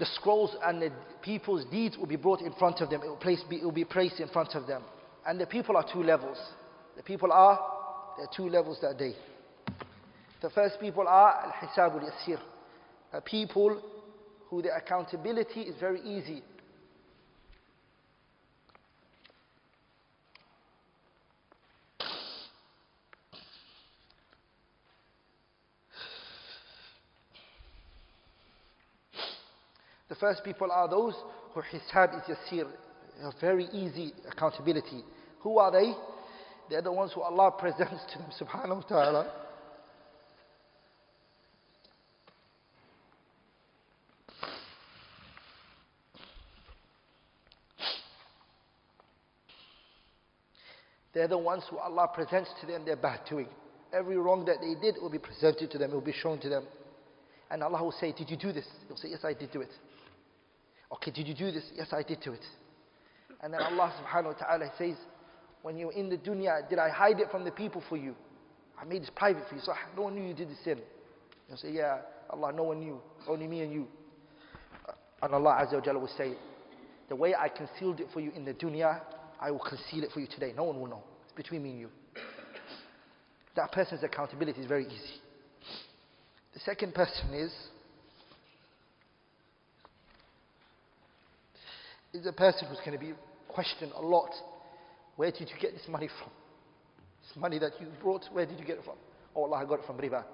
The 0.00 0.06
scrolls 0.14 0.56
and 0.64 0.82
the 0.82 0.90
people's 1.22 1.64
deeds 1.70 1.96
will 1.96 2.06
be 2.06 2.16
brought 2.16 2.40
in 2.40 2.52
front 2.54 2.80
of 2.80 2.90
them. 2.90 3.02
It 3.04 3.06
will, 3.08 3.16
place, 3.16 3.40
it 3.48 3.62
will 3.62 3.70
be 3.70 3.84
placed 3.84 4.18
in 4.18 4.28
front 4.28 4.56
of 4.56 4.66
them. 4.66 4.82
And 5.26 5.40
the 5.40 5.46
people 5.46 5.76
are 5.76 5.84
two 5.92 6.02
levels. 6.02 6.38
The 6.96 7.04
people 7.04 7.30
are, 7.30 7.54
there 8.16 8.26
are 8.26 8.30
two 8.36 8.48
levels 8.48 8.78
that 8.82 8.98
day. 8.98 9.12
The 10.42 10.50
first 10.50 10.80
people 10.80 11.06
are 11.06 11.32
al 11.62 11.68
hisabul 11.68 12.02
al 12.02 12.38
the 13.12 13.20
People 13.20 13.80
who 14.48 14.62
their 14.62 14.76
accountability 14.78 15.60
is 15.62 15.76
very 15.78 16.00
easy. 16.00 16.42
The 30.10 30.16
first 30.16 30.42
people 30.44 30.70
are 30.72 30.88
those 30.88 31.14
who 31.54 31.62
hisab 31.62 32.28
is 32.28 32.36
yasir, 32.52 32.66
very 33.40 33.66
easy 33.66 34.12
accountability. 34.30 35.04
Who 35.42 35.58
are 35.58 35.70
they? 35.70 35.92
They're 36.68 36.82
the 36.82 36.92
ones 36.92 37.12
who 37.14 37.20
Allah 37.22 37.52
presents 37.58 38.00
to 38.12 38.18
them, 38.18 38.26
subhanahu 38.38 38.74
wa 38.76 38.82
ta'ala. 38.82 39.32
They're 51.12 51.28
the 51.28 51.38
ones 51.38 51.64
who 51.70 51.78
Allah 51.78 52.08
presents 52.12 52.50
to 52.60 52.66
them 52.66 52.84
their 52.84 52.96
bad 52.96 53.20
doing. 53.28 53.48
Every 53.92 54.16
wrong 54.16 54.44
that 54.46 54.56
they 54.60 54.74
did 54.80 55.00
will 55.00 55.10
be 55.10 55.18
presented 55.18 55.70
to 55.70 55.78
them, 55.78 55.92
it 55.92 55.94
will 55.94 56.00
be 56.00 56.14
shown 56.20 56.40
to 56.40 56.48
them. 56.48 56.66
And 57.50 57.62
Allah 57.62 57.82
will 57.82 57.92
say, 58.00 58.12
Did 58.16 58.28
you 58.30 58.36
do 58.36 58.50
this? 58.52 58.64
They'll 58.88 58.96
say, 58.96 59.08
Yes, 59.08 59.20
I 59.24 59.34
did 59.34 59.52
do 59.52 59.60
it. 59.60 59.70
Okay, 60.92 61.10
did 61.10 61.28
you 61.28 61.34
do 61.34 61.50
this? 61.50 61.62
Yes, 61.74 61.88
I 61.92 62.02
did 62.02 62.20
to 62.22 62.32
it. 62.32 62.40
And 63.42 63.54
then 63.54 63.62
Allah 63.62 63.92
subhanahu 64.04 64.24
wa 64.26 64.32
ta'ala 64.32 64.72
says, 64.76 64.96
when 65.62 65.76
you 65.76 65.86
were 65.86 65.92
in 65.92 66.08
the 66.08 66.18
dunya, 66.18 66.68
did 66.68 66.78
I 66.78 66.88
hide 66.88 67.20
it 67.20 67.30
from 67.30 67.44
the 67.44 67.50
people 67.50 67.82
for 67.88 67.96
you? 67.96 68.14
I 68.80 68.84
made 68.84 69.02
this 69.02 69.10
private 69.14 69.48
for 69.48 69.54
you, 69.54 69.60
so 69.62 69.72
no 69.96 70.02
one 70.02 70.14
knew 70.14 70.22
you 70.26 70.34
did 70.34 70.48
the 70.48 70.56
sin. 70.64 70.80
You 71.50 71.56
say, 71.56 71.70
yeah, 71.70 71.98
Allah, 72.30 72.52
no 72.52 72.64
one 72.64 72.80
knew, 72.80 72.98
only 73.28 73.46
me 73.46 73.60
and 73.62 73.72
you. 73.72 73.86
Uh, 74.88 74.92
and 75.22 75.34
Allah 75.34 75.58
Azza 75.64 75.74
wa 75.74 75.80
Jalla 75.80 76.00
will 76.00 76.10
say, 76.16 76.34
the 77.08 77.16
way 77.16 77.34
I 77.34 77.48
concealed 77.48 78.00
it 78.00 78.08
for 78.12 78.20
you 78.20 78.30
in 78.32 78.44
the 78.44 78.54
dunya, 78.54 79.00
I 79.40 79.50
will 79.50 79.58
conceal 79.58 80.02
it 80.04 80.10
for 80.12 80.20
you 80.20 80.26
today. 80.32 80.52
No 80.56 80.64
one 80.64 80.80
will 80.80 80.86
know. 80.88 81.02
It's 81.24 81.32
between 81.34 81.62
me 81.62 81.70
and 81.70 81.78
you. 81.80 81.90
That 83.56 83.72
person's 83.72 84.02
accountability 84.02 84.60
is 84.60 84.66
very 84.66 84.86
easy. 84.86 85.20
The 86.54 86.60
second 86.60 86.94
person 86.94 87.32
is 87.34 87.52
is 92.12 92.26
a 92.26 92.32
person 92.32 92.68
who's 92.68 92.78
going 92.84 92.92
to 92.92 92.98
be 93.04 93.12
questioned 93.48 93.92
a 93.96 94.00
lot. 94.02 94.30
Where 95.16 95.30
did 95.30 95.42
you 95.48 95.54
get 95.60 95.72
this 95.72 95.86
money 95.88 96.08
from? 96.18 96.30
This 97.26 97.36
money 97.36 97.58
that 97.58 97.72
you 97.80 97.86
brought, 98.02 98.24
where 98.32 98.46
did 98.46 98.58
you 98.58 98.64
get 98.64 98.78
it 98.78 98.84
from? 98.84 98.96
Oh, 99.36 99.44
Allah, 99.44 99.64
I 99.64 99.64
got 99.64 99.80
it 99.80 99.86
from 99.86 99.96
riba. 99.98 100.24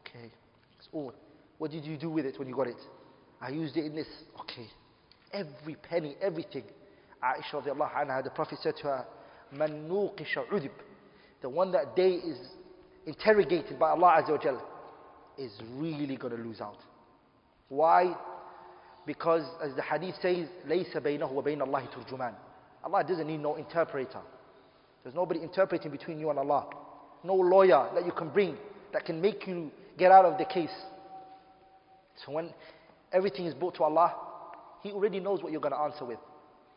Okay. 0.00 0.30
it's 0.78 0.88
all. 0.92 1.12
what 1.58 1.70
did 1.70 1.84
you 1.84 1.96
do 1.98 2.10
with 2.10 2.24
it 2.24 2.38
when 2.38 2.48
you 2.48 2.54
got 2.56 2.66
it? 2.68 2.80
I 3.40 3.50
used 3.50 3.76
it 3.76 3.84
in 3.84 3.94
this. 3.94 4.06
Okay. 4.40 4.66
Every 5.32 5.74
penny, 5.76 6.14
everything. 6.22 6.64
Aisha 7.22 7.62
radiallahu 7.62 7.92
anha, 7.92 8.24
the 8.24 8.30
Prophet 8.30 8.58
said 8.62 8.74
to 8.82 8.84
her, 8.84 9.06
Man 9.52 9.88
nuqisha 9.88 10.46
udib. 10.52 10.70
The 11.42 11.48
one 11.48 11.72
that 11.72 11.96
day 11.96 12.12
is 12.12 12.38
interrogated 13.06 13.78
by 13.78 13.90
Allah 13.90 14.22
Azza 14.22 14.30
wa 14.30 14.38
Jalla 14.38 14.60
is 15.38 15.50
really 15.74 16.16
going 16.16 16.36
to 16.36 16.42
lose 16.42 16.60
out. 16.60 16.78
Why? 17.68 18.14
Because 19.10 19.42
as 19.60 19.74
the 19.74 19.82
hadith 19.82 20.14
says, 20.22 20.46
لَيْسَ 20.68 20.94
بَيْنَهُ 20.94 21.32
وَبَيْنَ 21.34 21.58
اللَّهِ 21.62 21.88
تُرْجُمَانِ 21.92 22.32
Allah 22.84 23.02
doesn't 23.02 23.26
need 23.26 23.38
no 23.40 23.56
interpreter. 23.56 24.20
There's 25.02 25.16
nobody 25.16 25.40
interpreting 25.42 25.90
between 25.90 26.20
you 26.20 26.30
and 26.30 26.38
Allah. 26.38 26.68
No 27.24 27.34
lawyer 27.34 27.88
that 27.92 28.06
you 28.06 28.12
can 28.12 28.28
bring 28.28 28.56
that 28.92 29.04
can 29.04 29.20
make 29.20 29.48
you 29.48 29.72
get 29.98 30.12
out 30.12 30.24
of 30.26 30.38
the 30.38 30.44
case. 30.44 30.70
So 32.24 32.30
when 32.30 32.50
everything 33.12 33.46
is 33.46 33.54
brought 33.54 33.74
to 33.78 33.82
Allah, 33.82 34.14
He 34.84 34.92
already 34.92 35.18
knows 35.18 35.42
what 35.42 35.50
you're 35.50 35.60
going 35.60 35.74
to 35.74 35.80
answer 35.80 36.04
with. 36.04 36.20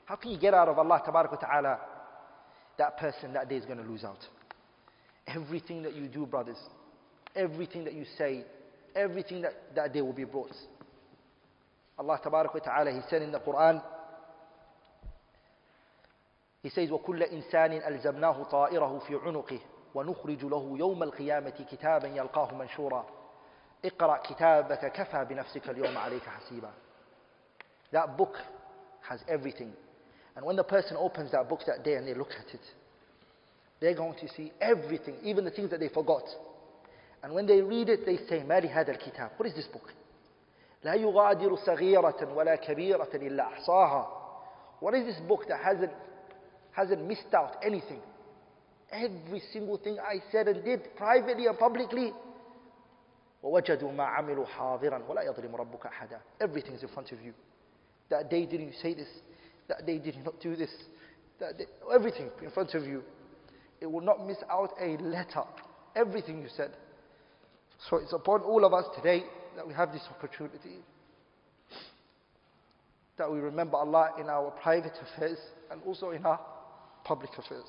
How 0.05 0.15
can 0.15 0.31
you 0.31 0.39
get 0.39 0.55
out 0.55 0.67
of 0.69 0.79
Allah 0.79 1.03
ta'ala? 1.05 1.77
That 2.79 2.97
person 2.97 3.33
that 3.33 3.47
day 3.47 3.57
is 3.57 3.65
going 3.65 3.77
to 3.77 3.83
lose 3.87 4.03
out. 4.03 4.25
Everything 5.27 5.83
that 5.83 5.93
you 5.93 6.07
do, 6.07 6.25
brothers, 6.25 6.57
everything 7.35 7.83
that 7.83 7.93
you 7.93 8.05
say, 8.17 8.43
everything 8.95 9.43
that, 9.43 9.53
that 9.75 9.93
day 9.93 10.01
will 10.01 10.13
be 10.13 10.23
brought. 10.23 10.49
الله 11.99 12.15
تبارك 12.17 12.55
وتعالى 12.55 13.01
ta'ala, 13.01 13.23
he 13.23 13.35
القرآن 13.37 13.81
in 16.63 16.69
the 16.75 16.91
وَكُلَّ 16.93 17.23
إِنسَانٍ 17.23 17.73
أَلْزَمْنَاهُ 17.81 18.43
طَائِرَهُ 18.43 18.99
فِي 18.99 19.15
عُنُقِهِ 19.15 19.59
ونخرج 19.95 20.45
له 20.45 20.77
يوم 20.77 21.03
القيامة 21.03 21.63
كتابا 21.71 22.07
يلقاه 22.07 22.53
منشورا 22.55 23.05
اقرأ 23.85 24.17
كتابك 24.17 24.91
كفى 24.91 25.25
بنفسك 25.29 25.69
اليوم 25.69 25.97
عليك 25.97 26.23
حسيبا 26.23 26.71
That 27.91 28.17
book 28.17 28.35
has 29.07 29.19
everything. 29.27 29.71
And 30.35 30.43
when 30.45 30.55
the 30.55 30.63
person 30.63 30.97
opens 30.97 31.31
that 31.31 31.47
book 31.47 31.59
that 31.67 31.83
day 31.83 31.93
and 31.93 32.07
they 32.07 32.15
look 32.15 32.31
at 32.31 32.51
it, 32.55 32.61
they're 33.79 33.93
going 33.93 34.15
to 34.19 34.27
see 34.33 34.51
everything, 34.59 35.15
even 35.23 35.45
the 35.45 35.51
things 35.51 35.69
that 35.69 35.79
they 35.79 35.89
forgot. 35.89 36.23
And 37.21 37.35
when 37.35 37.45
they 37.45 37.61
read 37.61 37.87
it, 37.89 38.03
they 38.03 38.17
say, 38.27 38.41
Mari 38.43 38.67
had 38.69 38.89
al 38.89 38.95
kitab. 38.95 39.31
What 39.37 39.47
is 39.49 39.53
this 39.53 39.67
book? 39.67 39.87
لا 40.83 40.93
يغادر 40.93 41.55
صغيرة 41.55 42.33
ولا 42.35 42.55
كبيرة 42.55 43.07
إلا 43.13 43.43
أحصاها 43.43 44.19
What 44.81 44.93
is 44.95 45.05
this 45.05 45.19
book 45.29 45.45
that 45.47 45.61
hasn't, 45.63 45.91
hasn't 46.71 47.07
missed 47.07 47.33
out 47.33 47.55
anything? 47.65 48.01
Every 48.91 49.41
single 49.53 49.77
thing 49.77 49.97
I 49.97 50.15
said 50.29 50.47
and 50.49 50.63
did 50.65 50.81
privately 50.97 51.47
and 51.47 51.57
publicly 51.57 52.13
ووجدوا 53.43 53.91
ما 53.91 54.03
عملوا 54.03 54.45
حاضرا 54.45 55.03
ولا 55.09 55.21
يظلم 55.21 55.55
ربك 55.55 55.85
أحدا 55.85 56.19
Everything 56.43 56.73
is 56.73 56.83
in 56.83 56.87
front 56.89 57.11
of 57.11 57.25
you 57.25 57.33
That 58.09 58.29
day 58.29 58.45
did 58.45 58.59
you 58.59 58.71
say 58.81 58.93
this? 58.93 59.07
That 59.69 59.85
day 59.85 59.97
did 59.99 60.15
you 60.15 60.23
not 60.23 60.39
do 60.41 60.55
this? 60.55 60.71
That 61.39 61.57
day, 61.57 61.65
everything 61.93 62.29
in 62.41 62.51
front 62.51 62.73
of 62.75 62.83
you 62.83 63.03
It 63.81 63.91
will 63.91 64.01
not 64.11 64.25
miss 64.27 64.37
out 64.51 64.71
a 64.81 64.97
letter 64.97 65.43
Everything 65.95 66.41
you 66.41 66.49
said 66.57 66.71
So 67.89 67.97
it's 67.97 68.13
upon 68.13 68.41
all 68.41 68.65
of 68.65 68.73
us 68.73 68.85
today 68.97 69.23
that 69.55 69.67
we 69.67 69.73
have 69.73 69.91
this 69.91 70.03
opportunity. 70.09 70.77
That 73.17 73.31
we 73.31 73.39
remember 73.39 73.77
Allah 73.77 74.11
in 74.19 74.27
our 74.29 74.51
private 74.61 74.93
affairs 75.15 75.37
and 75.71 75.81
also 75.85 76.11
in 76.11 76.25
our 76.25 76.39
public 77.03 77.29
affairs. 77.37 77.65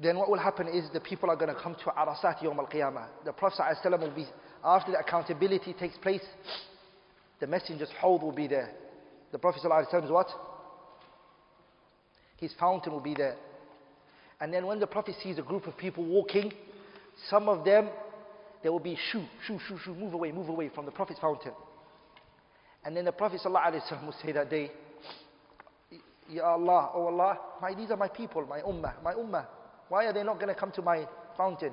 Then 0.00 0.18
what 0.18 0.28
will 0.28 0.38
happen 0.38 0.66
is 0.66 0.86
the 0.92 1.00
people 1.00 1.30
are 1.30 1.36
going 1.36 1.54
to 1.54 1.60
come 1.60 1.74
to 1.76 1.84
Arasat 1.90 2.38
Yawm 2.42 2.58
al 2.58 2.66
Qiyamah. 2.66 3.06
The 3.24 3.32
Prophet 3.32 3.58
ﷺ 3.84 4.00
will 4.00 4.10
be, 4.14 4.26
after 4.62 4.90
the 4.92 4.98
accountability 4.98 5.72
takes 5.74 5.96
place, 5.98 6.22
the 7.40 7.46
messenger's 7.46 7.88
hawd 8.02 8.22
will 8.22 8.32
be 8.32 8.48
there. 8.48 8.72
The 9.30 9.38
Prophet 9.38 9.60
ﷺ's 9.64 10.10
what? 10.10 10.26
His 12.38 12.50
fountain 12.58 12.92
will 12.92 13.00
be 13.00 13.14
there. 13.14 13.36
And 14.40 14.52
then 14.52 14.66
when 14.66 14.80
the 14.80 14.86
Prophet 14.86 15.14
sees 15.22 15.38
a 15.38 15.42
group 15.42 15.66
of 15.68 15.76
people 15.76 16.04
walking 16.04 16.52
some 17.30 17.48
of 17.48 17.64
them, 17.64 17.88
there 18.62 18.72
will 18.72 18.80
be 18.80 18.96
shoo, 19.10 19.24
shoo, 19.46 19.58
shoo, 19.68 19.78
shoo, 19.84 19.94
move 19.94 20.14
away, 20.14 20.32
move 20.32 20.48
away 20.48 20.68
from 20.74 20.86
the 20.86 20.92
Prophet's 20.92 21.20
fountain. 21.20 21.52
And 22.84 22.96
then 22.96 23.04
the 23.06 23.12
Prophet 23.12 23.40
ﷺ 23.42 24.04
will 24.04 24.12
say 24.22 24.32
that 24.32 24.50
day, 24.50 24.70
Ya 26.28 26.44
Allah, 26.44 26.90
O 26.94 27.02
oh 27.02 27.06
Allah, 27.06 27.38
my, 27.60 27.74
these 27.74 27.90
are 27.90 27.96
my 27.96 28.08
people, 28.08 28.46
my 28.46 28.60
ummah, 28.62 29.02
my 29.02 29.14
ummah. 29.14 29.46
Why 29.88 30.06
are 30.06 30.12
they 30.12 30.22
not 30.22 30.34
going 30.36 30.48
to 30.52 30.58
come 30.58 30.72
to 30.72 30.82
my 30.82 31.06
fountain? 31.36 31.72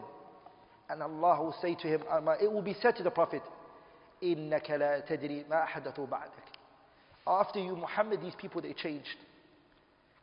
And 0.90 1.02
Allah 1.02 1.42
will 1.42 1.56
say 1.62 1.76
to 1.76 1.88
him, 1.88 2.02
uh, 2.10 2.34
it 2.42 2.52
will 2.52 2.62
be 2.62 2.76
said 2.82 2.96
to 2.98 3.04
the 3.04 3.12
Prophet, 3.12 3.42
إِنَّكَ 4.22 4.68
لَا 4.72 5.08
تَدْرِي 5.10 5.48
مَا 5.48 5.66
أَحَدَثُوا 5.68 6.10
بَعْدَكَ 6.10 6.52
After 7.28 7.60
you, 7.60 7.76
Muhammad, 7.78 8.22
these 8.22 8.36
people, 8.38 8.62
they 8.62 8.74
changed. 8.74 9.08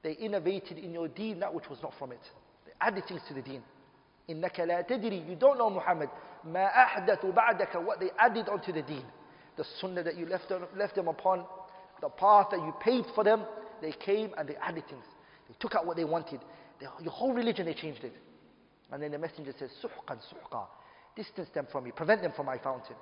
They 0.02 0.12
innovated 0.12 0.78
in 0.78 0.92
your 0.92 1.08
deen 1.08 1.40
that 1.40 1.52
which 1.52 1.68
was 1.70 1.78
not 1.82 1.92
from 1.98 2.12
it. 2.12 2.20
They 2.66 2.72
added 2.80 3.04
things 3.08 3.22
to 3.28 3.34
the 3.34 3.42
deen. 3.42 3.62
إِنَّكَ 4.30 4.58
لَا 4.60 4.80
تَدْرِي 4.86 5.24
You 5.28 5.36
don't 5.36 5.56
know 5.58 5.70
Muhammad. 5.70 6.10
مَا 6.46 6.70
أَحْدَثُ 6.70 7.26
بَعْدَكَ 7.34 7.82
What 7.84 7.98
they 8.00 8.10
added 8.18 8.48
onto 8.48 8.72
the 8.72 8.82
deen. 8.82 9.04
The 9.56 9.64
sunnah 9.80 10.02
that 10.02 10.16
you 10.16 10.26
left, 10.26 10.52
left 10.76 10.94
them 10.94 11.08
upon, 11.08 11.44
the 12.00 12.08
path 12.10 12.48
that 12.50 12.60
you 12.60 12.72
paved 12.80 13.08
for 13.14 13.24
them, 13.24 13.42
they 13.80 13.92
came 13.92 14.30
and 14.38 14.48
they 14.48 14.56
added 14.56 14.84
things. 14.88 15.04
They 15.48 15.54
took 15.58 15.74
out 15.74 15.86
what 15.86 15.96
they 15.96 16.04
wanted. 16.04 16.40
your 17.02 17.10
whole 17.12 17.32
religion, 17.32 17.66
they 17.66 17.74
changed 17.74 18.04
it. 18.04 18.12
And 18.92 19.02
then 19.02 19.10
the 19.12 19.18
messenger 19.18 19.52
says, 19.58 19.70
سُحْقًا 19.82 20.14
سُحْقًا 20.18 20.66
Distance 21.16 21.48
them 21.54 21.66
from 21.72 21.84
me. 21.84 21.90
Prevent 21.92 22.22
them 22.22 22.32
from 22.36 22.46
my 22.46 22.58
fountain. 22.58 22.96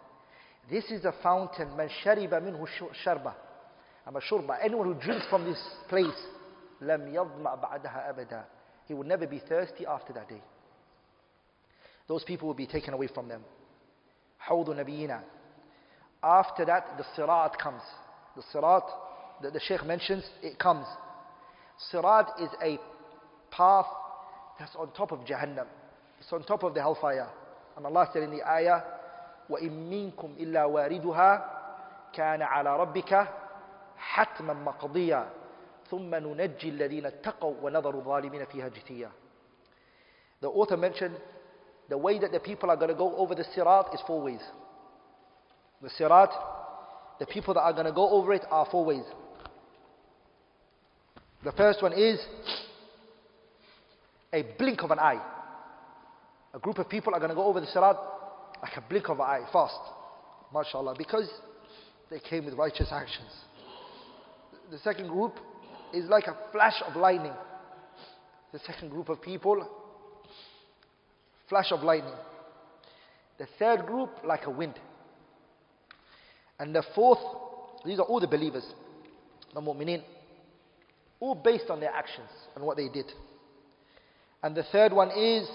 This 0.70 0.84
is 0.86 1.04
a 1.04 1.12
fountain. 1.22 1.68
مَنْ 1.76 1.88
شَرِبَ 2.04 2.30
مِنْهُ 2.30 2.64
شَرْبَةً 3.04 3.32
أما 4.08 4.20
شربة 4.30 4.58
anyone 4.62 4.94
who 4.94 5.00
drinks 5.00 5.26
from 5.28 5.44
this 5.44 5.58
place 5.88 6.22
لم 6.80 7.08
يظمأ 7.14 7.54
بعدها 7.56 8.10
أبدا 8.14 8.44
he 8.86 8.94
will 8.94 9.02
never 9.02 9.26
be 9.26 9.40
thirsty 9.48 9.84
after 9.84 10.12
that 10.12 10.28
day 10.28 10.40
those 12.08 12.22
people 12.24 12.46
will 12.48 12.54
be 12.54 12.66
taken 12.66 12.94
away 12.94 13.08
from 13.08 13.28
them. 13.28 13.42
حوض 14.46 14.68
نبينا. 14.70 15.22
After 16.22 16.64
that, 16.64 16.96
the 16.98 17.04
sirat 17.16 17.58
comes. 17.58 17.82
The 18.36 18.42
sirat 18.54 18.84
that 19.42 19.52
the 19.52 19.60
Sheikh 19.60 19.84
mentions, 19.84 20.24
it 20.42 20.58
comes. 20.58 20.86
Sirat 21.92 22.32
is 22.42 22.48
a 22.62 22.78
path 23.50 23.86
that's 24.58 24.74
on 24.76 24.92
top 24.92 25.12
of 25.12 25.20
Jahannam. 25.20 25.66
It's 26.20 26.32
on 26.32 26.44
top 26.44 26.62
of 26.62 26.74
the 26.74 26.80
hellfire. 26.80 27.28
And 27.76 27.86
Allah 27.86 28.08
said 28.12 28.22
in 28.22 28.30
the 28.30 28.42
ayah, 28.46 28.80
وَإِن 29.50 29.70
مِّنكُمْ 29.70 30.40
إِلَّا 30.40 30.66
وَارِدُهَا 30.66 31.44
كَانَ 32.14 32.42
عَلَى 32.42 32.78
رَبِّكَ 32.78 33.28
حَتْمًا 34.14 34.54
مَقْضِيًّا 34.64 35.28
ثُمَّ 35.90 36.10
نُنَجِّي 36.10 36.68
الَّذِينَ 36.70 37.06
اتَّقَوْا 37.06 37.54
وَنَذَرُ 37.62 37.94
الظَّالِمِينَ 37.94 38.46
فِيهَا 38.46 38.68
جِتِيًا. 38.70 39.08
The 40.40 40.48
author 40.48 40.76
mentioned 40.76 41.16
the 41.88 41.98
way 41.98 42.18
that 42.18 42.32
the 42.32 42.40
people 42.40 42.70
are 42.70 42.76
going 42.76 42.88
to 42.88 42.94
go 42.94 43.14
over 43.16 43.34
the 43.34 43.44
sirat 43.56 43.94
is 43.94 44.00
four 44.06 44.20
ways. 44.22 44.40
The 45.82 45.90
sirat, 46.00 46.30
the 47.20 47.26
people 47.26 47.54
that 47.54 47.60
are 47.60 47.72
going 47.72 47.86
to 47.86 47.92
go 47.92 48.10
over 48.10 48.32
it 48.32 48.42
are 48.50 48.66
four 48.70 48.84
ways. 48.84 49.04
The 51.44 51.52
first 51.52 51.82
one 51.82 51.92
is 51.92 52.18
a 54.32 54.42
blink 54.58 54.82
of 54.82 54.90
an 54.90 54.98
eye. 54.98 55.22
A 56.54 56.58
group 56.58 56.78
of 56.78 56.88
people 56.88 57.14
are 57.14 57.18
going 57.20 57.28
to 57.28 57.34
go 57.36 57.44
over 57.44 57.60
the 57.60 57.66
sirat 57.66 57.96
like 58.62 58.76
a 58.76 58.80
blink 58.88 59.08
of 59.08 59.18
an 59.20 59.26
eye, 59.26 59.44
fast. 59.52 59.78
MashaAllah, 60.54 60.96
because 60.96 61.28
they 62.10 62.18
came 62.20 62.44
with 62.46 62.54
righteous 62.54 62.88
actions. 62.90 63.28
The 64.70 64.78
second 64.78 65.08
group 65.08 65.34
is 65.94 66.06
like 66.08 66.24
a 66.26 66.36
flash 66.52 66.80
of 66.88 66.96
lightning. 66.96 67.32
The 68.52 68.58
second 68.66 68.88
group 68.90 69.08
of 69.08 69.20
people 69.20 69.62
flash 71.48 71.70
of 71.72 71.82
lightning. 71.82 72.14
The 73.38 73.46
third 73.58 73.86
group, 73.86 74.10
like 74.24 74.46
a 74.46 74.50
wind. 74.50 74.74
And 76.58 76.74
the 76.74 76.82
fourth, 76.94 77.18
these 77.84 77.98
are 77.98 78.02
all 78.04 78.20
the 78.20 78.26
believers, 78.26 78.64
the 79.54 79.60
mu'mineen, 79.60 80.02
all 81.20 81.34
based 81.34 81.70
on 81.70 81.80
their 81.80 81.90
actions 81.92 82.28
and 82.54 82.64
what 82.64 82.76
they 82.76 82.88
did. 82.88 83.06
And 84.42 84.54
the 84.54 84.64
third 84.64 84.92
one 84.92 85.10
is 85.10 85.48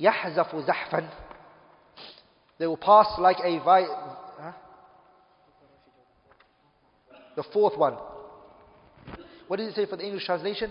يَحْزَفُ 0.00 0.68
زَحْفًا 0.68 1.10
They 2.58 2.66
will 2.66 2.76
pass 2.76 3.06
like 3.18 3.38
a 3.38 3.58
vi- 3.60 4.14
huh? 4.40 4.52
The 7.36 7.44
fourth 7.52 7.76
one. 7.78 7.96
What 9.46 9.56
does 9.58 9.68
it 9.68 9.74
say 9.74 9.86
for 9.86 9.96
the 9.96 10.04
English 10.04 10.24
translation? 10.26 10.70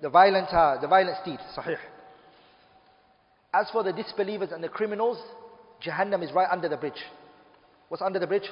the 0.00 0.08
violent, 0.08 0.48
uh, 0.52 0.78
the 0.80 0.86
violent 0.88 1.18
steed, 1.22 1.38
sahih. 1.56 1.76
As 3.52 3.68
for 3.70 3.82
the 3.82 3.92
disbelievers 3.92 4.50
and 4.52 4.62
the 4.62 4.68
criminals, 4.68 5.18
Jahannam 5.84 6.22
is 6.22 6.30
right 6.32 6.48
under 6.50 6.68
the 6.68 6.76
bridge. 6.76 6.92
What's 7.88 8.02
under 8.02 8.18
the 8.18 8.26
bridge? 8.26 8.48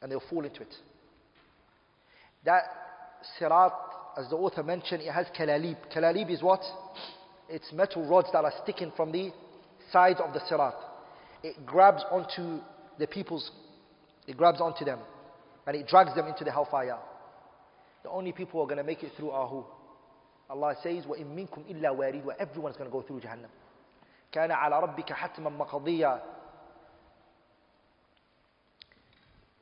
And 0.00 0.10
they'll 0.10 0.22
fall 0.28 0.44
into 0.44 0.62
it. 0.62 0.74
That 2.44 2.62
sirat, 3.40 3.70
as 4.18 4.28
the 4.28 4.36
author 4.36 4.62
mentioned, 4.64 5.02
it 5.02 5.12
has 5.12 5.26
kalalib. 5.38 5.76
Kalalib 5.94 6.30
is 6.30 6.42
what? 6.42 6.60
It's 7.48 7.72
metal 7.72 8.06
rods 8.08 8.28
that 8.32 8.44
are 8.44 8.52
sticking 8.64 8.92
from 8.96 9.12
the 9.12 9.30
sides 9.92 10.18
of 10.24 10.32
the 10.34 10.40
sirat. 10.50 10.74
It 11.44 11.64
grabs 11.64 12.02
onto 12.10 12.60
the 12.98 13.06
people's, 13.06 13.48
it 14.26 14.36
grabs 14.36 14.60
onto 14.60 14.84
them, 14.84 14.98
and 15.66 15.76
it 15.76 15.86
drags 15.86 16.14
them 16.16 16.26
into 16.26 16.42
the 16.44 16.50
hellfire. 16.50 16.98
The 18.02 18.10
only 18.10 18.32
people 18.32 18.58
who 18.60 18.64
are 18.64 18.66
going 18.66 18.78
to 18.78 18.84
make 18.84 19.02
it 19.02 19.12
through 19.16 19.30
are 19.30 19.46
who? 19.46 19.64
Allah 20.50 20.74
says, 20.82 21.04
وَإِن 21.04 21.26
مِّنكُمْ 21.34 21.64
إِلَّا 21.70 21.94
everyone 22.08 22.34
Everyone's 22.40 22.76
going 22.76 22.88
to 22.88 22.92
go 22.92 23.02
through 23.02 23.20
Jahannam. 23.20 23.48
كَانَ 24.34 24.50
عَلَى 24.50 24.72
رَبِّكَ 24.96 25.12
حَتْمًا 25.12 25.68
مَقَضِيًّا 25.70 26.20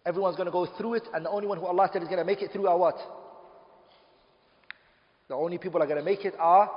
Everyone's 0.07 0.36
going 0.36 0.47
to 0.47 0.52
go 0.52 0.67
through 0.78 0.94
it, 0.94 1.02
and 1.15 1.27
the 1.27 1.31
only 1.31 1.47
one 1.47 1.59
who 1.59 1.67
Allah 1.67 1.91
said 1.93 2.02
is 2.02 2.09
going 2.09 2.19
to 2.19 2.25
make 2.25 2.41
it 2.41 2.51
through 2.52 2.67
are 2.67 2.78
what? 2.78 2.97
The 5.28 5.35
only 5.35 5.59
people 5.59 5.83
are 5.83 5.86
going 5.86 5.99
to 5.99 6.05
make 6.05 6.25
it 6.25 6.35
are 6.39 6.70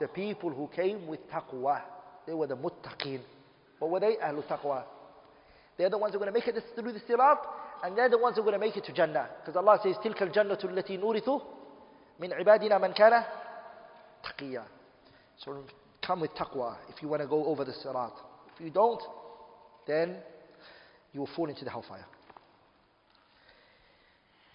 the 0.00 0.08
people 0.08 0.50
who 0.50 0.68
came 0.74 1.06
with 1.06 1.20
taqwa. 1.30 1.80
They 2.26 2.34
were 2.34 2.46
the 2.46 2.56
muttaqeen. 2.56 3.20
What 3.78 3.90
were 3.90 4.00
they? 4.00 4.16
Ahlul 4.22 4.44
taqwa. 4.44 4.84
They're 5.78 5.88
the 5.88 5.96
ones 5.96 6.12
who 6.12 6.16
are 6.16 6.20
going 6.26 6.32
to 6.34 6.38
make 6.38 6.48
it 6.48 6.62
through 6.74 6.92
the 6.92 7.00
sirat, 7.06 7.38
and 7.82 7.96
they're 7.96 8.08
the 8.08 8.18
ones 8.18 8.34
who 8.36 8.40
are 8.42 8.44
going 8.44 8.54
to 8.60 8.66
make 8.66 8.76
it 8.76 8.84
to 8.86 8.92
Jannah. 8.92 9.28
Because 9.40 9.56
Allah 9.56 9.78
says, 9.82 9.96
تِلْكَ 10.04 10.20
الْجَنَّةُ 10.32 10.64
الَّتِي 10.64 10.98
نُورِثُ 11.00 11.28
مِنْ 12.20 12.32
عِبَادِنَا 12.32 12.72
مَنْ 12.72 12.94
كَانَ 12.98 13.24
تَقِيًّا 14.24 14.62
So 15.44 15.62
come 16.04 16.20
with 16.22 16.30
taqwa 16.34 16.76
if 16.94 17.00
you 17.02 17.08
want 17.08 17.22
to 17.22 17.28
go 17.28 17.44
over 17.46 17.64
the 17.64 17.72
sirat. 17.84 18.12
If 18.56 18.64
you 18.64 18.70
don't, 18.70 19.02
then 19.86 20.16
you 21.12 21.20
will 21.20 21.28
fall 21.36 21.48
into 21.48 21.64
the 21.64 21.70
hellfire. 21.70 22.04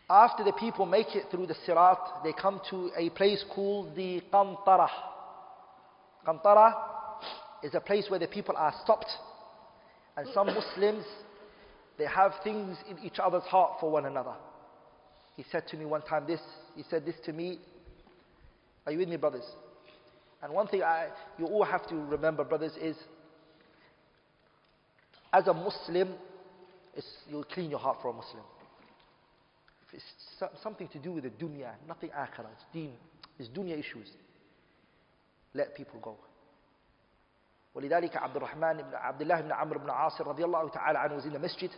After 0.09 0.43
the 0.43 0.51
people 0.53 0.85
make 0.85 1.15
it 1.15 1.23
through 1.31 1.47
the 1.47 1.55
sirat, 1.67 1.97
they 2.25 2.33
come 2.33 2.59
to 2.71 2.89
a 2.97 3.09
place 3.11 3.43
called 3.55 3.95
the 3.95 4.21
Qantara. 4.33 4.87
Qantara 6.27 6.73
is 7.63 7.73
a 7.73 7.79
place 7.79 8.05
where 8.09 8.19
the 8.19 8.27
people 8.27 8.53
are 8.57 8.73
stopped. 8.83 9.09
And 10.17 10.27
some 10.33 10.47
Muslims 10.47 11.05
they 11.97 12.05
have 12.05 12.33
things 12.43 12.77
in 12.89 12.99
each 13.05 13.19
other's 13.19 13.43
heart 13.43 13.73
for 13.80 13.91
one 13.91 14.05
another. 14.05 14.33
He 15.35 15.43
said 15.51 15.63
to 15.69 15.77
me 15.77 15.85
one 15.85 16.01
time 16.01 16.25
this, 16.25 16.39
he 16.75 16.83
said 16.89 17.05
this 17.05 17.15
to 17.25 17.33
me. 17.33 17.59
Are 18.85 18.91
you 18.91 18.99
with 18.99 19.09
me, 19.09 19.15
brothers? 19.17 19.45
And 20.41 20.53
one 20.53 20.67
thing 20.67 20.83
I, 20.83 21.07
you 21.39 21.45
all 21.45 21.63
have 21.63 21.88
to 21.89 21.95
remember, 21.95 22.43
brothers, 22.43 22.73
is 22.81 22.95
as 25.31 25.47
a 25.47 25.53
Muslim, 25.53 26.15
you'll 27.30 27.45
clean 27.45 27.69
your 27.69 27.80
heart 27.80 27.97
for 28.01 28.09
a 28.09 28.13
Muslim. 28.13 28.43
If 29.88 29.95
it's 29.95 30.55
something 30.61 30.88
to 30.89 30.99
do 30.99 31.13
with 31.13 31.23
the 31.23 31.30
dunya, 31.30 31.72
nothing 31.88 32.09
akhirah, 32.09 32.47
it's 32.53 32.65
deen, 32.73 32.91
it's 33.39 33.49
dunya 33.49 33.80
issues, 33.80 34.09
let 35.53 35.75
people 35.75 35.99
go. 36.01 36.17
ولذلك 37.75 38.17
عبد 38.17 38.35
الرحمن 38.35 38.73
بن 38.77 38.95
عبد 38.95 39.21
الله 39.21 39.41
بن 39.41 39.51
عمرو 39.51 39.79
بن 39.79 39.89
عاص 39.89 40.21
رضي 40.21 40.45
الله 40.45 40.69
تعالى 40.69 40.99
عنه 40.99 41.21
was 41.21 41.25
in 41.25 41.33
the 41.33 41.39
masjid 41.39 41.71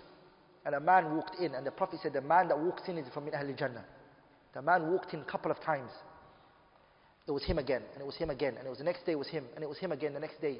and 0.65 0.75
a 0.75 0.79
man 0.79 1.15
walked 1.15 1.35
in 1.39 1.53
and 1.55 1.65
the 1.67 1.71
Prophet 1.71 1.99
said 2.03 2.13
the 2.13 2.21
man 2.21 2.47
that 2.47 2.59
walked 2.59 2.89
in 2.89 2.97
is 2.97 3.07
from 3.13 3.29
أهل 3.33 3.49
الجنة 3.55 3.85
The 4.53 4.61
man 4.61 4.91
walked 4.91 5.13
in 5.13 5.19
a 5.19 5.25
couple 5.25 5.51
of 5.51 5.59
times. 5.59 5.91
It 7.27 7.31
was 7.31 7.43
him 7.43 7.57
again 7.59 7.83
and 7.93 8.01
it 8.01 8.05
was 8.05 8.15
him 8.15 8.29
again 8.29 8.55
and 8.57 8.65
it 8.67 8.69
was 8.69 8.77
the 8.79 8.83
next 8.83 9.05
day 9.05 9.13
it 9.13 9.19
was 9.19 9.27
him 9.27 9.45
and 9.55 9.63
it 9.63 9.69
was 9.69 9.77
him 9.77 9.91
again 9.91 10.13
the 10.13 10.19
next 10.19 10.41
day. 10.41 10.59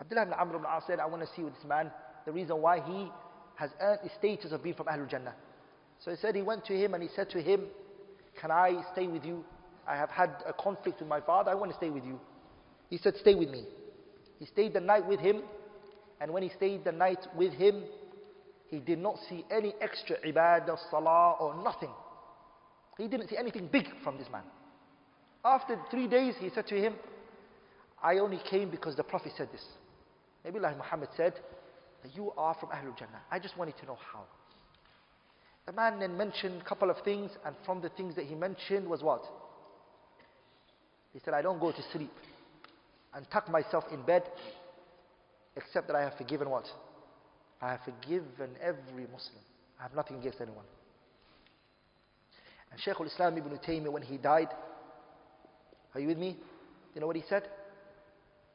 Abdullah 0.00 0.22
ibn 0.22 0.32
عمرو 0.34 0.58
بن 0.58 0.66
As 0.76 0.84
said, 0.86 0.98
I 0.98 1.06
want 1.06 1.22
to 1.22 1.28
see 1.36 1.42
with 1.44 1.54
this 1.54 1.64
man 1.64 1.90
the 2.26 2.32
reason 2.32 2.60
why 2.62 2.80
he 2.80 3.10
has 3.56 3.70
earned 3.80 4.00
the 4.02 4.10
status 4.18 4.52
of 4.52 4.62
being 4.62 4.74
from 4.74 4.86
أهل 4.86 5.08
الجنة 5.08 5.34
So 5.98 6.10
he 6.10 6.16
said 6.16 6.34
he 6.34 6.42
went 6.42 6.64
to 6.64 6.72
him 6.76 6.94
and 6.94 7.02
he 7.02 7.08
said 7.16 7.28
to 7.30 7.40
him, 7.42 7.66
Can 8.40 8.50
I 8.50 8.82
stay 8.92 9.06
with 9.08 9.24
you? 9.26 9.44
I 9.86 9.96
have 9.96 10.08
had 10.08 10.30
a 10.46 10.52
conflict 10.54 11.00
with 11.00 11.08
my 11.08 11.20
father, 11.20 11.50
I 11.50 11.54
want 11.54 11.70
to 11.70 11.76
stay 11.76 11.90
with 11.90 12.04
you. 12.04 12.18
He 12.88 12.96
said, 12.98 13.14
Stay 13.18 13.34
with 13.34 13.48
me. 13.50 13.64
He 14.42 14.46
stayed 14.46 14.72
the 14.72 14.80
night 14.80 15.06
with 15.06 15.20
him, 15.20 15.40
and 16.20 16.32
when 16.32 16.42
he 16.42 16.48
stayed 16.48 16.82
the 16.82 16.90
night 16.90 17.28
with 17.36 17.52
him, 17.52 17.84
he 18.66 18.80
did 18.80 18.98
not 18.98 19.14
see 19.28 19.44
any 19.52 19.72
extra 19.80 20.16
ibadah, 20.16 20.76
salah, 20.90 21.36
or 21.38 21.54
nothing. 21.62 21.90
He 22.98 23.06
didn't 23.06 23.28
see 23.28 23.36
anything 23.36 23.68
big 23.70 23.86
from 24.02 24.18
this 24.18 24.26
man. 24.32 24.42
After 25.44 25.78
three 25.92 26.08
days, 26.08 26.34
he 26.40 26.48
said 26.52 26.66
to 26.66 26.74
him, 26.74 26.94
I 28.02 28.18
only 28.18 28.38
came 28.50 28.68
because 28.68 28.96
the 28.96 29.04
Prophet 29.04 29.30
said 29.36 29.48
this. 29.52 29.62
Maybe 30.42 30.58
like 30.58 30.76
Muhammad 30.76 31.10
said, 31.16 31.34
you 32.12 32.32
are 32.36 32.54
from 32.58 32.70
Ahlul 32.70 32.98
Jannah. 32.98 33.22
I 33.30 33.38
just 33.38 33.56
wanted 33.56 33.76
to 33.78 33.86
know 33.86 33.98
how. 34.12 34.24
The 35.66 35.72
man 35.72 36.00
then 36.00 36.16
mentioned 36.16 36.60
a 36.62 36.68
couple 36.68 36.90
of 36.90 36.96
things, 37.04 37.30
and 37.46 37.54
from 37.64 37.80
the 37.80 37.90
things 37.90 38.16
that 38.16 38.24
he 38.24 38.34
mentioned 38.34 38.88
was 38.88 39.04
what? 39.04 39.22
He 41.12 41.20
said, 41.24 41.32
I 41.32 41.42
don't 41.42 41.60
go 41.60 41.70
to 41.70 41.82
sleep 41.92 42.10
and 43.14 43.26
tuck 43.30 43.48
myself 43.50 43.84
in 43.92 44.02
bed, 44.02 44.22
except 45.56 45.86
that 45.88 45.96
I 45.96 46.00
have 46.02 46.14
forgiven 46.16 46.48
what? 46.48 46.64
I 47.60 47.72
have 47.72 47.80
forgiven 47.84 48.56
every 48.60 49.02
Muslim. 49.04 49.42
I 49.78 49.82
have 49.84 49.94
nothing 49.94 50.18
against 50.18 50.40
anyone. 50.40 50.64
And 52.70 52.80
Shaykh 52.80 52.96
al-Islam 52.98 53.36
ibn 53.36 53.56
Taymiyyah, 53.58 53.92
when 53.92 54.02
he 54.02 54.16
died, 54.16 54.48
are 55.94 56.00
you 56.00 56.06
with 56.08 56.18
me? 56.18 56.38
You 56.94 57.00
know 57.00 57.06
what 57.06 57.16
he 57.16 57.22
said? 57.28 57.48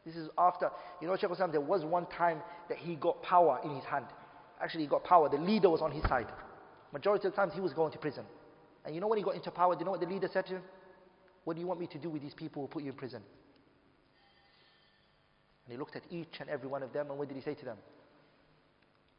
This 0.05 0.15
is 0.15 0.27
after, 0.37 0.71
you 1.01 1.07
know 1.07 1.15
Shaykh 1.15 1.29
al-Islam, 1.29 1.51
there 1.51 1.61
was 1.61 1.85
one 1.85 2.07
time 2.17 2.41
that 2.69 2.77
he 2.77 2.95
got 2.95 3.21
power 3.21 3.59
in 3.63 3.75
his 3.75 3.83
hand. 3.85 4.05
Actually 4.61 4.81
he 4.83 4.87
got 4.89 5.03
power, 5.03 5.29
the 5.29 5.37
leader 5.37 5.69
was 5.69 5.81
on 5.81 5.91
his 5.91 6.01
side. 6.03 6.27
Majority 6.93 7.27
of 7.27 7.33
the 7.33 7.35
times 7.35 7.51
he 7.53 7.61
was 7.61 7.73
going 7.73 7.91
to 7.91 7.97
prison. 7.99 8.23
And 8.85 8.95
you 8.95 9.01
know 9.01 9.07
when 9.07 9.17
he 9.17 9.23
got 9.23 9.35
into 9.35 9.51
power, 9.51 9.75
do 9.75 9.79
you 9.79 9.85
know 9.85 9.91
what 9.91 9.99
the 9.99 10.07
leader 10.07 10.29
said 10.31 10.47
to 10.47 10.53
him? 10.53 10.61
What 11.43 11.55
do 11.55 11.61
you 11.61 11.67
want 11.67 11.79
me 11.79 11.87
to 11.87 11.99
do 11.99 12.09
with 12.09 12.21
these 12.21 12.33
people 12.33 12.63
who 12.63 12.67
put 12.69 12.83
you 12.83 12.91
in 12.91 12.97
prison? 12.97 13.21
And 15.67 15.73
he 15.73 15.77
looked 15.77 15.97
at 15.97 16.03
each 16.09 16.39
and 16.39 16.49
every 16.49 16.69
one 16.69 16.81
of 16.81 16.93
them, 16.93 17.09
and 17.09 17.19
what 17.19 17.27
did 17.27 17.35
he 17.35 17.43
say 17.43 17.53
to 17.53 17.65
them? 17.65 17.77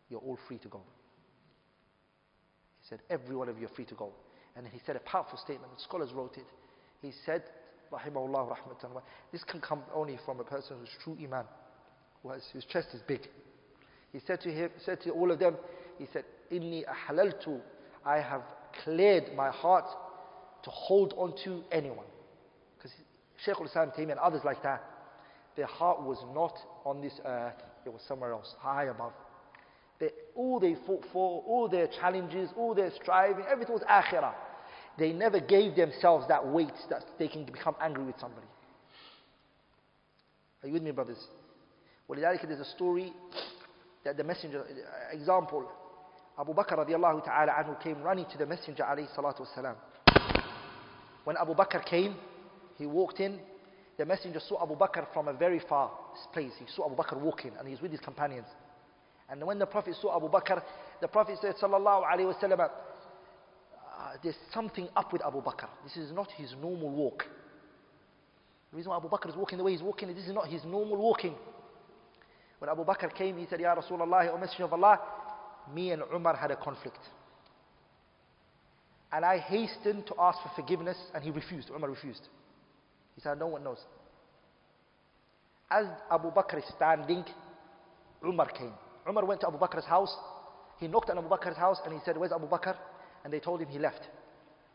You're 0.09 0.20
all 0.20 0.39
free 0.49 0.57
to 0.59 0.68
go. 0.68 0.81
He 2.81 2.86
said, 2.89 3.01
Every 3.10 3.36
one 3.36 3.51
of 3.51 3.59
you 3.59 3.67
are 3.67 3.75
free 3.77 3.85
to 3.85 3.94
go. 3.94 4.10
And 4.57 4.67
he 4.67 4.81
said 4.86 4.97
a 4.97 5.01
powerful 5.01 5.39
statement, 5.39 5.75
the 5.77 5.83
scholars 5.83 6.10
wrote 6.15 6.39
it. 6.39 6.47
He 7.02 7.12
said, 7.27 7.43
Rahimahullah 7.93 8.49
rahmatan. 8.51 8.91
This 9.31 9.44
can 9.44 9.60
come 9.60 9.83
only 9.94 10.18
from 10.25 10.41
a 10.41 10.44
person 10.44 10.77
who's 10.81 10.89
true 11.05 11.17
iman, 11.23 11.44
whose 12.23 12.65
chest 12.73 12.89
is 12.94 13.02
big. 13.07 13.20
He 14.12 14.20
said 14.27 14.41
to 14.41 14.51
him, 14.52 14.70
said 14.85 15.02
to 15.02 15.10
all 15.10 15.31
of 15.31 15.39
them, 15.39 15.55
he 15.99 16.07
said, 16.15 16.25
Inni 16.51 16.83
ahlaltu, 16.86 17.60
I 18.07 18.17
have 18.20 18.43
cleared 18.85 19.35
my 19.36 19.51
heart 19.51 19.85
to 20.65 20.70
hold 20.70 21.12
on 21.18 21.35
to 21.44 21.62
anyone. 21.70 22.07
Because 22.77 22.93
Shaykh 23.44 23.57
al-Islam 23.59 23.91
Taymi 23.97 24.12
and 24.12 24.18
others 24.20 24.41
like 24.44 24.62
that, 24.62 24.83
their 25.58 25.66
heart 25.66 26.00
was 26.02 26.18
not 26.32 26.56
on 26.86 27.00
this 27.00 27.14
earth, 27.24 27.54
it 27.84 27.88
was 27.92 28.00
somewhere 28.06 28.30
else, 28.32 28.54
high 28.60 28.84
above. 28.84 29.10
They, 29.98 30.10
all 30.36 30.60
they 30.60 30.76
fought 30.86 31.04
for, 31.12 31.42
all 31.48 31.66
their 31.68 31.88
challenges, 32.00 32.48
all 32.56 32.74
their 32.76 32.92
striving, 33.02 33.44
everything 33.50 33.74
was 33.74 33.82
akhirah. 33.90 34.34
They 35.00 35.12
never 35.12 35.40
gave 35.40 35.74
themselves 35.74 36.28
that 36.28 36.46
weight 36.46 36.70
that 36.90 37.02
they 37.18 37.26
can 37.26 37.44
become 37.44 37.74
angry 37.80 38.04
with 38.04 38.14
somebody. 38.20 38.46
Are 40.62 40.68
you 40.68 40.74
with 40.74 40.82
me, 40.84 40.92
brothers? 40.92 41.18
Well, 42.06 42.20
there's 42.20 42.60
a 42.60 42.64
story 42.76 43.12
that 44.04 44.16
the 44.16 44.22
messenger, 44.22 44.64
example, 45.12 45.68
Abu 46.38 46.54
Bakr 46.54 46.78
radiallahu 46.78 47.24
ta'ala 47.24 47.50
anhu 47.52 47.82
came 47.82 48.00
running 48.00 48.26
to 48.30 48.38
the 48.38 48.46
messenger 48.46 48.84
alayhi 48.84 49.12
salatu 49.18 49.44
wasalam. 49.44 49.74
When 51.24 51.36
Abu 51.36 51.52
Bakr 51.56 51.84
came, 51.84 52.14
he 52.76 52.86
walked 52.86 53.18
in 53.18 53.40
the 53.99 54.07
messenger 54.07 54.41
saw 54.49 54.62
Abu 54.62 54.77
Bakr 54.77 55.09
from 55.12 55.27
a 55.28 55.33
very 55.33 55.59
far 55.68 55.91
place. 56.33 56.52
He 56.59 56.67
saw 56.75 56.86
Abu 56.86 56.94
Bakr 56.94 57.18
walking 57.20 57.52
and 57.59 57.67
he's 57.68 57.81
with 57.81 57.91
his 57.91 58.01
companions. 58.01 58.47
And 59.28 59.44
when 59.44 59.59
the 59.59 59.67
Prophet 59.67 59.97
saw 60.01 60.17
Abu 60.17 60.28
Bakr, 60.31 60.62
the 61.01 61.09
Prophet 61.09 61.36
said, 61.43 61.57
Sallallahu 61.60 62.07
Alaihi 62.09 62.33
Wasallam, 62.41 62.60
uh, 62.60 62.68
there's 64.23 64.36
something 64.55 64.89
up 64.97 65.12
with 65.12 65.20
Abu 65.23 65.43
Bakr. 65.43 65.67
This 65.83 65.97
is 65.97 66.12
not 66.12 66.31
his 66.31 66.52
normal 66.60 66.91
walk. 66.91 67.25
The 68.70 68.77
reason 68.77 68.91
why 68.91 68.97
Abu 68.97 69.09
Bakr 69.09 69.31
is 69.31 69.36
walking 69.36 69.59
the 69.59 69.65
way 69.65 69.73
he's 69.73 69.83
walking, 69.83 70.09
this 70.15 70.27
is 70.27 70.33
not 70.33 70.47
his 70.47 70.62
normal 70.65 70.97
walking. 70.97 71.35
When 72.60 72.70
Abu 72.70 72.85
Bakr 72.85 73.12
came, 73.12 73.36
he 73.36 73.47
said, 73.51 73.60
Ya 73.60 73.75
Rasulullah, 73.75 74.31
O 74.33 74.39
Messenger 74.39 74.65
of 74.65 74.73
Allah, 74.75 75.01
me 75.75 75.91
and 75.91 76.02
Umar 76.15 76.36
had 76.36 76.52
a 76.52 76.57
conflict. 76.57 76.99
And 79.12 79.25
I 79.25 79.39
hastened 79.39 80.07
to 80.07 80.15
ask 80.20 80.39
for 80.43 80.52
forgiveness, 80.55 80.97
and 81.15 81.25
he 81.25 81.31
refused. 81.31 81.70
Umar 81.75 81.91
refused. 81.91 82.28
He 83.18 83.22
said, 83.22 83.36
no 83.36 83.48
one 83.48 83.64
knows. 83.64 83.78
As 85.68 85.86
Abu 86.08 86.30
Bakr 86.30 86.58
is 86.58 86.64
standing, 86.76 87.24
Umar 88.24 88.47
came. 88.50 88.72
Umar 89.08 89.24
went 89.24 89.40
to 89.40 89.48
Abu 89.48 89.58
Bakr's 89.58 89.86
house. 89.86 90.16
He 90.78 90.86
knocked 90.86 91.10
on 91.10 91.18
Abu 91.18 91.26
Bakr's 91.28 91.56
house 91.56 91.80
and 91.84 91.92
he 91.92 91.98
said, 92.05 92.16
where's 92.16 92.30
Abu 92.30 92.47
Bakr? 92.48 92.76
And 93.24 93.32
they 93.32 93.40
told 93.40 93.60
him 93.60 93.66
he 93.70 93.80
left. 93.80 94.02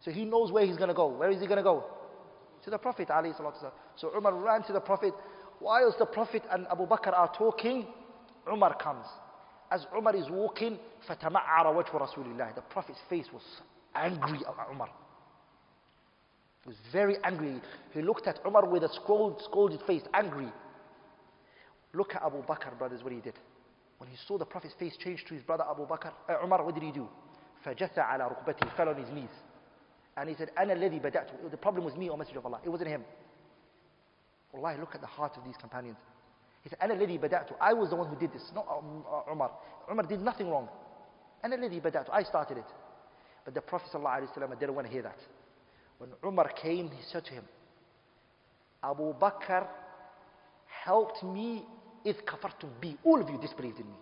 So 0.03 0.11
he 0.11 0.25
knows 0.25 0.51
where 0.51 0.65
he's 0.65 0.75
going 0.75 0.89
to 0.89 0.93
go. 0.93 1.07
Where 1.07 1.31
is 1.31 1.39
he 1.39 1.47
going 1.47 1.59
to 1.59 1.63
go? 1.63 1.85
To 2.65 2.69
the 2.69 2.77
Prophet 2.77 3.07
So 3.95 4.11
Umar 4.13 4.35
ran 4.37 4.63
to 4.63 4.73
the 4.73 4.81
Prophet. 4.81 5.13
Whilst 5.61 5.97
the 5.99 6.05
Prophet 6.05 6.43
and 6.51 6.67
Abu 6.67 6.85
Bakr 6.85 7.13
are 7.17 7.31
talking, 7.37 7.85
Umar 8.51 8.75
comes. 8.75 9.05
As 9.71 9.85
Umar 9.97 10.17
is 10.17 10.29
walking, 10.29 10.77
فَتَمَعَّرَ 11.09 11.65
وَجْهُ 11.67 11.91
رَسُولِ 11.91 12.25
اللَّهِ 12.35 12.55
The 12.55 12.61
Prophet's 12.63 12.99
face 13.09 13.25
was 13.31 13.41
angry 13.95 14.39
at 14.39 14.69
Umar. 14.69 14.89
He 16.63 16.69
was 16.69 16.77
very 16.91 17.17
angry. 17.23 17.59
He 17.93 18.01
looked 18.01 18.25
at 18.27 18.39
Umar 18.45 18.65
with 18.65 18.83
a 18.83 18.89
scolded 18.93 19.81
face, 19.85 20.03
angry. 20.13 20.47
Look 21.93 22.15
at 22.15 22.23
Abu 22.23 22.41
Bakr, 22.43 22.77
brothers, 22.77 23.03
what 23.03 23.11
he 23.11 23.19
did. 23.19 23.35
When 23.97 24.09
he 24.09 24.15
saw 24.27 24.37
the 24.37 24.45
Prophet's 24.45 24.73
face 24.79 24.93
change 25.03 25.23
to 25.27 25.33
his 25.33 25.43
brother 25.43 25.65
Abu 25.69 25.85
Bakr, 25.85 26.11
uh, 26.29 26.37
Umar, 26.43 26.63
what 26.63 26.73
did 26.73 26.83
he 26.83 26.91
do? 26.91 27.07
فَجَثَ 27.65 27.95
عَلَى 27.95 28.23
رُكْبَتِهِ 28.31 28.63
He 28.69 28.77
fell 28.77 28.89
on 28.89 28.95
his 28.95 29.11
knees. 29.13 29.29
And 30.17 30.29
he 30.29 30.35
said, 30.35 30.51
أَنَا 30.57 30.73
الَّذِي 30.73 31.01
بَدَأْتُ 31.01 31.51
The 31.51 31.57
problem 31.57 31.83
was 31.85 31.95
me, 31.95 32.09
O 32.09 32.17
Messenger 32.17 32.39
of 32.39 32.45
Allah. 32.45 32.59
It 32.63 32.69
wasn't 32.69 32.89
him. 32.89 33.03
Allah, 34.55 34.75
look 34.79 34.95
at 34.95 35.01
the 35.01 35.07
heart 35.07 35.33
of 35.37 35.43
these 35.43 35.55
companions. 35.57 35.97
He 36.63 36.69
said, 36.69 36.79
أَنَا 36.79 36.93
الَّذِي 36.97 37.19
بَدَأْتُ 37.19 37.53
I 37.61 37.73
was 37.73 37.89
the 37.89 37.95
one 37.95 38.07
who 38.07 38.15
did 38.15 38.31
this, 38.31 38.43
not 38.55 38.65
um, 38.69 39.03
uh, 39.11 39.31
Umar. 39.31 39.51
Umar 39.91 40.05
did 40.05 40.21
nothing 40.21 40.49
wrong. 40.49 40.69
أَنَا 41.45 41.55
الَّذِي 41.55 41.81
بَدَأْتُ 41.81 42.07
I 42.11 42.23
started 42.23 42.57
it. 42.57 42.65
But 43.45 43.53
the 43.53 43.61
Prophet 43.61 43.89
ﷺ 43.93 44.59
didn't 44.59 44.75
want 44.75 44.87
to 44.87 44.93
hear 44.93 45.01
that. 45.03 45.17
When 45.97 46.09
Umar 46.23 46.49
came, 46.49 46.89
he 46.89 47.01
said 47.11 47.25
to 47.25 47.31
him, 47.31 47.43
Abu 48.83 49.13
Bakr 49.15 49.67
helped 50.83 51.23
me 51.23 51.65
if 52.03 52.17
kafartum 52.25 52.69
be. 52.81 52.97
All 53.03 53.21
of 53.21 53.29
you 53.29 53.37
disbelieved 53.37 53.79
in 53.79 53.87
me. 53.89 53.97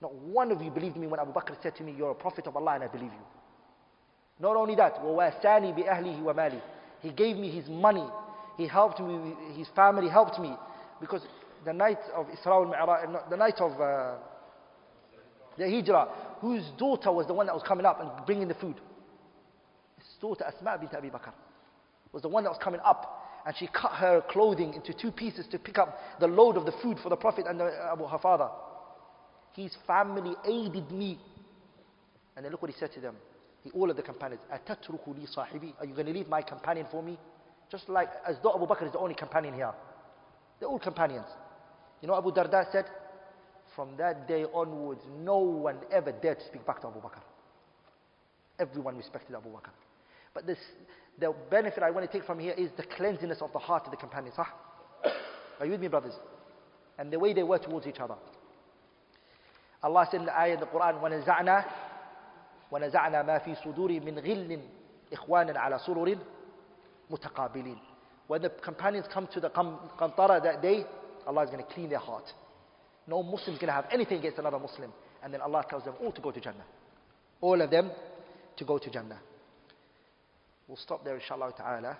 Not 0.00 0.14
one 0.14 0.52
of 0.52 0.60
you 0.60 0.70
believed 0.70 0.96
me 0.96 1.06
when 1.06 1.20
Abu 1.20 1.32
Bakr 1.32 1.60
said 1.62 1.74
to 1.76 1.82
me, 1.82 1.94
You're 1.96 2.10
a 2.10 2.14
prophet 2.14 2.46
of 2.46 2.56
Allah 2.56 2.72
and 2.74 2.84
I 2.84 2.88
believe 2.88 3.12
you. 3.12 3.68
Not 4.40 4.56
only 4.56 4.74
that, 4.76 4.96
وَوَاسَانِي 4.96 6.22
wa 6.22 6.32
mali. 6.32 6.60
He 7.00 7.10
gave 7.10 7.36
me 7.36 7.50
his 7.50 7.68
money. 7.68 8.06
He 8.56 8.66
helped 8.66 9.00
me, 9.00 9.34
his 9.56 9.68
family 9.74 10.08
helped 10.08 10.38
me. 10.38 10.54
Because 11.00 11.22
the 11.64 11.72
night 11.72 11.98
of 12.14 12.26
Isra 12.26 12.48
al-Mi'raj, 12.52 13.30
the 13.30 13.36
night 13.36 13.60
of 13.60 13.72
uh, 13.80 14.14
the 15.56 15.68
Hijrah, 15.70 16.08
whose 16.40 16.64
daughter 16.78 17.10
was 17.12 17.26
the 17.26 17.32
one 17.34 17.46
that 17.46 17.54
was 17.54 17.62
coming 17.66 17.86
up 17.86 18.00
and 18.00 18.26
bringing 18.26 18.48
the 18.48 18.54
food. 18.54 18.76
Daughter 20.22 20.44
Asma 20.46 20.76
bint 20.78 20.94
Abi 20.94 21.08
Bakr. 21.10 21.32
Was 22.12 22.22
the 22.22 22.28
one 22.28 22.44
that 22.44 22.50
was 22.50 22.58
coming 22.62 22.80
up. 22.84 23.18
And 23.44 23.54
she 23.58 23.66
cut 23.66 23.90
her 23.94 24.22
clothing 24.30 24.72
into 24.72 24.94
two 24.94 25.10
pieces 25.10 25.46
to 25.50 25.58
pick 25.58 25.76
up 25.76 25.98
the 26.20 26.28
load 26.28 26.56
of 26.56 26.64
the 26.64 26.70
food 26.80 26.96
for 27.02 27.08
the 27.08 27.16
Prophet 27.16 27.44
and 27.48 27.58
the, 27.58 27.72
Abu, 27.90 28.04
uh, 28.04 28.08
her 28.08 28.18
father. 28.18 28.48
His 29.56 29.72
family 29.84 30.34
aided 30.48 30.92
me. 30.92 31.18
And 32.36 32.44
then 32.44 32.52
look 32.52 32.62
what 32.62 32.70
he 32.70 32.76
said 32.78 32.92
to 32.94 33.00
them. 33.00 33.16
He, 33.64 33.70
all 33.72 33.90
of 33.90 33.96
the 33.96 34.02
companions, 34.02 34.40
أَتَتْرُكُ 34.54 35.04
لِي 35.08 35.36
Are 35.80 35.84
you 35.86 35.92
going 35.92 36.06
to 36.06 36.12
leave 36.12 36.28
my 36.28 36.40
companion 36.40 36.86
for 36.90 37.02
me? 37.02 37.18
Just 37.70 37.88
like, 37.88 38.08
as 38.28 38.36
though 38.44 38.54
Abu 38.54 38.66
Bakr 38.66 38.86
is 38.86 38.92
the 38.92 38.98
only 39.00 39.14
companion 39.16 39.54
here. 39.54 39.72
They're 40.60 40.68
all 40.68 40.78
companions. 40.78 41.26
You 42.00 42.06
know 42.08 42.16
Abu 42.16 42.30
Darda 42.30 42.70
said? 42.70 42.84
From 43.74 43.96
that 43.98 44.28
day 44.28 44.44
onwards, 44.54 45.00
no 45.18 45.38
one 45.38 45.78
ever 45.90 46.12
dared 46.12 46.38
to 46.38 46.46
speak 46.46 46.64
back 46.64 46.80
to 46.82 46.86
Abu 46.88 47.00
Bakr. 47.00 47.20
Everyone 48.60 48.96
respected 48.96 49.34
Abu 49.34 49.48
Bakr. 49.48 49.70
But 50.34 50.46
this, 50.46 50.58
the 51.18 51.34
benefit 51.50 51.82
I 51.82 51.90
want 51.90 52.10
to 52.10 52.12
take 52.12 52.26
from 52.26 52.38
here 52.38 52.54
is 52.56 52.70
the 52.76 52.82
cleanliness 52.84 53.40
of 53.42 53.52
the 53.52 53.58
heart 53.58 53.84
of 53.86 53.90
the 53.90 53.96
companions. 53.96 54.34
Huh? 54.36 54.44
Are 55.60 55.66
you 55.66 55.72
with 55.72 55.80
me, 55.80 55.88
brothers? 55.88 56.14
And 56.98 57.12
the 57.12 57.18
way 57.18 57.32
they 57.32 57.42
were 57.42 57.58
towards 57.58 57.86
each 57.86 57.98
other. 58.00 58.14
Allah 59.82 60.06
said 60.10 60.20
in 60.20 60.26
the 60.26 60.38
ayah 60.38 60.54
in 60.54 60.60
the 60.60 60.66
Quran, 60.66 61.00
وَنَزَعْنَا 61.02 61.64
وَنَزَعْنَا 62.70 63.24
مَا 63.24 63.44
فِي 63.44 63.56
صُدُورِ 63.64 63.90
مِنْ 64.02 64.24
غِلٍّ 64.24 64.60
إِخْوَانًا 65.12 65.56
عَلَى 65.56 65.80
سُرُرٍ 65.88 66.16
مُتَقَابِلِينَ 67.10 67.76
When 68.28 68.40
the 68.42 68.48
companions 68.50 69.06
come 69.12 69.26
to 69.34 69.40
the 69.40 69.50
Qantara 69.50 70.42
that 70.42 70.62
day, 70.62 70.84
Allah 71.26 71.42
is 71.42 71.50
going 71.50 71.64
to 71.64 71.70
clean 71.74 71.90
their 71.90 71.98
heart. 71.98 72.24
No 73.08 73.22
Muslim 73.24 73.54
is 73.54 73.58
going 73.60 73.68
to 73.68 73.72
have 73.74 73.86
anything 73.90 74.18
against 74.20 74.38
another 74.38 74.58
Muslim. 74.60 74.92
And 75.24 75.34
then 75.34 75.40
Allah 75.40 75.64
tells 75.68 75.84
them 75.84 75.94
all 76.02 76.12
to 76.12 76.20
go 76.20 76.30
to 76.30 76.40
Jannah. 76.40 76.64
All 77.40 77.60
of 77.60 77.70
them 77.70 77.90
to 78.56 78.64
go 78.64 78.78
to 78.78 78.88
Jannah. 78.90 79.18
We'll 80.68 80.76
stop 80.76 81.04
there 81.04 81.14
inshallah 81.16 81.52
ta'ala. 81.56 81.96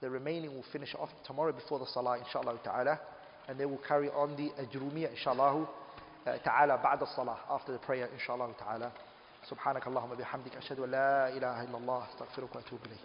The 0.00 0.08
remaining 0.08 0.54
will 0.54 0.64
finish 0.72 0.94
off 0.98 1.08
tomorrow 1.26 1.52
before 1.52 1.78
the 1.78 1.86
salah 1.92 2.18
inshallah 2.18 2.58
ta'ala. 2.64 2.98
And 3.48 3.58
then 3.58 3.68
we'll 3.68 3.80
carry 3.86 4.08
on 4.10 4.36
the 4.36 4.50
Ajrumiya, 4.62 5.10
inshallah 5.10 5.68
uh, 6.26 6.36
ta'ala 6.38 6.78
ba'da 6.78 7.14
Salah, 7.16 7.38
after 7.50 7.72
the 7.72 7.78
prayer 7.78 8.08
inshallah 8.12 8.50
ta'ala. 8.58 8.92
سبحانك 9.50 9.86
اللهم 9.86 10.14
بحمدك 10.14 10.56
أشهد 10.56 10.80
أن 10.80 10.90
لا 10.90 11.28
إله 11.28 11.62
إلا 11.64 11.76
الله 11.78 12.06
أستغفرك 12.12 12.54
وأتوب 12.56 12.78
إليك 12.86 13.00